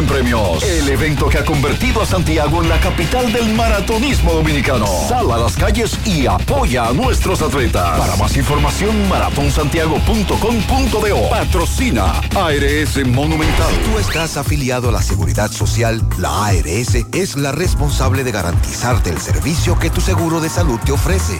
premios. 0.05 0.63
El 0.63 0.89
evento 0.89 1.29
que 1.29 1.37
ha 1.37 1.45
convertido 1.45 2.01
a 2.01 2.05
Santiago 2.05 2.61
en 2.61 2.67
la 2.69 2.79
capital 2.79 3.31
del 3.31 3.53
maratonismo 3.53 4.33
dominicano. 4.33 4.87
Sal 5.07 5.31
a 5.31 5.37
las 5.37 5.55
calles 5.55 5.97
y 6.05 6.25
apoya 6.25 6.87
a 6.87 6.93
nuestros 6.93 7.41
atletas. 7.41 7.99
Para 7.99 8.15
más 8.15 8.35
información, 8.37 9.09
maratonsantiago.com.do. 9.09 11.29
Patrocina 11.29 12.21
ARS 12.35 13.07
Monumental. 13.07 13.71
Tú 13.85 13.99
estás 13.99 14.37
afiliado 14.37 14.89
a 14.89 14.91
la 14.91 15.01
Seguridad 15.01 15.51
Social, 15.51 16.01
la 16.17 16.47
ARS 16.47 16.95
es 17.13 17.35
la 17.35 17.51
responsable 17.51 18.23
de 18.23 18.31
garantizarte 18.31 19.09
el 19.09 19.19
servicio 19.19 19.77
que 19.77 19.89
tu 19.89 20.01
seguro 20.01 20.41
de 20.41 20.49
salud 20.49 20.79
te 20.85 20.91
ofrece. 20.91 21.39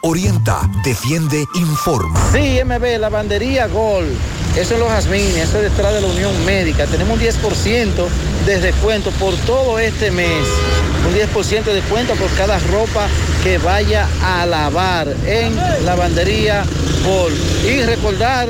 Orienta, 0.00 0.60
defiende, 0.84 1.44
informa. 1.56 2.30
Sí, 2.32 2.60
MB, 2.64 3.00
lavandería 3.00 3.66
Gol. 3.66 4.06
Eso 4.56 4.74
es 4.74 4.80
los 4.80 4.88
jazmines, 4.88 5.48
eso 5.48 5.56
es 5.58 5.72
detrás 5.72 5.92
de 5.92 6.00
la 6.00 6.06
Unión 6.06 6.44
Médica. 6.44 6.86
Tenemos 6.86 7.18
un 7.18 7.24
10% 7.24 8.06
de 8.46 8.60
descuento 8.60 9.10
por 9.12 9.34
todo 9.38 9.76
este 9.80 10.12
mes. 10.12 10.46
Un 11.04 11.14
10% 11.14 11.64
de 11.64 11.74
descuento 11.74 12.14
por 12.14 12.30
cada 12.36 12.60
ropa 12.60 13.08
que 13.42 13.58
vaya 13.58 14.06
a 14.22 14.46
lavar 14.46 15.08
en 15.26 15.56
lavandería 15.84 16.62
Gol. 17.04 17.32
Y 17.68 17.82
recordar 17.82 18.48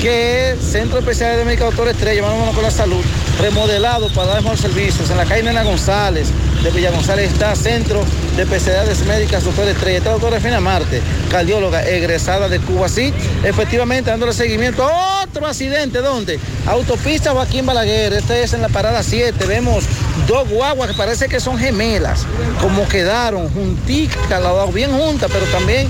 que 0.00 0.56
Centro 0.60 0.98
Especial 0.98 1.36
de 1.36 1.44
Médica 1.44 1.64
Doctor 1.64 1.88
Estrella, 1.88 2.22
vámonos 2.22 2.54
con 2.54 2.62
la 2.62 2.70
salud, 2.70 3.02
remodelado 3.40 4.08
para 4.12 4.28
dar 4.28 4.36
mejores 4.42 4.60
servicios. 4.60 5.10
En 5.10 5.16
la 5.16 5.24
calle 5.24 5.42
Nena 5.42 5.62
González 5.62 6.28
de 6.62 6.70
Villa 6.70 6.90
González 6.90 7.32
está 7.32 7.54
Centro 7.54 8.02
de 8.36 8.42
Especialidades 8.42 9.04
Médicas 9.06 9.44
Doctor 9.44 9.68
Estrella. 9.68 9.98
Está 9.98 10.10
la 10.10 10.14
doctora 10.14 10.40
Fina 10.40 10.60
Marte, 10.60 11.02
cardióloga 11.30 11.86
egresada 11.86 12.48
de 12.48 12.58
Cuba. 12.60 12.88
Sí, 12.88 13.12
efectivamente, 13.42 14.10
dándole 14.10 14.32
seguimiento 14.32 14.84
a 14.84 15.22
otro 15.22 15.46
accidente. 15.46 15.98
¿Dónde? 15.98 16.38
Autopista 16.66 17.32
Joaquín 17.32 17.66
Balaguer. 17.66 18.12
Este 18.14 18.42
es 18.42 18.52
en 18.54 18.62
la 18.62 18.68
parada 18.68 19.02
7. 19.02 19.44
Vemos 19.46 19.84
dos 20.26 20.48
guaguas 20.48 20.90
que 20.90 20.96
parece 20.96 21.28
que 21.28 21.40
son 21.40 21.58
gemelas. 21.58 22.26
Como 22.60 22.88
quedaron 22.88 23.48
junticas, 23.50 24.42
bien 24.72 24.90
juntas, 24.90 25.30
pero 25.32 25.46
también 25.46 25.88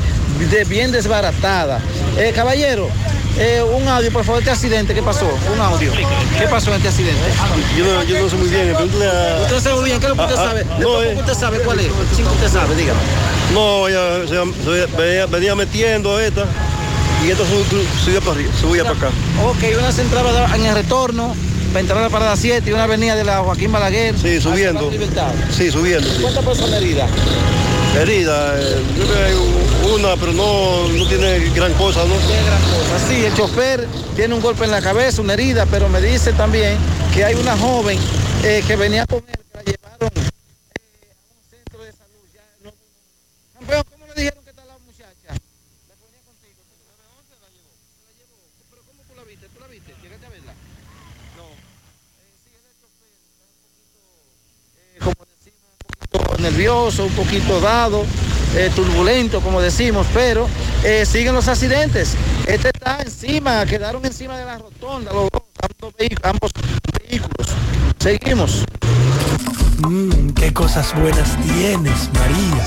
de 0.50 0.64
bien 0.64 0.90
desbaratada. 0.90 1.80
Eh, 2.18 2.32
caballero, 2.34 2.88
eh, 3.38 3.62
un 3.62 3.86
audio, 3.88 4.12
por 4.12 4.24
favor, 4.24 4.40
este 4.40 4.50
accidente, 4.52 4.94
¿qué 4.94 5.02
pasó? 5.02 5.26
Un 5.52 5.60
audio. 5.60 5.90
¿Qué 5.92 6.46
pasó 6.48 6.70
en 6.70 6.76
este 6.76 6.88
accidente? 6.88 7.20
Yo 7.76 7.84
no, 7.84 8.02
yo 8.04 8.22
no 8.22 8.30
sé 8.30 8.36
muy 8.36 8.48
bien. 8.48 8.72
pregúntale 8.74 9.06
a- 9.06 9.38
Usted 9.42 9.60
sabe 9.60 9.74
muy 9.76 9.84
bien, 9.86 9.98
¿qué 10.00 10.06
es 10.06 10.10
lo 10.10 10.16
que 10.16 10.22
usted 10.22 10.36
Ah, 10.36 10.42
ah, 10.44 10.48
sabe? 10.48 10.66
no, 10.78 11.02
eh. 11.02 11.16
usted 11.18 11.34
sabe 11.34 11.58
cuál 11.60 11.80
es. 11.80 11.86
Sí, 12.16 12.22
usted 12.22 12.48
sabe, 12.48 12.74
dígame. 12.76 13.00
No, 13.52 13.88
ella 13.88 14.26
se, 14.28 14.64
se- 14.64 14.86
venía, 14.96 15.26
venía 15.26 15.54
metiendo 15.54 16.18
esta 16.20 16.44
y 17.24 17.28
sub- 17.30 17.86
subía 18.04 18.20
para 18.20 18.32
arriba, 18.32 18.52
subía 18.60 18.82
para 18.84 18.96
acá. 18.96 19.08
Ok, 19.44 19.78
una 19.78 19.90
se 19.92 20.02
entraba 20.02 20.54
en 20.54 20.66
el 20.66 20.74
retorno 20.74 21.34
para 21.68 21.80
entrar 21.80 21.98
a 21.98 22.02
la 22.02 22.10
parada 22.10 22.36
7 22.36 22.70
y 22.70 22.72
una 22.72 22.84
avenida 22.84 23.16
de 23.16 23.24
la 23.24 23.38
Joaquín 23.38 23.72
Balaguer. 23.72 24.14
Sí, 24.16 24.40
subiendo. 24.40 24.90
Sí, 25.56 25.70
subiendo. 25.72 26.08
sí. 26.08 26.22
¿Cuántas 26.22 26.44
personas 26.44 26.74
heridas? 26.80 27.10
Herida, 27.96 28.60
yo 28.96 29.04
creo 29.04 29.06
que 29.06 29.22
hay 29.22 29.34
una, 29.94 30.16
pero 30.16 30.32
no, 30.32 30.88
no 30.88 31.06
tiene 31.08 31.38
gran 31.50 31.72
cosa, 31.74 32.04
¿no? 32.04 32.14
Así, 32.96 33.24
el 33.24 33.34
chofer 33.34 33.86
tiene 34.16 34.34
un 34.34 34.40
golpe 34.40 34.64
en 34.64 34.72
la 34.72 34.82
cabeza, 34.82 35.22
una 35.22 35.34
herida, 35.34 35.64
pero 35.66 35.88
me 35.88 36.00
dice 36.00 36.32
también 36.32 36.76
que 37.14 37.24
hay 37.24 37.34
una 37.36 37.56
joven 37.56 37.98
eh, 38.42 38.64
que 38.66 38.76
venía 38.76 39.06
con 39.06 39.18
él, 39.18 39.38
que 39.38 39.56
la 39.56 39.62
llevaron 39.62 40.10
eh, 40.16 40.28
a 41.14 41.32
un 41.32 41.44
centro 41.48 41.84
de 41.84 41.92
salud. 41.92 42.26
Ya, 42.34 42.42
no, 42.62 42.72
Campeón, 43.54 43.84
¿cómo 43.90 44.06
le 44.06 44.14
dijeron 44.14 44.42
que 44.44 44.50
está 44.50 44.64
la 44.64 44.78
muchacha? 44.84 45.30
La 45.88 45.94
ponía 45.94 46.20
contigo. 46.26 46.60
¿De 46.66 46.74
dónde 46.98 47.36
la 47.40 47.48
llevó? 47.54 47.72
La 48.04 48.10
llevó. 48.18 48.36
¿Pero 48.70 48.82
cómo 48.84 49.02
tú 49.08 49.14
la 49.14 49.22
viste? 49.24 49.46
¿Tú 49.48 49.60
la 49.60 49.68
viste? 49.68 49.94
¿Llegaste 50.02 50.26
a 50.26 50.30
verla? 50.30 50.52
No. 51.38 51.46
Eh, 51.46 52.34
sí, 52.42 52.50
es 52.58 52.64
el 52.68 52.74
chofer. 52.82 53.14
Está 53.22 53.46
un 53.46 53.54
poquito, 53.64 54.02
eh, 54.82 54.98
como 54.98 55.22
decimos, 55.30 55.70
un 55.70 56.10
poquito 56.10 56.33
nervioso, 56.44 57.04
un 57.04 57.12
poquito 57.12 57.60
dado, 57.60 58.04
eh, 58.56 58.70
turbulento, 58.74 59.40
como 59.40 59.60
decimos, 59.60 60.06
pero 60.14 60.46
eh, 60.84 61.04
siguen 61.04 61.34
los 61.34 61.48
accidentes. 61.48 62.14
Este 62.46 62.68
está 62.68 63.00
encima, 63.02 63.64
quedaron 63.66 64.04
encima 64.04 64.38
de 64.38 64.44
la 64.44 64.58
rotonda, 64.58 65.12
los 65.12 65.28
dos, 65.32 65.42
ambos, 65.62 65.94
vehi- 65.98 66.18
ambos 66.22 66.50
vehículos. 67.00 67.48
Seguimos. 67.98 68.64
Mmm, 69.78 70.30
qué 70.34 70.52
cosas 70.52 70.94
buenas 71.00 71.36
tienes, 71.42 72.08
María. 72.12 72.64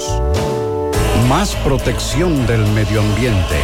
Más 1.28 1.54
protección 1.56 2.46
del 2.46 2.66
medio 2.72 3.00
ambiente. 3.00 3.58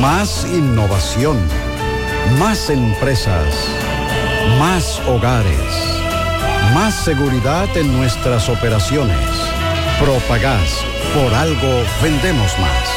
Más 0.00 0.44
innovación. 0.52 1.38
Más 2.38 2.68
empresas. 2.68 3.46
Más 4.58 5.00
hogares. 5.06 5.58
Más 6.74 6.94
seguridad 6.94 7.74
en 7.76 7.96
nuestras 7.96 8.48
operaciones. 8.50 9.16
Propagás. 10.00 10.84
Por 11.14 11.34
algo 11.34 11.84
vendemos 12.02 12.58
más. 12.58 12.88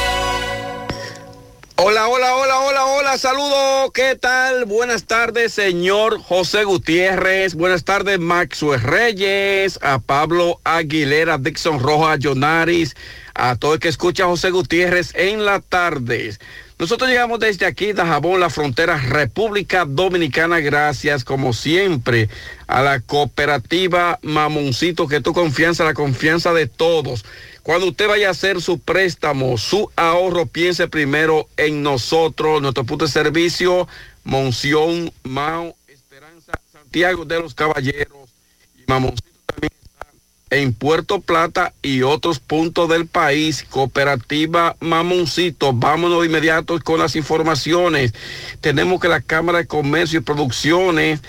Hola, 1.76 2.08
hola, 2.08 2.36
hola, 2.36 2.60
hola, 2.60 2.84
hola, 2.84 3.18
saludos, 3.18 3.90
¿qué 3.94 4.14
tal? 4.14 4.66
Buenas 4.66 5.04
tardes, 5.04 5.54
señor 5.54 6.20
José 6.20 6.64
Gutiérrez, 6.64 7.54
buenas 7.54 7.84
tardes, 7.84 8.20
Maxwell 8.20 8.80
Reyes, 8.80 9.78
a 9.82 9.98
Pablo 9.98 10.60
Aguilera, 10.62 11.38
Dixon 11.38 11.80
Rojas, 11.80 12.18
Jonaris, 12.20 12.94
a 13.34 13.56
todo 13.56 13.74
el 13.74 13.80
que 13.80 13.88
escucha 13.88 14.24
a 14.24 14.28
José 14.28 14.50
Gutiérrez 14.50 15.12
en 15.14 15.44
la 15.44 15.60
tarde. 15.60 16.36
Nosotros 16.78 17.08
llegamos 17.08 17.38
desde 17.38 17.64
aquí, 17.64 17.92
Dajabón, 17.92 18.40
la 18.40 18.50
frontera 18.50 18.96
República 18.96 19.84
Dominicana, 19.84 20.60
gracias 20.60 21.24
como 21.24 21.52
siempre 21.52 22.28
a 22.66 22.82
la 22.82 23.00
cooperativa 23.00 24.18
Mamoncito, 24.22 25.08
que 25.08 25.20
tu 25.20 25.32
confianza, 25.32 25.84
la 25.84 25.94
confianza 25.94 26.52
de 26.52 26.66
todos. 26.66 27.24
Cuando 27.62 27.86
usted 27.86 28.08
vaya 28.08 28.28
a 28.28 28.32
hacer 28.32 28.60
su 28.60 28.80
préstamo, 28.80 29.56
su 29.56 29.88
ahorro, 29.94 30.46
piense 30.46 30.88
primero 30.88 31.48
en 31.56 31.82
nosotros, 31.82 32.60
nuestro 32.60 32.84
punto 32.84 33.04
de 33.04 33.12
servicio, 33.12 33.86
Monción, 34.24 35.12
Mao, 35.22 35.76
Esperanza, 35.86 36.52
Santiago 36.72 37.24
de 37.24 37.38
los 37.38 37.54
Caballeros 37.54 38.30
y 38.76 38.82
Mamoncito 38.88 39.28
también 39.46 39.72
está 39.80 40.06
en 40.50 40.74
Puerto 40.74 41.20
Plata 41.20 41.72
y 41.82 42.02
otros 42.02 42.40
puntos 42.40 42.88
del 42.88 43.06
país. 43.06 43.64
Cooperativa 43.70 44.76
Mamoncito, 44.80 45.72
vámonos 45.72 46.22
de 46.22 46.26
inmediato 46.26 46.80
con 46.80 46.98
las 46.98 47.14
informaciones. 47.14 48.12
Tenemos 48.60 49.00
que 49.00 49.06
la 49.06 49.20
Cámara 49.20 49.58
de 49.58 49.66
Comercio 49.68 50.18
y 50.18 50.22
Producciones 50.22 51.20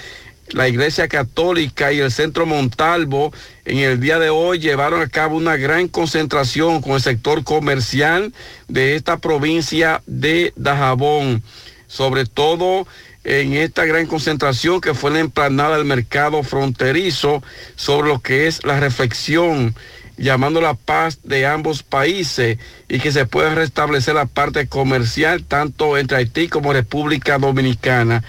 la 0.51 0.67
Iglesia 0.67 1.07
Católica 1.07 1.91
y 1.91 1.99
el 1.99 2.11
Centro 2.11 2.45
Montalvo 2.45 3.33
en 3.65 3.79
el 3.79 3.99
día 3.99 4.19
de 4.19 4.29
hoy 4.29 4.59
llevaron 4.59 5.01
a 5.01 5.07
cabo 5.07 5.37
una 5.37 5.57
gran 5.57 5.87
concentración 5.87 6.81
con 6.81 6.93
el 6.93 7.01
sector 7.01 7.43
comercial 7.43 8.33
de 8.67 8.95
esta 8.95 9.17
provincia 9.17 10.01
de 10.05 10.53
Dajabón, 10.55 11.43
sobre 11.87 12.25
todo 12.25 12.87
en 13.23 13.53
esta 13.53 13.85
gran 13.85 14.05
concentración 14.05 14.81
que 14.81 14.93
fue 14.93 15.11
la 15.11 15.19
emplanada 15.19 15.77
del 15.77 15.85
mercado 15.85 16.43
fronterizo 16.43 17.41
sobre 17.75 18.09
lo 18.09 18.19
que 18.19 18.47
es 18.47 18.63
la 18.65 18.79
reflexión 18.79 19.73
llamando 20.17 20.61
la 20.61 20.75
paz 20.75 21.19
de 21.23 21.47
ambos 21.47 21.81
países 21.81 22.59
y 22.87 22.99
que 22.99 23.11
se 23.11 23.25
pueda 23.25 23.55
restablecer 23.55 24.13
la 24.13 24.25
parte 24.25 24.67
comercial 24.67 25.43
tanto 25.43 25.97
entre 25.97 26.17
Haití 26.17 26.49
como 26.49 26.73
República 26.73 27.39
Dominicana 27.39 28.23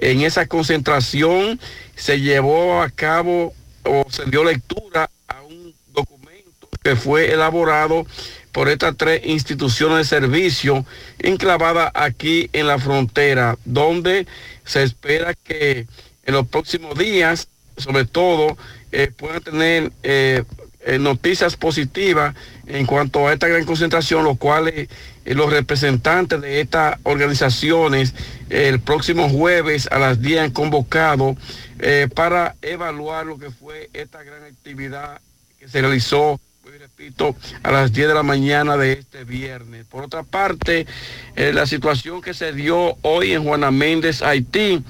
en 0.00 0.22
esa 0.22 0.46
concentración 0.46 1.60
se 1.96 2.20
llevó 2.20 2.82
a 2.82 2.90
cabo 2.90 3.54
o 3.84 4.04
se 4.10 4.24
dio 4.26 4.44
lectura 4.44 5.10
a 5.26 5.42
un 5.42 5.74
documento 5.92 6.68
que 6.82 6.96
fue 6.96 7.32
elaborado 7.32 8.06
por 8.52 8.68
estas 8.68 8.96
tres 8.96 9.22
instituciones 9.24 9.98
de 9.98 10.04
servicio 10.04 10.84
enclavadas 11.18 11.90
aquí 11.94 12.50
en 12.52 12.66
la 12.66 12.78
frontera, 12.78 13.56
donde 13.64 14.26
se 14.64 14.82
espera 14.82 15.34
que 15.34 15.86
en 16.24 16.34
los 16.34 16.46
próximos 16.46 16.98
días, 16.98 17.48
sobre 17.76 18.04
todo, 18.04 18.56
eh, 18.92 19.10
puedan 19.16 19.42
tener 19.42 19.92
eh, 20.02 20.42
eh, 20.88 20.98
noticias 20.98 21.56
positivas 21.56 22.34
en 22.66 22.86
cuanto 22.86 23.26
a 23.28 23.32
esta 23.32 23.48
gran 23.48 23.64
concentración, 23.64 24.24
los 24.24 24.38
cuales 24.38 24.74
eh, 24.74 24.88
los 25.34 25.50
representantes 25.50 26.40
de 26.40 26.60
estas 26.60 26.98
organizaciones 27.02 28.14
eh, 28.50 28.68
el 28.68 28.80
próximo 28.80 29.28
jueves 29.28 29.88
a 29.90 29.98
las 29.98 30.20
10 30.20 30.40
han 30.40 30.50
convocado 30.50 31.36
eh, 31.78 32.08
para 32.14 32.56
evaluar 32.62 33.26
lo 33.26 33.38
que 33.38 33.50
fue 33.50 33.90
esta 33.92 34.22
gran 34.22 34.44
actividad 34.44 35.20
que 35.58 35.68
se 35.68 35.80
realizó, 35.80 36.40
repito, 36.78 37.34
a 37.62 37.72
las 37.72 37.92
10 37.92 38.08
de 38.08 38.14
la 38.14 38.22
mañana 38.22 38.76
de 38.76 38.92
este 38.92 39.24
viernes. 39.24 39.84
Por 39.86 40.04
otra 40.04 40.22
parte, 40.22 40.86
la 41.34 41.66
situación 41.66 42.22
que 42.22 42.34
se 42.34 42.52
dio 42.52 42.96
hoy 43.02 43.32
en 43.32 43.42
Juana 43.42 43.70
Méndez, 43.70 44.22
Haití, 44.22 44.82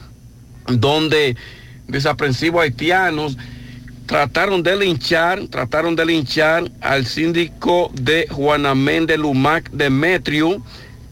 donde 0.67 1.37
desaprensivos 1.87 2.63
haitianos 2.63 3.39
trataron 4.09 4.63
de 4.63 4.75
linchar, 4.75 5.49
trataron 5.49 5.95
de 5.95 6.07
linchar 6.07 6.65
al 6.81 7.05
síndico 7.05 7.91
de 7.93 8.27
Juana 8.31 8.75
Méndez 8.75 9.19
Lumac 9.19 9.71
Demetrio, 9.71 10.63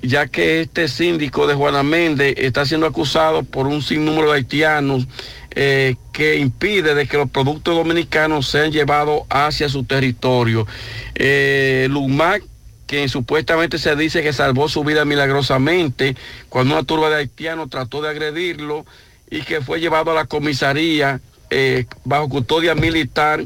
ya 0.00 0.28
que 0.28 0.62
este 0.62 0.88
síndico 0.88 1.46
de 1.46 1.54
Juana 1.54 1.82
Méndez 1.82 2.34
está 2.38 2.64
siendo 2.64 2.86
acusado 2.86 3.42
por 3.42 3.66
un 3.66 3.82
sinnúmero 3.82 4.30
de 4.30 4.38
haitianos 4.38 5.06
eh, 5.50 5.96
que 6.14 6.38
impide 6.38 6.94
de 6.94 7.06
que 7.06 7.18
los 7.18 7.28
productos 7.28 7.76
dominicanos 7.76 8.48
sean 8.48 8.72
llevados 8.72 9.24
hacia 9.28 9.68
su 9.68 9.84
territorio. 9.84 10.66
Eh, 11.14 11.88
Lumac 11.90 12.42
quien 12.86 13.10
supuestamente 13.10 13.78
se 13.78 13.94
dice 13.94 14.22
que 14.22 14.32
salvó 14.32 14.70
su 14.70 14.84
vida 14.84 15.04
milagrosamente 15.04 16.16
cuando 16.48 16.74
una 16.74 16.84
turba 16.84 17.10
de 17.10 17.16
haitianos 17.16 17.68
trató 17.68 18.00
de 18.00 18.08
agredirlo 18.08 18.86
y 19.30 19.42
que 19.42 19.60
fue 19.60 19.80
llevado 19.80 20.12
a 20.12 20.14
la 20.14 20.24
comisaría 20.24 21.20
eh, 21.50 21.86
bajo 22.04 22.28
custodia 22.28 22.74
militar, 22.74 23.44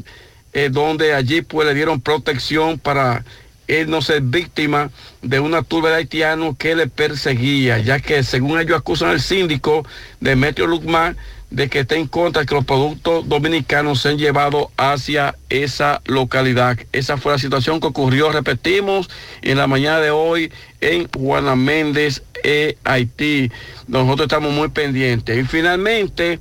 eh, 0.53 0.69
donde 0.71 1.13
allí 1.13 1.41
pues 1.41 1.67
le 1.67 1.73
dieron 1.73 2.01
protección 2.01 2.79
para 2.79 3.23
él 3.67 3.89
no 3.89 4.01
ser 4.01 4.21
víctima 4.21 4.91
de 5.21 5.39
una 5.39 5.63
turba 5.63 5.89
de 5.89 5.95
haitianos 5.95 6.57
que 6.57 6.75
le 6.75 6.87
perseguía, 6.87 7.79
ya 7.79 7.99
que 7.99 8.23
según 8.23 8.59
ellos 8.59 8.77
acusan 8.77 9.09
al 9.09 9.21
síndico 9.21 9.85
Demetrio 10.19 10.67
Lucmar 10.67 11.15
de 11.51 11.69
que 11.69 11.81
está 11.81 11.95
en 11.95 12.07
contra 12.07 12.41
de 12.41 12.45
que 12.47 12.55
los 12.55 12.65
productos 12.65 13.27
dominicanos 13.27 14.01
sean 14.01 14.17
llevados 14.17 14.67
hacia 14.77 15.35
esa 15.49 16.01
localidad. 16.05 16.79
Esa 16.93 17.17
fue 17.17 17.33
la 17.33 17.37
situación 17.37 17.79
que 17.79 17.87
ocurrió, 17.87 18.31
repetimos, 18.31 19.09
en 19.41 19.57
la 19.57 19.67
mañana 19.67 19.99
de 19.99 20.11
hoy 20.11 20.51
en 20.79 21.09
Juana 21.09 21.57
Méndez, 21.57 22.23
eh, 22.43 22.77
Haití. 22.85 23.51
Nosotros 23.87 24.25
estamos 24.25 24.51
muy 24.51 24.69
pendientes. 24.69 25.37
Y 25.37 25.43
finalmente... 25.43 26.39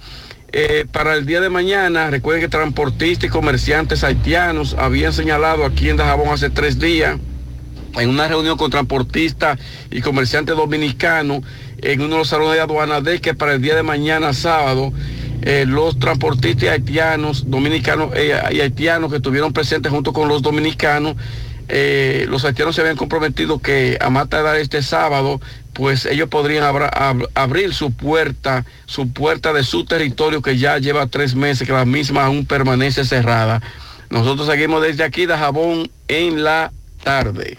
Eh, 0.53 0.85
para 0.91 1.15
el 1.15 1.27
día 1.27 1.41
de 1.41 1.49
mañana, 1.49 2.11
recuerden 2.11 2.43
que 2.43 2.49
transportistas 2.49 3.29
y 3.29 3.29
comerciantes 3.29 4.03
haitianos 4.03 4.75
habían 4.77 5.13
señalado 5.13 5.65
aquí 5.65 5.89
en 5.89 5.97
Dajabón 5.97 6.31
hace 6.31 6.51
tres 6.51 6.81
días, 6.81 7.19
en 7.97 8.09
una 8.09 8.27
reunión 8.27 8.57
con 8.57 8.69
transportistas 8.69 9.61
y 9.93 10.01
comerciantes 10.01 10.57
dominicanos, 10.57 11.43
en 11.79 12.01
uno 12.01 12.15
de 12.15 12.19
los 12.19 12.29
salones 12.29 12.55
de 12.55 12.63
aduana, 12.63 13.01
de 13.01 13.21
que 13.21 13.33
para 13.33 13.55
el 13.55 13.63
día 13.63 13.77
de 13.77 13.85
mañana, 13.85 14.33
sábado, 14.33 14.93
eh, 15.43 15.67
los 15.69 16.01
transportistas 16.01 16.71
haitianos, 16.71 17.49
dominicanos 17.49 18.11
eh, 18.17 18.35
y 18.51 18.61
haitianos 18.61 19.09
que 19.11 19.19
estuvieron 19.19 19.53
presentes 19.53 19.93
junto 19.93 20.13
con 20.13 20.29
los 20.29 20.43
dominicanos, 20.43 21.15
los 22.27 22.45
haitianos 22.45 22.75
se 22.75 22.81
habían 22.81 22.97
comprometido 22.97 23.61
que 23.61 23.97
a 24.01 24.11
más 24.11 24.29
tardar 24.29 24.57
este 24.57 24.83
sábado 24.83 25.41
pues 25.73 26.07
ellos 26.07 26.29
podrían 26.29 26.65
abrir 27.35 27.75
su 27.75 27.93
puerta, 27.93 28.65
su 28.87 29.13
puerta 29.13 29.53
de 29.53 29.63
su 29.65 29.85
territorio 29.85 30.43
que 30.43 30.59
ya 30.59 30.79
lleva 30.79 31.07
tres 31.07 31.35
meses, 31.35 31.67
que 31.67 31.73
la 31.73 31.85
misma 31.85 32.25
aún 32.25 32.47
permanece 32.47 33.05
cerrada. 33.05 33.61
Nosotros 34.11 34.49
seguimos 34.49 34.83
desde 34.83 35.05
aquí 35.05 35.27
de 35.27 35.37
Jabón 35.37 35.91
en 36.09 36.43
la 36.43 36.73
tarde. 37.05 37.59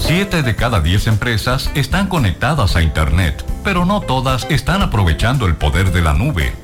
Siete 0.00 0.42
de 0.42 0.54
cada 0.54 0.80
diez 0.80 1.06
empresas 1.06 1.70
están 1.74 2.08
conectadas 2.08 2.76
a 2.76 2.82
Internet, 2.82 3.42
pero 3.62 3.86
no 3.86 4.00
todas 4.02 4.46
están 4.50 4.82
aprovechando 4.82 5.46
el 5.46 5.56
poder 5.56 5.92
de 5.92 6.02
la 6.02 6.12
nube. 6.12 6.63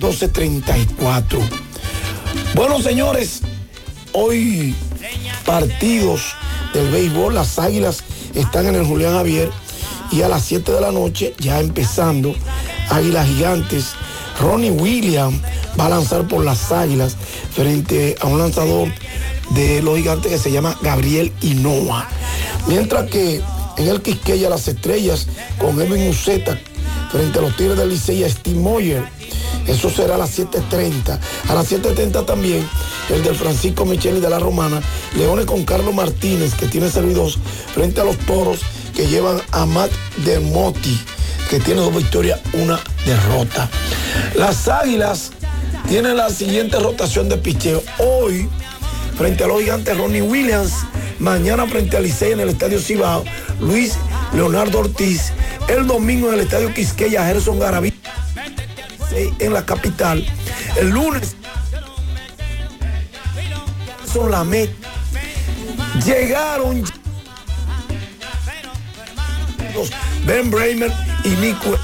829-581-1234. 0.00 1.38
Bueno, 2.54 2.80
señores, 2.80 3.40
hoy 4.12 4.74
partidos 5.44 6.34
del 6.72 6.88
béisbol, 6.90 7.34
las 7.34 7.58
águilas 7.58 8.04
están 8.34 8.66
en 8.66 8.76
el 8.76 8.86
Julián 8.86 9.14
Javier 9.14 9.50
y 10.10 10.22
a 10.22 10.28
las 10.28 10.44
7 10.44 10.72
de 10.72 10.80
la 10.80 10.92
noche, 10.92 11.34
ya 11.38 11.60
empezando, 11.60 12.34
Águilas 12.90 13.26
Gigantes, 13.26 13.94
Ronnie 14.42 14.72
Williams 14.72 15.40
va 15.78 15.86
a 15.86 15.90
lanzar 15.90 16.26
por 16.26 16.44
las 16.44 16.72
águilas 16.72 17.16
frente 17.54 18.16
a 18.20 18.26
un 18.26 18.38
lanzador 18.38 18.88
de 19.50 19.80
los 19.82 19.96
gigantes 19.96 20.32
que 20.32 20.38
se 20.38 20.50
llama 20.50 20.76
Gabriel 20.82 21.32
Hinoa. 21.40 22.08
Mientras 22.66 23.08
que 23.08 23.40
en 23.76 23.88
el 23.88 24.02
Quisqueya 24.02 24.50
las 24.50 24.66
estrellas 24.66 25.28
con 25.58 25.80
Edwin 25.80 26.08
Uceta 26.08 26.58
frente 27.12 27.38
a 27.38 27.42
los 27.42 27.56
Tigres 27.56 27.78
del 27.78 27.90
Licey 27.90 28.24
a 28.24 28.28
Steve 28.28 28.58
Moyer. 28.58 29.04
Eso 29.66 29.90
será 29.90 30.16
a 30.16 30.18
las 30.18 30.36
7.30. 30.38 31.18
A 31.48 31.54
las 31.54 31.70
7.30 31.70 32.26
también 32.26 32.66
el 33.10 33.22
del 33.22 33.36
Francisco 33.36 33.84
Micheli 33.84 34.20
de 34.20 34.30
la 34.30 34.38
Romana. 34.38 34.82
Leones 35.16 35.46
con 35.46 35.64
Carlos 35.64 35.94
Martínez, 35.94 36.54
que 36.54 36.66
tiene 36.66 36.90
servidos 36.90 37.38
frente 37.74 38.00
a 38.00 38.04
los 38.04 38.18
toros 38.18 38.60
que 38.94 39.06
llevan 39.06 39.40
a 39.52 39.66
Matt 39.66 39.90
Dermotti, 40.24 40.98
que 41.52 41.60
tiene 41.60 41.82
dos 41.82 41.94
victorias, 41.94 42.40
una 42.54 42.80
derrota. 43.04 43.68
Las 44.34 44.68
águilas 44.68 45.32
tienen 45.86 46.16
la 46.16 46.30
siguiente 46.30 46.78
rotación 46.78 47.28
de 47.28 47.36
picheo. 47.36 47.82
Hoy, 47.98 48.48
frente 49.18 49.44
a 49.44 49.48
los 49.48 49.60
gigantes 49.60 49.98
Ronnie 49.98 50.22
Williams. 50.22 50.72
Mañana 51.18 51.66
frente 51.66 51.98
al 51.98 52.04
Licey 52.04 52.32
en 52.32 52.40
el 52.40 52.48
Estadio 52.48 52.80
Cibao, 52.80 53.22
Luis 53.60 53.98
Leonardo 54.32 54.78
Ortiz. 54.78 55.34
El 55.68 55.86
domingo 55.86 56.28
en 56.28 56.36
el 56.36 56.40
Estadio 56.40 56.72
Quisqueya, 56.72 57.26
Gerson 57.26 57.58
Garavito 57.58 57.98
en 59.38 59.52
la 59.52 59.66
capital. 59.66 60.24
El 60.80 60.88
lunes 60.88 61.36
son 64.10 64.30
la 64.30 64.42
meta. 64.42 64.88
Llegaron 66.02 66.82
Ben 70.26 70.50
Bramer 70.50 70.92
y 71.24 71.30
Nico 71.40 71.76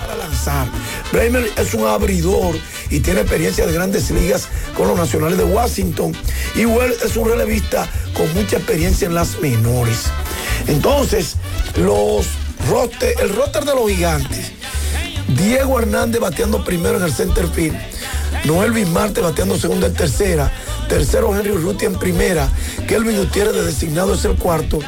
para 0.00 0.16
lanzar. 0.16 0.68
Bramer 1.12 1.50
es 1.56 1.74
un 1.74 1.86
abridor 1.86 2.56
y 2.90 3.00
tiene 3.00 3.20
experiencia 3.20 3.66
de 3.66 3.72
grandes 3.72 4.10
ligas 4.10 4.48
con 4.76 4.88
los 4.88 4.96
nacionales 4.96 5.38
de 5.38 5.44
Washington. 5.44 6.14
Y 6.54 6.64
Well 6.64 6.94
es 7.04 7.16
un 7.16 7.28
relevista 7.28 7.88
con 8.14 8.32
mucha 8.34 8.56
experiencia 8.56 9.06
en 9.06 9.14
las 9.14 9.40
menores. 9.40 10.04
Entonces, 10.66 11.36
los 11.76 12.26
roster, 12.68 13.14
el 13.20 13.34
roster 13.34 13.64
de 13.64 13.74
los 13.74 13.88
gigantes 13.88 14.52
Diego 15.28 15.80
Hernández 15.80 16.20
bateando 16.20 16.64
primero 16.64 16.98
en 16.98 17.04
el 17.04 17.12
center 17.12 17.48
field. 17.48 17.76
Noel 18.44 18.72
Bismarte 18.72 19.20
bateando 19.20 19.58
segunda 19.58 19.88
y 19.88 19.90
tercera. 19.90 20.52
Tercero 20.88 21.36
Henry 21.36 21.50
Ruti 21.50 21.84
en 21.84 21.98
primera. 21.98 22.48
Kelvin 22.86 23.16
Gutiérrez 23.16 23.54
de 23.54 23.64
designado 23.64 24.14
es 24.14 24.24
el 24.24 24.36
cuarto. 24.36 24.78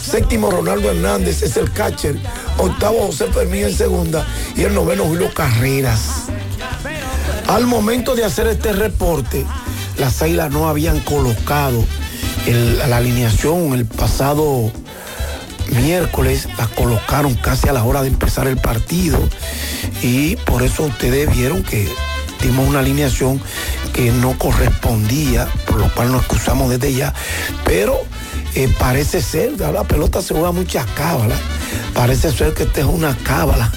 Séptimo 0.00 0.50
Ronaldo 0.50 0.90
Hernández 0.90 1.42
es 1.42 1.56
el 1.56 1.72
catcher. 1.72 2.16
Octavo 2.58 3.06
José 3.06 3.26
Fermín 3.32 3.64
en 3.64 3.74
segunda. 3.74 4.26
Y 4.56 4.62
el 4.62 4.74
noveno 4.74 5.04
Julio 5.04 5.32
Carreras. 5.32 6.26
Al 7.46 7.66
momento 7.66 8.14
de 8.14 8.24
hacer 8.24 8.46
este 8.46 8.72
reporte, 8.72 9.46
las 9.96 10.20
águilas 10.20 10.50
no 10.50 10.68
habían 10.68 11.00
colocado 11.00 11.84
la 12.46 12.96
alineación 12.96 13.74
el 13.74 13.84
pasado 13.84 14.72
miércoles 15.70 16.48
la 16.56 16.66
colocaron 16.66 17.34
casi 17.34 17.68
a 17.68 17.72
la 17.72 17.84
hora 17.84 18.00
de 18.00 18.08
empezar 18.08 18.46
el 18.46 18.56
partido 18.56 19.18
y 20.02 20.36
por 20.36 20.62
eso 20.62 20.84
ustedes 20.84 21.30
vieron 21.34 21.62
que 21.62 21.88
dimos 22.40 22.66
una 22.66 22.78
alineación 22.78 23.40
que 23.92 24.12
no 24.12 24.38
correspondía, 24.38 25.46
por 25.66 25.78
lo 25.78 25.92
cual 25.92 26.12
nos 26.12 26.22
excusamos 26.22 26.70
desde 26.70 26.94
ya, 26.94 27.12
pero 27.64 28.00
eh, 28.54 28.74
parece 28.78 29.20
ser, 29.20 29.60
la 29.60 29.84
pelota 29.84 30.22
se 30.22 30.32
juega 30.34 30.52
muchas 30.52 30.86
cábalas, 30.92 31.38
parece 31.94 32.32
ser 32.32 32.54
que 32.54 32.62
esta 32.64 32.80
es 32.80 32.86
una 32.86 33.16
cábala. 33.16 33.72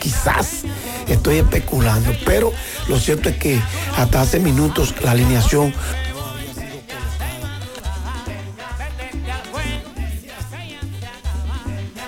Quizás 0.00 0.62
estoy 1.08 1.38
especulando, 1.38 2.12
pero 2.24 2.52
lo 2.86 2.98
cierto 2.98 3.28
es 3.28 3.36
que 3.38 3.60
hasta 3.96 4.20
hace 4.20 4.38
minutos 4.38 4.94
la 5.02 5.10
alineación 5.12 5.72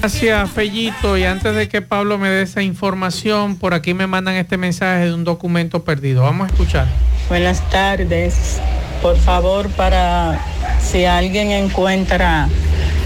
Gracias, 0.00 0.50
Fellito. 0.50 1.16
Y 1.16 1.22
antes 1.22 1.54
de 1.54 1.68
que 1.68 1.80
Pablo 1.80 2.18
me 2.18 2.28
dé 2.28 2.42
esa 2.42 2.62
información, 2.62 3.54
por 3.56 3.72
aquí 3.72 3.94
me 3.94 4.08
mandan 4.08 4.34
este 4.34 4.56
mensaje 4.56 5.04
de 5.06 5.14
un 5.14 5.22
documento 5.22 5.84
perdido. 5.84 6.22
Vamos 6.22 6.48
a 6.48 6.52
escuchar. 6.52 6.88
Buenas 7.28 7.68
tardes. 7.70 8.60
Por 9.00 9.16
favor, 9.16 9.70
para 9.70 10.38
si 10.80 11.06
alguien 11.06 11.50
encuentra 11.50 12.48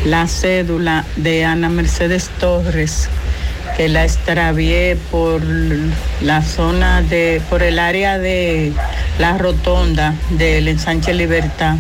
la 0.05 0.27
cédula 0.27 1.05
de 1.17 1.45
Ana 1.45 1.69
Mercedes 1.69 2.29
Torres, 2.41 3.09
que 3.77 3.89
la 3.89 4.05
extravié 4.05 4.97
por 5.11 5.41
la 6.21 6.43
zona 6.43 7.03
de, 7.03 7.41
por 7.49 7.63
el 7.63 7.79
área 7.79 8.19
de 8.19 8.73
la 9.19 9.39
rotonda 9.39 10.15
del 10.31 10.67
ensanche 10.67 11.15
Libertad. 11.15 11.77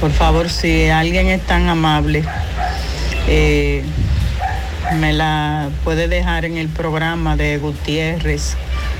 Por 0.00 0.12
favor, 0.12 0.48
si 0.48 0.88
alguien 0.88 1.28
es 1.28 1.42
tan 1.42 1.68
amable, 1.68 2.24
eh, 3.28 3.84
me 4.94 5.12
la 5.12 5.68
puede 5.84 6.08
dejar 6.08 6.46
en 6.46 6.56
el 6.56 6.68
programa 6.68 7.36
de 7.36 7.58
Gutiérrez 7.58 8.56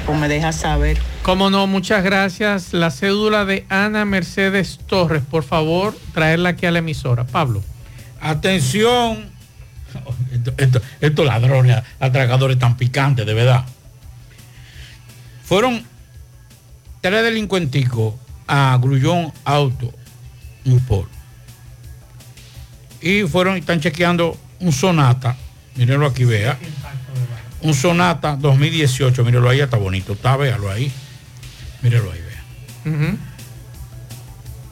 pues 0.06 0.18
me 0.18 0.28
deja 0.28 0.52
saber. 0.52 0.98
Como 1.26 1.50
no, 1.50 1.66
muchas 1.66 2.04
gracias. 2.04 2.72
La 2.72 2.92
cédula 2.92 3.44
de 3.44 3.66
Ana 3.68 4.04
Mercedes 4.04 4.78
Torres, 4.86 5.24
por 5.28 5.42
favor, 5.42 5.92
traerla 6.14 6.50
aquí 6.50 6.66
a 6.66 6.70
la 6.70 6.78
emisora. 6.78 7.24
Pablo. 7.26 7.64
Atención, 8.20 9.28
esto- 10.32 10.54
esto- 10.56 10.80
estos 11.00 11.26
ladrones, 11.26 11.82
atracadores 11.98 12.60
tan 12.60 12.76
picantes, 12.76 13.26
de 13.26 13.34
verdad. 13.34 13.64
Fueron 15.44 15.82
tres 17.00 17.24
delincuenticos 17.24 18.14
a 18.46 18.78
Grullón 18.80 19.32
Auto 19.44 19.92
Import. 20.64 21.10
Y 23.00 23.22
fueron 23.24 23.56
y 23.56 23.60
están 23.60 23.80
chequeando 23.80 24.38
un 24.60 24.70
Sonata. 24.70 25.36
Mírenlo 25.74 26.06
aquí, 26.06 26.22
vea. 26.24 26.56
Un 27.62 27.74
Sonata 27.74 28.36
2018. 28.36 29.24
Mírenlo 29.24 29.50
ahí, 29.50 29.58
está 29.58 29.76
bonito. 29.76 30.12
Está, 30.12 30.36
véalo 30.36 30.70
ahí. 30.70 30.92
Mírenlo 31.82 32.12
ahí, 32.12 32.20
vea. 32.20 33.16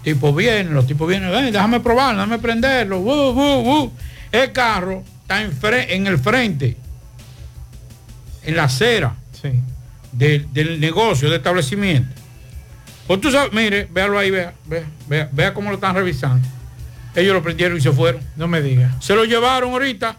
Tipos 0.02 0.36
vienen, 0.36 0.74
los 0.74 0.86
tipos 0.86 1.08
vienen, 1.08 1.30
"Ven, 1.30 1.50
déjame 1.52 1.80
probar, 1.80 2.14
déjame 2.14 2.38
prenderlo. 2.38 3.00
bu, 3.00 3.32
bu". 3.32 3.92
El 4.30 4.52
carro 4.52 5.02
está 5.22 5.40
en, 5.40 5.52
en 5.90 6.06
el 6.06 6.18
frente, 6.18 6.76
en 8.44 8.56
la 8.56 8.64
acera 8.64 9.14
del, 10.12 10.52
del 10.52 10.78
negocio, 10.80 11.28
del 11.28 11.38
establecimiento. 11.38 12.14
Pues 13.06 13.20
tú 13.20 13.30
sabes, 13.30 13.52
mire, 13.52 13.88
véalo 13.90 14.18
ahí, 14.18 14.30
vea, 14.30 14.54
vea, 14.66 14.84
vea, 15.08 15.28
vea 15.32 15.54
cómo 15.54 15.70
lo 15.70 15.76
están 15.76 15.94
revisando. 15.94 16.46
Ellos 17.14 17.32
lo 17.32 17.42
prendieron 17.42 17.78
y 17.78 17.80
se 17.80 17.92
fueron. 17.92 18.20
No 18.36 18.48
me 18.48 18.60
diga. 18.60 18.94
Se 19.00 19.14
lo 19.14 19.24
llevaron 19.24 19.70
ahorita. 19.72 20.16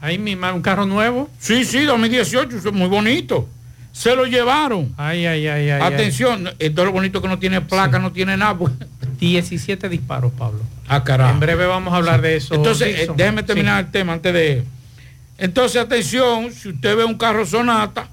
Ahí 0.00 0.18
mismo, 0.18 0.52
un 0.52 0.60
carro 0.60 0.84
nuevo. 0.86 1.30
Sí, 1.38 1.64
sí, 1.64 1.82
2018, 1.84 2.58
eso 2.58 2.68
es 2.68 2.74
muy 2.74 2.88
bonito. 2.88 3.48
Se 3.96 4.14
lo 4.14 4.26
llevaron. 4.26 4.92
Ay, 4.98 5.24
ay, 5.24 5.46
ay, 5.48 5.70
ay. 5.70 5.80
Atención, 5.82 6.50
esto 6.58 6.82
es 6.82 6.86
lo 6.86 6.92
bonito 6.92 7.22
que 7.22 7.28
no 7.28 7.38
tiene 7.38 7.62
placa, 7.62 7.98
no 7.98 8.12
tiene 8.12 8.36
nada. 8.36 8.54
pues. 8.58 8.72
17 9.18 9.88
disparos, 9.88 10.32
Pablo. 10.36 10.60
Ah, 10.86 11.02
carajo. 11.02 11.30
En 11.32 11.40
breve 11.40 11.64
vamos 11.64 11.94
a 11.94 11.96
hablar 11.96 12.20
de 12.20 12.36
eso. 12.36 12.54
Entonces, 12.54 12.88
eh, 13.00 13.08
déjeme 13.16 13.42
terminar 13.42 13.80
Sí. 13.80 13.86
el 13.86 13.92
tema 13.92 14.12
antes 14.12 14.34
de. 14.34 14.64
Entonces, 15.38 15.80
atención, 15.80 16.52
si 16.52 16.68
usted 16.68 16.94
ve 16.94 17.04
un 17.04 17.16
carro 17.16 17.46
Sonata 17.46 18.08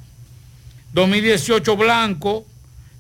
2018 0.94 1.76
blanco, 1.76 2.46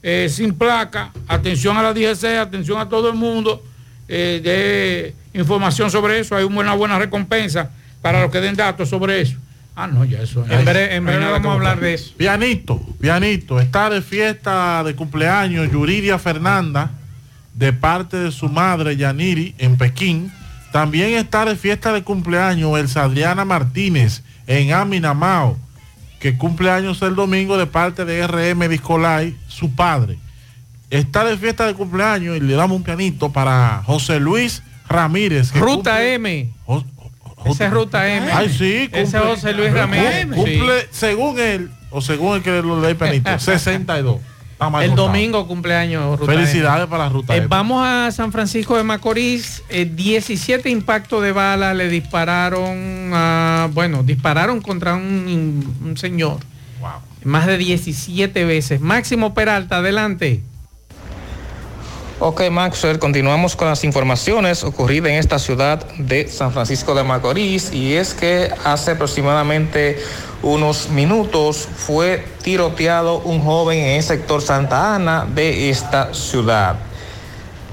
eh, 0.01 0.27
sin 0.29 0.53
placa, 0.53 1.11
atención 1.29 1.77
a 1.77 1.83
la 1.83 1.93
DGC, 1.93 2.37
atención 2.37 2.79
a 2.79 2.89
todo 2.89 3.07
el 3.09 3.15
mundo, 3.15 3.63
eh, 4.09 4.41
de 4.43 5.39
información 5.39 5.89
sobre 5.89 6.19
eso. 6.19 6.35
Hay 6.35 6.43
una 6.43 6.73
buena 6.73 6.99
recompensa 6.99 7.71
para 8.01 8.21
los 8.21 8.29
que 8.29 8.41
den 8.41 8.55
datos 8.55 8.89
sobre 8.89 9.21
eso. 9.21 9.37
Ah, 9.75 9.87
no, 9.87 10.05
ya 10.05 10.21
eso. 10.21 10.45
En 10.49 10.65
breve- 10.65 10.95
en 10.95 11.05
breve 11.05 11.25
vamos 11.31 11.49
a 11.49 11.53
hablar 11.53 11.79
de 11.79 11.95
eso. 11.95 12.13
Pianito, 12.15 12.79
pianito, 13.01 13.59
está 13.59 13.89
de 13.89 14.01
fiesta 14.01 14.83
de 14.83 14.95
cumpleaños 14.95 15.71
Yuridia 15.71 16.19
Fernanda 16.19 16.91
de 17.55 17.73
parte 17.73 18.17
de 18.17 18.31
su 18.31 18.49
madre 18.49 18.95
Yaniri 18.97 19.55
en 19.57 19.75
Pekín. 19.77 20.31
También 20.71 21.13
está 21.15 21.45
de 21.45 21.55
fiesta 21.55 21.91
de 21.93 22.03
cumpleaños 22.03 22.77
Elsa 22.79 23.03
Adriana 23.03 23.45
Martínez 23.45 24.23
en 24.47 24.73
Aminamao, 24.73 25.57
que 26.19 26.37
cumple 26.37 26.69
años 26.69 27.01
el 27.01 27.15
domingo 27.15 27.57
de 27.57 27.65
parte 27.67 28.05
de 28.05 28.25
RM 28.27 28.67
Discolay, 28.69 29.35
su 29.47 29.73
padre. 29.75 30.17
Está 30.91 31.23
de 31.25 31.35
fiesta 31.37 31.65
de 31.65 31.73
cumpleaños 31.73 32.37
y 32.37 32.39
le 32.39 32.53
damos 32.53 32.77
un 32.77 32.83
pianito 32.83 33.31
para 33.31 33.81
José 33.85 34.19
Luis 34.19 34.61
Ramírez. 34.87 35.51
que 35.51 35.59
Ruta 35.59 35.91
cumple- 35.97 36.13
M. 36.13 36.49
Esa 37.45 37.65
es 37.65 37.71
Ruta 37.71 38.07
M. 38.07 38.31
Ay, 38.31 38.49
sí. 38.49 38.89
Ese 38.91 39.17
es 39.17 39.23
José 39.23 39.53
Luis 39.53 39.71
Ramírez. 39.73 40.27
Cumple, 40.33 40.81
Sí. 40.81 40.87
según 40.91 41.39
él, 41.39 41.69
o 41.89 42.01
según 42.01 42.37
el 42.37 42.43
que 42.43 42.61
lo 42.61 42.81
lee 42.85 42.93
Penito, 42.95 43.29
62. 43.39 44.17
Está 44.53 44.69
mal 44.69 44.83
El 44.83 44.93
domingo 44.95 45.47
cumpleaños 45.47 46.19
Ruta 46.19 46.31
Felicidades 46.31 46.83
M. 46.83 46.87
para 46.87 47.09
Ruta 47.09 47.33
Eh, 47.33 47.39
M. 47.39 47.47
vamos 47.47 47.85
a 47.85 48.11
San 48.11 48.31
Francisco 48.31 48.77
de 48.77 48.83
Macorís. 48.83 49.63
Eh, 49.69 49.89
17 49.91 50.69
impactos 50.69 51.23
de 51.23 51.31
bala 51.31 51.73
le 51.73 51.89
dispararon, 51.89 53.11
a- 53.13 53.67
bueno, 53.73 54.03
dispararon 54.03 54.61
contra 54.61 54.93
un, 54.95 55.75
un 55.83 55.97
señor. 55.97 56.37
Más 57.23 57.45
de 57.47 57.57
17 57.57 58.43
veces. 58.45 58.81
Máximo 58.81 59.33
Peralta, 59.33 59.77
adelante. 59.77 60.43
Ok, 62.25 62.43
Maxwell, 62.49 62.99
continuamos 62.99 63.57
con 63.57 63.67
las 63.67 63.83
informaciones 63.83 64.63
ocurridas 64.63 65.11
en 65.11 65.17
esta 65.17 65.39
ciudad 65.39 65.85
de 65.97 66.29
San 66.29 66.53
Francisco 66.53 66.95
de 66.95 67.03
Macorís 67.03 67.73
y 67.73 67.95
es 67.95 68.13
que 68.13 68.49
hace 68.63 68.91
aproximadamente 68.91 70.01
unos 70.41 70.87
minutos 70.87 71.67
fue 71.75 72.25
tiroteado 72.41 73.19
un 73.19 73.41
joven 73.41 73.77
en 73.77 73.97
el 73.97 74.03
sector 74.03 74.41
Santa 74.41 74.95
Ana 74.95 75.27
de 75.35 75.69
esta 75.69 76.13
ciudad. 76.13 76.77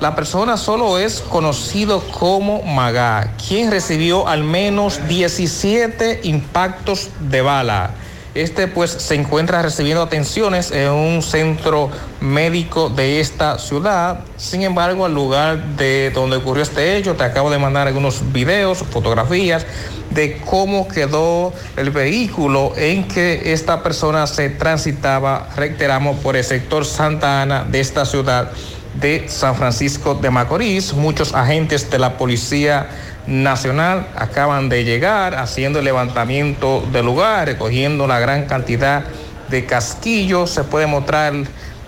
La 0.01 0.17
persona 0.17 0.57
solo 0.57 0.99
es 0.99 1.21
conocido 1.21 2.01
como 2.11 2.61
Magá, 2.63 3.35
quien 3.47 3.71
recibió 3.71 4.27
al 4.27 4.43
menos 4.43 5.07
17 5.07 6.23
impactos 6.25 7.11
de 7.21 7.41
bala. 7.41 7.93
Este 8.35 8.69
pues 8.69 8.91
se 8.91 9.17
encuentra 9.17 9.61
recibiendo 9.61 10.03
atenciones 10.03 10.71
en 10.71 10.91
un 10.91 11.23
centro 11.23 11.91
médico 12.21 12.89
de 12.89 13.21
esta 13.21 13.59
ciudad. 13.59 14.21
Sin 14.37 14.63
embargo, 14.63 15.05
al 15.05 15.15
lugar 15.15 15.77
de 15.77 16.13
donde 16.15 16.37
ocurrió 16.37 16.63
este 16.63 16.97
hecho, 16.97 17.17
te 17.17 17.25
acabo 17.25 17.51
de 17.51 17.59
mandar 17.59 17.89
algunos 17.89 18.33
videos, 18.33 18.79
fotografías 18.79 19.67
de 20.11 20.41
cómo 20.45 20.87
quedó 20.89 21.53
el 21.77 21.91
vehículo 21.91 22.73
en 22.77 23.07
que 23.09 23.53
esta 23.53 23.83
persona 23.83 24.27
se 24.27 24.51
transitaba, 24.51 25.49
reiteramos, 25.57 26.19
por 26.19 26.37
el 26.37 26.45
sector 26.45 26.85
Santa 26.85 27.43
Ana 27.43 27.65
de 27.65 27.81
esta 27.81 28.05
ciudad 28.05 28.53
de 28.95 29.29
San 29.29 29.55
Francisco 29.55 30.15
de 30.15 30.31
Macorís. 30.31 30.93
Muchos 30.95 31.35
agentes 31.35 31.91
de 31.91 31.99
la 31.99 32.17
Policía 32.17 32.89
Nacional 33.31 34.09
acaban 34.17 34.69
de 34.69 34.83
llegar 34.83 35.37
haciendo 35.37 35.79
el 35.79 35.85
levantamiento 35.85 36.85
del 36.91 37.07
lugar, 37.07 37.47
recogiendo 37.47 38.09
la 38.09 38.19
gran 38.19 38.47
cantidad 38.47 39.05
de 39.49 39.65
casquillos. 39.67 40.51
Se 40.51 40.65
puede 40.65 40.89
mostrar 40.89 41.35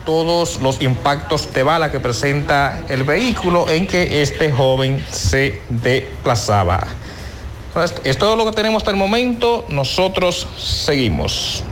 todos 0.06 0.60
los 0.60 0.80
impactos 0.80 1.52
de 1.52 1.64
bala 1.64 1.90
que 1.90 1.98
presenta 1.98 2.82
el 2.88 3.02
vehículo 3.02 3.68
en 3.68 3.88
que 3.88 4.22
este 4.22 4.52
joven 4.52 5.04
se 5.10 5.60
desplazaba. 5.68 6.86
Es 8.04 8.18
todo 8.18 8.36
lo 8.36 8.44
que 8.44 8.52
tenemos 8.52 8.82
hasta 8.82 8.92
el 8.92 8.96
momento. 8.96 9.64
Nosotros 9.68 10.46
seguimos. 10.56 11.64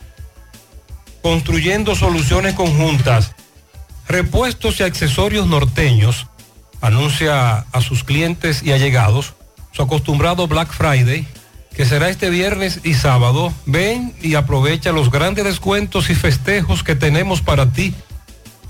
construyendo 1.21 1.95
soluciones 1.95 2.55
conjuntas. 2.55 3.35
Repuestos 4.07 4.79
y 4.79 4.83
accesorios 4.83 5.45
norteños 5.45 6.25
anuncia 6.81 7.65
a 7.71 7.81
sus 7.81 8.03
clientes 8.03 8.63
y 8.63 8.71
allegados 8.71 9.33
su 9.71 9.81
acostumbrado 9.81 10.47
Black 10.47 10.71
Friday, 10.71 11.27
que 11.75 11.85
será 11.85 12.09
este 12.09 12.29
viernes 12.29 12.81
y 12.83 12.93
sábado. 12.95 13.53
Ven 13.65 14.13
y 14.21 14.35
aprovecha 14.35 14.91
los 14.91 15.09
grandes 15.11 15.45
descuentos 15.45 16.09
y 16.09 16.15
festejos 16.15 16.83
que 16.83 16.95
tenemos 16.95 17.41
para 17.41 17.71
ti. 17.71 17.93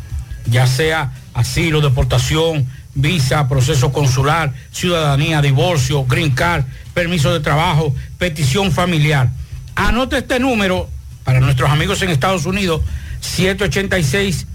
ya 0.47 0.65
sea 0.65 1.13
asilo, 1.35 1.81
deportación, 1.81 2.65
visa, 2.95 3.47
proceso 3.47 3.91
consular, 3.91 4.53
ciudadanía, 4.71 5.41
divorcio, 5.41 6.05
green 6.05 6.31
card, 6.31 6.65
permiso 6.93 7.33
de 7.33 7.41
trabajo, 7.41 7.93
petición 8.17 8.71
familiar. 8.71 9.29
Anote 9.75 10.17
este 10.17 10.39
número 10.39 10.89
para 11.23 11.39
nuestros 11.39 11.69
amigos 11.69 12.01
en 12.01 12.09
Estados 12.09 12.45
Unidos, 12.45 12.81
786 13.19 14.47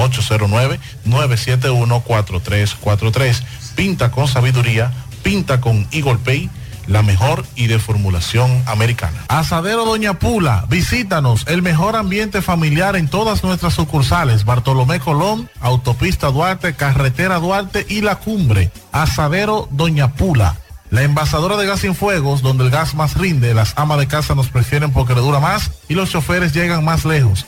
809-971-4343. 1.06 3.44
Pinta 3.76 4.12
con 4.12 4.28
sabiduría 4.28 4.92
pinta 5.24 5.62
con 5.62 5.88
Eagle 5.92 6.20
Pay, 6.24 6.50
la 6.86 7.02
mejor 7.02 7.46
y 7.56 7.68
de 7.68 7.80
formulación 7.80 8.62
americana. 8.68 9.24
Asadero 9.30 9.86
Doña 9.86 10.20
Pula, 10.20 10.66
visítanos, 10.70 11.46
el 11.48 11.62
mejor 11.62 11.96
ambiente 11.96 12.42
familiar 12.42 12.98
en 12.98 13.08
todas 13.08 13.44
nuestras 13.44 13.74
sucursales, 13.74 14.44
Bartolomé 14.44 15.00
Colón, 15.00 15.50
Autopista 15.62 16.30
Duarte, 16.30 16.76
Carretera 16.76 17.40
Duarte 17.40 17.86
y 17.88 18.02
La 18.02 18.18
Cumbre. 18.18 18.72
Asadero 18.92 19.68
Doña 19.72 20.14
Pula. 20.14 20.58
La 20.90 21.02
envasadora 21.02 21.58
de 21.58 21.66
gas 21.66 21.80
sin 21.80 21.96
fuegos, 21.96 22.44
donde 22.44 22.66
el 22.66 22.70
gas 22.70 22.94
más 22.94 23.18
rinde, 23.18 23.56
las 23.56 23.74
amas 23.78 23.98
de 23.98 24.08
casa 24.08 24.36
nos 24.36 24.50
prefieren 24.50 24.92
porque 24.92 25.16
le 25.16 25.22
dura 25.22 25.40
más 25.40 25.72
y 25.90 25.96
los 25.96 26.12
choferes 26.12 26.54
llegan 26.54 26.86
más 26.86 27.04
lejos. 27.04 27.48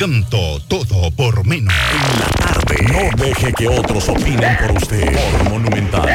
Encanto 0.00 0.58
todo 0.66 1.10
por 1.10 1.44
menos. 1.44 1.74
No 2.92 3.24
deje 3.24 3.52
que 3.52 3.68
otros 3.68 4.08
opinen 4.08 4.56
por 4.58 4.76
usted. 4.76 5.12
Monumental. 5.48 6.08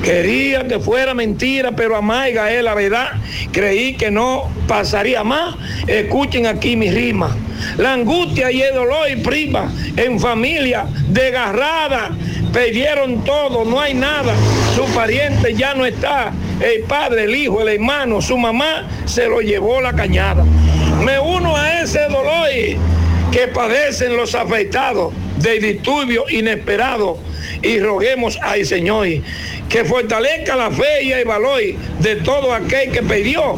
Quería 0.03 0.65
que 0.67 0.80
fuera 0.80 1.13
mentira, 1.13 1.71
pero 1.73 1.95
amarga 1.95 2.51
es 2.51 2.63
la 2.63 2.73
verdad. 2.73 3.09
Creí 3.51 3.95
que 3.95 4.09
no 4.09 4.49
pasaría 4.67 5.23
más. 5.23 5.55
Escuchen 5.88 6.47
aquí 6.47 6.76
mi 6.76 6.89
rima. 6.89 7.35
La 7.77 7.93
angustia 7.93 8.51
y 8.51 8.61
el 8.61 8.76
dolor 8.76 9.09
y 9.09 9.17
prima 9.17 9.71
en 9.97 10.19
familia 10.19 10.85
desgarrada. 11.09 12.11
Perdieron 12.53 13.23
todo, 13.23 13.65
no 13.65 13.80
hay 13.80 13.93
nada. 13.93 14.34
Su 14.76 14.85
pariente 14.95 15.53
ya 15.53 15.73
no 15.76 15.85
está. 15.85 16.31
El 16.61 16.84
padre, 16.84 17.26
el 17.26 17.35
hijo, 17.35 17.61
el 17.61 17.67
hermano, 17.67 18.21
su 18.21 18.38
mamá 18.38 18.88
se 19.05 19.27
lo 19.27 19.41
llevó 19.41 19.81
la 19.81 19.93
cañada. 19.93 20.45
Me 21.03 21.19
uno 21.19 21.55
a 21.55 21.81
ese 21.81 22.07
dolor 22.07 22.49
que 23.31 23.47
padecen 23.47 24.17
los 24.17 24.34
afectados 24.34 25.13
de 25.38 25.59
disturbios 25.59 26.31
inesperados 26.31 27.17
y 27.61 27.80
roguemos 27.80 28.38
al 28.41 28.65
Señor 28.65 29.07
que 29.68 29.86
fortalezca 29.86 30.56
la 30.56 30.72
fe 30.72 31.03
y 31.03 31.11
el 31.11 31.26
valor 31.26 31.61
de 31.99 32.15
todo 32.18 32.53
aquel 32.53 32.91
que 32.91 33.03
pidió 33.03 33.57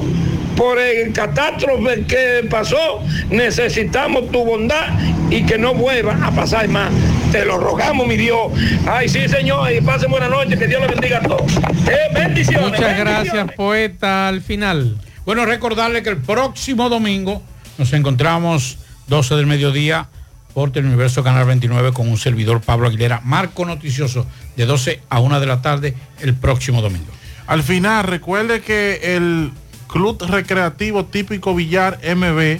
por 0.55 0.77
el 0.77 1.13
catástrofe 1.13 2.03
que 2.03 2.47
pasó, 2.49 3.01
necesitamos 3.29 4.29
tu 4.31 4.43
bondad 4.45 4.89
y 5.29 5.43
que 5.43 5.57
no 5.57 5.73
vuelva 5.73 6.19
a 6.23 6.31
pasar 6.31 6.67
más. 6.67 6.91
Te 7.31 7.45
lo 7.45 7.57
rogamos, 7.57 8.05
mi 8.05 8.17
Dios. 8.17 8.51
Ay, 8.85 9.07
sí, 9.07 9.27
Señor, 9.27 9.71
y 9.71 9.81
pasen 9.81 10.11
buena 10.11 10.27
noche, 10.27 10.57
que 10.57 10.67
Dios 10.67 10.81
le 10.81 10.87
bendiga 10.87 11.19
a 11.19 11.21
todos. 11.21 11.51
Eh, 11.87 12.13
bendiciones. 12.13 12.69
Muchas 12.69 12.79
bendiciones. 12.79 12.99
gracias, 12.99 13.51
poeta. 13.55 14.27
Al 14.27 14.41
final. 14.41 14.97
Bueno, 15.25 15.45
recordarle 15.45 16.03
que 16.03 16.09
el 16.09 16.17
próximo 16.17 16.89
domingo 16.89 17.41
nos 17.77 17.93
encontramos 17.93 18.77
12 19.07 19.35
del 19.35 19.47
mediodía 19.47 20.09
por 20.53 20.71
Teleuniverso 20.71 21.23
Canal 21.23 21.45
29 21.45 21.93
con 21.93 22.09
un 22.09 22.17
servidor 22.17 22.61
Pablo 22.61 22.87
Aguilera, 22.87 23.21
marco 23.23 23.65
noticioso 23.65 24.25
de 24.55 24.65
12 24.65 25.01
a 25.09 25.19
1 25.19 25.39
de 25.39 25.45
la 25.45 25.61
tarde 25.61 25.95
el 26.19 26.33
próximo 26.33 26.81
domingo. 26.81 27.11
Al 27.47 27.63
final, 27.63 28.05
recuerde 28.05 28.61
que 28.61 29.15
el 29.15 29.51
Club 29.87 30.23
Recreativo 30.25 31.05
Típico 31.05 31.53
Villar 31.53 31.99
MB, 32.03 32.59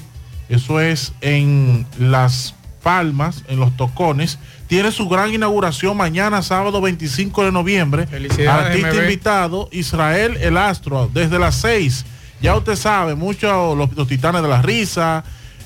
eso 0.49 0.81
es 0.81 1.13
en 1.21 1.85
Las 1.97 2.55
Palmas, 2.83 3.43
en 3.47 3.59
Los 3.59 3.75
Tocones, 3.77 4.39
tiene 4.67 4.91
su 4.91 5.07
gran 5.07 5.33
inauguración 5.33 5.95
mañana, 5.95 6.41
sábado 6.41 6.81
25 6.81 7.45
de 7.45 7.51
noviembre. 7.51 8.07
Felicidades, 8.07 8.67
Artista 8.67 8.93
MB. 8.93 9.01
invitado, 9.01 9.69
Israel 9.71 10.37
El 10.41 10.57
Astro, 10.57 11.09
desde 11.13 11.39
las 11.39 11.55
6. 11.55 12.05
Ya 12.41 12.55
usted 12.55 12.75
sabe, 12.75 13.15
muchos 13.15 13.77
los, 13.77 13.93
los 13.93 14.07
titanes 14.07 14.41
de 14.41 14.47
la 14.47 14.61
risa. 14.61 15.23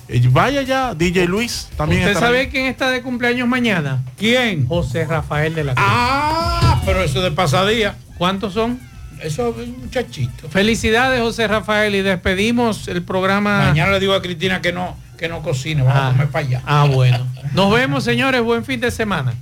Eh, 0.08 0.22
Vaya 0.32 0.62
ya, 0.62 0.94
DJ 0.94 1.26
Luis 1.26 1.68
también 1.78 2.04
¿Usted 2.04 2.20
sabe 2.20 2.40
ahí. 2.42 2.48
quién 2.50 2.68
está 2.68 2.90
de 2.92 3.02
cumpleaños 3.02 3.48
mañana? 3.48 4.04
¿Quién? 4.18 4.68
José 4.68 5.06
Rafael 5.06 5.56
de 5.56 5.64
la 5.64 5.74
Cruz. 5.74 5.86
Ah, 5.90 6.82
pero 6.86 7.02
eso 7.04 7.22
de 7.22 7.32
pasadía. 7.32 7.96
¿Cuántos 8.18 8.54
son? 8.54 8.80
Eso 9.22 9.50
es 9.60 9.68
un 9.70 9.80
muchachito. 9.80 10.48
Felicidades, 10.50 11.22
José 11.22 11.48
Rafael, 11.48 11.96
y 11.96 12.02
despedimos 12.02 12.88
el 12.88 13.02
programa. 13.02 13.60
Mañana 13.70 13.92
le 13.94 14.00
digo 14.00 14.14
a 14.14 14.22
Cristina 14.22 14.62
que 14.62 14.72
no, 14.72 14.96
que 15.18 15.28
no 15.28 15.42
cocine, 15.42 15.82
vamos 15.82 15.98
Ah. 16.00 16.08
a 16.08 16.12
comer 16.12 16.28
para 16.28 16.46
allá. 16.46 16.62
Ah, 16.66 16.86
bueno. 16.92 17.26
Nos 17.54 17.74
vemos, 17.74 18.04
señores. 18.04 18.42
Buen 18.44 18.64
fin 18.64 18.80
de 18.80 18.92
semana. 18.92 19.34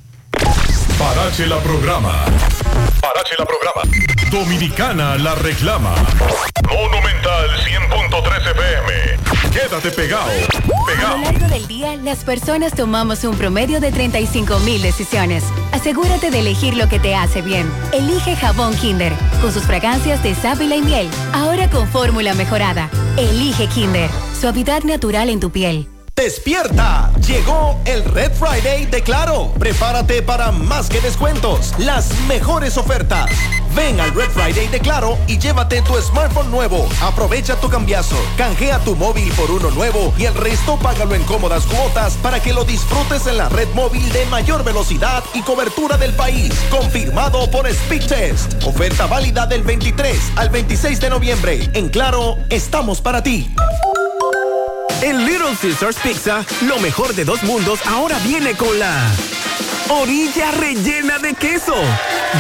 Parache 0.98 1.48
la 1.48 1.58
programa. 1.60 2.24
Parache 3.04 3.36
la 3.38 3.46
programa. 3.46 3.82
Dominicana 4.32 5.18
la 5.18 5.36
reclama. 5.36 5.94
Monumental 6.72 7.50
100.13 7.66 8.52
FM. 8.52 9.52
Quédate 9.52 9.92
pegado. 9.92 10.32
A 11.06 11.18
lo 11.18 11.24
largo 11.24 11.48
del 11.48 11.68
día, 11.68 11.98
las 11.98 12.24
personas 12.24 12.74
tomamos 12.74 13.26
un 13.26 13.36
promedio 13.38 13.82
de 13.82 13.92
35 13.92 14.58
mil 14.60 14.82
decisiones. 14.82 15.44
Asegúrate 15.74 16.32
de 16.32 16.40
elegir 16.40 16.78
lo 16.78 16.88
que 16.88 17.00
te 17.00 17.14
hace 17.14 17.42
bien. 17.42 17.70
Elige 17.92 18.38
jabón 18.38 18.74
Kinder, 18.78 19.12
con 19.42 19.52
sus 19.52 19.64
fragancias 19.64 20.24
de 20.24 20.34
sábila 20.34 20.78
y 20.78 20.82
miel. 20.82 21.10
Ahora 21.34 21.70
con 21.70 21.90
fórmula 21.90 22.34
mejorada. 22.36 22.90
Elige 23.18 23.68
Kinder, 23.68 24.10
suavidad 24.40 24.84
natural 24.84 25.30
en 25.30 25.42
tu 25.42 25.52
piel. 25.52 25.90
¡Despierta! 26.16 27.12
Llegó 27.26 27.80
el 27.86 28.06
Red 28.06 28.34
Friday 28.34 28.86
de 28.86 29.02
Claro. 29.02 29.52
Prepárate 29.58 30.22
para 30.22 30.52
más 30.52 30.88
que 30.88 31.02
descuentos, 31.02 31.74
las 31.80 32.08
mejores 32.28 32.78
ofertas. 32.78 33.32
Ven 33.76 34.00
al 34.00 34.14
Red 34.14 34.30
Friday 34.30 34.68
de 34.68 34.80
Claro 34.80 35.18
y 35.28 35.40
llévate 35.40 35.82
tu 35.82 36.00
smartphone 36.00 36.52
nuevo. 36.52 36.88
Aprovecha 37.02 37.56
tu 37.60 37.68
cambiazo, 37.68 38.16
canjea 38.38 38.78
tu 38.80 38.96
móvil 38.96 39.34
por 39.34 39.50
uno 39.50 39.72
nuevo 39.72 40.14
y 40.16 40.26
el 40.26 40.36
resto 40.36 40.78
págalo 40.78 41.16
en 41.16 41.24
cómodas 41.24 41.66
cuotas 41.66 42.14
para 42.22 42.40
que 42.40 42.54
lo 42.54 42.64
disfrutes 42.64 43.26
en 43.26 43.38
la 43.38 43.50
red 43.50 43.68
móvil 43.74 44.08
de 44.14 44.24
mayor 44.28 44.64
velocidad 44.64 45.24
y 45.34 45.42
cobertura 45.42 45.98
del 45.98 46.14
país. 46.14 46.54
Confirmado 46.70 47.50
por 47.50 47.68
Speedtest. 47.68 48.64
Oferta 48.66 49.08
válida 49.08 49.48
del 49.48 49.64
23 49.64 50.34
al 50.36 50.50
26 50.50 51.00
de 51.02 51.10
noviembre. 51.10 51.70
En 51.74 51.90
Claro, 51.90 52.38
estamos 52.52 53.02
para 53.02 53.24
ti. 53.24 53.52
En 55.02 55.26
Little 55.26 55.56
Caesars 55.62 55.98
Pizza, 56.02 56.46
lo 56.68 56.80
mejor 56.80 57.14
de 57.14 57.26
dos 57.26 57.44
mundos 57.44 57.80
ahora 57.88 58.18
viene 58.20 58.54
con 58.56 58.78
la 58.80 59.10
orilla 59.90 60.52
rellena 60.52 61.20
de 61.20 61.34
queso. 61.34 61.76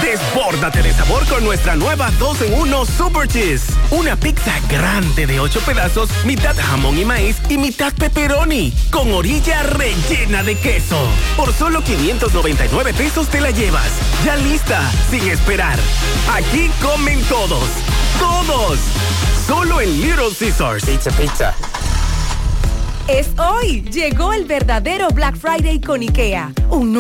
Desbórdate 0.01 0.81
de 0.81 0.93
sabor 0.93 1.25
con 1.27 1.43
nuestra 1.43 1.75
nueva 1.75 2.09
2 2.19 2.41
en 2.43 2.53
1 2.53 2.85
Super 2.85 3.27
Cheese. 3.27 3.73
Una 3.91 4.15
pizza 4.15 4.53
grande 4.69 5.27
de 5.27 5.39
8 5.39 5.61
pedazos, 5.65 6.09
mitad 6.25 6.55
jamón 6.55 6.97
y 6.97 7.05
maíz 7.05 7.37
y 7.49 7.57
mitad 7.57 7.93
pepperoni, 7.93 8.73
con 8.91 9.11
orilla 9.13 9.63
rellena 9.63 10.43
de 10.43 10.57
queso. 10.57 10.97
Por 11.35 11.53
solo 11.53 11.83
599 11.83 12.93
pesos 12.93 13.27
te 13.27 13.41
la 13.41 13.51
llevas. 13.51 13.91
Ya 14.25 14.35
lista, 14.37 14.81
sin 15.09 15.27
esperar. 15.29 15.77
Aquí 16.33 16.71
comen 16.81 17.21
todos. 17.23 17.67
Todos. 18.19 18.79
Solo 19.47 19.81
en 19.81 20.01
Little 20.01 20.29
Caesars. 20.37 20.85
Pizza, 20.85 21.11
pizza. 21.11 21.53
Es 23.07 23.31
hoy. 23.37 23.81
Llegó 23.91 24.31
el 24.31 24.45
verdadero 24.45 25.09
Black 25.09 25.35
Friday 25.35 25.81
con 25.81 26.01
IKEA. 26.01 26.53